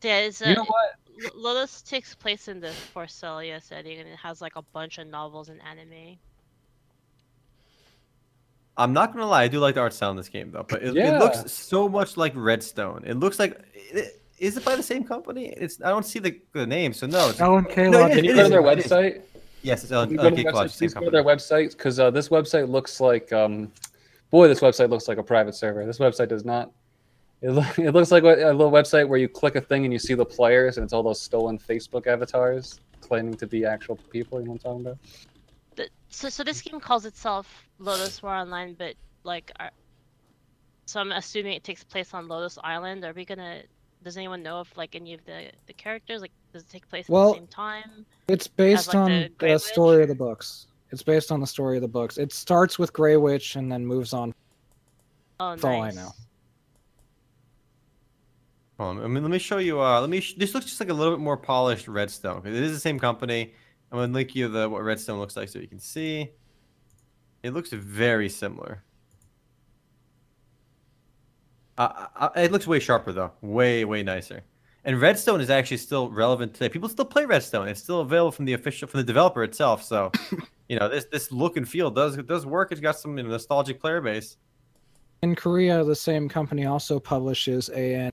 There's 0.00 0.40
uh, 0.42 0.46
You 0.46 0.54
know 0.56 0.62
a- 0.62 0.66
what? 0.66 0.94
L- 1.24 1.54
Lodoss 1.56 1.86
takes 1.86 2.14
place 2.14 2.48
in 2.48 2.60
the 2.60 2.72
Forcelia 2.94 3.60
setting, 3.62 3.98
and 3.98 4.08
it 4.08 4.16
has 4.16 4.40
like 4.40 4.56
a 4.56 4.62
bunch 4.62 4.98
of 4.98 5.06
novels 5.08 5.48
and 5.48 5.60
anime. 5.62 6.16
I'm 8.76 8.92
not 8.92 9.12
gonna 9.12 9.26
lie, 9.26 9.42
I 9.42 9.48
do 9.48 9.58
like 9.58 9.74
the 9.74 9.80
art 9.82 9.92
style 9.92 10.10
in 10.10 10.16
this 10.16 10.28
game 10.30 10.52
though, 10.52 10.64
but 10.66 10.82
it, 10.82 10.96
it 10.96 11.18
looks 11.18 11.50
so 11.52 11.88
much 11.88 12.16
like 12.16 12.32
Redstone. 12.34 13.02
It 13.04 13.18
looks 13.18 13.38
like 13.38 13.60
it, 13.74 14.19
is 14.40 14.56
it 14.56 14.64
by 14.64 14.74
the 14.74 14.82
same 14.82 15.04
company? 15.04 15.54
It's 15.56 15.80
I 15.82 15.90
don't 15.90 16.04
see 16.04 16.18
the, 16.18 16.40
the 16.52 16.66
name, 16.66 16.92
so 16.92 17.06
no. 17.06 17.28
It's, 17.28 17.40
L&K. 17.40 17.88
No, 17.90 18.00
Lodge- 18.00 18.12
Can 18.14 18.24
you 18.24 18.34
go 18.34 18.42
to 18.44 18.48
their 18.48 18.62
website? 18.62 19.20
yes, 19.62 19.82
it's 19.82 19.92
Ellen, 19.92 20.08
Can 20.08 20.14
you 20.16 20.20
Ellen 20.20 20.30
go 20.34 20.36
to 20.36 20.42
K. 20.42 20.52
their 20.58 20.68
same 20.68 20.78
Please 20.78 20.94
go 20.94 21.04
to 21.04 21.10
their 21.10 21.24
website 21.24 21.76
because 21.76 22.00
uh, 22.00 22.10
this 22.10 22.30
website 22.30 22.68
looks 22.68 23.00
like, 23.00 23.32
um, 23.32 23.70
boy, 24.30 24.48
this 24.48 24.60
website 24.60 24.88
looks 24.88 25.06
like 25.08 25.18
a 25.18 25.22
private 25.22 25.54
server. 25.54 25.84
This 25.84 25.98
website 25.98 26.28
does 26.28 26.44
not. 26.44 26.72
It, 27.42 27.50
loo- 27.50 27.62
it 27.84 27.92
looks 27.92 28.10
like 28.10 28.24
a 28.24 28.50
a 28.50 28.52
little 28.52 28.72
website 28.72 29.06
where 29.06 29.18
you 29.18 29.28
click 29.28 29.56
a 29.56 29.60
thing 29.60 29.84
and 29.84 29.92
you 29.92 29.98
see 29.98 30.14
the 30.14 30.24
players, 30.24 30.78
and 30.78 30.84
it's 30.84 30.92
all 30.94 31.02
those 31.02 31.20
stolen 31.20 31.58
Facebook 31.58 32.06
avatars 32.06 32.80
claiming 33.02 33.34
to 33.34 33.46
be 33.46 33.64
actual 33.66 33.96
people. 34.10 34.40
You 34.40 34.46
know 34.46 34.52
what 34.52 34.64
I'm 34.64 34.80
talking 34.80 34.86
about? 34.86 34.98
The, 35.76 35.88
so, 36.08 36.28
so 36.30 36.42
this 36.44 36.62
game 36.62 36.80
calls 36.80 37.04
itself 37.04 37.46
Lodoss 37.80 38.22
War 38.22 38.34
Online, 38.34 38.74
but 38.74 38.94
like, 39.24 39.52
are, 39.60 39.70
so 40.86 41.00
I'm 41.00 41.12
assuming 41.12 41.52
it 41.52 41.64
takes 41.64 41.84
place 41.84 42.14
on 42.14 42.26
Lodoss 42.26 42.58
Island. 42.64 43.04
Are 43.04 43.12
we 43.12 43.24
gonna? 43.26 43.62
Does 44.02 44.16
anyone 44.16 44.42
know 44.42 44.60
if 44.60 44.76
like 44.76 44.94
any 44.94 45.14
of 45.14 45.24
the 45.26 45.50
the 45.66 45.72
characters 45.74 46.20
like 46.20 46.32
does 46.52 46.62
it 46.62 46.68
take 46.68 46.88
place 46.88 47.04
at 47.04 47.10
Well, 47.10 47.32
the 47.32 47.38
same 47.38 47.46
time? 47.48 48.06
It's 48.28 48.46
based 48.46 48.88
like, 48.88 48.96
on 48.96 49.10
the 49.10 49.30
the, 49.38 49.58
story 49.58 50.02
of 50.02 50.08
the 50.08 50.14
books. 50.14 50.66
It's 50.90 51.02
based 51.02 51.30
on 51.30 51.40
the 51.40 51.46
story 51.46 51.76
of 51.76 51.82
the 51.82 51.88
books. 51.88 52.18
It 52.18 52.32
starts 52.32 52.78
with 52.78 52.92
Grey 52.92 53.16
Witch 53.16 53.56
and 53.56 53.70
then 53.70 53.86
moves 53.86 54.12
on. 54.12 54.34
Oh, 55.38 55.50
That's 55.50 55.64
all 55.64 55.82
I 55.82 55.90
know. 55.90 56.10
Hold 58.78 58.98
on, 58.98 59.04
I 59.04 59.08
mean, 59.08 59.22
let 59.22 59.30
me 59.30 59.38
show 59.38 59.58
you. 59.58 59.80
Uh, 59.80 60.00
let 60.00 60.08
me. 60.08 60.20
Sh- 60.20 60.34
this 60.36 60.54
looks 60.54 60.66
just 60.66 60.80
like 60.80 60.88
a 60.88 60.94
little 60.94 61.14
bit 61.14 61.22
more 61.22 61.36
polished 61.36 61.86
redstone. 61.86 62.42
It 62.46 62.54
is 62.54 62.72
the 62.72 62.80
same 62.80 62.98
company. 62.98 63.52
I'm 63.92 63.98
gonna 63.98 64.12
link 64.12 64.34
you 64.34 64.48
the 64.48 64.68
what 64.68 64.82
Redstone 64.82 65.18
looks 65.18 65.36
like 65.36 65.48
so 65.48 65.58
you 65.58 65.66
can 65.66 65.80
see. 65.80 66.30
It 67.42 67.52
looks 67.52 67.70
very 67.70 68.28
similar. 68.28 68.82
Uh, 71.80 72.06
uh, 72.16 72.28
it 72.36 72.52
looks 72.52 72.66
way 72.66 72.78
sharper 72.78 73.10
though, 73.10 73.32
way 73.40 73.86
way 73.86 74.02
nicer. 74.02 74.42
And 74.84 75.00
Redstone 75.00 75.40
is 75.40 75.48
actually 75.50 75.78
still 75.78 76.10
relevant 76.10 76.52
today. 76.54 76.68
People 76.68 76.88
still 76.90 77.04
play 77.06 77.24
Redstone. 77.24 77.68
It's 77.68 77.82
still 77.82 78.00
available 78.00 78.32
from 78.32 78.44
the 78.44 78.52
official 78.52 78.86
from 78.86 78.98
the 79.00 79.04
developer 79.04 79.42
itself. 79.42 79.82
So, 79.82 80.12
you 80.68 80.78
know, 80.78 80.88
this 80.90 81.06
this 81.06 81.32
look 81.32 81.56
and 81.56 81.66
feel 81.66 81.90
does 81.90 82.16
does 82.18 82.44
work. 82.44 82.70
It's 82.70 82.82
got 82.82 82.98
some 82.98 83.16
you 83.16 83.22
know, 83.24 83.30
nostalgic 83.30 83.80
player 83.80 84.02
base. 84.02 84.36
In 85.22 85.34
Korea, 85.34 85.82
the 85.84 85.96
same 85.96 86.28
company 86.28 86.66
also 86.66 87.00
publishes 87.00 87.70
a 87.74 88.10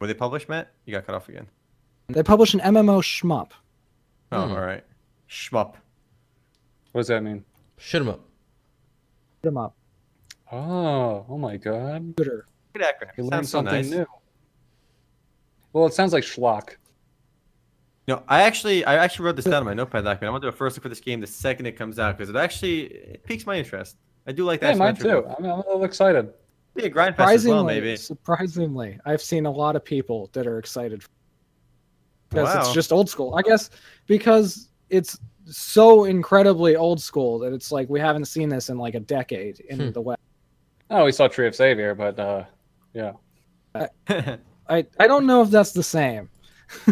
Were 0.00 0.06
they 0.08 0.14
published, 0.14 0.48
Matt? 0.48 0.72
You 0.84 0.92
got 0.92 1.06
cut 1.06 1.14
off 1.14 1.28
again. 1.28 1.46
they 2.08 2.22
publish 2.24 2.54
an 2.54 2.60
MMO 2.60 3.00
shmup. 3.02 3.52
Oh, 4.32 4.46
Hmm. 4.46 4.52
all 4.52 4.60
right. 4.60 4.84
Shmup. 5.30 5.74
What 6.92 7.00
does 7.00 7.06
that 7.08 7.22
mean? 7.22 7.44
Shoot 7.78 8.02
'em 8.02 8.08
up. 8.08 8.20
Hit 9.42 9.48
'em 9.48 9.56
up. 9.56 9.74
Oh, 10.54 11.26
oh 11.28 11.38
my 11.38 11.56
god. 11.56 12.14
Good 12.16 12.30
acronym. 12.76 13.10
You 13.16 13.24
learned 13.24 13.32
Sounds 13.46 13.50
so 13.50 13.58
something 13.58 13.74
nice. 13.74 13.90
new. 13.90 14.06
Well, 15.72 15.86
it 15.86 15.94
sounds 15.94 16.12
like 16.12 16.22
schlock. 16.22 16.76
No, 18.06 18.22
I 18.28 18.42
actually 18.42 18.84
I 18.84 18.96
actually 18.96 19.24
wrote 19.24 19.36
this 19.36 19.46
down 19.46 19.62
in 19.62 19.64
my 19.64 19.74
notepad 19.74 20.04
document. 20.04 20.28
I 20.28 20.30
want 20.30 20.42
to 20.42 20.50
do 20.50 20.54
a 20.54 20.56
first 20.56 20.76
look 20.76 20.82
for 20.82 20.88
this 20.88 21.00
game 21.00 21.20
the 21.20 21.26
second 21.26 21.66
it 21.66 21.72
comes 21.72 21.98
out 21.98 22.16
because 22.16 22.28
it 22.30 22.36
actually 22.36 22.82
it 22.84 23.24
piques 23.24 23.46
my 23.46 23.56
interest. 23.56 23.96
I 24.26 24.32
do 24.32 24.44
like 24.44 24.60
that. 24.60 24.74
Yeah, 24.74 24.78
mine 24.78 24.94
too. 24.96 25.24
I'm, 25.26 25.44
I'm 25.44 25.50
a 25.50 25.56
little 25.56 25.84
excited. 25.84 26.32
Be 26.76 26.84
a 26.84 26.88
grind 26.88 27.16
fest 27.16 27.20
as 27.32 27.42
Surprisingly, 27.42 27.54
well, 27.56 27.64
maybe. 27.64 27.96
surprisingly, 27.96 28.98
I've 29.04 29.22
seen 29.22 29.46
a 29.46 29.50
lot 29.50 29.74
of 29.76 29.84
people 29.84 30.28
that 30.34 30.46
are 30.46 30.58
excited 30.58 31.02
because 32.30 32.54
Wow. 32.54 32.60
it's 32.60 32.72
just 32.72 32.92
old 32.92 33.08
school. 33.08 33.34
I 33.36 33.42
guess 33.42 33.70
because 34.06 34.68
it's 34.90 35.18
so 35.46 36.04
incredibly 36.04 36.76
old 36.76 37.00
school 37.00 37.38
that 37.40 37.52
it's 37.52 37.72
like 37.72 37.88
we 37.88 38.00
haven't 38.00 38.26
seen 38.26 38.48
this 38.48 38.68
in 38.68 38.76
like 38.78 38.94
a 38.94 39.00
decade 39.00 39.60
in 39.70 39.78
Hmm. 39.80 39.90
the 39.90 40.00
West. 40.00 40.20
Oh, 40.90 41.04
we 41.04 41.12
saw 41.12 41.28
Tree 41.28 41.46
of 41.46 41.54
Savior, 41.54 41.94
but 41.94 42.18
uh, 42.18 42.44
yeah. 42.92 43.12
I 43.74 44.86
I 44.98 45.06
don't 45.06 45.26
know 45.26 45.42
if 45.42 45.50
that's 45.50 45.72
the 45.72 45.82
same. 45.82 46.28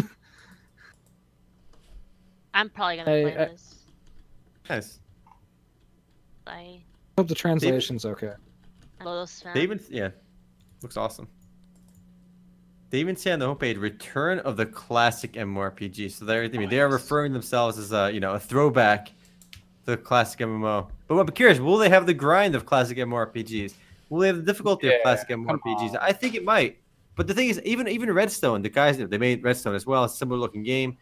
I'm 2.53 2.69
probably 2.69 2.97
gonna 2.97 3.11
I- 3.11 3.21
play 3.23 3.37
I- 3.37 3.45
this. 3.45 3.75
nice. 4.69 4.99
I 6.45 6.81
hope 7.17 7.27
the 7.27 7.35
translation's 7.35 8.05
okay. 8.05 8.33
Lodoss. 9.01 9.43
They 9.53 9.61
even 9.61 9.79
yeah, 9.89 10.09
looks 10.81 10.97
awesome. 10.97 11.27
They 12.89 12.99
even 12.99 13.15
say 13.15 13.31
on 13.31 13.39
the 13.39 13.47
homepage 13.47 13.79
"Return 13.79 14.39
of 14.39 14.57
the 14.57 14.65
Classic 14.65 15.31
MMORPG." 15.33 16.11
So 16.11 16.25
they're 16.25 16.43
I 16.43 16.47
mean, 16.49 16.69
they 16.69 16.79
are 16.79 16.89
referring 16.89 17.33
themselves 17.33 17.77
as 17.77 17.91
a 17.93 18.11
you 18.11 18.19
know 18.19 18.33
a 18.33 18.39
throwback 18.39 19.07
to 19.07 19.11
the 19.91 19.97
classic 19.97 20.41
MMO. 20.41 20.87
But 21.07 21.17
I'm 21.17 21.27
curious, 21.29 21.59
will 21.59 21.77
they 21.77 21.89
have 21.89 22.05
the 22.05 22.13
grind 22.13 22.55
of 22.55 22.65
classic 22.65 22.97
MMORPGs? 22.97 23.73
Will 24.13 24.19
they 24.19 24.27
have 24.27 24.37
the 24.37 24.43
difficulty 24.43 24.93
of 24.93 25.01
classic 25.01 25.29
MMORPGs? 25.29 25.97
I 25.99 26.13
think 26.13 26.35
it 26.35 26.45
might. 26.45 26.77
But 27.15 27.25
the 27.25 27.33
thing 27.33 27.49
is, 27.49 27.59
even 27.63 27.87
even 27.87 28.11
Redstone, 28.13 28.61
the 28.61 28.69
guys 28.69 28.99
they 28.99 29.17
made 29.17 29.43
Redstone 29.43 29.73
as 29.73 29.87
well, 29.87 30.03
a 30.03 30.09
similar 30.09 30.39
looking 30.39 30.61
game. 30.61 30.99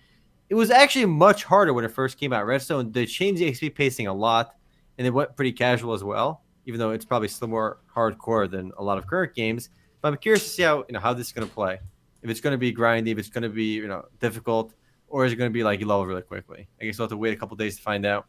It 0.47 0.55
was 0.55 0.71
actually 0.71 1.07
much 1.07 1.43
harder 1.43 1.73
when 1.73 1.83
it 1.83 1.91
first 1.91 2.17
came 2.17 2.31
out. 2.31 2.45
Redstone 2.45 2.89
they 2.93 3.05
changed 3.05 3.41
the 3.41 3.51
XP 3.51 3.75
pacing 3.75 4.07
a 4.07 4.13
lot, 4.13 4.55
and 4.97 5.05
it 5.05 5.09
went 5.09 5.35
pretty 5.35 5.51
casual 5.51 5.93
as 5.93 6.05
well. 6.05 6.43
Even 6.65 6.79
though 6.79 6.91
it's 6.91 7.03
probably 7.03 7.27
still 7.27 7.49
more 7.49 7.79
hardcore 7.93 8.49
than 8.49 8.71
a 8.77 8.83
lot 8.83 8.97
of 8.97 9.07
current 9.07 9.35
games. 9.35 9.71
But 9.99 10.13
I'm 10.13 10.17
curious 10.17 10.43
to 10.43 10.49
see 10.49 10.63
how 10.63 10.85
you 10.87 10.93
know 10.93 11.01
how 11.01 11.13
this 11.13 11.27
is 11.27 11.33
going 11.33 11.45
to 11.45 11.53
play. 11.53 11.79
If 12.21 12.29
it's 12.29 12.39
going 12.39 12.53
to 12.53 12.57
be 12.57 12.73
grindy, 12.73 13.09
if 13.09 13.17
it's 13.17 13.29
going 13.29 13.43
to 13.43 13.49
be 13.49 13.73
you 13.73 13.89
know 13.89 14.05
difficult, 14.21 14.73
or 15.09 15.25
is 15.25 15.33
it 15.33 15.35
going 15.35 15.51
to 15.51 15.53
be 15.53 15.65
like 15.65 15.81
you 15.81 15.85
level 15.85 16.05
really 16.05 16.21
quickly? 16.21 16.69
I 16.79 16.85
guess 16.85 16.97
we'll 16.97 17.07
have 17.07 17.11
to 17.11 17.17
wait 17.17 17.33
a 17.33 17.35
couple 17.35 17.57
days 17.57 17.75
to 17.75 17.81
find 17.81 18.05
out. 18.05 18.25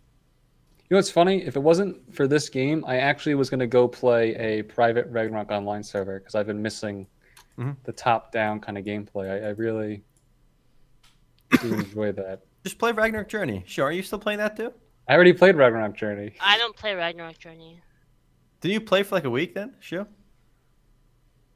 You 0.92 0.96
know 0.96 0.98
what's 0.98 1.10
funny? 1.10 1.42
If 1.42 1.56
it 1.56 1.60
wasn't 1.60 2.14
for 2.14 2.28
this 2.28 2.50
game, 2.50 2.84
I 2.86 2.98
actually 2.98 3.34
was 3.34 3.48
going 3.48 3.60
to 3.60 3.66
go 3.66 3.88
play 3.88 4.34
a 4.34 4.60
private 4.64 5.06
Ragnarok 5.08 5.50
online 5.50 5.82
server 5.82 6.18
because 6.18 6.34
I've 6.34 6.46
been 6.46 6.60
missing 6.60 7.06
Mhm. 7.56 7.78
the 7.84 7.92
top-down 7.92 8.60
kind 8.60 8.76
of 8.76 8.84
gameplay. 8.84 9.30
I, 9.42 9.46
I 9.46 9.50
really 9.52 10.04
do 11.62 11.72
enjoy 11.72 12.12
that. 12.12 12.42
Just 12.62 12.78
play 12.78 12.92
Ragnarok 12.92 13.26
Journey. 13.30 13.62
Sure, 13.66 13.86
are 13.86 13.92
you 13.92 14.02
still 14.02 14.18
playing 14.18 14.40
that 14.40 14.54
too? 14.54 14.70
I 15.08 15.14
already 15.14 15.32
played 15.32 15.56
Ragnarok 15.56 15.96
Journey. 15.96 16.34
I 16.42 16.58
don't 16.58 16.76
play 16.76 16.94
Ragnarok 16.94 17.38
Journey. 17.38 17.80
Did 18.60 18.72
you 18.72 18.80
play 18.82 19.02
for 19.02 19.14
like 19.14 19.24
a 19.24 19.30
week 19.30 19.54
then? 19.54 19.74
Sure. 19.80 20.06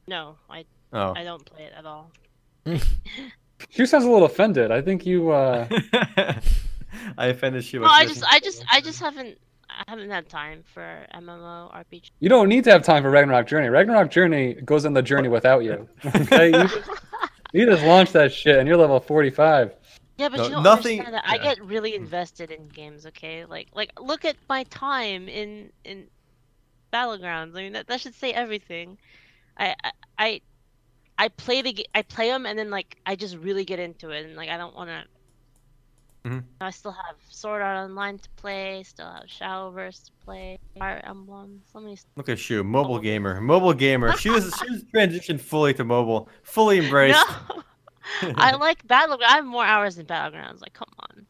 No, 0.07 0.37
I 0.49 0.65
Oh. 0.93 1.13
I 1.15 1.23
don't 1.23 1.45
play 1.45 1.65
it 1.65 1.73
at 1.77 1.85
all. 1.85 2.11
You 3.71 3.85
sounds 3.85 4.03
a 4.03 4.09
little 4.09 4.25
offended. 4.25 4.71
I 4.71 4.81
think 4.81 5.05
you. 5.05 5.29
uh 5.29 5.67
I 7.17 7.33
finished 7.33 7.73
you. 7.73 7.81
No, 7.81 7.87
I 7.87 8.05
just 8.05 8.23
I 8.29 8.39
just 8.39 8.63
I 8.71 8.81
just 8.81 8.99
haven't 8.99 9.37
I 9.69 9.83
haven't 9.87 10.09
had 10.09 10.29
time 10.29 10.63
for 10.73 11.05
MMO 11.13 11.73
RPG. 11.73 12.11
You 12.19 12.29
don't 12.29 12.49
need 12.49 12.63
to 12.65 12.71
have 12.71 12.83
time 12.83 13.03
for 13.03 13.09
Ragnarok 13.09 13.47
Journey. 13.47 13.69
Ragnarok 13.69 14.09
Journey 14.09 14.53
goes 14.53 14.85
on 14.85 14.93
the 14.93 15.01
journey 15.01 15.27
without 15.29 15.63
you. 15.63 15.87
Okay, 16.05 16.47
you 16.47 16.67
just, 16.67 16.89
you 17.53 17.65
just 17.65 17.83
launch 17.83 18.11
that 18.13 18.31
shit, 18.31 18.57
and 18.57 18.67
you're 18.67 18.77
level 18.77 18.99
45. 18.99 19.73
Yeah, 20.17 20.29
but 20.29 20.37
No, 20.37 20.43
you 20.45 20.49
don't 20.49 20.63
nothing- 20.63 20.99
understand 20.99 21.15
that. 21.15 21.23
I 21.27 21.37
get 21.37 21.63
really 21.63 21.93
invested 21.95 22.49
in 22.49 22.67
games. 22.69 23.05
Okay, 23.05 23.45
like 23.45 23.67
like 23.73 23.91
look 23.99 24.25
at 24.25 24.35
my 24.49 24.63
time 24.63 25.27
in 25.27 25.71
in 25.83 26.07
battlegrounds. 26.91 27.51
I 27.55 27.61
mean 27.63 27.73
that, 27.73 27.87
that 27.87 28.01
should 28.01 28.15
say 28.15 28.31
everything. 28.33 28.97
I 29.57 29.75
I 29.83 29.91
I, 30.17 30.41
I 31.19 31.27
play 31.29 31.61
the 31.61 31.85
I 31.93 32.01
play 32.01 32.29
them 32.29 32.45
and 32.47 32.57
then 32.57 32.71
like 32.71 32.97
I 33.05 33.15
just 33.15 33.37
really 33.37 33.65
get 33.65 33.79
into 33.79 34.09
it 34.09 34.25
and 34.25 34.35
like 34.35 34.49
I 34.49 34.57
don't 34.57 34.75
want 34.75 34.89
to. 34.89 35.03
Mhm. 36.27 36.43
I 36.61 36.69
still 36.71 36.91
have 36.91 37.15
Sword 37.29 37.61
Art 37.61 37.77
Online 37.89 38.17
to 38.17 38.29
play. 38.37 38.83
Still 38.83 39.05
have 39.07 39.23
Shadowverse 39.25 40.05
to 40.05 40.11
play. 40.25 40.57
Fire 40.77 41.01
Emblem. 41.05 41.61
So 41.71 41.79
many. 41.79 41.97
Look 42.15 42.27
at 42.29 42.37
Shu, 42.39 42.63
mobile 42.63 42.99
gamer, 42.99 43.39
mobile 43.39 43.73
gamer. 43.73 44.15
She 44.17 44.29
was 44.29 44.53
she 44.63 44.69
was 44.71 44.83
transitioned 44.93 45.39
fully 45.41 45.73
to 45.75 45.83
mobile, 45.83 46.27
fully 46.43 46.79
embraced. 46.83 47.25
No, 48.21 48.33
I 48.35 48.55
like 48.55 48.85
Battlegrounds. 48.87 49.23
I 49.23 49.35
have 49.35 49.45
more 49.45 49.65
hours 49.65 49.97
in 49.97 50.05
Battlegrounds. 50.05 50.61
Like, 50.61 50.73
come 50.73 50.89
on. 50.99 51.25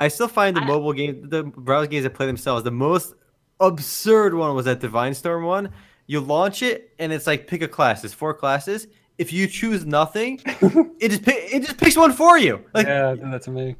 I 0.00 0.08
still 0.08 0.28
find 0.28 0.56
the 0.56 0.60
I- 0.62 0.66
mobile 0.66 0.92
game, 0.92 1.28
the 1.28 1.44
browser 1.44 1.88
games 1.88 2.04
that 2.04 2.14
play 2.14 2.26
themselves, 2.26 2.62
the 2.64 2.70
most 2.70 3.14
absurd 3.60 4.34
one 4.34 4.54
was 4.54 4.66
that 4.66 4.80
Divine 4.80 5.14
Storm 5.14 5.44
one. 5.44 5.70
You 6.06 6.20
launch 6.20 6.62
it 6.62 6.92
and 6.98 7.12
it's 7.12 7.26
like 7.26 7.46
pick 7.46 7.60
a 7.62 7.68
class. 7.68 8.02
There's 8.02 8.14
four 8.14 8.32
classes. 8.32 8.86
If 9.18 9.32
you 9.32 9.46
choose 9.48 9.84
nothing, 9.84 10.40
it 10.46 11.08
just 11.10 11.22
pick, 11.24 11.52
it 11.52 11.60
just 11.64 11.76
picks 11.76 11.96
one 11.96 12.12
for 12.12 12.38
you. 12.38 12.64
Like 12.72 12.86
yeah, 12.86 13.14
do 13.14 13.30
that 13.30 13.42
to 13.42 13.50
me. 13.50 13.76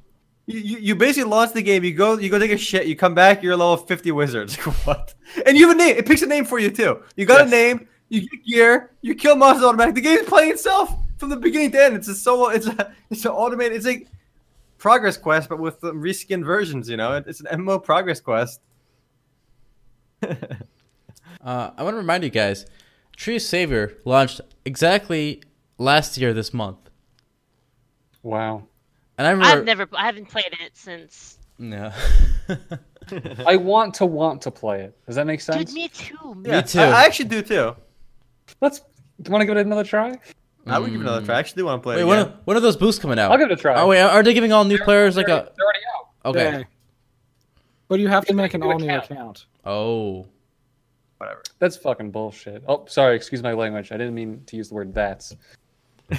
you, 0.46 0.58
you 0.58 0.78
you 0.78 0.94
basically 0.96 1.30
launch 1.30 1.52
the 1.52 1.62
game. 1.62 1.84
You 1.84 1.94
go 1.94 2.18
you 2.18 2.28
go 2.28 2.38
take 2.38 2.50
a 2.50 2.56
shit. 2.58 2.86
You 2.86 2.96
come 2.96 3.14
back. 3.14 3.42
You're 3.42 3.52
a 3.52 3.56
level 3.56 3.76
50 3.76 4.10
wizards. 4.12 4.56
What? 4.84 5.14
And 5.46 5.56
you 5.56 5.68
have 5.68 5.76
a 5.76 5.78
name. 5.78 5.96
It 5.96 6.06
picks 6.06 6.22
a 6.22 6.26
name 6.26 6.44
for 6.44 6.58
you 6.58 6.70
too. 6.70 7.02
You 7.16 7.24
got 7.26 7.46
a 7.46 7.50
name. 7.50 7.86
You 8.08 8.22
get 8.22 8.44
gear. 8.44 8.90
You 9.02 9.14
kill 9.14 9.36
monsters 9.36 9.64
automatically. 9.64 10.00
The 10.00 10.08
game's 10.08 10.28
playing 10.28 10.50
itself 10.52 10.92
from 11.18 11.28
the 11.28 11.36
beginning 11.36 11.70
to 11.72 11.84
end. 11.84 11.94
It's 11.96 12.08
a 12.08 12.14
solo. 12.14 12.48
It's 12.48 12.66
a 12.66 12.92
it's 13.10 13.24
an 13.24 13.30
automated. 13.30 13.76
It's 13.76 13.86
like 13.86 14.08
progress 14.78 15.16
quest, 15.16 15.48
but 15.48 15.58
with 15.58 15.80
the 15.80 15.92
reskinned 15.92 16.44
versions. 16.44 16.88
You 16.88 16.96
know, 16.96 17.12
it's 17.14 17.40
an 17.40 17.46
MMO 17.60 17.82
progress 17.82 18.20
quest. 18.20 18.60
Uh, 21.40 21.70
I 21.76 21.84
want 21.84 21.94
to 21.94 21.98
remind 21.98 22.24
you 22.24 22.30
guys, 22.30 22.66
Tree 23.18 23.34
of 23.34 23.42
Savior 23.42 23.98
launched 24.04 24.40
exactly 24.64 25.42
last 25.76 26.16
year 26.18 26.32
this 26.32 26.54
month, 26.54 26.78
Wow. 28.22 28.62
and 29.18 29.26
I 29.26 29.32
remember. 29.32 29.58
I've 29.58 29.64
never. 29.64 29.88
I 29.92 30.06
haven't 30.06 30.26
played 30.26 30.56
it 30.60 30.76
since. 30.76 31.38
No. 31.58 31.90
I 33.46 33.56
want 33.56 33.94
to 33.94 34.06
want 34.06 34.42
to 34.42 34.52
play 34.52 34.82
it. 34.82 34.96
Does 35.04 35.16
that 35.16 35.26
make 35.26 35.40
sense? 35.40 35.64
Dude, 35.64 35.74
me 35.74 35.88
too. 35.88 36.34
Man. 36.36 36.44
Yeah, 36.44 36.60
too. 36.60 36.78
I, 36.78 36.90
I 36.90 37.04
actually 37.06 37.28
do 37.28 37.42
too. 37.42 37.74
Let's. 38.60 38.78
Do 38.78 38.84
you 39.26 39.32
want 39.32 39.42
to 39.42 39.46
give 39.46 39.56
it 39.56 39.66
another 39.66 39.82
try? 39.82 40.14
I 40.64 40.78
would 40.78 40.92
give 40.92 41.00
it 41.00 41.04
another 41.04 41.26
try. 41.26 41.36
I 41.36 41.38
actually 41.40 41.62
do 41.62 41.66
want 41.66 41.82
to 41.82 41.84
play. 41.84 41.96
Wait, 41.96 42.02
it 42.02 42.04
when 42.04 42.18
are, 42.20 42.34
when 42.44 42.56
are 42.56 42.60
those 42.60 42.76
boosts 42.76 43.02
coming 43.02 43.18
out? 43.18 43.32
I'll 43.32 43.38
give 43.38 43.50
it 43.50 43.58
a 43.58 43.60
try. 43.60 43.80
Oh 43.80 43.88
wait, 43.88 44.00
are 44.00 44.22
they 44.22 44.32
giving 44.32 44.52
all 44.52 44.64
new 44.64 44.78
players 44.78 45.16
like 45.16 45.26
a? 45.26 45.50
They're 45.56 45.66
already 45.66 45.80
out. 45.96 46.06
Okay. 46.24 46.58
Yeah. 46.58 46.64
But 47.88 47.98
you 47.98 48.06
have 48.06 48.26
to 48.26 48.34
make 48.34 48.54
an 48.54 48.62
all 48.62 48.78
new 48.78 48.86
account. 48.86 49.10
account. 49.10 49.46
Oh. 49.64 50.26
Whatever. 51.18 51.42
That's 51.58 51.76
fucking 51.76 52.10
bullshit. 52.12 52.62
Oh, 52.68 52.84
sorry. 52.86 53.16
Excuse 53.16 53.42
my 53.42 53.52
language. 53.52 53.90
I 53.92 53.96
didn't 53.96 54.14
mean 54.14 54.42
to 54.46 54.56
use 54.56 54.68
the 54.68 54.74
word 54.74 54.94
that's. 54.94 55.34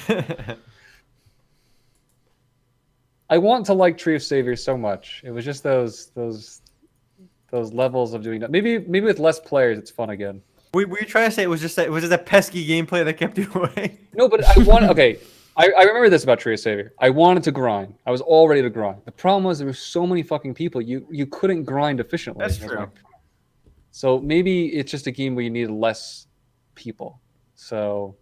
I 3.30 3.38
want 3.38 3.66
to 3.68 3.74
like 3.74 3.98
Tree 3.98 4.16
of 4.16 4.24
Savior 4.24 4.56
so 4.56 4.78
much. 4.78 5.22
It 5.24 5.32
was 5.32 5.46
just 5.46 5.64
those 5.64 6.08
those 6.16 6.62
those 7.52 7.74
levels 7.74 8.14
of 8.14 8.24
doing 8.24 8.40
that. 8.42 8.52
Maybe 8.52 8.80
maybe 8.80 9.06
with 9.06 9.20
less 9.20 9.40
players, 9.40 9.78
it's 9.78 9.92
fun 9.92 10.10
again. 10.10 10.42
we 10.74 10.86
were 10.86 11.00
you 11.00 11.06
trying 11.06 11.30
to 11.30 11.32
say 11.36 11.44
it 11.44 11.48
was 11.50 11.62
just 11.62 11.76
that 11.76 11.86
it 11.86 11.92
was 11.92 12.02
just 12.02 12.10
that 12.12 12.26
pesky 12.26 12.68
gameplay 12.68 13.06
that 13.06 13.18
kept 13.18 13.38
you 13.38 13.50
away? 13.54 14.00
No, 14.14 14.28
but 14.28 14.44
I 14.44 14.62
want. 14.64 14.84
Okay, 14.86 15.18
I, 15.56 15.70
I 15.78 15.84
remember 15.84 16.10
this 16.10 16.24
about 16.26 16.40
Tree 16.40 16.54
of 16.54 16.60
Savior. 16.60 16.92
I 17.00 17.10
wanted 17.10 17.44
to 17.44 17.52
grind. 17.52 17.94
I 18.06 18.12
was 18.12 18.20
all 18.20 18.50
ready 18.50 18.62
to 18.62 18.70
grind. 18.70 19.02
The 19.06 19.12
problem 19.14 19.46
was 19.46 19.60
there 19.60 19.68
were 19.68 19.74
so 19.74 20.06
many 20.06 20.24
fucking 20.24 20.56
people. 20.56 20.82
You 20.82 21.06
you 21.10 21.26
couldn't 21.28 21.64
grind 21.64 22.00
efficiently. 22.00 22.42
That's 22.42 22.58
It 22.62 22.68
true. 22.68 22.92
Like- 23.92 23.96
so 23.96 24.20
maybe 24.20 24.68
it's 24.68 24.92
just 24.92 25.08
a 25.08 25.12
game 25.12 25.36
where 25.36 25.44
you 25.44 25.50
need 25.50 25.70
less 25.70 26.28
people. 26.76 27.20
So 27.56 28.16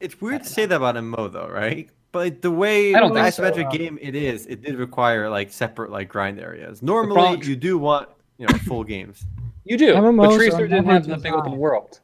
It's 0.00 0.20
weird 0.20 0.42
to 0.42 0.48
say 0.48 0.66
that 0.66 0.76
about 0.76 0.96
MMO 0.96 1.32
though, 1.32 1.48
right? 1.48 1.88
But 2.12 2.42
the 2.42 2.50
way 2.50 2.94
I 2.94 3.00
don't 3.00 3.12
think 3.14 3.32
so. 3.34 3.42
isometric 3.42 3.70
game 3.72 3.98
it 4.00 4.14
is, 4.14 4.46
it 4.46 4.62
did 4.62 4.76
require 4.76 5.28
like 5.30 5.52
separate 5.52 5.90
like 5.90 6.08
grind 6.08 6.38
areas. 6.40 6.82
Normally, 6.82 7.14
problem- 7.14 7.42
you 7.48 7.56
do 7.56 7.78
want 7.78 8.08
you 8.38 8.46
know 8.46 8.54
full 8.66 8.84
games. 8.84 9.24
You 9.64 9.76
do, 9.78 9.94
MMOs 9.94 10.16
but 10.16 10.32
are 10.32 10.36
Tracer 10.36 10.56
didn't 10.68 10.86
never 10.86 10.92
have 10.92 11.06
the 11.06 11.16
big 11.16 11.32
open 11.32 11.56
world. 11.56 12.00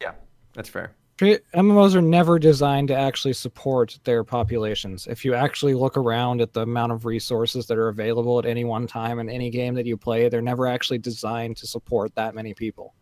Yeah. 0.00 0.12
That's 0.54 0.68
fair. 0.68 0.92
MMOs 1.18 1.94
are 1.94 2.02
never 2.02 2.38
designed 2.38 2.88
to 2.88 2.94
actually 2.94 3.32
support 3.32 3.98
their 4.04 4.22
populations. 4.22 5.06
If 5.06 5.24
you 5.24 5.34
actually 5.34 5.72
look 5.74 5.96
around 5.96 6.42
at 6.42 6.52
the 6.52 6.60
amount 6.62 6.92
of 6.92 7.06
resources 7.06 7.66
that 7.66 7.78
are 7.78 7.88
available 7.88 8.38
at 8.38 8.44
any 8.44 8.64
one 8.64 8.86
time 8.86 9.18
in 9.18 9.30
any 9.30 9.48
game 9.48 9.74
that 9.74 9.86
you 9.86 9.96
play, 9.96 10.28
they're 10.28 10.42
never 10.42 10.66
actually 10.66 10.98
designed 10.98 11.56
to 11.58 11.66
support 11.66 12.14
that 12.16 12.34
many 12.34 12.52
people. 12.52 12.94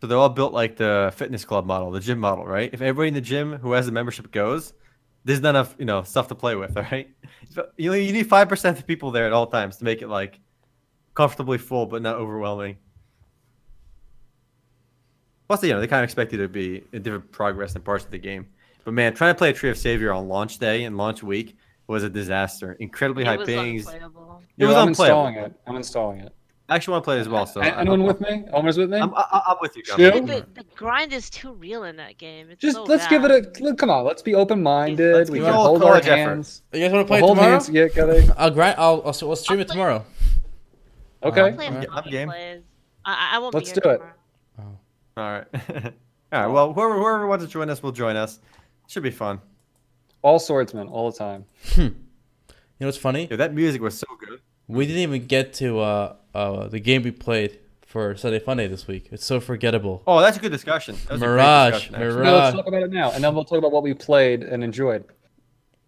So 0.00 0.06
they're 0.06 0.18
all 0.18 0.28
built 0.28 0.52
like 0.52 0.76
the 0.76 1.12
fitness 1.16 1.44
club 1.44 1.66
model, 1.66 1.90
the 1.90 2.00
gym 2.00 2.18
model, 2.18 2.44
right? 2.44 2.70
If 2.72 2.82
everybody 2.82 3.08
in 3.08 3.14
the 3.14 3.20
gym 3.22 3.54
who 3.54 3.72
has 3.72 3.88
a 3.88 3.92
membership 3.92 4.30
goes, 4.30 4.74
there's 5.24 5.40
not 5.40 5.50
enough, 5.50 5.74
you 5.78 5.86
know, 5.86 6.02
stuff 6.02 6.28
to 6.28 6.34
play 6.34 6.56
with, 6.56 6.76
all 6.76 6.82
right? 6.92 7.08
You 7.76 7.94
you 7.94 8.12
need 8.12 8.28
five 8.28 8.48
percent 8.48 8.78
of 8.78 8.86
people 8.86 9.10
there 9.10 9.26
at 9.26 9.32
all 9.32 9.46
times 9.46 9.78
to 9.78 9.84
make 9.84 10.02
it 10.02 10.08
like 10.08 10.38
comfortably 11.14 11.58
full 11.58 11.86
but 11.86 12.02
not 12.02 12.16
overwhelming. 12.16 12.76
Plus, 15.48 15.62
you 15.64 15.70
know, 15.72 15.80
they 15.80 15.86
kind 15.86 16.00
of 16.00 16.04
expect 16.04 16.30
you 16.32 16.38
to 16.38 16.48
be 16.48 16.84
in 16.92 17.02
different 17.02 17.32
progress 17.32 17.74
in 17.74 17.82
parts 17.82 18.04
of 18.04 18.10
the 18.10 18.18
game. 18.18 18.46
But 18.84 18.92
man, 18.94 19.14
trying 19.14 19.34
to 19.34 19.38
play 19.38 19.50
a 19.50 19.52
Tree 19.52 19.70
of 19.70 19.78
Savior 19.78 20.12
on 20.12 20.28
launch 20.28 20.58
day 20.58 20.84
and 20.84 20.96
launch 20.96 21.22
week 21.22 21.56
was 21.86 22.02
a 22.04 22.08
disaster. 22.10 22.72
Incredibly 22.80 23.24
high 23.24 23.34
It 23.34 23.38
was 23.40 23.48
pings. 23.48 23.86
unplayable. 23.86 24.42
It 24.58 24.66
was 24.66 24.76
I'm 24.76 24.88
unplayable. 24.88 25.26
installing 25.26 25.34
it. 25.36 25.52
I'm 25.66 25.76
installing 25.76 26.20
it. 26.20 26.34
I 26.70 26.74
actually 26.76 26.92
want 26.92 27.04
to 27.04 27.06
play 27.06 27.16
it 27.16 27.20
as 27.20 27.28
well. 27.30 27.46
So 27.46 27.62
Anyone 27.62 28.02
with 28.04 28.20
me? 28.20 28.44
Omar's 28.52 28.76
with 28.76 28.90
me? 28.90 28.98
I'm, 28.98 29.14
I- 29.14 29.42
I'm 29.48 29.56
with 29.62 29.74
you. 29.74 29.82
I'm 29.90 29.96
Chill. 29.96 30.12
with 30.20 30.28
you. 30.28 30.34
The, 30.40 30.46
the 30.60 30.64
grind 30.76 31.14
is 31.14 31.30
too 31.30 31.52
real 31.54 31.84
in 31.84 31.96
that 31.96 32.18
game. 32.18 32.50
It's 32.50 32.60
Just 32.60 32.76
so 32.76 32.84
let's 32.84 33.04
bad. 33.04 33.10
give 33.10 33.24
it 33.24 33.30
a 33.58 33.64
look. 33.64 33.78
Come 33.78 33.88
on, 33.88 34.04
let's 34.04 34.20
be 34.20 34.34
open-minded. 34.34 35.30
We 35.30 35.38
can 35.40 35.50
hold 35.54 35.82
our 35.82 35.88
college 35.92 36.06
effort. 36.08 36.16
hands. 36.16 36.62
You 36.74 36.80
guys 36.80 36.92
want 36.92 37.06
to 37.08 37.10
We'll 37.10 37.18
play 37.18 37.20
hold 37.20 37.36
tomorrow? 37.38 37.52
hands. 37.52 37.70
Yeah, 37.70 37.88
got 37.88 38.10
it. 38.10 38.30
I'll 38.36 38.50
grind. 38.50 38.76
I'll, 38.78 38.96
I'll 39.06 39.14
we'll 39.22 39.36
stream 39.36 39.58
I'll 39.60 39.62
it 39.62 39.66
play- 39.68 39.74
tomorrow. 39.74 40.04
Okay. 41.22 41.40
I'll 41.40 41.52
play 41.54 41.66
Alright. 41.68 41.84
if 41.84 41.90
I'm 41.90 42.10
game. 42.10 42.28
I, 42.30 42.60
I- 43.06 43.30
I 43.36 43.38
won't 43.38 43.54
Let's 43.54 43.72
be 43.72 43.80
do 43.80 43.88
here 43.88 43.94
it. 43.96 44.02
Tomorrow. 45.18 45.44
All 45.52 45.74
right. 45.74 45.94
All 46.32 46.40
right. 46.40 46.46
Well, 46.46 46.72
whoever 46.72 46.94
whoever 46.94 47.26
wants 47.26 47.44
to 47.44 47.50
join 47.50 47.70
us 47.70 47.82
will 47.82 47.92
join 47.92 48.16
us. 48.16 48.40
Should 48.86 49.02
be 49.02 49.10
fun. 49.10 49.40
All 50.22 50.38
swordsmen, 50.38 50.88
all 50.88 51.10
the 51.10 51.18
time. 51.18 51.44
You 52.80 52.84
know 52.84 52.88
what's 52.90 52.98
funny? 52.98 53.26
Yeah, 53.28 53.38
that 53.38 53.54
music 53.54 53.82
was 53.82 53.98
so 53.98 54.06
good. 54.20 54.40
We 54.68 54.86
didn't 54.86 55.02
even 55.02 55.26
get 55.26 55.52
to 55.54 55.80
uh, 55.80 56.14
uh, 56.32 56.68
the 56.68 56.78
game 56.78 57.02
we 57.02 57.10
played 57.10 57.58
for 57.84 58.14
Sunday 58.14 58.38
Funday 58.38 58.68
this 58.68 58.86
week. 58.86 59.08
It's 59.10 59.26
so 59.26 59.40
forgettable. 59.40 60.04
Oh, 60.06 60.20
that's 60.20 60.36
a 60.36 60.40
good 60.40 60.52
discussion. 60.52 60.94
That 60.94 61.14
was 61.14 61.22
a 61.22 61.24
great 61.24 61.34
Mirage, 61.34 61.72
discussion. 61.72 61.98
Mirage. 61.98 62.24
No, 62.24 62.34
let's 62.36 62.56
talk 62.56 62.68
about 62.68 62.82
it 62.84 62.92
now, 62.92 63.10
and 63.10 63.24
then 63.24 63.34
we'll 63.34 63.44
talk 63.44 63.58
about 63.58 63.72
what 63.72 63.82
we 63.82 63.94
played 63.94 64.44
and 64.44 64.62
enjoyed. 64.62 65.02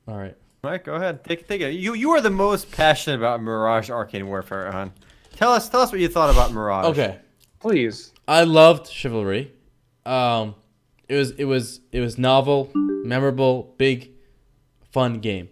All 0.09 0.17
right. 0.17 0.35
All 0.65 0.71
right, 0.73 0.83
go 0.83 0.95
ahead. 0.95 1.23
Take 1.23 1.47
take 1.47 1.61
it. 1.61 1.75
You 1.75 1.95
you 1.95 2.11
are 2.11 2.21
the 2.21 2.29
most 2.29 2.73
passionate 2.73 3.19
about 3.19 3.41
Mirage 3.41 3.89
Arcane 3.89 4.27
Warfare, 4.27 4.73
hon. 4.73 4.93
Tell 5.37 5.53
us 5.53 5.69
tell 5.69 5.83
us 5.83 5.93
what 5.93 6.01
you 6.01 6.09
thought 6.09 6.31
about 6.31 6.51
Mirage. 6.51 6.87
Okay. 6.87 7.21
Please. 7.61 8.15
I 8.31 8.45
loved 8.45 8.89
Chivalry. 8.89 9.51
Um, 10.07 10.55
it 11.09 11.17
was 11.17 11.33
it 11.33 11.47
was 11.47 11.81
it 11.91 11.99
was 11.99 12.17
novel, 12.17 12.71
memorable, 12.75 13.75
big, 13.77 14.13
fun 14.93 15.19
game. 15.19 15.49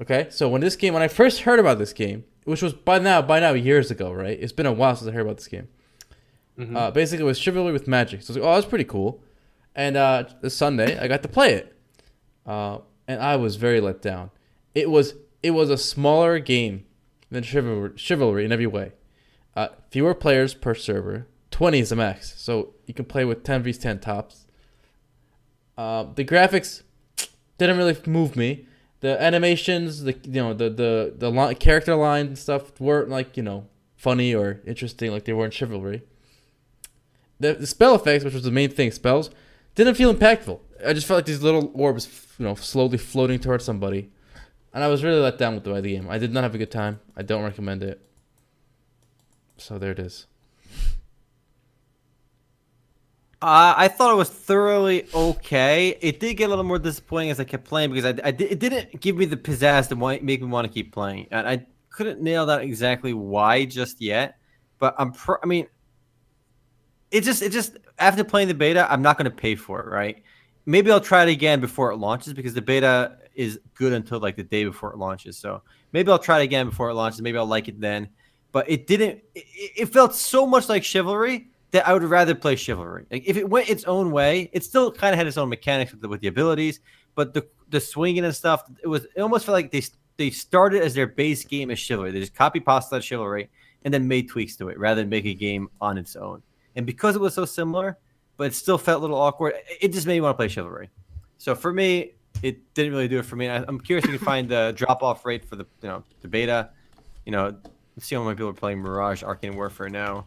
Okay, 0.00 0.28
so 0.30 0.48
when 0.48 0.60
this 0.60 0.76
game, 0.76 0.94
when 0.94 1.02
I 1.02 1.08
first 1.08 1.40
heard 1.40 1.58
about 1.58 1.78
this 1.78 1.92
game, 1.92 2.22
which 2.44 2.62
was 2.62 2.74
by 2.74 3.00
now 3.00 3.20
by 3.20 3.40
now 3.40 3.54
years 3.54 3.90
ago, 3.90 4.12
right? 4.12 4.38
It's 4.40 4.52
been 4.52 4.66
a 4.66 4.72
while 4.72 4.94
since 4.94 5.10
I 5.10 5.12
heard 5.12 5.22
about 5.22 5.38
this 5.38 5.48
game. 5.48 5.66
Uh, 6.76 6.90
basically, 6.92 7.24
it 7.24 7.26
was 7.26 7.40
Chivalry 7.40 7.72
with 7.72 7.88
magic. 7.88 8.22
So 8.22 8.26
I 8.26 8.30
was 8.30 8.36
like, 8.36 8.48
oh, 8.48 8.54
that's 8.54 8.66
pretty 8.66 8.84
cool. 8.84 9.24
And 9.74 9.96
uh, 9.96 10.24
this 10.42 10.56
Sunday, 10.56 10.96
I 10.96 11.08
got 11.08 11.22
to 11.22 11.28
play 11.28 11.54
it, 11.54 11.76
uh, 12.46 12.78
and 13.08 13.20
I 13.20 13.34
was 13.34 13.56
very 13.56 13.80
let 13.80 14.00
down. 14.00 14.30
It 14.76 14.90
was 14.90 15.14
it 15.42 15.50
was 15.50 15.70
a 15.70 15.76
smaller 15.76 16.38
game 16.38 16.84
than 17.32 17.42
Chivalry, 17.42 17.90
Chivalry 17.96 18.44
in 18.44 18.52
every 18.52 18.68
way. 18.68 18.92
Uh, 19.56 19.68
fewer 19.90 20.14
players 20.14 20.54
per 20.54 20.76
server. 20.76 21.26
20 21.60 21.78
is 21.78 21.90
the 21.90 21.96
max, 21.96 22.40
so 22.40 22.72
you 22.86 22.94
can 22.94 23.04
play 23.04 23.22
with 23.22 23.44
10 23.44 23.62
vs 23.62 23.82
10 23.82 24.00
tops. 24.00 24.46
Uh, 25.76 26.06
the 26.14 26.24
graphics 26.24 26.84
didn't 27.58 27.76
really 27.76 27.94
move 28.06 28.34
me. 28.34 28.66
The 29.00 29.22
animations, 29.22 30.04
the 30.04 30.16
you 30.24 30.40
know 30.40 30.54
the 30.54 30.70
the 30.70 31.12
the 31.18 31.54
character 31.60 31.94
lines 31.96 32.28
and 32.28 32.38
stuff 32.38 32.80
weren't 32.80 33.10
like 33.10 33.36
you 33.36 33.42
know 33.42 33.66
funny 33.94 34.34
or 34.34 34.62
interesting 34.66 35.10
like 35.10 35.26
they 35.26 35.34
were 35.34 35.44
in 35.44 35.50
Chivalry. 35.50 36.00
The, 37.38 37.52
the 37.52 37.66
spell 37.66 37.94
effects, 37.94 38.24
which 38.24 38.32
was 38.32 38.44
the 38.44 38.50
main 38.50 38.70
thing, 38.70 38.90
spells 38.90 39.28
didn't 39.74 39.96
feel 39.96 40.14
impactful. 40.14 40.60
I 40.86 40.94
just 40.94 41.06
felt 41.06 41.18
like 41.18 41.26
these 41.26 41.42
little 41.42 41.70
orbs, 41.74 42.08
you 42.38 42.46
know, 42.46 42.54
slowly 42.54 42.96
floating 42.96 43.38
towards 43.38 43.66
somebody, 43.66 44.08
and 44.72 44.82
I 44.82 44.88
was 44.88 45.04
really 45.04 45.20
let 45.20 45.36
down 45.36 45.56
with 45.56 45.64
the, 45.64 45.74
the 45.74 45.92
game. 45.94 46.08
I 46.08 46.16
did 46.16 46.32
not 46.32 46.42
have 46.42 46.54
a 46.54 46.58
good 46.58 46.70
time. 46.70 47.00
I 47.18 47.20
don't 47.20 47.42
recommend 47.42 47.82
it. 47.82 48.00
So 49.58 49.78
there 49.78 49.90
it 49.90 49.98
is. 49.98 50.26
I 53.42 53.88
thought 53.88 54.12
it 54.12 54.16
was 54.16 54.28
thoroughly 54.28 55.06
okay. 55.14 55.96
It 56.00 56.20
did 56.20 56.34
get 56.34 56.44
a 56.44 56.48
little 56.48 56.64
more 56.64 56.78
disappointing 56.78 57.30
as 57.30 57.40
I 57.40 57.44
kept 57.44 57.64
playing 57.64 57.90
because 57.90 58.04
I, 58.04 58.28
I 58.28 58.28
it 58.28 58.58
didn't 58.58 59.00
give 59.00 59.16
me 59.16 59.24
the 59.24 59.36
pizzazz 59.36 59.88
to 59.88 59.96
make 59.96 60.22
me 60.22 60.36
want 60.38 60.66
to 60.66 60.72
keep 60.72 60.92
playing, 60.92 61.26
and 61.30 61.48
I 61.48 61.66
couldn't 61.88 62.20
nail 62.20 62.44
down 62.46 62.60
exactly 62.60 63.14
why 63.14 63.64
just 63.64 64.00
yet. 64.00 64.36
But 64.78 64.94
I'm 64.98 65.14
I 65.42 65.46
mean, 65.46 65.68
it 67.10 67.22
just 67.22 67.40
it 67.40 67.50
just 67.50 67.78
after 67.98 68.24
playing 68.24 68.48
the 68.48 68.54
beta, 68.54 68.90
I'm 68.92 69.00
not 69.00 69.16
going 69.16 69.30
to 69.30 69.36
pay 69.36 69.54
for 69.54 69.80
it, 69.80 69.86
right? 69.86 70.22
Maybe 70.66 70.90
I'll 70.90 71.00
try 71.00 71.22
it 71.22 71.30
again 71.30 71.60
before 71.60 71.90
it 71.92 71.96
launches 71.96 72.34
because 72.34 72.52
the 72.52 72.62
beta 72.62 73.16
is 73.34 73.58
good 73.74 73.94
until 73.94 74.20
like 74.20 74.36
the 74.36 74.42
day 74.42 74.64
before 74.64 74.92
it 74.92 74.98
launches. 74.98 75.38
So 75.38 75.62
maybe 75.92 76.10
I'll 76.10 76.18
try 76.18 76.40
it 76.40 76.44
again 76.44 76.68
before 76.68 76.90
it 76.90 76.94
launches. 76.94 77.22
Maybe 77.22 77.38
I'll 77.38 77.46
like 77.46 77.68
it 77.68 77.80
then. 77.80 78.10
But 78.52 78.68
it 78.68 78.86
didn't. 78.86 79.22
It, 79.34 79.44
it 79.76 79.86
felt 79.86 80.14
so 80.14 80.46
much 80.46 80.68
like 80.68 80.84
Chivalry 80.84 81.48
that 81.72 81.86
I 81.86 81.92
would 81.92 82.02
rather 82.02 82.34
play 82.34 82.56
Chivalry. 82.56 83.06
Like 83.10 83.24
if 83.26 83.36
it 83.36 83.48
went 83.48 83.68
its 83.68 83.84
own 83.84 84.10
way, 84.10 84.50
it 84.52 84.64
still 84.64 84.90
kind 84.90 85.12
of 85.12 85.18
had 85.18 85.26
its 85.26 85.36
own 85.36 85.48
mechanics 85.48 85.92
with 85.92 86.00
the, 86.00 86.08
with 86.08 86.20
the 86.20 86.28
abilities, 86.28 86.80
but 87.14 87.34
the 87.34 87.46
the 87.68 87.80
swinging 87.80 88.24
and 88.24 88.34
stuff, 88.34 88.64
it 88.82 88.88
was 88.88 89.04
it 89.16 89.20
almost 89.20 89.46
felt 89.46 89.54
like 89.54 89.70
they 89.70 89.82
they 90.16 90.30
started 90.30 90.82
as 90.82 90.94
their 90.94 91.06
base 91.06 91.44
game 91.44 91.70
as 91.70 91.78
Chivalry. 91.78 92.10
They 92.10 92.20
just 92.20 92.34
copy 92.34 92.60
pasta 92.60 92.96
that 92.96 93.04
Chivalry 93.04 93.50
and 93.84 93.94
then 93.94 94.06
made 94.06 94.28
tweaks 94.28 94.56
to 94.56 94.68
it 94.68 94.78
rather 94.78 95.00
than 95.00 95.08
make 95.08 95.24
a 95.24 95.34
game 95.34 95.68
on 95.80 95.96
its 95.96 96.16
own. 96.16 96.42
And 96.76 96.84
because 96.84 97.16
it 97.16 97.20
was 97.20 97.34
so 97.34 97.44
similar, 97.44 97.98
but 98.36 98.48
it 98.48 98.54
still 98.54 98.78
felt 98.78 98.98
a 98.98 99.02
little 99.02 99.18
awkward, 99.18 99.54
it 99.80 99.92
just 99.92 100.06
made 100.06 100.14
me 100.14 100.20
want 100.20 100.34
to 100.34 100.36
play 100.36 100.48
Chivalry. 100.48 100.90
So 101.38 101.54
for 101.54 101.72
me, 101.72 102.12
it 102.42 102.74
didn't 102.74 102.92
really 102.92 103.08
do 103.08 103.18
it 103.18 103.24
for 103.24 103.36
me. 103.36 103.48
I, 103.48 103.64
I'm 103.66 103.80
curious 103.80 104.04
if 104.04 104.12
you 104.12 104.18
can 104.18 104.24
find 104.24 104.48
the 104.48 104.72
drop 104.76 105.02
off 105.02 105.24
rate 105.24 105.44
for 105.44 105.56
the 105.56 105.66
you 105.82 105.88
know 105.88 106.04
the 106.20 106.28
beta. 106.28 106.70
You 107.24 107.32
know, 107.32 107.56
see 107.98 108.14
how 108.14 108.22
many 108.22 108.34
people 108.34 108.50
are 108.50 108.54
playing 108.54 108.78
Mirage 108.78 109.22
Arcane 109.22 109.56
Warfare 109.56 109.88
now. 109.88 110.26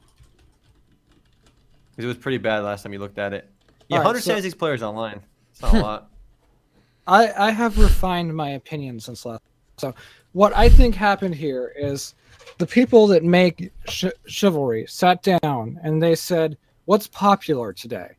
Because 1.95 2.05
it 2.05 2.07
was 2.07 2.17
pretty 2.17 2.37
bad 2.39 2.63
last 2.63 2.83
time 2.83 2.93
you 2.93 2.99
looked 2.99 3.19
at 3.19 3.33
it. 3.33 3.49
Yeah, 3.87 3.97
All 3.97 4.03
right, 4.13 4.23
so- 4.23 4.31
176 4.31 4.55
players 4.55 4.81
online. 4.83 5.21
It's 5.51 5.61
not 5.61 5.73
a 5.75 5.79
lot. 5.81 6.09
I, 7.07 7.31
I 7.47 7.51
have 7.51 7.77
refined 7.77 8.33
my 8.35 8.51
opinion 8.51 8.99
since 8.99 9.25
last. 9.25 9.41
So, 9.77 9.93
what 10.31 10.55
I 10.55 10.69
think 10.69 10.95
happened 10.95 11.35
here 11.35 11.73
is 11.77 12.15
the 12.57 12.65
people 12.65 13.07
that 13.07 13.23
make 13.23 13.71
ch- 13.87 14.05
chivalry 14.25 14.85
sat 14.87 15.21
down 15.21 15.79
and 15.83 16.01
they 16.01 16.15
said, 16.15 16.57
"What's 16.85 17.07
popular 17.07 17.73
today?" 17.73 18.15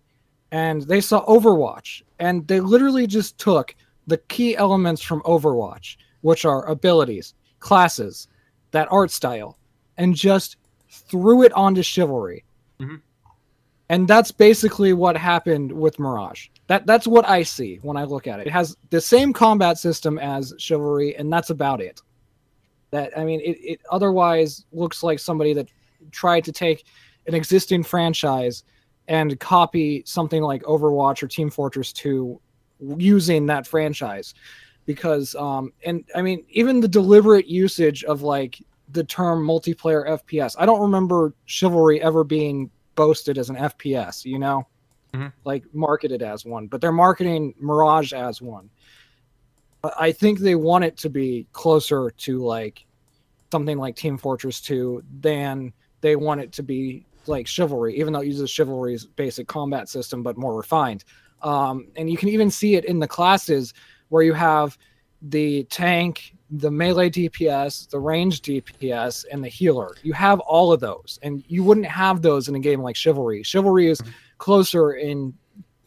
And 0.52 0.82
they 0.82 1.01
saw 1.01 1.24
Overwatch, 1.24 2.02
and 2.18 2.46
they 2.46 2.60
literally 2.60 3.06
just 3.06 3.38
took 3.38 3.74
the 4.06 4.18
key 4.18 4.55
elements 4.56 5.01
from 5.02 5.22
Overwatch, 5.22 5.96
which 6.20 6.44
are 6.44 6.66
abilities, 6.68 7.34
classes, 7.60 8.28
that 8.72 8.86
art 8.90 9.10
style, 9.10 9.56
and 9.96 10.14
just 10.14 10.56
threw 10.90 11.42
it 11.42 11.52
onto 11.55 11.82
chivalry. 11.82 12.44
Mhm. 12.80 13.01
And 13.89 14.09
that's 14.09 14.32
basically 14.32 14.93
what 14.93 15.16
happened 15.16 15.70
with 15.70 15.98
Mirage. 15.98 16.48
That 16.69 16.86
that's 16.86 17.06
what 17.06 17.28
I 17.28 17.43
see 17.43 17.78
when 17.82 17.97
I 17.97 18.05
look 18.05 18.27
at 18.27 18.40
it. 18.40 18.47
It 18.47 18.52
has 18.52 18.77
the 18.90 19.01
same 19.01 19.32
combat 19.32 19.77
system 19.78 20.19
as 20.19 20.55
Chivalry, 20.59 21.16
and 21.16 21.31
that's 21.31 21.51
about 21.51 21.82
it. 21.82 22.01
That 22.90 23.16
I 23.19 23.24
mean, 23.24 23.40
it, 23.40 23.59
it 23.61 23.81
otherwise 23.90 24.65
looks 24.73 25.02
like 25.02 25.19
somebody 25.19 25.52
that 25.52 25.69
tried 26.11 26.44
to 26.44 26.52
take 26.52 26.85
an 27.27 27.35
existing 27.35 27.82
franchise 27.82 28.65
and 29.09 29.39
copy 29.39 30.02
something 30.06 30.43
like 30.43 30.62
Overwatch 30.62 31.23
or 31.23 31.27
Team 31.27 31.51
Fortress 31.51 31.93
2 31.93 32.40
using 32.97 33.47
that 33.47 33.66
franchise. 33.66 34.35
Because 34.86 35.35
um 35.35 35.73
and 35.85 36.05
I 36.15 36.23
mean 36.23 36.44
even 36.51 36.81
the 36.81 36.89
deliberate 36.89 37.47
usage 37.47 38.05
of 38.05 38.23
like 38.23 38.62
the 38.90 39.05
term 39.05 39.47
multiplayer 39.47 40.09
FPS. 40.09 40.56
I 40.59 40.66
don't 40.66 40.81
remember 40.81 41.35
Chivalry 41.47 42.01
ever 42.02 42.24
being 42.24 42.70
boasted 42.94 43.38
as 43.38 43.50
an 43.50 43.56
FPS, 43.56 44.24
you 44.24 44.38
know? 44.38 44.66
like 45.44 45.64
marketed 45.72 46.22
as 46.22 46.44
one, 46.44 46.66
but 46.66 46.80
they're 46.80 46.92
marketing 46.92 47.54
Mirage 47.60 48.12
as 48.12 48.42
one. 48.42 48.68
But 49.82 49.94
I 49.98 50.12
think 50.12 50.38
they 50.38 50.54
want 50.54 50.84
it 50.84 50.96
to 50.98 51.10
be 51.10 51.46
closer 51.52 52.10
to 52.10 52.38
like 52.38 52.84
something 53.52 53.78
like 53.78 53.96
Team 53.96 54.18
Fortress 54.18 54.60
2 54.60 55.04
than 55.20 55.72
they 56.00 56.16
want 56.16 56.40
it 56.40 56.52
to 56.52 56.62
be 56.62 57.06
like 57.26 57.46
Chivalry, 57.46 57.96
even 57.98 58.12
though 58.12 58.20
it 58.20 58.26
uses 58.26 58.50
Chivalry's 58.50 59.06
basic 59.06 59.46
combat 59.46 59.88
system 59.88 60.22
but 60.22 60.36
more 60.36 60.56
refined. 60.56 61.04
Um, 61.42 61.88
and 61.96 62.10
you 62.10 62.16
can 62.16 62.30
even 62.30 62.50
see 62.50 62.74
it 62.74 62.84
in 62.84 62.98
the 62.98 63.08
classes 63.08 63.74
where 64.08 64.22
you 64.22 64.32
have 64.32 64.76
the 65.22 65.64
tank, 65.64 66.34
the 66.50 66.70
melee 66.70 67.10
DPS, 67.10 67.88
the 67.88 67.98
range 67.98 68.42
DPS, 68.42 69.24
and 69.30 69.42
the 69.42 69.48
healer. 69.48 69.96
You 70.02 70.12
have 70.12 70.40
all 70.40 70.72
of 70.72 70.80
those, 70.80 71.18
and 71.22 71.42
you 71.48 71.64
wouldn't 71.64 71.86
have 71.86 72.22
those 72.22 72.48
in 72.48 72.54
a 72.54 72.60
game 72.60 72.82
like 72.82 72.96
Chivalry. 72.96 73.42
Chivalry 73.42 73.88
is 73.88 74.00
closer 74.38 74.92
in 74.92 75.34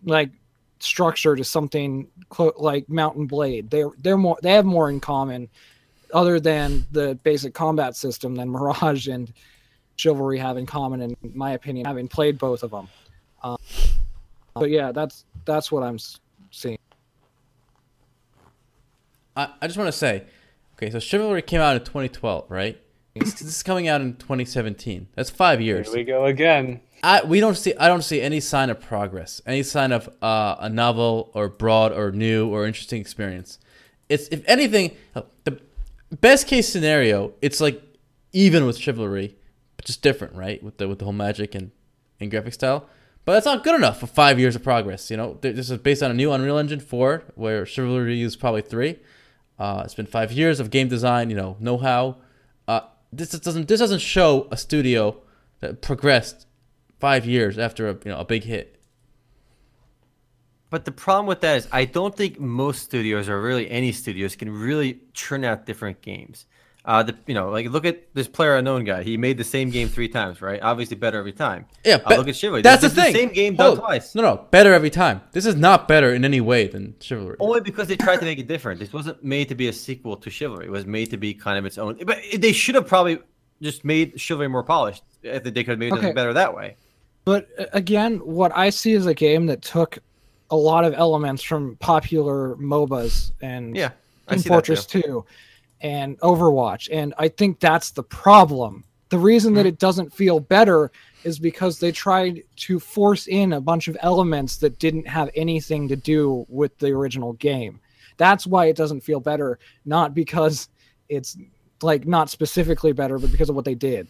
like 0.04 0.32
structure 0.80 1.36
to 1.36 1.44
something 1.44 2.08
clo- 2.30 2.54
like 2.58 2.90
Mount 2.90 3.28
& 3.28 3.30
Blade. 3.30 3.70
They're 3.70 3.92
they're 4.00 4.18
more 4.18 4.38
they 4.42 4.54
have 4.54 4.66
more 4.66 4.90
in 4.90 5.00
common, 5.00 5.50
other 6.14 6.40
than 6.40 6.86
the 6.92 7.16
basic 7.24 7.54
combat 7.54 7.96
system 7.96 8.36
than 8.36 8.50
Mirage 8.50 9.08
and 9.08 9.32
Chivalry 9.96 10.40
have 10.40 10.58
in 10.58 10.66
common. 10.66 11.02
In 11.02 11.16
my 11.22 11.52
opinion, 11.52 11.86
having 11.86 12.08
played 12.08 12.38
both 12.38 12.64
of 12.64 12.72
them. 12.72 12.88
Um, 13.44 13.58
but 14.56 14.70
yeah, 14.70 14.92
that's 14.92 15.26
that's 15.46 15.72
what 15.72 15.84
I'm 15.84 16.00
seeing. 16.52 16.78
I, 19.36 19.50
I 19.62 19.68
just 19.68 19.78
want 19.78 19.88
to 19.88 19.98
say, 19.98 20.24
okay, 20.78 20.92
so 20.92 21.00
Chivalry 21.00 21.42
came 21.42 21.62
out 21.62 21.76
in 21.76 21.84
2012, 21.84 22.50
right? 22.50 22.80
This, 23.16 23.42
is 23.42 23.64
coming 23.64 23.88
out 23.88 24.02
in 24.02 24.16
2017. 24.16 25.08
That's 25.16 25.30
five 25.30 25.60
years. 25.60 25.88
Here 25.88 25.98
we 25.98 26.04
go 26.04 26.26
again. 26.26 26.82
I 27.04 27.24
we 27.24 27.40
don't 27.40 27.56
see 27.56 27.76
I 27.76 27.88
don't 27.88 28.02
see 28.02 28.22
any 28.22 28.40
sign 28.40 28.70
of 28.70 28.82
progress, 28.82 29.42
any 29.46 29.64
sign 29.64 29.92
of 29.92 30.10
uh, 30.22 30.56
a 30.60 30.70
novel 30.70 31.32
or 31.34 31.48
broad 31.48 31.92
or 31.92 32.12
new 32.12 32.48
or 32.48 32.66
interesting 32.66 33.00
experience. 33.02 33.60
It's 34.10 34.28
if 34.30 34.44
anything, 34.48 34.96
the 35.44 35.60
best 36.10 36.48
case 36.48 36.68
scenario, 36.68 37.34
it's 37.42 37.62
like 37.62 37.82
even 38.34 38.66
with 38.66 38.78
Chivalry, 38.78 39.36
but 39.76 39.86
just 39.86 40.02
different, 40.02 40.36
right? 40.36 40.62
With 40.64 40.78
the 40.78 40.88
with 40.88 41.00
the 41.00 41.06
whole 41.06 41.14
magic 41.14 41.54
and, 41.54 41.72
and 42.20 42.32
graphic 42.32 42.54
style. 42.54 42.88
But 43.26 43.34
that's 43.34 43.46
not 43.46 43.64
good 43.64 43.76
enough 43.76 44.00
for 44.00 44.08
five 44.08 44.40
years 44.40 44.56
of 44.56 44.64
progress. 44.64 45.12
You 45.12 45.18
know, 45.18 45.38
this 45.42 45.70
is 45.70 45.78
based 45.80 46.02
on 46.02 46.10
a 46.10 46.14
new 46.14 46.32
Unreal 46.32 46.58
Engine 46.58 46.80
four, 46.80 47.24
where 47.36 47.66
Chivalry 47.66 48.22
is 48.22 48.36
probably 48.36 48.62
three. 48.62 49.00
Uh, 49.60 49.82
it's 49.84 49.96
been 49.96 50.06
five 50.06 50.32
years 50.32 50.60
of 50.60 50.70
game 50.70 50.88
design, 50.88 51.30
you 51.30 51.36
know, 51.36 51.58
know-how. 51.60 52.18
Uh, 52.68 52.82
this 53.12 53.30
doesn't 53.30 53.68
this 53.68 53.80
doesn't 53.80 54.00
show 54.00 54.48
a 54.52 54.58
studio 54.58 55.18
that 55.62 55.82
progressed 55.82 56.46
five 57.00 57.26
years 57.26 57.58
after 57.58 57.90
a 57.90 57.94
you 57.94 58.12
know 58.12 58.20
a 58.20 58.26
big 58.26 58.44
hit. 58.44 58.78
But 60.70 60.84
the 60.86 60.92
problem 60.92 61.28
with 61.28 61.42
that 61.42 61.58
is, 61.58 61.68
I 61.72 61.86
don't 61.86 62.16
think 62.16 62.40
most 62.40 62.84
studios, 62.84 63.30
or 63.30 63.42
really 63.42 63.72
any 63.72 63.94
studios, 63.94 64.36
can 64.36 64.52
really 64.52 65.00
churn 65.14 65.46
out 65.46 65.66
different 65.66 66.02
games. 66.02 66.46
Uh, 66.88 67.04
the 67.04 67.14
you 67.28 67.34
know, 67.34 67.50
like 67.50 67.68
look 67.70 67.84
at 67.86 68.14
this 68.14 68.30
player 68.30 68.56
unknown 68.56 68.86
guy. 68.86 69.04
He 69.04 69.18
made 69.18 69.38
the 69.38 69.44
same 69.44 69.70
game 69.70 69.90
three 69.90 70.08
times, 70.08 70.42
right? 70.42 70.62
Obviously 70.62 70.96
better 70.96 71.18
every 71.20 71.34
time. 71.34 71.66
Yeah, 71.84 71.98
Uh, 72.06 72.16
look 72.16 72.30
at 72.30 72.36
Chivalry. 72.38 72.62
That's 72.62 72.82
This 72.82 72.94
the 72.94 73.02
is 73.02 73.06
thing. 73.08 73.14
same 73.14 73.30
game 73.34 73.56
done 73.58 73.76
twice. 73.76 74.16
No, 74.16 74.22
no, 74.22 74.46
better 74.52 74.74
every 74.74 74.90
time. 74.90 75.20
This 75.34 75.46
is 75.46 75.58
not 75.58 75.90
better 75.90 76.14
in 76.14 76.24
any 76.24 76.40
way 76.40 76.68
than 76.68 76.96
Chivalry. 77.02 77.36
Only 77.42 77.60
because 77.60 77.88
they 77.90 77.98
tried 77.98 78.20
to 78.20 78.26
make 78.26 78.40
it 78.40 78.48
different. 78.48 78.80
This 78.80 78.94
wasn't 78.94 79.22
made 79.22 79.50
to 79.50 79.56
be 79.56 79.68
a 79.68 79.74
sequel 79.74 80.16
to 80.16 80.30
Chivalry. 80.30 80.68
It 80.68 80.72
was 80.72 80.86
made 80.86 81.10
to 81.12 81.18
be 81.18 81.34
kind 81.34 81.60
of 81.60 81.66
its 81.66 81.78
own. 81.78 82.00
But 82.06 82.20
they 82.38 82.54
should 82.54 82.76
have 82.76 82.88
probably 82.88 83.20
just 83.62 83.84
made 83.84 84.18
Chivalry 84.18 84.48
more 84.48 84.64
polished. 84.64 85.04
If 85.24 85.44
they 85.44 85.52
could 85.52 85.72
have 85.72 85.80
made 85.80 85.92
Okay. 85.92 86.10
it 86.12 86.16
better 86.16 86.32
that 86.34 86.56
way. 86.56 86.78
But 87.26 87.50
uh, 87.60 87.66
again, 87.74 88.20
what 88.20 88.56
I 88.56 88.70
see 88.70 88.94
is 88.94 89.08
a 89.08 89.14
game 89.14 89.48
that 89.48 89.62
took 89.62 89.98
a 90.52 90.56
lot 90.56 90.86
of 90.86 90.94
elements 90.94 91.44
from 91.44 91.76
popular 91.82 92.56
MOBAs 92.56 93.34
and 93.42 93.76
Yeah, 93.76 93.90
I 94.30 94.36
Team 94.36 94.44
Fortress 94.44 94.86
too. 94.86 95.02
2 95.02 95.26
and 95.82 96.20
Overwatch. 96.20 96.90
And 96.92 97.14
I 97.18 97.28
think 97.28 97.60
that's 97.60 97.92
the 97.92 98.04
problem. 98.04 98.84
The 99.10 99.18
reason 99.20 99.52
Mm-hmm. 99.52 99.58
that 99.58 99.66
it 99.66 99.80
doesn't 99.80 100.14
feel 100.14 100.40
better 100.40 100.92
is 101.24 101.40
because 101.40 101.80
they 101.80 101.92
tried 101.92 102.44
to 102.58 102.80
force 102.80 103.28
in 103.28 103.54
a 103.54 103.62
bunch 103.62 103.88
of 103.88 103.98
elements 104.02 104.58
that 104.58 104.80
didn't 104.80 105.08
have 105.08 105.30
anything 105.36 105.88
to 105.88 105.96
do 105.96 106.46
with 106.50 106.78
the 106.80 106.88
original 106.92 107.34
game. 107.34 107.80
That's 108.18 108.48
why 108.48 108.66
it 108.66 108.76
doesn't 108.76 109.02
feel 109.02 109.20
better, 109.20 109.60
not 109.86 110.14
because 110.14 110.70
it's 111.10 111.38
like 111.82 112.08
not 112.08 112.30
specifically 112.30 112.92
better, 112.92 113.20
but 113.20 113.32
because 113.32 113.50
of 113.50 113.56
what 113.56 113.66
they 113.66 113.76
did. 113.76 114.08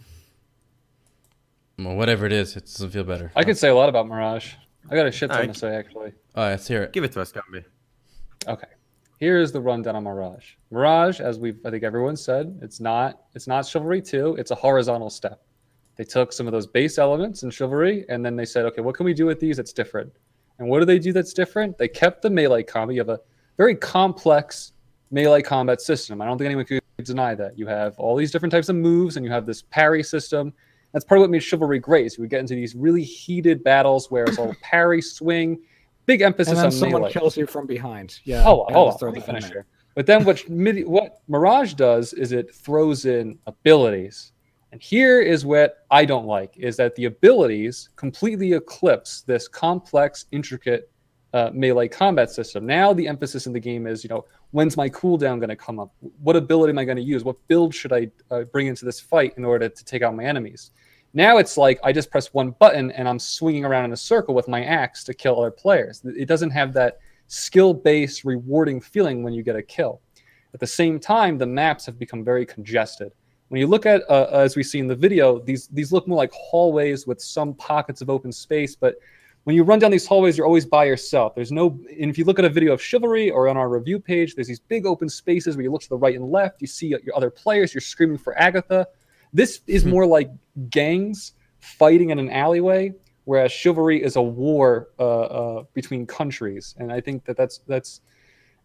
Well, 1.80 1.96
whatever 1.96 2.26
it 2.26 2.32
is, 2.32 2.56
it 2.56 2.62
doesn't 2.66 2.90
feel 2.92 3.04
better. 3.04 3.32
I 3.36 3.44
could 3.44 3.58
say 3.58 3.68
a 3.70 3.76
lot 3.76 3.90
about 3.90 4.08
Mirage. 4.08 4.54
I 4.90 4.96
got 4.96 5.06
a 5.06 5.12
shit 5.12 5.30
ton 5.30 5.40
Alright. 5.42 5.54
to 5.54 5.60
say 5.60 5.76
actually. 5.76 6.14
All 6.36 6.44
right, 6.44 6.50
let's 6.52 6.68
hear 6.68 6.84
it. 6.84 6.94
Give 6.94 7.04
it 7.04 7.12
to 7.12 7.22
us, 7.22 7.32
Gumby. 7.32 7.64
Okay. 8.48 8.68
Here's 9.18 9.52
the 9.52 9.60
rundown 9.60 9.96
on 9.96 10.04
Mirage. 10.04 10.54
Mirage, 10.70 11.22
as 11.22 11.40
we 11.40 11.56
I 11.66 11.72
think 11.72 11.84
everyone 11.84 12.16
said, 12.16 12.58
it's 12.62 12.80
not 12.80 13.22
it's 13.34 13.48
not 13.48 13.66
Chivalry 13.66 14.02
2, 14.02 14.36
it's 14.36 14.52
a 14.52 14.56
horizontal 14.56 15.10
step. 15.10 15.42
They 15.96 16.04
took 16.04 16.32
some 16.32 16.46
of 16.46 16.54
those 16.54 16.68
base 16.68 17.00
elements 17.00 17.42
in 17.42 17.50
Chivalry 17.50 18.06
and 18.10 18.24
then 18.24 18.36
they 18.36 18.46
said, 18.46 18.66
okay, 18.66 18.82
what 18.82 18.96
can 18.96 19.06
we 19.06 19.16
do 19.16 19.26
with 19.26 19.40
these 19.40 19.58
that's 19.58 19.74
different? 19.74 20.14
And 20.60 20.70
what 20.70 20.80
do 20.80 20.86
they 20.86 21.00
do 21.00 21.12
that's 21.12 21.34
different? 21.34 21.78
They 21.80 21.88
kept 21.88 22.22
the 22.22 22.30
melee 22.30 22.62
combat. 22.62 22.94
You 22.94 23.02
have 23.02 23.10
a 23.10 23.20
very 23.58 23.76
complex 23.76 24.74
melee 25.10 25.42
combat 25.42 25.82
system. 25.82 26.22
I 26.22 26.26
don't 26.26 26.38
think 26.38 26.46
anyone 26.46 26.66
could 26.66 26.82
deny 27.04 27.34
that. 27.34 27.58
You 27.58 27.66
have 27.66 27.98
all 27.98 28.16
these 28.16 28.32
different 28.32 28.52
types 28.52 28.70
of 28.70 28.76
moves 28.76 29.18
and 29.18 29.26
you 29.26 29.32
have 29.32 29.48
this 29.48 29.64
parry 29.64 30.04
system. 30.04 30.54
That's 30.94 31.04
part 31.04 31.18
of 31.18 31.24
what 31.24 31.32
made 31.32 31.42
Chivalry 31.42 31.80
great. 31.80 32.12
So 32.12 32.22
we 32.22 32.28
get 32.28 32.40
into 32.40 32.54
these 32.54 32.76
really 32.76 33.04
heated 33.04 33.64
battles 33.64 34.12
where 34.12 34.26
it's 34.26 34.38
all 34.38 34.56
parry, 34.62 35.02
swing, 35.02 35.60
big 36.08 36.22
emphasis 36.22 36.54
And 36.54 36.58
then 36.58 36.66
on 36.66 36.72
someone 36.72 37.02
melee. 37.04 37.14
kills 37.14 37.38
you 37.38 37.46
from 37.46 37.68
behind. 37.68 38.20
Yeah. 38.24 38.44
Oh, 38.46 38.62
on, 38.62 38.70
you 38.70 38.76
hold 38.76 38.94
on. 38.94 38.98
throw 38.98 39.12
the 39.12 39.16
me 39.16 39.20
that 39.20 39.30
in 39.30 39.36
finish 39.36 39.54
there. 39.54 39.68
But 39.94 40.08
then 40.08 40.26
what 40.26 40.50
midi, 40.50 40.84
what 40.84 41.22
Mirage 41.28 41.74
does 41.74 42.14
is 42.14 42.32
it 42.32 42.56
throws 42.56 43.06
in 43.06 43.38
abilities. 43.46 44.32
And 44.72 44.82
here 44.82 45.22
is 45.22 45.46
what 45.46 45.86
I 45.92 46.06
don't 46.06 46.26
like 46.26 46.58
is 46.58 46.76
that 46.78 46.96
the 46.96 47.06
abilities 47.06 47.90
completely 47.96 48.54
eclipse 48.54 49.22
this 49.22 49.48
complex, 49.48 50.26
intricate 50.32 50.92
uh, 51.34 51.52
melee 51.54 51.88
combat 51.88 52.30
system. 52.32 52.66
Now 52.66 52.94
the 52.94 53.08
emphasis 53.08 53.48
in 53.48 53.54
the 53.54 53.60
game 53.60 53.86
is, 53.86 54.04
you 54.04 54.10
know, 54.10 54.26
when's 54.52 54.78
my 54.78 54.90
cooldown 54.90 55.38
going 55.38 55.50
to 55.50 55.56
come 55.56 55.80
up? 55.80 55.94
What 56.22 56.36
ability 56.36 56.72
am 56.72 56.80
I 56.80 56.86
going 56.86 56.98
to 56.98 57.04
use? 57.04 57.24
What 57.24 57.36
build 57.48 57.74
should 57.74 57.94
I 57.94 58.10
uh, 58.32 58.44
bring 58.44 58.68
into 58.68 58.86
this 58.86 59.00
fight 59.00 59.34
in 59.38 59.46
order 59.46 59.70
to 59.70 59.86
take 59.86 60.02
out 60.02 60.16
my 60.16 60.24
enemies? 60.24 60.72
Now 61.14 61.38
it's 61.38 61.58
like 61.58 61.80
I 61.84 61.92
just 61.92 62.12
press 62.12 62.34
one 62.34 62.52
button 62.52 62.92
and 62.92 63.08
I'm 63.08 63.20
swinging 63.20 63.66
around 63.66 63.86
in 63.86 63.94
a 63.94 63.98
circle 63.98 64.36
with 64.36 64.48
my 64.48 64.64
axe 64.64 65.04
to 65.06 65.14
kill 65.14 65.40
other 65.40 65.52
players. 65.52 66.02
It 66.04 66.28
doesn't 66.28 66.52
have 66.52 66.74
that 66.74 67.00
skill 67.28 67.74
based, 67.74 68.24
rewarding 68.24 68.82
feeling 68.82 69.24
when 69.24 69.34
you 69.34 69.44
get 69.44 69.56
a 69.56 69.64
kill. 69.64 70.02
At 70.54 70.60
the 70.60 70.68
same 70.68 71.00
time, 71.00 71.38
the 71.38 71.46
maps 71.46 71.86
have 71.86 72.00
become 72.00 72.24
very 72.24 72.46
congested. 72.46 73.12
When 73.50 73.62
you 73.62 73.68
look 73.68 73.86
at, 73.86 74.04
uh, 74.10 74.28
as 74.32 74.56
we 74.56 74.64
see 74.64 74.80
in 74.80 74.88
the 74.88 74.96
video, 74.96 75.40
these 75.40 75.68
these 75.68 75.92
look 75.92 76.08
more 76.08 76.18
like 76.18 76.32
hallways 76.34 77.08
with 77.08 77.22
some 77.22 77.54
pockets 77.54 78.02
of 78.02 78.10
open 78.10 78.32
space. 78.32 78.76
But 78.76 78.96
when 79.46 79.56
you 79.56 79.64
run 79.64 79.80
down 79.80 79.92
these 79.92 80.06
hallways, 80.06 80.38
you're 80.38 80.46
always 80.46 80.66
by 80.66 80.84
yourself. 80.84 81.34
There's 81.34 81.54
no, 81.54 81.80
and 82.00 82.10
if 82.10 82.18
you 82.18 82.26
look 82.26 82.40
at 82.40 82.44
a 82.44 82.50
video 82.50 82.74
of 82.74 82.82
Chivalry 82.82 83.32
or 83.32 83.48
on 83.48 83.56
our 83.56 83.70
review 83.70 84.00
page, 84.00 84.36
there's 84.36 84.48
these 84.48 84.60
big 84.60 84.86
open 84.86 85.08
spaces 85.08 85.56
where 85.56 85.64
you 85.64 85.72
look 85.72 85.84
to 85.84 85.90
the 85.90 85.98
right 85.98 86.16
and 86.16 86.30
left. 86.30 86.62
You 86.62 86.68
see 86.68 86.88
your 86.88 87.16
other 87.16 87.30
players. 87.30 87.74
You're 87.74 87.80
screaming 87.80 88.18
for 88.18 88.38
Agatha. 88.38 88.88
This 89.32 89.62
is 89.66 89.86
more 89.86 90.06
like 90.06 90.30
gangs 90.70 91.34
fighting 91.60 92.10
in 92.10 92.20
an 92.20 92.30
alleyway, 92.30 92.94
whereas 93.26 93.52
chivalry 93.52 94.02
is 94.02 94.16
a 94.16 94.22
war 94.22 94.90
uh, 95.00 95.22
uh, 95.22 95.64
between 95.74 96.06
countries. 96.06 96.76
And 96.78 96.92
I 96.92 97.02
think 97.02 97.26
that 97.26 97.38
that's 97.38 97.60
that's 97.68 98.02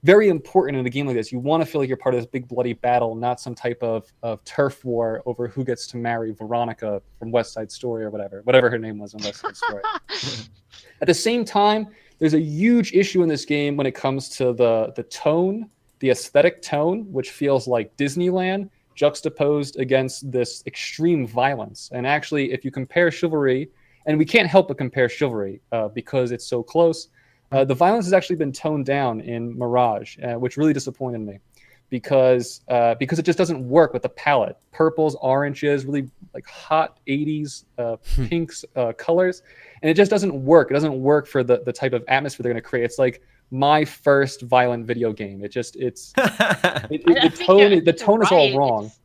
very 0.02 0.28
important 0.28 0.76
in 0.78 0.86
a 0.86 0.90
game 0.90 1.06
like 1.06 1.14
this. 1.14 1.30
You 1.30 1.38
want 1.38 1.62
to 1.62 1.66
feel 1.66 1.80
like 1.80 1.88
you're 1.88 1.96
part 1.96 2.14
of 2.14 2.20
this 2.20 2.28
big 2.28 2.48
bloody 2.48 2.72
battle, 2.72 3.14
not 3.14 3.40
some 3.40 3.54
type 3.54 3.80
of, 3.82 4.12
of 4.22 4.42
turf 4.44 4.84
war 4.84 5.22
over 5.26 5.46
who 5.46 5.64
gets 5.64 5.86
to 5.88 5.96
marry 5.96 6.32
Veronica 6.32 7.00
from 7.18 7.30
West 7.30 7.52
Side 7.52 7.70
Story 7.70 8.04
or 8.04 8.10
whatever, 8.10 8.40
whatever 8.42 8.68
her 8.68 8.78
name 8.78 8.98
was 8.98 9.14
in 9.14 9.22
West 9.22 9.40
Side 9.40 9.56
Story. 9.56 9.82
At 11.00 11.06
the 11.06 11.14
same 11.14 11.44
time, 11.44 11.86
there's 12.18 12.34
a 12.34 12.40
huge 12.40 12.92
issue 12.92 13.22
in 13.22 13.28
this 13.28 13.44
game 13.44 13.76
when 13.76 13.86
it 13.86 13.94
comes 13.94 14.28
to 14.30 14.52
the 14.52 14.92
the 14.96 15.02
tone, 15.04 15.68
the 16.00 16.10
aesthetic 16.10 16.62
tone, 16.62 17.10
which 17.12 17.30
feels 17.30 17.68
like 17.68 17.96
Disneyland 17.96 18.70
juxtaposed 18.94 19.78
against 19.78 20.30
this 20.30 20.62
extreme 20.66 21.26
violence. 21.26 21.90
And 21.92 22.06
actually, 22.06 22.52
if 22.52 22.64
you 22.64 22.70
compare 22.70 23.10
Chivalry, 23.10 23.68
and 24.06 24.18
we 24.18 24.24
can't 24.24 24.48
help 24.48 24.68
but 24.68 24.78
compare 24.78 25.08
Chivalry 25.08 25.60
uh, 25.70 25.88
because 25.88 26.32
it's 26.32 26.46
so 26.46 26.62
close, 26.62 27.08
uh, 27.52 27.64
the 27.64 27.74
violence 27.74 28.06
has 28.06 28.12
actually 28.12 28.36
been 28.36 28.52
toned 28.52 28.86
down 28.86 29.20
in 29.20 29.56
Mirage, 29.56 30.18
uh, 30.22 30.34
which 30.34 30.56
really 30.56 30.72
disappointed 30.72 31.20
me 31.20 31.38
because 31.92 32.62
uh, 32.68 32.94
because 32.94 33.18
it 33.18 33.24
just 33.24 33.36
doesn't 33.36 33.68
work 33.68 33.92
with 33.92 34.00
the 34.00 34.08
palette. 34.08 34.56
Purples, 34.72 35.14
oranges, 35.20 35.84
really 35.84 36.08
like 36.32 36.46
hot 36.46 36.98
80s 37.06 37.64
uh, 37.76 37.96
pinks 38.28 38.64
uh, 38.74 38.92
colors, 38.94 39.42
and 39.82 39.90
it 39.90 39.94
just 39.94 40.10
doesn't 40.10 40.34
work. 40.42 40.70
It 40.70 40.74
doesn't 40.74 40.98
work 40.98 41.26
for 41.26 41.44
the 41.44 41.62
the 41.64 41.72
type 41.72 41.92
of 41.92 42.02
atmosphere 42.08 42.42
they're 42.42 42.52
going 42.52 42.62
to 42.62 42.66
create. 42.68 42.84
It's 42.84 42.98
like 42.98 43.22
my 43.52 43.84
first 43.84 44.42
violent 44.42 44.86
video 44.86 45.12
game. 45.12 45.44
It 45.44 45.52
just 45.52 45.76
it's 45.76 46.12
it, 46.16 47.02
it, 47.06 47.36
the 47.38 47.44
tone 47.44 47.70
the 47.70 47.82
you're 47.84 47.92
tone 47.92 48.22
is 48.22 48.32
all 48.32 48.56
wrong. 48.56 48.86
It's 48.86 48.98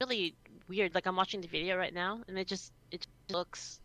really 0.00 0.34
weird. 0.68 0.94
Like 0.94 1.06
I'm 1.06 1.16
watching 1.16 1.40
the 1.40 1.48
video 1.48 1.76
right 1.76 1.94
now, 1.94 2.20
and 2.28 2.38
it 2.38 2.48
just 2.48 2.72
it 2.90 2.98
just 2.98 3.08
looks. 3.30 3.80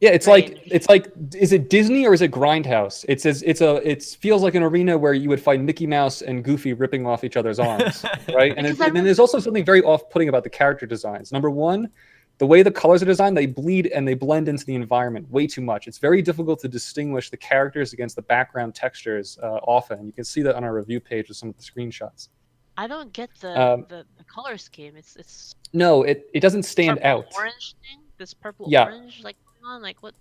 Yeah, 0.00 0.10
it's 0.10 0.26
like 0.26 0.60
it's 0.66 0.88
like 0.88 1.10
is 1.34 1.52
it 1.52 1.70
Disney 1.70 2.06
or 2.06 2.12
is 2.12 2.22
it 2.22 2.30
Grindhouse? 2.30 3.04
It's 3.08 3.24
as 3.24 3.42
it's 3.44 3.60
a 3.60 3.76
it 3.88 4.02
feels 4.02 4.42
like 4.42 4.54
an 4.54 4.62
arena 4.62 4.98
where 4.98 5.14
you 5.14 5.28
would 5.28 5.40
find 5.40 5.64
Mickey 5.64 5.86
Mouse 5.86 6.22
and 6.22 6.44
Goofy 6.44 6.72
ripping 6.72 7.06
off 7.06 7.24
each 7.24 7.36
other's 7.36 7.58
arms, 7.58 8.04
right? 8.34 8.52
And, 8.56 8.66
it, 8.66 8.80
and 8.80 8.94
then 8.94 9.04
there's 9.04 9.20
also 9.20 9.38
something 9.38 9.64
very 9.64 9.80
off-putting 9.82 10.28
about 10.28 10.42
the 10.42 10.50
character 10.50 10.86
designs. 10.86 11.30
Number 11.30 11.50
one, 11.50 11.88
the 12.38 12.46
way 12.46 12.62
the 12.62 12.70
colors 12.70 13.02
are 13.02 13.06
designed, 13.06 13.36
they 13.36 13.46
bleed 13.46 13.86
and 13.88 14.06
they 14.06 14.14
blend 14.14 14.48
into 14.48 14.64
the 14.64 14.74
environment 14.74 15.30
way 15.30 15.46
too 15.46 15.60
much. 15.60 15.86
It's 15.86 15.98
very 15.98 16.22
difficult 16.22 16.60
to 16.60 16.68
distinguish 16.68 17.30
the 17.30 17.36
characters 17.36 17.92
against 17.92 18.16
the 18.16 18.22
background 18.22 18.74
textures 18.74 19.38
uh, 19.42 19.60
often. 19.64 20.06
You 20.06 20.12
can 20.12 20.24
see 20.24 20.42
that 20.42 20.54
on 20.56 20.64
our 20.64 20.74
review 20.74 20.98
page 20.98 21.28
with 21.28 21.36
some 21.36 21.50
of 21.50 21.56
the 21.56 21.62
screenshots. 21.62 22.28
I 22.76 22.86
don't 22.86 23.12
get 23.12 23.30
the 23.40 23.60
Um, 23.60 23.86
the, 23.88 24.04
the 24.16 24.24
color 24.24 24.56
scheme. 24.56 24.96
It's 24.96 25.14
it's 25.16 25.54
No, 25.72 26.02
it, 26.02 26.28
it 26.32 26.40
doesn't 26.40 26.64
stand 26.64 26.98
out. 27.02 27.26
Orange 27.36 27.76
thing. 27.82 28.00
This 28.18 28.34
purple 28.34 28.66
Yeah. 28.68 28.84
orange 28.86 29.22
like 29.22 29.36
going 29.60 29.74
on. 29.74 29.82
Like 29.82 30.02
what? 30.02 30.14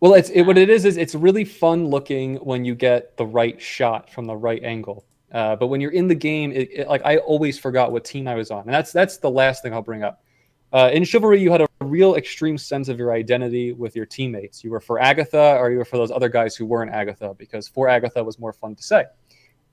Well, 0.00 0.14
it's 0.14 0.30
it, 0.30 0.42
what 0.42 0.58
it 0.58 0.68
is 0.68 0.84
is 0.84 0.96
it's 0.96 1.14
really 1.14 1.44
fun 1.44 1.86
looking 1.86 2.36
when 2.36 2.64
you 2.64 2.74
get 2.74 3.16
the 3.16 3.26
right 3.26 3.60
shot 3.60 4.10
from 4.10 4.24
the 4.26 4.36
right 4.36 4.62
angle. 4.64 5.04
Uh, 5.30 5.54
but 5.54 5.68
when 5.68 5.80
you're 5.80 5.92
in 5.92 6.08
the 6.08 6.14
game, 6.14 6.50
it, 6.50 6.68
it, 6.72 6.88
like 6.88 7.02
I 7.04 7.18
always 7.18 7.56
forgot 7.58 7.92
what 7.92 8.04
team 8.04 8.26
I 8.26 8.34
was 8.34 8.50
on, 8.50 8.62
and 8.62 8.74
that's 8.74 8.90
that's 8.92 9.18
the 9.18 9.30
last 9.30 9.62
thing 9.62 9.72
I'll 9.72 9.80
bring 9.82 10.02
up. 10.02 10.24
Uh, 10.72 10.90
in 10.92 11.04
Chivalry, 11.04 11.40
you 11.40 11.50
had 11.50 11.62
a 11.62 11.68
real 11.80 12.14
extreme 12.14 12.56
sense 12.56 12.88
of 12.88 12.98
your 12.98 13.12
identity 13.12 13.72
with 13.72 13.96
your 13.96 14.06
teammates. 14.06 14.62
You 14.62 14.70
were 14.70 14.80
for 14.80 15.00
Agatha, 15.00 15.56
or 15.58 15.70
you 15.70 15.78
were 15.78 15.84
for 15.84 15.96
those 15.96 16.10
other 16.10 16.28
guys 16.28 16.54
who 16.54 16.64
weren't 16.64 16.92
Agatha, 16.92 17.34
because 17.36 17.66
for 17.66 17.88
Agatha 17.88 18.22
was 18.22 18.38
more 18.38 18.52
fun 18.52 18.76
to 18.76 18.82
say. 18.82 19.04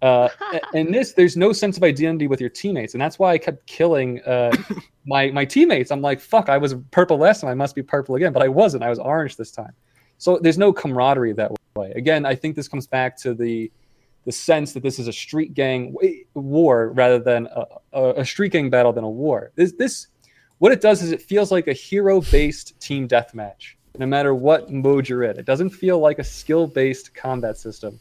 Uh, 0.02 0.30
in 0.74 0.92
this, 0.92 1.14
there's 1.14 1.38
no 1.38 1.54
sense 1.54 1.78
of 1.78 1.84
identity 1.84 2.28
with 2.28 2.42
your 2.42 2.50
teammates, 2.50 2.94
and 2.96 3.02
that's 3.02 3.20
why 3.20 3.32
I 3.32 3.38
kept 3.38 3.66
killing 3.68 4.22
uh, 4.24 4.56
my 5.06 5.30
my 5.32 5.46
teammates. 5.46 5.92
I'm 5.92 6.02
like, 6.02 6.20
fuck, 6.20 6.50
I 6.50 6.58
was 6.58 6.76
purple 6.92 7.18
last 7.18 7.42
time, 7.42 7.50
I 7.52 7.56
must 7.56 7.76
be 7.76 7.84
purple 7.84 8.16
again, 8.16 8.34
but 8.34 8.42
I 8.42 8.48
wasn't. 8.48 8.84
I 8.84 8.90
was 8.90 9.00
orange 9.00 9.36
this 9.36 9.52
time. 9.52 9.74
So 10.18 10.40
there's 10.42 10.58
no 10.58 10.74
camaraderie 10.74 11.34
that 11.34 11.52
way. 11.76 11.92
Again, 11.96 12.26
I 12.26 12.34
think 12.34 12.56
this 12.56 12.68
comes 12.68 12.88
back 12.88 13.18
to 13.18 13.34
the 13.36 13.72
the 14.26 14.32
sense 14.34 14.74
that 14.74 14.84
this 14.84 15.00
is 15.00 15.08
a 15.08 15.14
street 15.14 15.54
gang 15.54 15.96
war 16.34 16.90
rather 16.90 17.18
than 17.18 17.48
a, 17.48 17.66
a, 17.94 18.10
a 18.22 18.26
street 18.26 18.52
gang 18.52 18.70
battle 18.70 18.92
than 18.92 19.06
a 19.06 19.10
war. 19.10 19.52
This 19.56 19.72
this 19.74 20.08
what 20.60 20.72
it 20.72 20.82
does 20.82 21.02
is 21.04 21.12
it 21.12 21.22
feels 21.22 21.52
like 21.52 21.68
a 21.68 21.74
hero 21.74 22.22
based 22.22 22.80
team 22.80 23.08
deathmatch. 23.08 23.76
No 23.98 24.06
matter 24.06 24.36
what 24.36 24.72
mode 24.72 25.10
you're 25.10 25.24
in, 25.24 25.40
it 25.40 25.46
doesn't 25.46 25.72
feel 25.72 26.00
like 26.00 26.20
a 26.20 26.24
skill 26.24 26.68
based 26.68 27.14
combat 27.16 27.58
system. 27.58 28.00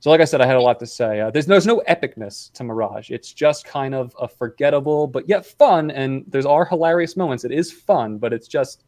So, 0.00 0.10
like 0.10 0.20
I 0.20 0.24
said, 0.26 0.40
I 0.42 0.46
had 0.46 0.56
a 0.56 0.60
lot 0.60 0.78
to 0.80 0.86
say. 0.86 1.20
Uh, 1.20 1.30
there's 1.30 1.46
there's 1.46 1.66
no 1.66 1.82
epicness 1.88 2.52
to 2.52 2.64
Mirage. 2.64 3.10
It's 3.10 3.32
just 3.32 3.64
kind 3.64 3.94
of 3.94 4.14
a 4.20 4.28
forgettable, 4.28 5.06
but 5.06 5.28
yet 5.28 5.46
fun. 5.46 5.90
And 5.90 6.24
there's 6.28 6.44
are 6.46 6.64
hilarious 6.66 7.16
moments. 7.16 7.44
It 7.44 7.52
is 7.52 7.72
fun, 7.72 8.18
but 8.18 8.32
it's 8.32 8.46
just 8.48 8.84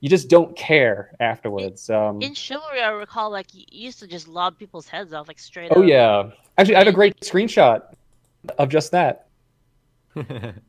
you 0.00 0.08
just 0.08 0.28
don't 0.28 0.54
care 0.56 1.12
afterwards. 1.20 1.88
Um, 1.90 2.20
In 2.22 2.34
chivalry, 2.34 2.80
I 2.80 2.90
recall 2.90 3.30
like 3.30 3.54
you 3.54 3.64
you 3.70 3.86
used 3.86 3.98
to 4.00 4.06
just 4.06 4.28
lob 4.28 4.58
people's 4.58 4.86
heads 4.86 5.12
off 5.14 5.28
like 5.28 5.38
straight 5.38 5.72
oh 5.74 5.82
up. 5.82 5.88
yeah, 5.88 6.30
actually, 6.58 6.76
I 6.76 6.80
have 6.80 6.88
a 6.88 6.92
great 6.92 7.18
screenshot 7.20 7.82
of 8.58 8.68
just 8.68 8.92
that. 8.92 9.28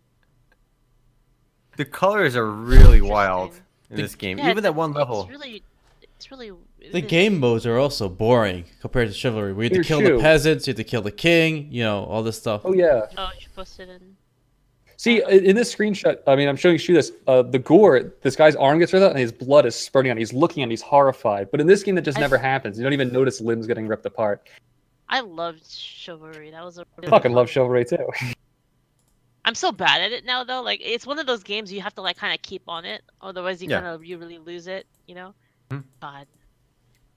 the 1.80 1.85
colors 1.85 2.35
are 2.35 2.45
really 2.51 2.99
wild 3.01 3.53
in 3.89 3.95
The- 3.95 4.01
this 4.03 4.15
game. 4.15 4.38
Yeah, 4.38 4.49
Even 4.51 4.64
that 4.64 4.76
one 4.76 4.91
level. 4.93 5.22
it's 5.22 5.30
level. 5.31 5.39
really, 5.39 5.64
it's 6.14 6.30
really. 6.30 6.47
it 6.81 6.91
The 6.91 6.99
is- 6.99 7.06
game 7.10 7.39
modes 7.39 7.65
are 7.65 7.77
also 7.77 8.10
boring 8.10 8.65
compared 8.81 9.07
to 9.07 9.14
chivalry. 9.14 9.53
We 9.53 9.65
have 9.65 9.73
to 9.73 9.84
kill 9.84 10.01
true. 10.01 10.18
the 10.18 10.22
peasants, 10.22 10.68
you 10.68 10.72
have 10.72 10.77
to 10.77 10.84
kill 10.84 11.01
the 11.01 11.11
king, 11.11 11.69
you 11.72 11.84
know, 11.84 12.03
all 12.03 12.22
this 12.22 12.38
stuff. 12.38 12.61
Oh 12.65 12.73
yeah. 12.73 13.06
Oh, 13.18 13.30
you 13.34 13.41
should 13.41 13.56
post 13.56 13.80
it 13.80 13.88
in. 13.89 14.15
See, 14.97 15.22
in 15.23 15.45
in 15.45 15.56
this 15.56 15.73
screenshot, 15.73 16.18
I 16.27 16.35
mean, 16.35 16.49
I'm 16.49 16.57
showing 16.57 16.77
you 16.85 16.93
this. 16.93 17.14
Uh, 17.26 17.41
the 17.41 17.60
gore, 17.60 18.11
this 18.22 18.35
guy's 18.35 18.57
arm 18.57 18.80
gets 18.80 18.91
ripped 18.91 19.06
out, 19.06 19.11
and 19.11 19.19
his 19.19 19.31
blood 19.31 19.65
is 19.65 19.73
spurting 19.73 20.11
out. 20.11 20.18
He's 20.18 20.34
looking 20.34 20.61
and 20.61 20.69
he's 20.72 20.81
horrified. 20.81 21.49
But 21.51 21.61
in 21.61 21.68
this 21.68 21.84
game, 21.84 21.95
that 21.95 22.01
just 22.03 22.18
I- 22.18 22.22
never 22.22 22.38
happens. 22.38 22.77
You 22.77 22.84
don't 22.84 22.91
even 22.93 23.14
notice 23.14 23.39
limbs 23.39 23.65
getting 23.68 23.88
ripped 23.88 24.06
apart. 24.06 24.49
I 25.07 25.22
loved 25.22 25.65
chivalry. 25.65 26.51
That 26.51 26.64
was 26.65 26.77
a 26.80 26.85
really 26.97 27.10
Fucking 27.10 27.31
love 27.31 27.49
chivalry 27.49 27.85
too. 27.85 28.06
I'm 29.49 29.55
so 29.55 29.71
bad 29.71 30.01
at 30.01 30.11
it 30.11 30.26
now 30.26 30.43
though. 30.43 30.61
Like 30.61 30.80
it's 30.84 31.07
one 31.07 31.17
of 31.17 31.26
those 31.26 31.41
games 31.41 31.73
you 31.73 31.81
have 31.81 31.95
to 31.95 32.01
like 32.03 32.17
kind 32.17 32.35
of 32.35 32.41
keep 32.43 32.61
on 32.67 32.85
it, 32.85 33.01
otherwise 33.19 33.63
you 33.63 33.67
Yeah. 33.67 33.81
kind 33.81 33.88
of 33.88 34.05
you 34.05 34.19
really 34.19 34.38
lose 34.38 34.67
it. 34.67 34.85
You 35.07 35.15
know. 35.15 35.34
Hmm. 35.71 35.80
God. 35.99 36.27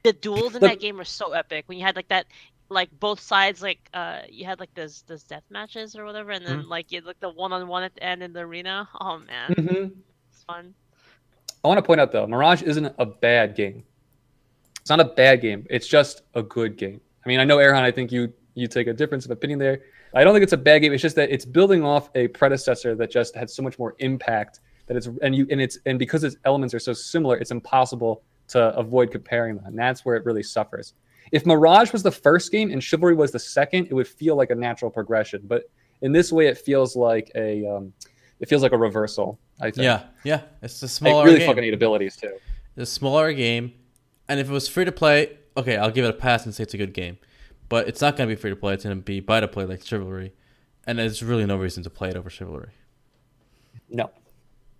The 0.02 0.14
duels 0.14 0.54
in 0.56 0.62
that 0.62 0.80
game 0.80 0.96
were 0.96 1.04
so 1.04 1.32
epic. 1.32 1.64
When 1.68 1.76
you 1.76 1.84
had 1.84 1.94
like 1.94 2.09
that, 2.09 2.26
like 2.70 2.88
both 2.98 3.20
sides, 3.20 3.60
like 3.62 3.80
uh, 3.92 4.20
you 4.30 4.46
had 4.46 4.60
like 4.60 4.74
those 4.74 5.02
those 5.06 5.24
death 5.24 5.44
matches 5.50 5.94
or 5.94 6.06
whatever, 6.06 6.30
and 6.30 6.44
then 6.46 6.68
like 6.68 6.90
you 6.90 6.96
had, 6.96 7.04
like 7.04 7.20
the 7.20 7.28
one 7.28 7.52
on 7.52 7.68
one 7.68 7.82
at 7.82 7.94
the 7.94 8.02
end 8.02 8.22
in 8.22 8.32
the 8.32 8.40
arena. 8.40 8.88
Oh 8.98 9.18
man, 9.18 9.52
hmm 9.52 9.84
it's 10.30 10.42
fun. 10.44 10.74
I 11.62 11.68
want 11.68 11.78
to 11.78 11.82
point 11.82 12.00
out 12.00 12.12
though, 12.12 12.26
Mirage 12.26 12.62
isn't 12.62 12.94
a 12.98 13.04
bad 13.06 13.54
game. 13.54 13.84
It's 14.80 14.90
not 14.90 15.00
a 15.00 15.04
bad 15.04 15.42
game. 15.42 15.66
It's 15.70 15.86
just 15.86 16.22
a 16.34 16.42
good 16.42 16.76
game. 16.78 17.00
I 17.24 17.28
mean, 17.28 17.40
I 17.40 17.44
know 17.44 17.59
Erhan. 17.59 17.82
I 17.82 17.92
think 17.92 18.10
you 18.10 18.32
you 18.54 18.66
take 18.68 18.86
a 18.88 18.92
difference 18.94 19.26
of 19.26 19.30
opinion 19.30 19.59
there. 19.59 19.82
I 20.14 20.24
don't 20.24 20.34
think 20.34 20.43
it's 20.43 20.52
a 20.52 20.59
bad 20.59 20.80
game. 20.80 20.93
It's 20.93 21.02
just 21.02 21.16
that 21.16 21.30
it's 21.30 21.44
building 21.44 21.82
off 21.82 22.10
a 22.14 22.28
predecessor 22.28 22.94
that 22.97 23.10
just 23.10 23.34
had 23.34 23.48
so 23.48 23.62
much 23.62 23.78
more 23.78 23.94
impact 23.98 24.60
that 24.86 24.97
it's 24.97 25.09
and 25.22 25.34
you 25.34 25.47
and 25.51 25.60
it's 25.60 25.78
and 25.86 25.98
because 25.98 26.24
its 26.24 26.36
elements 26.44 26.74
are 26.74 26.78
so 26.78 26.93
similar, 26.93 27.36
it's 27.36 27.51
impossible 27.51 28.22
to 28.48 28.76
avoid 28.76 29.10
comparing 29.10 29.56
them. 29.56 29.64
And 29.66 29.78
that's 29.78 30.05
where 30.05 30.16
it 30.16 30.24
really 30.24 30.43
suffers. 30.43 30.94
If 31.30 31.47
Mirage 31.47 31.93
was 31.93 32.02
the 32.02 32.10
first 32.10 32.52
game 32.52 32.70
and 32.70 32.82
Chivalry 32.82 33.14
was 33.14 33.32
the 33.32 33.39
second, 33.39 33.86
it 33.86 33.94
would 33.94 34.09
feel 34.09 34.36
like 34.36 34.51
a 34.51 34.55
natural 34.55 34.90
progression. 34.90 35.43
But 35.44 35.70
in 36.02 36.12
this 36.12 36.30
way, 36.30 36.47
it 36.47 36.59
feels 36.59 36.94
like 36.94 37.30
a 37.34 37.64
um, 37.66 37.93
it 38.40 38.48
feels 38.48 38.62
like 38.62 38.72
a 38.72 38.78
reversal. 38.78 39.39
I 39.60 39.70
think. 39.70 39.84
Yeah, 39.84 40.05
yeah. 40.24 40.43
It's 40.60 40.82
a 40.82 40.86
I 40.86 40.89
smaller 40.89 41.24
really 41.24 41.39
game. 41.39 41.48
fucking 41.48 41.62
need 41.62 41.74
abilities 41.74 42.16
too. 42.16 42.36
It's 42.76 42.90
a 42.90 42.93
smaller 42.93 43.32
game, 43.32 43.72
and 44.28 44.40
if 44.40 44.48
it 44.48 44.52
was 44.52 44.68
free 44.68 44.84
to 44.84 44.93
play, 44.93 45.39
okay, 45.56 45.76
I'll 45.76 45.90
give 45.90 46.05
it 46.05 46.10
a 46.10 46.14
pass 46.14 46.44
and 46.44 46.55
say 46.55 46.64
it's 46.64 46.74
a 46.74 46.78
good 46.78 46.93
game. 46.93 47.18
But 47.72 47.88
it's 47.88 48.02
not 48.02 48.18
gonna 48.18 48.28
be 48.28 48.34
free 48.34 48.50
to 48.50 48.56
play. 48.56 48.74
It's 48.74 48.84
gonna 48.84 48.96
be 48.96 49.20
buy 49.20 49.40
to 49.40 49.48
play 49.48 49.64
like 49.64 49.82
Chivalry, 49.82 50.34
and 50.86 50.98
there's 50.98 51.22
really 51.22 51.46
no 51.46 51.56
reason 51.56 51.82
to 51.84 51.88
play 51.88 52.10
it 52.10 52.16
over 52.18 52.28
Chivalry. 52.28 52.68
No. 53.88 54.10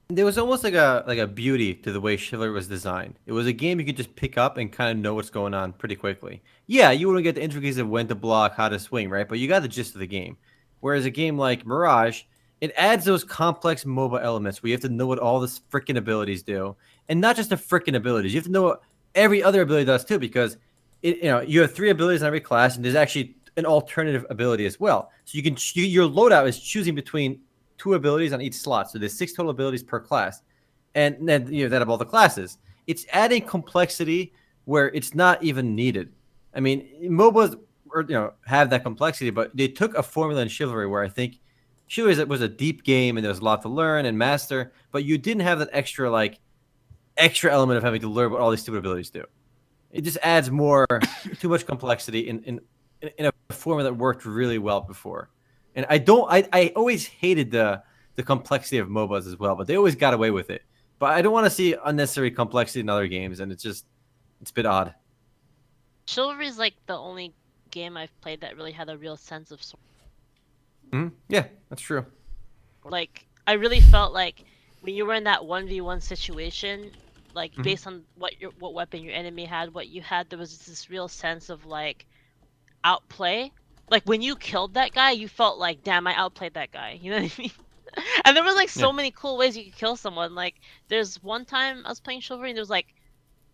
There 0.09 0.27
was 0.27 0.37
almost 0.37 0.63
like 0.63 0.75
a 0.75 1.03
like 1.07 1.19
a 1.19 1.27
beauty 1.27 1.73
to 1.73 1.91
the 1.91 2.03
way 2.03 2.19
Chivalry 2.19 2.51
was 2.51 2.69
designed. 2.69 3.15
It 3.25 3.33
was 3.33 3.47
a 3.47 3.53
game 3.55 3.81
you 3.81 3.87
could 3.87 3.97
just 3.97 4.15
pick 4.15 4.37
up 4.37 4.59
and 4.59 4.71
kind 4.71 4.91
of 4.91 5.03
know 5.03 5.15
what's 5.15 5.31
going 5.31 5.55
on 5.55 5.73
pretty 5.73 5.97
quickly. 5.97 6.43
Yeah, 6.67 6.91
you 6.91 7.07
wouldn't 7.07 7.25
get 7.25 7.37
the 7.37 7.43
intricacies 7.43 7.79
of 7.79 7.89
when 7.89 8.09
to 8.09 8.15
block, 8.15 8.57
how 8.57 8.69
to 8.69 8.79
swing, 8.79 9.09
right? 9.09 9.27
But 9.27 9.39
you 9.39 9.49
got 9.49 9.63
the 9.63 9.69
gist 9.69 9.95
of 9.95 10.01
the 10.01 10.07
game. 10.07 10.37
Whereas 10.81 11.07
a 11.07 11.11
game 11.11 11.39
like 11.39 11.65
Mirage, 11.65 12.25
it 12.61 12.75
adds 12.77 13.07
those 13.07 13.25
complex 13.25 13.87
mobile 13.87 14.19
elements 14.19 14.63
where 14.63 14.69
you 14.69 14.75
have 14.75 14.83
to 14.83 14.91
know 14.91 15.07
what 15.07 15.19
all 15.19 15.41
the 15.41 15.47
freaking 15.47 15.97
abilities 15.97 16.43
do, 16.43 16.77
and 17.09 17.23
not 17.23 17.37
just 17.37 17.49
the 17.49 17.57
freaking 17.57 17.97
abilities. 17.97 18.35
You 18.35 18.41
have 18.41 18.47
to 18.49 18.53
know 18.53 18.65
what 18.65 18.83
every 19.15 19.43
other 19.43 19.63
ability 19.63 19.87
does 19.87 20.05
too, 20.05 20.19
because 20.19 20.59
it, 21.03 21.19
you 21.19 21.25
know 21.25 21.41
you 21.41 21.61
have 21.61 21.75
three 21.75 21.91
abilities 21.91 22.23
in 22.23 22.27
every 22.27 22.41
class, 22.41 22.77
and 22.77 22.85
there's 22.85 22.95
actually 22.95 23.37
an 23.57 23.67
alternative 23.67 24.25
ability 24.31 24.67
as 24.67 24.81
well. 24.81 25.11
So 25.25 25.37
you 25.37 25.43
can 25.43 25.57
your 25.75 26.09
loadout 26.09 26.47
is 26.49 26.59
choosing 26.59 26.95
between 26.95 27.41
two 27.79 27.95
abilities 27.95 28.33
on 28.33 28.41
each 28.41 28.55
slot. 28.55 28.91
So 28.91 28.99
there's 28.99 29.15
six 29.15 29.33
total 29.33 29.51
abilities 29.51 29.83
per 29.83 30.01
class, 30.01 30.43
and 30.95 31.29
then 31.29 31.53
you 31.53 31.65
know 31.65 31.69
that 31.69 31.83
of 31.83 31.91
all 31.91 31.99
the 31.99 32.07
classes. 32.07 32.59
It's 32.87 33.07
adding 33.13 33.43
complexity 33.43 34.33
where 34.65 34.89
it's 34.89 35.15
not 35.15 35.43
even 35.43 35.75
needed. 35.75 36.13
I 36.55 36.61
mean, 36.61 36.89
MOBAs 37.03 37.59
or 37.91 38.03
you 38.03 38.15
know 38.15 38.33
have 38.47 38.71
that 38.71 38.83
complexity, 38.83 39.31
but 39.31 39.57
they 39.57 39.69
took 39.69 39.95
a 39.95 40.03
formula 40.03 40.43
in 40.43 40.49
Chivalry 40.49 40.87
where 40.87 41.03
I 41.03 41.09
think 41.09 41.39
Chivalry 41.87 42.25
was 42.25 42.41
a 42.41 42.49
deep 42.49 42.85
game 42.85 43.17
and 43.17 43.25
there 43.25 43.31
was 43.31 43.41
a 43.41 43.45
lot 43.45 43.63
to 43.63 43.69
learn 43.69 44.07
and 44.07 44.17
master, 44.17 44.73
but 44.93 45.05
you 45.05 45.19
didn't 45.19 45.43
have 45.43 45.59
that 45.59 45.69
extra 45.73 46.11
like 46.11 46.39
extra 47.17 47.53
element 47.53 47.77
of 47.77 47.85
having 47.85 48.01
to 48.01 48.09
learn 48.09 48.31
what 48.31 48.41
all 48.41 48.51
these 48.51 48.63
stupid 48.63 48.79
abilities 48.79 49.11
do. 49.11 49.25
It 49.93 50.03
just 50.03 50.19
adds 50.23 50.51
more, 50.51 50.87
too 51.39 51.49
much 51.49 51.67
complexity 51.67 52.29
in 52.29 52.43
in 52.45 52.61
in 53.19 53.27
a 53.27 53.53
formula 53.53 53.91
that 53.91 53.95
worked 53.97 54.25
really 54.25 54.59
well 54.59 54.81
before. 54.81 55.29
And 55.75 55.87
I 55.89 55.99
don't, 55.99 56.31
I, 56.31 56.49
I 56.53 56.73
always 56.77 57.07
hated 57.07 57.51
the 57.51 57.83
the 58.17 58.23
complexity 58.23 58.79
of 58.79 58.89
MOBAs 58.89 59.27
as 59.27 59.39
well, 59.39 59.57
but 59.57 59.67
they 59.67 59.77
always 59.77 59.97
got 59.97 60.15
away 60.15 60.31
with 60.31 60.51
it. 60.51 60.63
But 60.99 61.11
I 61.15 61.23
don't 61.23 61.33
want 61.33 61.47
to 61.47 61.51
see 61.51 61.75
unnecessary 61.85 62.31
complexity 62.31 62.81
in 62.81 62.89
other 62.89 63.07
games, 63.09 63.41
and 63.41 63.51
it's 63.51 63.63
just 63.63 63.87
it's 64.41 64.51
a 64.51 64.55
bit 64.55 64.67
odd. 64.67 64.95
Chivalry 66.07 66.47
is 66.47 66.59
like 66.59 66.75
the 66.87 66.97
only 66.97 67.33
game 67.71 67.97
I've 67.97 68.19
played 68.21 68.41
that 68.43 68.57
really 68.57 68.73
had 68.73 68.89
a 68.91 68.97
real 68.99 69.17
sense 69.17 69.51
of 69.51 69.63
sword. 69.63 69.81
Mhm. 70.93 71.13
Yeah, 71.29 71.47
that's 71.71 71.83
true. 71.83 72.05
like 72.85 73.27
I 73.47 73.53
really 73.55 73.81
felt 73.81 74.13
like 74.13 74.45
when 74.83 74.95
you 74.95 75.07
were 75.07 75.15
in 75.15 75.25
that 75.25 75.45
one 75.45 75.67
v 75.67 75.81
one 75.81 76.01
situation, 76.01 76.91
like 77.35 77.53
Mhm. 77.57 77.63
based 77.63 77.87
on 77.87 78.05
what 78.15 78.39
your 78.41 78.51
what 78.59 78.75
weapon 78.75 79.03
your 79.03 79.15
enemy 79.15 79.45
had, 79.47 79.75
what 79.75 79.89
you 79.89 80.03
had, 80.03 80.29
there 80.31 80.39
was 80.39 80.59
this 80.67 80.91
real 80.91 81.09
sense 81.09 81.49
of 81.51 81.65
like 81.67 82.07
outplay. 82.85 83.53
Like 83.91 84.05
when 84.07 84.23
you 84.23 84.37
killed 84.37 84.75
that 84.75 84.93
guy, 84.93 85.13
you 85.13 85.29
felt 85.29 85.59
like, 85.59 85.83
damn, 85.83 86.07
I 86.07 86.15
outplayed 86.15 86.55
that 86.55 86.73
guy. 86.73 86.99
You 87.03 87.11
know 87.13 87.21
what 87.23 87.33
I 87.39 87.43
mean? 87.43 87.53
and 88.25 88.37
there 88.37 88.45
was 88.45 88.55
like 88.57 88.69
so 88.71 88.93
Yeah. 88.93 88.93
many 88.93 89.11
cool 89.13 89.37
ways 89.39 89.57
you 89.57 89.65
could 89.65 89.77
kill 89.77 89.97
someone. 89.97 90.35
Like 90.35 90.55
there's 90.89 91.23
one 91.23 91.45
time 91.45 91.83
I 91.85 91.91
was 91.91 92.01
playing 92.01 92.21
chivalry 92.21 92.51
and 92.51 92.57
there 92.57 92.63
was 92.63 92.71
like 92.71 92.87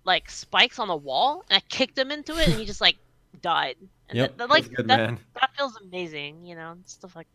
like 0.05 0.31
spikes 0.31 0.79
on 0.79 0.89
the 0.89 0.97
wall, 0.97 1.43
and 1.51 1.57
I 1.59 1.61
kicked 1.69 1.99
him 1.99 2.11
into 2.13 2.39
it, 2.39 2.49
and 2.51 2.59
he 2.59 2.67
just 2.67 2.81
like 2.81 2.99
died. 3.41 3.77
And 4.09 4.19
Yep. 4.21 4.33
that, 4.37 4.37
that, 4.39 4.49
like 4.51 4.69
that, 4.87 5.03
that 5.41 5.51
feels 5.57 5.77
amazing, 5.83 6.45
you 6.45 6.55
know, 6.57 6.77
stuff 6.87 7.15
like. 7.17 7.29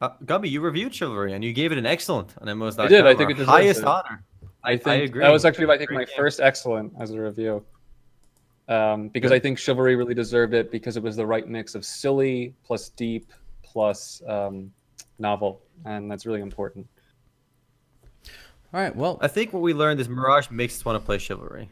Uh, 0.00 0.10
Gubby, 0.24 0.48
you 0.48 0.60
reviewed 0.60 0.94
Chivalry 0.94 1.34
and 1.34 1.44
you 1.44 1.52
gave 1.52 1.72
it 1.72 1.78
an 1.78 1.86
excellent 1.86 2.34
on 2.40 2.46
MMOs.com. 2.48 2.86
I 2.86 2.88
did, 2.88 3.06
I 3.06 3.14
think 3.14 3.26
our 3.26 3.30
it 3.30 3.34
deserves 3.34 3.50
highest 3.50 3.80
it. 3.80 3.86
honor. 3.86 4.22
I 4.64 4.76
think 4.76 5.04
agree. 5.10 5.22
that 5.22 5.32
was 5.32 5.44
actually, 5.44 5.66
I 5.66 5.78
think, 5.78 5.88
Great 5.88 5.96
my 5.96 6.04
game. 6.04 6.14
first 6.16 6.40
excellent 6.40 6.92
as 6.98 7.10
a 7.10 7.20
review. 7.20 7.64
Um, 8.68 9.08
because 9.08 9.32
I 9.32 9.38
think 9.38 9.58
Chivalry 9.58 9.96
really 9.96 10.14
deserved 10.14 10.54
it 10.54 10.70
because 10.70 10.96
it 10.96 11.02
was 11.02 11.16
the 11.16 11.26
right 11.26 11.46
mix 11.46 11.74
of 11.74 11.84
silly 11.84 12.54
plus 12.62 12.90
deep 12.90 13.32
plus 13.62 14.22
um, 14.28 14.70
novel, 15.18 15.60
and 15.84 16.10
that's 16.10 16.24
really 16.24 16.40
important. 16.40 16.86
All 18.72 18.80
right. 18.80 18.94
Well, 18.94 19.18
I 19.20 19.26
think 19.26 19.52
what 19.52 19.62
we 19.62 19.74
learned 19.74 19.98
is 20.00 20.08
Mirage 20.08 20.50
makes 20.50 20.76
us 20.76 20.84
want 20.84 21.00
to 21.00 21.04
play 21.04 21.18
Chivalry. 21.18 21.68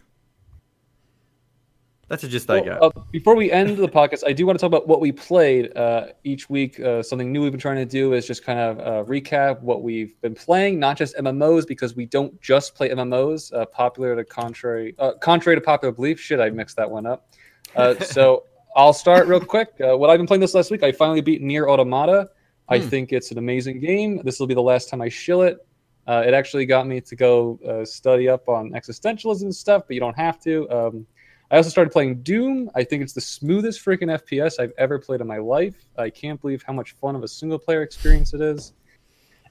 That's 2.09 2.25
a 2.25 2.29
just 2.29 2.49
I 2.49 2.61
got. 2.61 2.83
Uh, 2.83 2.91
before 3.11 3.37
we 3.37 3.51
end 3.53 3.77
the 3.77 3.87
podcast, 3.89 4.23
I 4.27 4.33
do 4.33 4.47
want 4.47 4.59
to 4.59 4.61
talk 4.63 4.69
about 4.69 4.89
what 4.89 5.01
we 5.01 5.13
played 5.13 5.77
uh, 5.77 6.07
each 6.25 6.49
week. 6.49 6.81
Uh, 6.81 7.03
something 7.03 7.31
new 7.31 7.43
we've 7.43 7.51
been 7.53 7.61
trying 7.61 7.77
to 7.77 7.85
do 7.85 8.15
is 8.15 8.27
just 8.27 8.43
kind 8.43 8.59
of 8.59 8.79
uh, 8.81 9.05
recap 9.09 9.61
what 9.61 9.83
we've 9.83 10.19
been 10.23 10.35
playing, 10.35 10.79
not 10.79 10.97
just 10.97 11.15
MMOs, 11.17 11.67
because 11.69 11.95
we 11.95 12.07
don't 12.07 12.41
just 12.41 12.75
play 12.75 12.89
MMOs. 12.89 13.53
Uh, 13.53 13.67
popular 13.67 14.17
to 14.17 14.25
contrary, 14.25 14.95
uh, 14.99 15.13
contrary 15.21 15.57
to 15.57 15.61
popular 15.61 15.93
belief. 15.93 16.19
Shit, 16.19 16.41
I 16.41 16.49
mixed 16.49 16.77
that 16.77 16.91
one 16.91 17.05
up. 17.05 17.29
so 18.03 18.45
I'll 18.75 18.95
start 18.95 19.27
real 19.29 19.41
quick. 19.41 19.75
what 19.79 20.09
I've 20.09 20.19
been 20.19 20.27
playing 20.27 20.41
this 20.41 20.55
last 20.55 20.71
week, 20.71 20.83
I 20.83 20.93
finally 20.93 21.21
beat 21.21 21.43
Nier 21.43 21.69
Automata. 21.69 22.31
I 22.71 22.79
Hmm. 22.79 22.89
think 22.89 23.13
it's 23.13 23.31
an 23.31 23.39
amazing 23.39 23.81
game. 23.81 24.23
This 24.25 24.41
will 24.41 24.47
be 24.47 24.55
the 24.55 24.63
last 24.63 24.89
time 24.89 25.01
I 25.03 25.09
shill 25.11 25.43
it. 25.43 25.59
Uh, 26.07 26.23
it 26.27 26.33
actually 26.33 26.65
got 26.65 26.87
me 26.87 27.03
to 27.03 27.15
go 27.17 27.59
uh, 27.69 27.85
study 27.85 28.31
up 28.31 28.49
on 28.49 28.71
existentialism 28.71 29.43
and 29.43 29.55
stuff, 29.55 29.83
but 29.87 29.93
you 29.95 30.01
don't 30.01 30.17
have 30.17 30.41
to. 30.41 30.69
Um, 30.71 31.07
I 31.51 31.57
also 31.57 31.71
started 31.71 31.91
playing 31.91 32.23
Doom. 32.23 32.71
I 32.75 32.85
think 32.85 33.03
it's 33.03 33.15
the 33.15 33.21
smoothest 33.21 33.83
freaking 33.85 34.15
FPS 34.21 34.61
I've 34.61 34.73
ever 34.77 34.99
played 34.99 35.21
in 35.21 35.27
my 35.27 35.39
life. 35.39 35.77
I 35.97 36.11
can't 36.11 36.41
believe 36.41 36.63
how 36.63 36.75
much 36.75 36.93
fun 36.93 37.17
of 37.17 37.23
a 37.23 37.29
single 37.29 37.59
player 37.59 37.83
experience 37.83 38.35
it 38.35 38.41
is. 38.41 38.75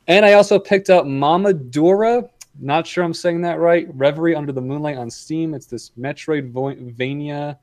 And 0.08 0.26
I 0.26 0.34
also 0.34 0.60
picked 0.60 0.90
up 0.90 1.06
Momodora. 1.06 2.30
Not 2.60 2.86
sure 2.86 3.04
I'm 3.04 3.14
saying 3.14 3.42
that 3.42 3.60
right. 3.60 3.88
Reverie 3.94 4.36
Under 4.36 4.52
the 4.52 4.62
Moonlight 4.62 4.98
on 4.98 5.10
Steam. 5.10 5.54
It's 5.54 5.66
this 5.66 5.92
Metroidvania 6.00 7.58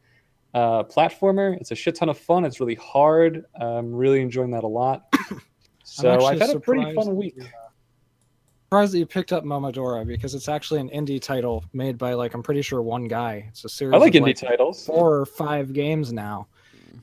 uh, 0.52 0.82
platformer. 0.84 1.56
It's 1.60 1.70
a 1.70 1.74
shit 1.76 1.94
ton 1.94 2.08
of 2.08 2.18
fun. 2.18 2.44
It's 2.44 2.60
really 2.60 2.74
hard. 2.76 3.44
I'm 3.60 3.94
really 3.94 4.20
enjoying 4.20 4.50
that 4.52 4.64
a 4.64 4.68
lot. 4.68 5.12
So 5.86 6.26
I've 6.26 6.40
had 6.40 6.48
a 6.48 6.58
pretty 6.58 6.94
fun 6.94 7.14
week. 7.14 7.36
Surprised 8.64 8.92
that 8.94 8.98
you 8.98 9.06
picked 9.06 9.32
up 9.32 9.44
Momodora 9.44 10.06
because 10.06 10.34
it's 10.34 10.48
actually 10.48 10.80
an 10.80 10.90
indie 10.90 11.20
title 11.20 11.64
made 11.72 11.98
by 11.98 12.14
like 12.14 12.34
I'm 12.34 12.42
pretty 12.42 12.62
sure 12.62 12.82
one 12.82 13.06
guy. 13.06 13.46
It's 13.50 13.64
a 13.64 13.68
series. 13.68 13.94
I 13.94 13.98
like 13.98 14.14
of, 14.14 14.24
indie 14.24 14.34
titles. 14.34 14.86
four 14.86 15.18
or 15.18 15.26
five 15.26 15.72
games 15.72 16.12
now, 16.12 16.48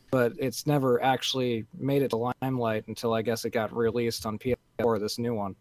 but 0.10 0.34
it's 0.38 0.68
never 0.68 1.02
actually 1.02 1.66
made 1.78 2.02
it 2.02 2.10
to 2.10 2.34
limelight 2.42 2.86
until 2.88 3.14
I 3.14 3.22
guess 3.22 3.46
it 3.46 3.52
got 3.52 3.76
released 3.76 4.26
on 4.26 4.38
PS4. 4.38 5.00
This 5.00 5.18
new 5.18 5.34
one. 5.34 5.56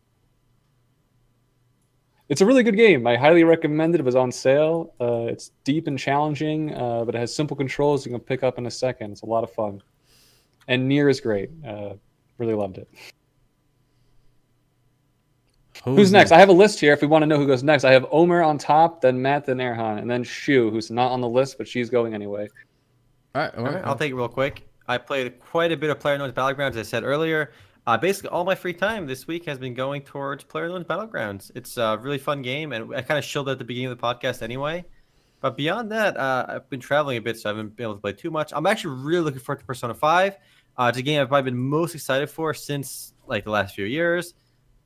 It's 2.28 2.40
a 2.40 2.46
really 2.46 2.62
good 2.62 2.76
game. 2.76 3.06
I 3.06 3.16
highly 3.16 3.42
recommend 3.42 3.94
it. 3.94 4.00
It 4.00 4.04
was 4.04 4.14
on 4.14 4.30
sale. 4.30 4.94
Uh, 5.00 5.26
it's 5.28 5.50
deep 5.64 5.88
and 5.88 5.98
challenging, 5.98 6.72
uh, 6.74 7.04
but 7.04 7.16
it 7.16 7.18
has 7.18 7.34
simple 7.34 7.56
controls 7.56 8.06
you 8.06 8.12
can 8.12 8.20
pick 8.20 8.44
up 8.44 8.56
in 8.56 8.66
a 8.66 8.70
second. 8.70 9.12
It's 9.12 9.22
a 9.22 9.26
lot 9.26 9.42
of 9.42 9.52
fun. 9.52 9.82
And 10.68 10.88
Nier 10.88 11.08
is 11.08 11.20
great. 11.20 11.50
Uh, 11.66 11.94
really 12.38 12.54
loved 12.54 12.78
it. 12.78 12.88
Who's, 15.84 16.12
next? 16.12 16.30
I 16.30 16.38
have 16.38 16.50
a 16.50 16.52
list 16.52 16.78
here. 16.78 16.92
If 16.92 17.00
we 17.00 17.08
want 17.08 17.22
to 17.22 17.26
know 17.26 17.38
who 17.38 17.46
goes 17.46 17.62
next, 17.62 17.84
I 17.84 17.92
have 17.92 18.06
Omer 18.10 18.42
on 18.42 18.58
top, 18.58 19.00
then 19.00 19.20
Matt, 19.20 19.46
then 19.46 19.58
Erhan, 19.58 19.98
and 19.98 20.10
then 20.10 20.22
Shu, 20.22 20.70
who's 20.70 20.90
not 20.90 21.10
on 21.10 21.20
the 21.20 21.28
list, 21.28 21.56
but 21.56 21.66
she's 21.66 21.88
going 21.88 22.12
anyway. 22.12 22.48
All 23.34 23.42
right. 23.42 23.54
All 23.54 23.60
All 23.60 23.64
right. 23.64 23.74
right, 23.76 23.84
I'll 23.86 23.96
take 23.96 24.10
it 24.10 24.14
real 24.14 24.28
quick. 24.28 24.68
I 24.88 24.98
played 24.98 25.40
quite 25.40 25.72
a 25.72 25.76
bit 25.76 25.88
of 25.88 25.98
PlayerUnknown's 25.98 26.32
Battlegrounds, 26.32 26.70
as 26.70 26.78
I 26.78 26.82
said 26.82 27.04
earlier. 27.04 27.52
Uh, 27.86 27.96
basically, 27.96 28.28
all 28.28 28.44
my 28.44 28.54
free 28.54 28.74
time 28.74 29.06
this 29.06 29.26
week 29.26 29.46
has 29.46 29.58
been 29.58 29.72
going 29.72 30.02
towards 30.02 30.44
PlayerUnknown's 30.44 30.84
Battlegrounds. 30.84 31.50
It's 31.54 31.76
a 31.76 31.98
really 32.00 32.18
fun 32.18 32.42
game, 32.42 32.72
and 32.72 32.94
I 32.94 33.00
kind 33.00 33.16
of 33.16 33.24
shilled 33.24 33.48
it 33.48 33.52
at 33.52 33.58
the 33.58 33.64
beginning 33.64 33.90
of 33.90 33.98
the 33.98 34.02
podcast 34.02 34.42
anyway. 34.42 34.84
But 35.40 35.56
beyond 35.56 35.90
that, 35.92 36.16
uh, 36.18 36.44
I've 36.48 36.68
been 36.68 36.80
traveling 36.80 37.16
a 37.16 37.22
bit, 37.22 37.38
so 37.38 37.48
I 37.48 37.52
haven't 37.54 37.74
been 37.74 37.84
able 37.84 37.94
to 37.94 38.00
play 38.00 38.12
too 38.12 38.30
much. 38.30 38.52
I'm 38.54 38.66
actually 38.66 39.02
really 39.02 39.24
looking 39.24 39.40
forward 39.40 39.60
to 39.60 39.64
Persona 39.64 39.94
5. 39.94 40.36
Uh, 40.76 40.86
it's 40.90 40.98
a 40.98 41.02
game 41.02 41.20
I've 41.20 41.28
probably 41.28 41.50
been 41.50 41.58
most 41.58 41.94
excited 41.94 42.28
for 42.28 42.52
since 42.52 43.14
like 43.26 43.44
the 43.44 43.50
last 43.50 43.74
few 43.74 43.86
years. 43.86 44.34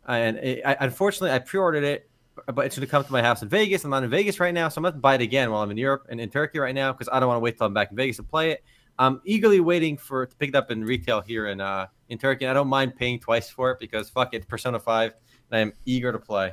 And 0.06 0.36
it, 0.38 0.62
I, 0.64 0.76
unfortunately, 0.80 1.30
I 1.32 1.38
pre-ordered 1.38 1.84
it, 1.84 2.08
but 2.52 2.66
it's 2.66 2.76
going 2.76 2.86
to 2.86 2.90
come 2.90 3.04
to 3.04 3.12
my 3.12 3.22
house 3.22 3.42
in 3.42 3.48
Vegas. 3.48 3.84
I'm 3.84 3.90
not 3.90 4.04
in 4.04 4.10
Vegas 4.10 4.40
right 4.40 4.52
now, 4.52 4.68
so 4.68 4.78
I'm 4.78 4.82
going 4.82 4.94
to 4.94 5.00
buy 5.00 5.14
it 5.14 5.20
again 5.20 5.50
while 5.50 5.62
I'm 5.62 5.70
in 5.70 5.76
Europe 5.76 6.06
and 6.10 6.20
in 6.20 6.30
Turkey 6.30 6.58
right 6.58 6.74
now 6.74 6.92
because 6.92 7.08
I 7.12 7.20
don't 7.20 7.28
want 7.28 7.36
to 7.36 7.42
wait 7.42 7.56
till 7.56 7.66
I'm 7.66 7.74
back 7.74 7.90
in 7.90 7.96
Vegas 7.96 8.16
to 8.16 8.22
play 8.22 8.50
it. 8.50 8.64
I'm 8.98 9.20
eagerly 9.24 9.60
waiting 9.60 9.96
for 9.96 10.26
to 10.26 10.36
pick 10.36 10.50
it 10.50 10.54
up 10.54 10.70
in 10.70 10.84
retail 10.84 11.20
here 11.20 11.48
in 11.48 11.60
uh, 11.60 11.86
in 12.10 12.18
Turkey. 12.18 12.44
And 12.44 12.50
I 12.50 12.54
don't 12.54 12.68
mind 12.68 12.94
paying 12.96 13.18
twice 13.18 13.48
for 13.48 13.70
it 13.72 13.78
because 13.80 14.08
fuck 14.10 14.34
it, 14.34 14.46
Persona 14.46 14.78
5, 14.78 15.14
and 15.50 15.58
I 15.58 15.60
am 15.60 15.72
eager 15.84 16.12
to 16.12 16.18
play. 16.18 16.52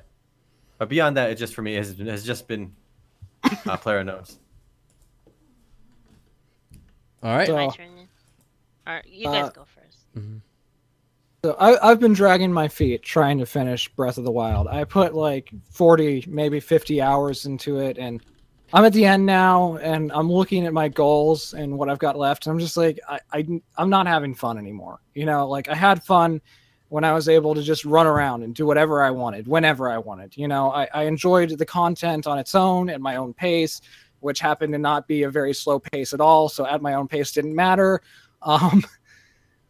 But 0.77 0.89
beyond 0.89 1.17
that, 1.17 1.29
it 1.29 1.35
just 1.35 1.53
for 1.53 1.61
me 1.61 1.75
has, 1.75 1.97
has 1.99 2.25
just 2.25 2.47
been 2.47 2.73
uh, 3.67 3.77
player 3.77 4.03
notes. 4.03 4.39
all 7.21 7.35
right 7.37 7.45
so, 7.47 7.55
my 7.55 7.67
turn. 7.69 8.07
all 8.87 8.93
right 8.95 9.05
you 9.07 9.25
guys 9.25 9.45
Uh, 9.45 9.49
go 9.49 9.65
first. 9.65 10.05
So 11.43 11.55
I, 11.59 11.89
I've 11.89 11.99
been 11.99 12.13
dragging 12.13 12.53
my 12.53 12.67
feet 12.67 13.01
trying 13.01 13.39
to 13.39 13.47
finish 13.47 13.89
Breath 13.95 14.19
of 14.19 14.25
the 14.25 14.31
Wild. 14.31 14.67
I 14.67 14.83
put 14.83 15.15
like 15.15 15.51
40, 15.71 16.25
maybe 16.27 16.59
50 16.59 17.01
hours 17.01 17.47
into 17.47 17.79
it, 17.79 17.97
and 17.97 18.21
I'm 18.73 18.85
at 18.85 18.93
the 18.93 19.05
end 19.05 19.25
now, 19.25 19.77
and 19.77 20.11
I'm 20.11 20.31
looking 20.31 20.67
at 20.67 20.73
my 20.73 20.87
goals 20.87 21.55
and 21.55 21.79
what 21.79 21.89
I've 21.89 21.97
got 21.97 22.15
left. 22.15 22.45
And 22.45 22.53
I'm 22.53 22.59
just 22.59 22.77
like, 22.77 22.99
I, 23.09 23.19
I, 23.33 23.47
I'm 23.75 23.89
not 23.89 24.05
having 24.05 24.35
fun 24.35 24.59
anymore. 24.59 24.99
You 25.15 25.25
know, 25.25 25.47
like 25.47 25.67
I 25.67 25.73
had 25.73 26.03
fun 26.03 26.41
when 26.89 27.03
I 27.03 27.11
was 27.11 27.27
able 27.27 27.55
to 27.55 27.63
just 27.63 27.85
run 27.85 28.05
around 28.05 28.43
and 28.43 28.53
do 28.53 28.67
whatever 28.67 29.01
I 29.01 29.09
wanted, 29.09 29.47
whenever 29.47 29.89
I 29.89 29.97
wanted. 29.97 30.37
You 30.37 30.47
know, 30.47 30.69
I, 30.69 30.89
I 30.93 31.03
enjoyed 31.05 31.57
the 31.57 31.65
content 31.65 32.27
on 32.27 32.37
its 32.37 32.53
own 32.53 32.87
at 32.87 33.01
my 33.01 33.15
own 33.15 33.33
pace, 33.33 33.81
which 34.19 34.39
happened 34.39 34.73
to 34.73 34.77
not 34.77 35.07
be 35.07 35.23
a 35.23 35.29
very 35.31 35.55
slow 35.55 35.79
pace 35.79 36.13
at 36.13 36.21
all. 36.21 36.49
So 36.49 36.67
at 36.67 36.83
my 36.83 36.93
own 36.93 37.07
pace 37.07 37.31
didn't 37.31 37.55
matter. 37.55 38.03
Um, 38.43 38.83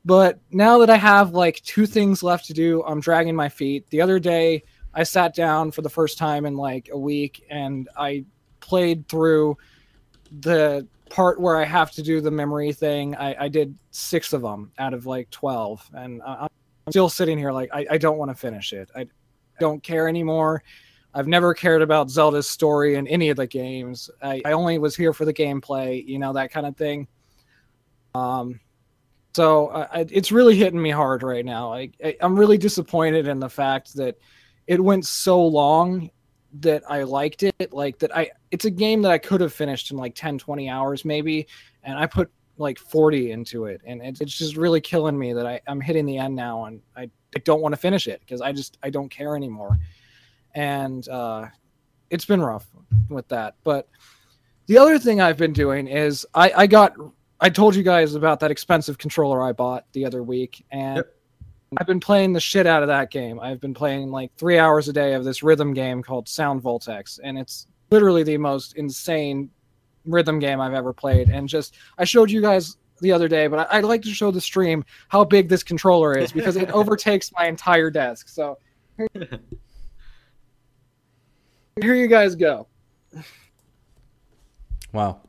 but 0.04 0.40
now 0.52 0.80
that 0.80 0.90
I 0.90 0.98
have 0.98 1.32
like 1.32 1.62
two 1.62 1.86
things 1.86 2.24
left 2.24 2.46
to 2.46 2.54
do, 2.54 2.84
I'm 2.84 3.00
dragging 3.00 3.36
my 3.36 3.50
feet. 3.50 3.88
The 3.90 4.02
other 4.02 4.20
day, 4.20 4.64
I 4.94 5.04
sat 5.04 5.34
down 5.34 5.72
for 5.72 5.82
the 5.82 5.90
first 5.90 6.18
time 6.18 6.46
in 6.46 6.56
like 6.56 6.90
a 6.92 6.98
week 6.98 7.46
and 7.50 7.88
I 7.96 8.26
played 8.60 9.08
through 9.08 9.58
the 10.40 10.88
part 11.10 11.40
where 11.40 11.58
I 11.58 11.66
have 11.66 11.92
to 11.92 12.02
do 12.02 12.22
the 12.22 12.32
memory 12.32 12.74
thing. 12.74 13.16
I, 13.16 13.46
I 13.46 13.48
did 13.48 13.78
six 13.92 14.34
of 14.34 14.42
them 14.42 14.72
out 14.80 14.94
of 14.94 15.06
like 15.06 15.30
12. 15.30 15.90
And 15.94 16.22
I'm 16.24 16.50
still 16.90 17.10
sitting 17.10 17.38
here 17.38 17.52
like, 17.52 17.70
I, 17.74 17.86
I 17.92 17.98
don't 17.98 18.18
want 18.18 18.32
to 18.32 18.36
finish 18.36 18.74
it. 18.74 18.90
I 18.96 19.08
don't 19.60 19.84
care 19.84 20.08
anymore. 20.08 20.64
I've 21.14 21.28
never 21.28 21.54
cared 21.54 21.82
about 21.82 22.10
Zelda's 22.10 22.50
story 22.50 22.96
in 22.96 23.08
any 23.08 23.30
of 23.30 23.38
the 23.38 23.48
games. 23.48 24.10
I, 24.22 24.42
I 24.46 24.54
only 24.54 24.78
was 24.78 24.96
here 24.96 25.14
for 25.14 25.26
the 25.26 25.34
gameplay, 25.34 26.06
you 26.06 26.20
know, 26.20 26.34
that 26.34 26.52
kind 26.52 26.66
of 26.66 26.78
thing. 26.78 27.08
Um, 28.16 28.60
so 29.34 29.68
uh, 29.68 30.06
it's 30.10 30.32
really 30.32 30.56
hitting 30.56 30.82
me 30.82 30.90
hard 30.90 31.24
right 31.24 31.46
now. 31.46 31.74
I, 31.74 31.92
I'm 32.20 32.38
really 32.38 32.58
disappointed 32.58 33.28
in 33.28 33.40
the 33.40 33.50
fact 33.50 33.96
that 33.96 34.18
it 34.68 34.84
went 34.84 35.06
so 35.06 35.46
long 35.46 36.10
that 36.60 36.84
I 36.90 37.04
liked 37.04 37.44
it. 37.44 37.72
Like 37.72 37.98
that, 38.00 38.16
I 38.16 38.32
it's 38.52 38.66
a 38.66 38.72
game 38.72 39.02
that 39.04 39.12
I 39.12 39.18
could 39.18 39.42
have 39.42 39.54
finished 39.54 39.92
in 39.92 39.98
like 39.98 40.16
10, 40.16 40.38
20 40.38 40.70
hours 40.70 41.06
maybe, 41.06 41.48
and 41.84 41.98
I 41.98 42.06
put 42.06 42.30
like 42.58 42.78
40 42.78 43.32
into 43.32 43.66
it, 43.66 43.82
and 43.86 44.02
it, 44.02 44.20
it's 44.20 44.38
just 44.38 44.58
really 44.58 44.82
killing 44.82 45.18
me 45.18 45.34
that 45.34 45.46
I, 45.46 45.62
I'm 45.68 45.80
hitting 45.80 46.06
the 46.06 46.18
end 46.18 46.36
now, 46.36 46.66
and 46.66 46.82
I, 46.96 47.10
I 47.36 47.40
don't 47.46 47.62
want 47.62 47.74
to 47.74 47.78
finish 47.78 48.08
it 48.08 48.20
because 48.20 48.42
I 48.42 48.52
just 48.52 48.78
I 48.84 48.90
don't 48.90 49.10
care 49.10 49.36
anymore, 49.36 49.80
and 50.54 51.08
uh, 51.08 51.48
it's 52.10 52.26
been 52.26 52.42
rough 52.42 52.68
with 53.10 53.28
that. 53.30 53.56
But 53.64 53.88
the 54.68 54.78
other 54.78 55.00
thing 55.00 55.22
I've 55.22 55.38
been 55.38 55.54
doing 55.54 55.88
is 55.88 56.26
I, 56.34 56.52
I 56.56 56.68
got 56.68 56.94
I 57.42 57.50
told 57.50 57.76
you 57.76 57.82
guys 57.84 58.14
about 58.14 58.40
that 58.42 58.52
expensive 58.52 59.00
controller 59.00 59.42
I 59.42 59.52
bought 59.52 59.86
the 59.94 60.06
other 60.06 60.22
week, 60.22 60.64
and 60.72 60.98
Yep. 60.98 61.16
I've 61.80 61.88
been 61.88 62.00
playing 62.00 62.34
the 62.34 62.40
shit 62.40 62.68
out 62.68 62.84
of 62.84 62.88
that 62.90 63.12
game. 63.12 63.40
I've 63.40 63.60
been 63.62 63.74
playing 63.74 64.12
like 64.12 64.32
three 64.36 64.60
hours 64.60 64.90
a 64.90 64.94
day 64.94 65.14
of 65.14 65.24
this 65.24 65.42
rhythm 65.42 65.74
game 65.74 66.04
called 66.04 66.28
Sound 66.28 66.62
Voltex, 66.62 67.20
and 67.24 67.38
it's 67.40 67.66
literally 67.90 68.24
the 68.24 68.38
most 68.38 68.76
insane 68.76 69.50
rhythm 70.06 70.38
game 70.40 70.60
I've 70.60 70.74
ever 70.74 70.92
played. 70.94 71.30
And 71.30 71.48
just 71.48 71.76
I 71.98 72.04
showed 72.04 72.30
you 72.30 72.42
guys 72.42 72.78
the 73.00 73.12
other 73.12 73.28
day, 73.28 73.48
but 73.48 73.72
I, 73.72 73.78
I'd 73.78 73.86
like 73.86 74.02
to 74.04 74.14
show 74.14 74.32
the 74.32 74.42
stream 74.42 74.84
how 75.08 75.24
big 75.24 75.50
this 75.50 75.64
controller 75.64 76.18
is 76.18 76.32
because 76.32 76.58
it 76.58 76.70
overtakes 76.74 77.32
my 77.38 77.48
entire 77.48 77.90
desk. 77.90 78.28
So 78.30 78.58
here, 78.98 79.40
here 81.82 81.96
you 81.96 82.08
guys 82.08 82.36
go. 82.36 82.68
Wow. 84.92 85.22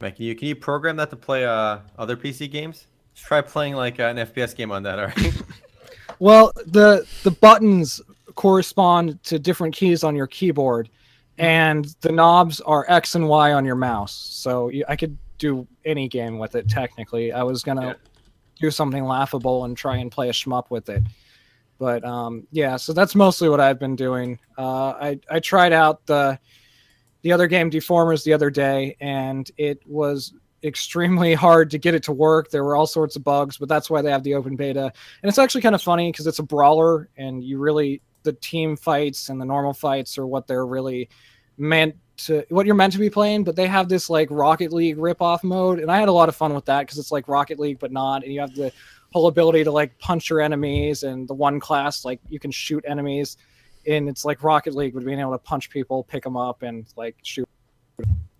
Man, 0.00 0.12
can 0.12 0.24
you 0.24 0.34
can 0.36 0.48
you 0.48 0.56
program 0.56 0.96
that 0.96 1.10
to 1.10 1.16
play 1.16 1.44
uh, 1.44 1.78
other 1.98 2.16
PC 2.16 2.50
games? 2.50 2.86
Just 3.14 3.26
try 3.26 3.40
playing 3.40 3.74
like 3.74 3.98
uh, 3.98 4.04
an 4.04 4.16
FPS 4.16 4.54
game 4.54 4.70
on 4.70 4.82
that. 4.84 4.98
All 4.98 5.06
right. 5.06 5.42
Well, 6.20 6.52
the 6.66 7.06
the 7.22 7.30
buttons 7.30 8.00
correspond 8.34 9.22
to 9.24 9.38
different 9.38 9.72
keys 9.72 10.02
on 10.02 10.16
your 10.16 10.26
keyboard, 10.26 10.88
and 11.36 11.84
the 12.00 12.10
knobs 12.10 12.60
are 12.62 12.84
X 12.88 13.14
and 13.14 13.28
Y 13.28 13.52
on 13.52 13.64
your 13.64 13.76
mouse. 13.76 14.12
So 14.14 14.68
you, 14.68 14.84
I 14.88 14.96
could 14.96 15.16
do 15.38 15.64
any 15.84 16.08
game 16.08 16.38
with 16.38 16.56
it. 16.56 16.68
Technically, 16.68 17.30
I 17.32 17.44
was 17.44 17.62
gonna 17.62 17.86
Yeah. 17.88 17.94
do 18.58 18.70
something 18.72 19.04
laughable 19.04 19.64
and 19.64 19.76
try 19.76 19.98
and 19.98 20.10
play 20.10 20.28
a 20.28 20.32
shmup 20.32 20.70
with 20.70 20.88
it. 20.88 21.04
But 21.78 22.04
um, 22.04 22.48
yeah, 22.50 22.74
so 22.76 22.92
that's 22.92 23.14
mostly 23.14 23.48
what 23.48 23.60
I've 23.60 23.78
been 23.78 23.94
doing. 23.94 24.40
Uh, 24.56 24.88
I 25.00 25.20
I 25.30 25.38
tried 25.38 25.72
out 25.72 26.04
the 26.06 26.36
the 27.22 27.32
other 27.32 27.46
game 27.46 27.70
Deformers 27.70 28.24
the 28.24 28.32
other 28.32 28.50
day, 28.50 28.96
and 29.00 29.50
it 29.56 29.80
was 29.86 30.32
extremely 30.62 31.34
hard 31.46 31.70
to 31.70 31.78
get 31.78 31.94
it 31.94 32.02
to 32.04 32.12
work. 32.12 32.50
There 32.50 32.64
were 32.64 32.76
all 32.76 32.86
sorts 32.86 33.16
of 33.16 33.24
bugs, 33.24 33.56
but 33.56 33.68
that's 33.68 33.90
why 33.90 34.02
they 34.02 34.10
have 34.10 34.24
the 34.24 34.34
open 34.34 34.56
beta. 34.56 34.92
And 35.22 35.28
it's 35.28 35.38
actually 35.38 35.62
kind 35.62 35.74
of 35.74 35.82
funny 35.82 36.10
because 36.10 36.26
it's 36.26 36.38
a 36.38 36.44
brawler, 36.44 37.08
and 37.16 37.42
you 37.42 37.58
really 37.58 38.02
the 38.24 38.32
team 38.34 38.76
fights 38.76 39.28
and 39.28 39.40
the 39.40 39.44
normal 39.44 39.72
fights 39.72 40.18
are 40.18 40.26
what 40.26 40.46
they're 40.46 40.66
really 40.66 41.08
meant 41.56 41.94
to 42.16 42.44
what 42.48 42.66
you're 42.66 42.74
meant 42.74 42.92
to 42.92 42.98
be 42.98 43.10
playing. 43.10 43.44
But 43.44 43.56
they 43.56 43.66
have 43.66 43.88
this 43.88 44.10
like 44.10 44.28
Rocket 44.30 44.72
League 44.72 44.98
rip-off 44.98 45.44
mode, 45.44 45.80
and 45.80 45.90
I 45.90 45.98
had 45.98 46.08
a 46.08 46.12
lot 46.12 46.28
of 46.28 46.36
fun 46.36 46.54
with 46.54 46.66
that 46.66 46.80
because 46.80 46.98
it's 46.98 47.12
like 47.12 47.28
Rocket 47.28 47.58
League 47.58 47.78
but 47.78 47.92
not, 47.92 48.24
and 48.24 48.32
you 48.32 48.40
have 48.40 48.54
the 48.54 48.72
whole 49.12 49.28
ability 49.28 49.64
to 49.64 49.72
like 49.72 49.98
punch 49.98 50.30
your 50.30 50.40
enemies, 50.40 51.02
and 51.02 51.26
the 51.28 51.34
one 51.34 51.60
class 51.60 52.04
like 52.04 52.20
you 52.28 52.38
can 52.38 52.50
shoot 52.50 52.84
enemies. 52.86 53.36
And 53.88 54.08
it's 54.08 54.24
like 54.24 54.42
Rocket 54.42 54.74
League 54.74 54.94
with 54.94 55.04
being 55.04 55.18
able 55.18 55.32
to 55.32 55.38
punch 55.38 55.70
people, 55.70 56.04
pick 56.04 56.22
them 56.22 56.36
up, 56.36 56.62
and 56.62 56.86
like 56.96 57.16
shoot. 57.22 57.48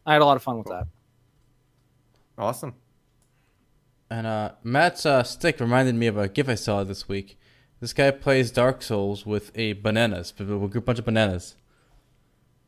I 0.06 0.12
had 0.12 0.22
a 0.22 0.24
lot 0.24 0.36
of 0.36 0.42
fun 0.42 0.58
with 0.58 0.66
that. 0.68 0.86
Awesome. 2.36 2.74
And 4.10 4.26
uh, 4.26 4.52
Matt's 4.62 5.04
uh, 5.04 5.22
stick 5.22 5.60
reminded 5.60 5.94
me 5.94 6.06
of 6.06 6.16
a 6.16 6.28
GIF 6.28 6.48
I 6.48 6.54
saw 6.54 6.84
this 6.84 7.08
week. 7.08 7.38
This 7.80 7.92
guy 7.92 8.10
plays 8.10 8.50
Dark 8.50 8.82
Souls 8.82 9.26
with 9.26 9.50
a 9.54 9.74
bananas, 9.74 10.32
with 10.38 10.50
a 10.50 10.80
bunch 10.80 10.98
of 10.98 11.04
bananas. 11.04 11.56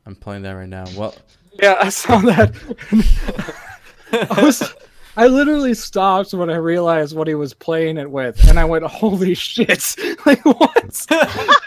I'm 0.05 0.15
playing 0.15 0.43
that 0.43 0.51
right 0.51 0.69
now. 0.69 0.85
Well, 0.97 1.15
Yeah, 1.61 1.77
I 1.79 1.89
saw 1.89 2.19
that. 2.19 2.55
I 4.11 4.43
was, 4.43 4.73
I 5.17 5.27
literally 5.27 5.73
stopped 5.73 6.33
when 6.33 6.49
I 6.49 6.55
realized 6.55 7.15
what 7.15 7.27
he 7.27 7.35
was 7.35 7.53
playing 7.53 7.97
it 7.97 8.09
with, 8.09 8.47
and 8.47 8.57
I 8.59 8.65
went, 8.65 8.85
"Holy 8.85 9.33
shit! 9.33 9.95
like 10.25 10.43
what?" 10.45 11.07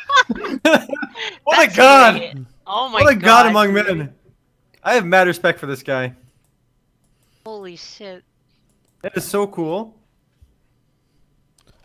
What 1.45 1.71
a 1.71 1.77
god! 1.77 2.19
great. 2.19 2.37
Oh 2.67 2.89
my 2.89 3.01
What 3.03 3.13
a 3.13 3.17
god. 3.17 3.23
god 3.25 3.47
among 3.47 3.75
men! 3.75 4.15
I 4.83 4.95
have 4.95 5.05
mad 5.05 5.27
respect 5.27 5.59
for 5.61 5.67
this 5.67 5.83
guy. 5.83 6.15
Holy 7.45 7.77
shit. 7.77 8.25
That 9.03 9.17
is 9.17 9.25
so 9.25 9.47
cool. 9.47 9.95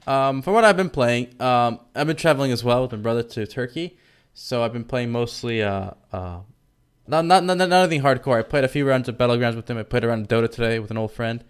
Um, 0.08 0.42
for 0.42 0.54
what 0.54 0.64
I've 0.64 0.78
been 0.78 0.90
playing, 0.90 1.40
um, 1.42 1.82
I've 1.94 2.08
been 2.08 2.16
traveling 2.16 2.52
as 2.52 2.64
well 2.64 2.82
with 2.84 2.92
my 2.94 2.98
brother 2.98 3.22
to 3.24 3.46
Turkey, 3.46 3.98
so 4.34 4.64
I've 4.64 4.74
been 4.74 4.86
playing 4.86 5.12
mostly 5.12 5.62
uh, 5.62 5.92
uh, 6.14 6.40
not 7.10 7.26
not 7.26 7.44
not, 7.44 7.58
not 7.58 7.72
anything 7.72 8.02
hardcore. 8.02 8.40
I 8.40 8.44
played 8.44 8.64
a 8.64 8.68
few 8.68 8.88
rounds 8.88 9.10
of 9.10 9.18
Battlegrounds 9.18 9.56
with 9.56 9.70
him. 9.70 9.78
I 9.78 9.84
played 9.84 10.04
around 10.04 10.30
Dota 10.30 10.50
today 10.50 10.80
with 10.80 10.92
an 10.92 10.98
old 10.98 11.12
friend. 11.12 11.44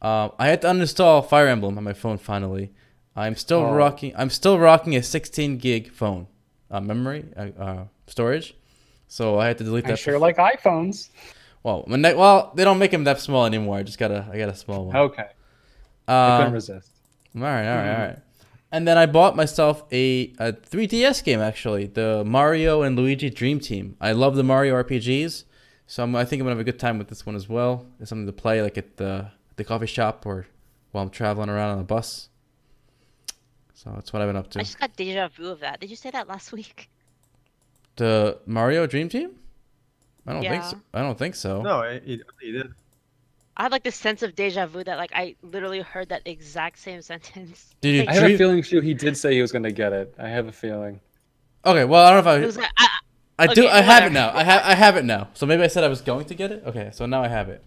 Um, 0.00 0.32
I 0.38 0.48
had 0.48 0.62
to 0.62 0.68
uninstall 0.68 1.26
Fire 1.28 1.48
Emblem 1.48 1.76
on 1.78 1.84
my 1.84 1.92
phone 1.92 2.18
finally. 2.18 2.70
I'm 3.16 3.34
still 3.34 3.60
Oh. 3.60 3.72
rocking. 3.74 4.12
I'm 4.16 4.30
still 4.30 4.58
rocking 4.58 4.94
a 4.94 5.02
16 5.02 5.58
gig 5.58 5.90
phone 5.90 6.28
uh, 6.70 6.80
memory 6.80 7.24
uh, 7.36 7.48
uh, 7.60 7.84
storage, 8.06 8.54
so 9.08 9.38
I 9.40 9.48
had 9.48 9.58
to 9.58 9.64
delete 9.64 9.84
that. 9.86 9.92
I 9.94 9.96
sure 9.96 10.18
like 10.20 10.36
iPhones. 10.36 11.08
well, 11.64 11.82
when 11.88 12.02
they, 12.02 12.14
well, 12.14 12.52
they 12.54 12.62
don't 12.62 12.78
make 12.78 12.92
them 12.92 13.04
that 13.04 13.20
small 13.20 13.44
anymore. 13.44 13.78
I 13.78 13.82
just 13.82 13.98
got 13.98 14.12
a 14.12 14.28
I 14.32 14.38
got 14.38 14.50
a 14.50 14.54
small 14.54 14.84
one. 14.86 14.96
Okay, 14.96 15.26
I 16.06 16.36
couldn't 16.36 16.46
Um, 16.48 16.52
resist. 16.54 16.90
all 17.34 17.42
right, 17.42 17.66
all 17.68 17.76
right, 17.76 17.92
all 17.94 18.06
right. 18.06 18.18
And 18.70 18.86
then 18.86 18.98
I 18.98 19.06
bought 19.06 19.34
myself 19.34 19.84
a, 19.90 20.32
a 20.38 20.52
3DS 20.52 21.24
game 21.24 21.40
actually, 21.40 21.86
the 21.86 22.22
Mario 22.24 22.82
and 22.82 22.96
Luigi 22.96 23.30
Dream 23.30 23.60
Team. 23.60 23.96
I 24.00 24.12
love 24.12 24.36
the 24.36 24.44
Mario 24.44 24.74
RPGs, 24.82 25.44
so 25.86 26.02
I'm, 26.02 26.14
I 26.14 26.24
think 26.24 26.40
I'm 26.40 26.44
gonna 26.44 26.56
have 26.56 26.60
a 26.60 26.64
good 26.64 26.78
time 26.78 26.98
with 26.98 27.08
this 27.08 27.24
one 27.24 27.34
as 27.34 27.48
well. 27.48 27.86
It's 27.98 28.10
something 28.10 28.26
to 28.26 28.32
play 28.32 28.60
like 28.60 28.76
at 28.76 28.98
the 28.98 29.30
the 29.56 29.64
coffee 29.64 29.86
shop 29.86 30.26
or 30.26 30.46
while 30.92 31.02
I'm 31.02 31.10
traveling 31.10 31.48
around 31.48 31.70
on 31.70 31.78
the 31.78 31.84
bus. 31.84 32.28
So 33.74 33.90
that's 33.94 34.12
what 34.12 34.20
I've 34.20 34.28
been 34.28 34.36
up 34.36 34.50
to. 34.50 34.58
I 34.58 34.62
just 34.62 34.78
got 34.78 34.94
deja 34.96 35.28
vu 35.28 35.48
of 35.48 35.60
that. 35.60 35.80
Did 35.80 35.88
you 35.88 35.96
say 35.96 36.10
that 36.10 36.28
last 36.28 36.52
week? 36.58 36.90
The 37.96 38.38
Mario 38.46 38.86
Dream 38.86 39.08
Team? 39.08 39.30
I 40.26 40.34
don't 40.34 40.42
think 40.42 40.64
so. 40.64 40.80
I 40.92 41.00
don't 41.00 41.18
think 41.18 41.34
so. 41.34 41.62
No, 41.62 41.80
it, 41.80 42.02
it, 42.06 42.20
it 42.42 42.52
did. 42.52 42.72
I 43.58 43.64
had 43.64 43.72
like 43.72 43.82
this 43.82 43.96
sense 43.96 44.22
of 44.22 44.36
deja 44.36 44.66
vu 44.66 44.84
that 44.84 44.96
like 44.96 45.10
I 45.14 45.34
literally 45.42 45.80
heard 45.80 46.10
that 46.10 46.22
exact 46.24 46.78
same 46.78 47.02
sentence. 47.12 47.74
Did 47.80 47.94
you 47.94 48.00
Like, 48.00 48.08
I 48.10 48.14
have 48.14 48.30
a 48.30 48.38
feeling 48.38 48.62
too. 48.62 48.80
He 48.80 48.94
did 48.94 49.16
say 49.16 49.34
he 49.34 49.42
was 49.42 49.52
going 49.52 49.64
to 49.64 49.72
get 49.72 49.92
it. 49.92 50.14
I 50.18 50.28
have 50.28 50.46
a 50.46 50.52
feeling. 50.52 51.00
Okay, 51.64 51.84
well 51.84 52.06
I 52.06 52.10
don't 52.12 52.24
know 52.24 52.36
it 52.36 52.40
if 52.40 52.46
was 52.46 52.58
I 52.58 52.60
like, 52.62 52.70
I, 52.78 52.88
I 53.40 53.46
do 53.48 53.64
okay, 53.64 53.70
I 53.70 53.80
have 53.82 54.04
it 54.04 54.12
now. 54.12 54.30
I 54.34 54.44
have 54.44 54.62
I 54.64 54.74
have 54.74 54.96
it 54.96 55.04
now. 55.04 55.28
So 55.34 55.44
maybe 55.44 55.62
I 55.64 55.66
said 55.66 55.82
I 55.82 55.88
was 55.88 56.00
going 56.00 56.26
to 56.26 56.34
get 56.34 56.52
it. 56.52 56.62
Okay, 56.66 56.90
so 56.92 57.04
now 57.06 57.22
I 57.22 57.28
have 57.28 57.48
it. 57.48 57.64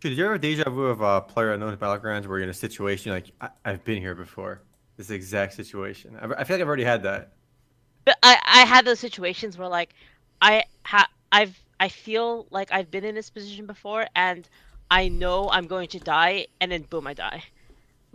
Dude, 0.00 0.10
did 0.10 0.18
you 0.18 0.24
ever 0.24 0.34
have 0.34 0.42
deja 0.42 0.68
vu 0.68 0.84
of 0.84 1.00
a 1.00 1.20
player 1.20 1.52
unknown 1.52 1.76
battlegrounds 1.76 2.26
where 2.26 2.38
you're 2.38 2.44
in 2.44 2.50
a 2.50 2.54
situation 2.54 3.12
like 3.12 3.30
I, 3.40 3.48
I've 3.64 3.84
been 3.84 3.98
here 4.00 4.14
before? 4.14 4.62
This 4.96 5.10
exact 5.10 5.54
situation. 5.54 6.16
I, 6.20 6.26
I 6.26 6.44
feel 6.44 6.56
like 6.56 6.62
I've 6.62 6.68
already 6.68 6.84
had 6.84 7.02
that. 7.02 7.32
But 8.06 8.16
I 8.22 8.38
I 8.44 8.64
had 8.64 8.86
those 8.86 9.00
situations 9.00 9.58
where 9.58 9.68
like 9.68 9.94
I 10.40 10.64
ha 10.82 11.08
I've 11.32 11.58
I 11.80 11.88
feel 11.88 12.46
like 12.50 12.72
I've 12.72 12.90
been 12.90 13.04
in 13.04 13.14
this 13.14 13.30
position 13.30 13.66
before 13.66 14.06
and 14.14 14.48
I 14.90 15.08
know 15.08 15.48
I'm 15.50 15.66
going 15.66 15.88
to 15.88 15.98
die 15.98 16.46
and 16.60 16.70
then 16.72 16.82
boom 16.82 17.06
I 17.06 17.14
die. 17.14 17.42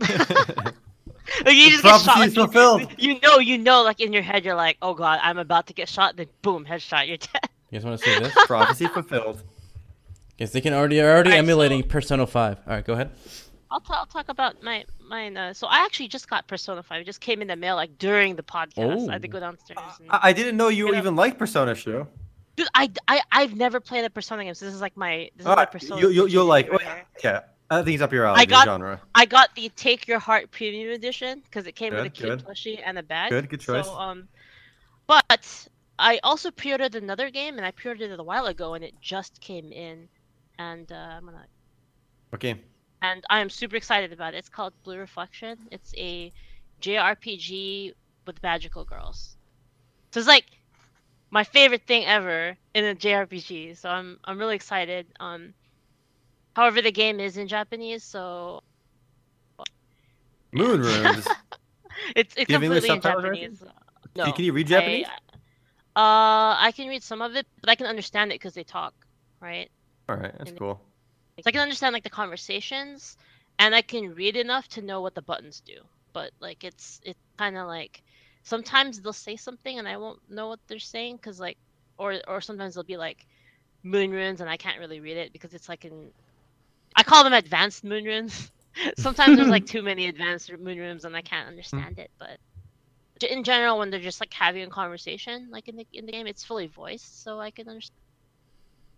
Like, 1.44 1.54
you 1.54 1.70
just 1.70 1.84
get 1.84 2.00
shot. 2.00 2.04
prophecy 2.04 2.22
Like, 2.40 2.52
fulfilled. 2.52 2.80
You, 2.98 3.14
you 3.14 3.20
know, 3.20 3.38
you 3.38 3.56
know, 3.58 3.82
like 3.84 4.00
in 4.00 4.12
your 4.12 4.22
head, 4.22 4.44
you're 4.44 4.56
like, 4.56 4.76
"Oh 4.82 4.94
God, 4.94 5.20
I'm 5.22 5.38
about 5.38 5.68
to 5.68 5.72
get 5.72 5.88
shot." 5.88 6.16
Then 6.16 6.26
boom, 6.42 6.64
headshot, 6.64 7.06
you're 7.06 7.18
dead. 7.18 7.48
You 7.70 7.78
guys 7.78 7.84
want 7.84 8.00
to 8.00 8.04
see 8.04 8.18
this? 8.18 8.34
Prophecy 8.46 8.88
fulfilled. 8.88 9.42
Yes, 10.38 10.50
they 10.50 10.60
can 10.60 10.74
already 10.74 11.00
are 11.00 11.08
already 11.08 11.30
Alright, 11.30 11.38
so- 11.38 11.44
emulating 11.44 11.82
Persona 11.84 12.26
5. 12.26 12.56
All 12.58 12.62
right, 12.66 12.84
go 12.84 12.94
ahead. 12.94 13.10
I'll, 13.70 13.78
t- 13.80 13.86
I'll 13.90 14.06
talk 14.06 14.28
about 14.28 14.60
my 14.64 14.84
mine. 15.08 15.36
Uh, 15.36 15.52
so 15.54 15.68
I 15.68 15.84
actually 15.84 16.08
just 16.08 16.28
got 16.28 16.48
Persona 16.48 16.82
Five. 16.82 17.02
It 17.02 17.04
just 17.04 17.20
came 17.20 17.42
in 17.42 17.46
the 17.48 17.54
mail 17.56 17.76
like 17.76 17.96
during 17.98 18.34
the 18.34 18.42
podcast. 18.42 19.08
I 19.08 19.12
had 19.12 19.22
to 19.22 19.28
Oh. 19.28 19.30
go 19.32 19.38
downstairs. 19.40 19.78
And... 20.00 20.10
I, 20.10 20.18
I 20.24 20.32
didn't 20.32 20.56
know 20.56 20.66
you 20.68 20.86
You 20.86 20.92
know- 20.92 20.98
even 20.98 21.14
like 21.14 21.38
Persona 21.38 21.76
Show. 21.76 22.08
Dude, 22.56 22.68
I, 22.74 22.90
I 23.08 23.22
I've 23.32 23.54
never 23.56 23.80
played 23.80 24.04
a 24.04 24.10
Persona 24.10 24.44
game. 24.44 24.54
So 24.54 24.66
this 24.66 24.74
is 24.74 24.80
like 24.80 24.96
my 24.96 25.30
this 25.36 25.40
is 25.40 25.44
my 25.44 25.50
Alright, 25.52 25.70
Persona. 25.70 26.00
you, 26.00 26.08
you, 26.10 26.26
you'll 26.26 26.46
like. 26.46 26.70
right 26.70 26.80
oh, 26.82 27.20
yeah, 27.24 27.40
I 27.70 27.82
think 27.82 27.94
it's 27.94 28.02
up 28.02 28.12
your 28.12 28.26
alley. 28.26 28.40
I 28.40 28.44
got- 28.44 28.64
genre. 28.66 29.00
I 29.14 29.24
got 29.24 29.54
the 29.54 29.70
Take 29.76 30.06
Your 30.08 30.18
Heart 30.18 30.50
Premium 30.50 30.90
Edition 30.90 31.40
because 31.44 31.66
it 31.66 31.72
came 31.76 31.92
with 31.94 32.00
a 32.00 32.08
Good, 32.08 32.14
cute 32.14 32.28
good. 32.28 32.44
plushie 32.46 32.80
and 32.84 32.98
a 32.98 33.02
bag. 33.02 33.30
Good, 33.30 33.48
good 33.48 33.60
choice. 33.60 33.86
So 33.86 33.94
um, 33.94 34.28
but 35.06 35.68
I 35.98 36.18
also 36.22 36.50
pre-ordered 36.50 36.94
another 36.94 37.30
game 37.30 37.56
and 37.56 37.64
I 37.66 37.70
pre-ordered 37.70 38.10
it 38.10 38.18
a 38.20 38.22
while 38.22 38.46
ago 38.46 38.74
and 38.74 38.84
it 38.84 38.94
just 39.00 39.40
came 39.40 39.70
in, 39.72 40.08
and 40.58 40.90
uh, 40.90 40.94
I'm 40.94 41.24
gonna 41.24 41.46
Okay. 42.34 42.56
and 43.02 43.24
I 43.30 43.40
am 43.40 43.50
super 43.50 43.76
excited 43.76 44.12
about 44.12 44.34
it. 44.34 44.38
It's 44.38 44.48
called 44.48 44.72
Blue 44.84 44.98
Reflection. 44.98 45.56
It's 45.70 45.94
a 45.96 46.32
JRPG 46.82 47.94
with 48.26 48.42
magical 48.42 48.84
girls. 48.84 49.36
So 50.12 50.20
it's 50.20 50.28
like 50.28 50.46
my 51.30 51.44
favorite 51.44 51.86
thing 51.86 52.04
ever 52.06 52.56
in 52.74 52.84
a 52.84 52.94
JRPG. 52.94 53.76
So 53.76 53.88
I'm 53.88 54.18
I'm 54.24 54.38
really 54.38 54.56
excited. 54.56 55.06
Um, 55.20 55.54
however, 56.54 56.82
the 56.82 56.92
game 56.92 57.20
is 57.20 57.36
in 57.36 57.46
Japanese, 57.48 58.02
so 58.04 58.62
Moon 60.52 60.80
Runes. 60.82 61.26
it's 62.16 62.34
it's 62.36 62.46
completely 62.50 62.78
in 62.78 62.82
subtitles 62.82 63.24
or 63.24 63.28
anything? 63.28 63.56
Japanese. 63.56 63.74
No, 64.16 64.32
can 64.32 64.44
you 64.44 64.52
read 64.52 64.66
I- 64.66 64.68
Japanese? 64.70 65.06
uh, 65.96 66.56
I 66.58 66.72
can 66.74 66.88
read 66.88 67.02
some 67.02 67.22
of 67.22 67.36
it, 67.36 67.46
but 67.60 67.70
I 67.70 67.74
can 67.74 67.86
understand 67.86 68.32
it 68.32 68.34
because 68.36 68.54
they 68.54 68.64
talk, 68.64 68.94
right? 69.40 69.70
All 70.08 70.16
right, 70.16 70.32
that's 70.38 70.50
And- 70.50 70.58
cool. 70.58 70.80
So 71.38 71.44
I 71.46 71.52
can 71.52 71.60
understand 71.62 71.94
like 71.94 72.02
the 72.02 72.10
conversations, 72.10 73.16
and 73.58 73.74
I 73.74 73.80
can 73.80 74.14
read 74.14 74.36
enough 74.36 74.68
to 74.68 74.82
know 74.82 75.00
what 75.00 75.14
the 75.14 75.22
buttons 75.22 75.62
do. 75.64 75.78
But 76.12 76.32
like 76.40 76.64
it's 76.64 77.00
it's 77.04 77.18
kind 77.38 77.56
of 77.56 77.66
like 77.66 78.02
sometimes 78.42 79.00
they'll 79.00 79.12
say 79.12 79.36
something 79.36 79.78
and 79.78 79.88
I 79.88 79.96
won't 79.96 80.20
know 80.30 80.48
what 80.48 80.60
they're 80.66 80.78
saying 80.78 81.16
because 81.16 81.40
like 81.40 81.58
or 81.98 82.20
or 82.26 82.40
sometimes 82.40 82.74
they'll 82.74 82.84
be 82.84 82.96
like 82.96 83.26
moon 83.82 84.10
runes 84.10 84.40
and 84.40 84.50
I 84.50 84.56
can't 84.56 84.78
really 84.78 85.00
read 85.00 85.16
it 85.16 85.32
because 85.32 85.54
it's 85.54 85.68
like 85.68 85.84
in 85.84 86.10
I 86.94 87.02
call 87.02 87.24
them 87.24 87.32
advanced 87.32 87.84
moon 87.84 88.04
runes. 88.04 88.50
sometimes 88.98 89.36
there's 89.36 89.48
like 89.48 89.66
too 89.74 89.82
many 89.82 90.06
advanced 90.06 90.50
moon 90.58 90.78
runes 90.78 91.04
and 91.04 91.16
I 91.16 91.22
can't 91.22 91.44
hmm. 91.44 91.50
understand 91.50 91.98
it. 91.98 92.10
But 92.18 92.38
in 93.28 93.44
general, 93.44 93.78
when 93.78 93.90
they're 93.90 94.00
just 94.00 94.20
like 94.20 94.32
having 94.32 94.62
a 94.62 94.68
conversation, 94.68 95.48
like 95.50 95.68
in 95.68 95.76
the 95.76 95.86
in 95.92 96.06
the 96.06 96.12
game, 96.12 96.26
it's 96.26 96.44
fully 96.44 96.66
voiced, 96.66 97.22
so 97.22 97.38
I 97.38 97.50
can 97.50 97.68
understand 97.68 97.96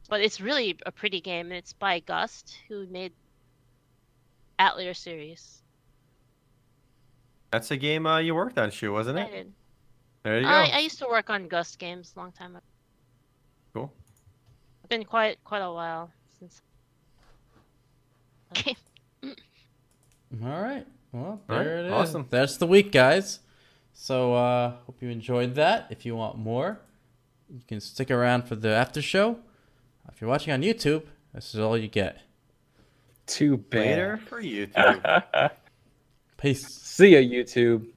but 0.08 0.20
it's 0.20 0.40
really 0.40 0.76
a 0.84 0.92
pretty 0.92 1.20
game 1.20 1.46
and 1.46 1.54
it's 1.54 1.72
by 1.72 2.00
Gust 2.00 2.58
who 2.68 2.86
made 2.86 3.12
Atelier 4.58 4.94
series. 4.94 5.61
That's 7.52 7.70
a 7.70 7.76
game 7.76 8.06
uh, 8.06 8.18
you 8.18 8.34
worked 8.34 8.58
on, 8.58 8.70
Shu, 8.70 8.92
wasn't 8.92 9.18
I 9.18 9.22
it? 9.24 9.30
did. 9.30 9.52
There 10.22 10.36
you 10.38 10.42
go. 10.44 10.48
I, 10.48 10.70
I 10.74 10.78
used 10.78 10.98
to 11.00 11.06
work 11.06 11.28
on 11.30 11.48
Gust 11.48 11.78
games 11.78 12.12
a 12.16 12.18
long 12.20 12.32
time 12.32 12.52
ago. 12.56 12.64
Cool. 13.74 13.92
It's 14.80 14.88
been 14.88 15.04
quite 15.04 15.42
quite 15.44 15.60
a 15.60 15.70
while 15.72 16.10
since. 16.38 16.62
Okay. 18.52 18.74
All 19.24 20.62
right. 20.62 20.86
Well, 21.12 21.24
All 21.24 21.40
right, 21.48 21.64
there 21.64 21.78
it 21.78 21.86
is. 21.86 21.92
awesome. 21.92 22.26
That's 22.30 22.56
the 22.56 22.66
week, 22.66 22.90
guys. 22.90 23.40
So, 23.92 24.34
uh, 24.34 24.70
hope 24.86 24.96
you 25.00 25.10
enjoyed 25.10 25.54
that. 25.56 25.88
If 25.90 26.06
you 26.06 26.16
want 26.16 26.38
more, 26.38 26.80
you 27.50 27.60
can 27.68 27.80
stick 27.80 28.10
around 28.10 28.44
for 28.44 28.54
the 28.56 28.70
after 28.70 29.02
show. 29.02 29.38
If 30.10 30.20
you're 30.20 30.30
watching 30.30 30.52
on 30.54 30.62
YouTube, 30.62 31.02
this 31.34 31.54
is 31.54 31.60
all 31.60 31.76
you 31.76 31.88
get. 31.88 32.18
Too 33.26 33.62
Later 33.72 34.16
bad. 34.16 34.28
for 34.28 34.42
YouTube. 34.42 35.50
Peace. 36.42 36.66
See 36.66 37.10
ya, 37.10 37.20
YouTube. 37.20 37.91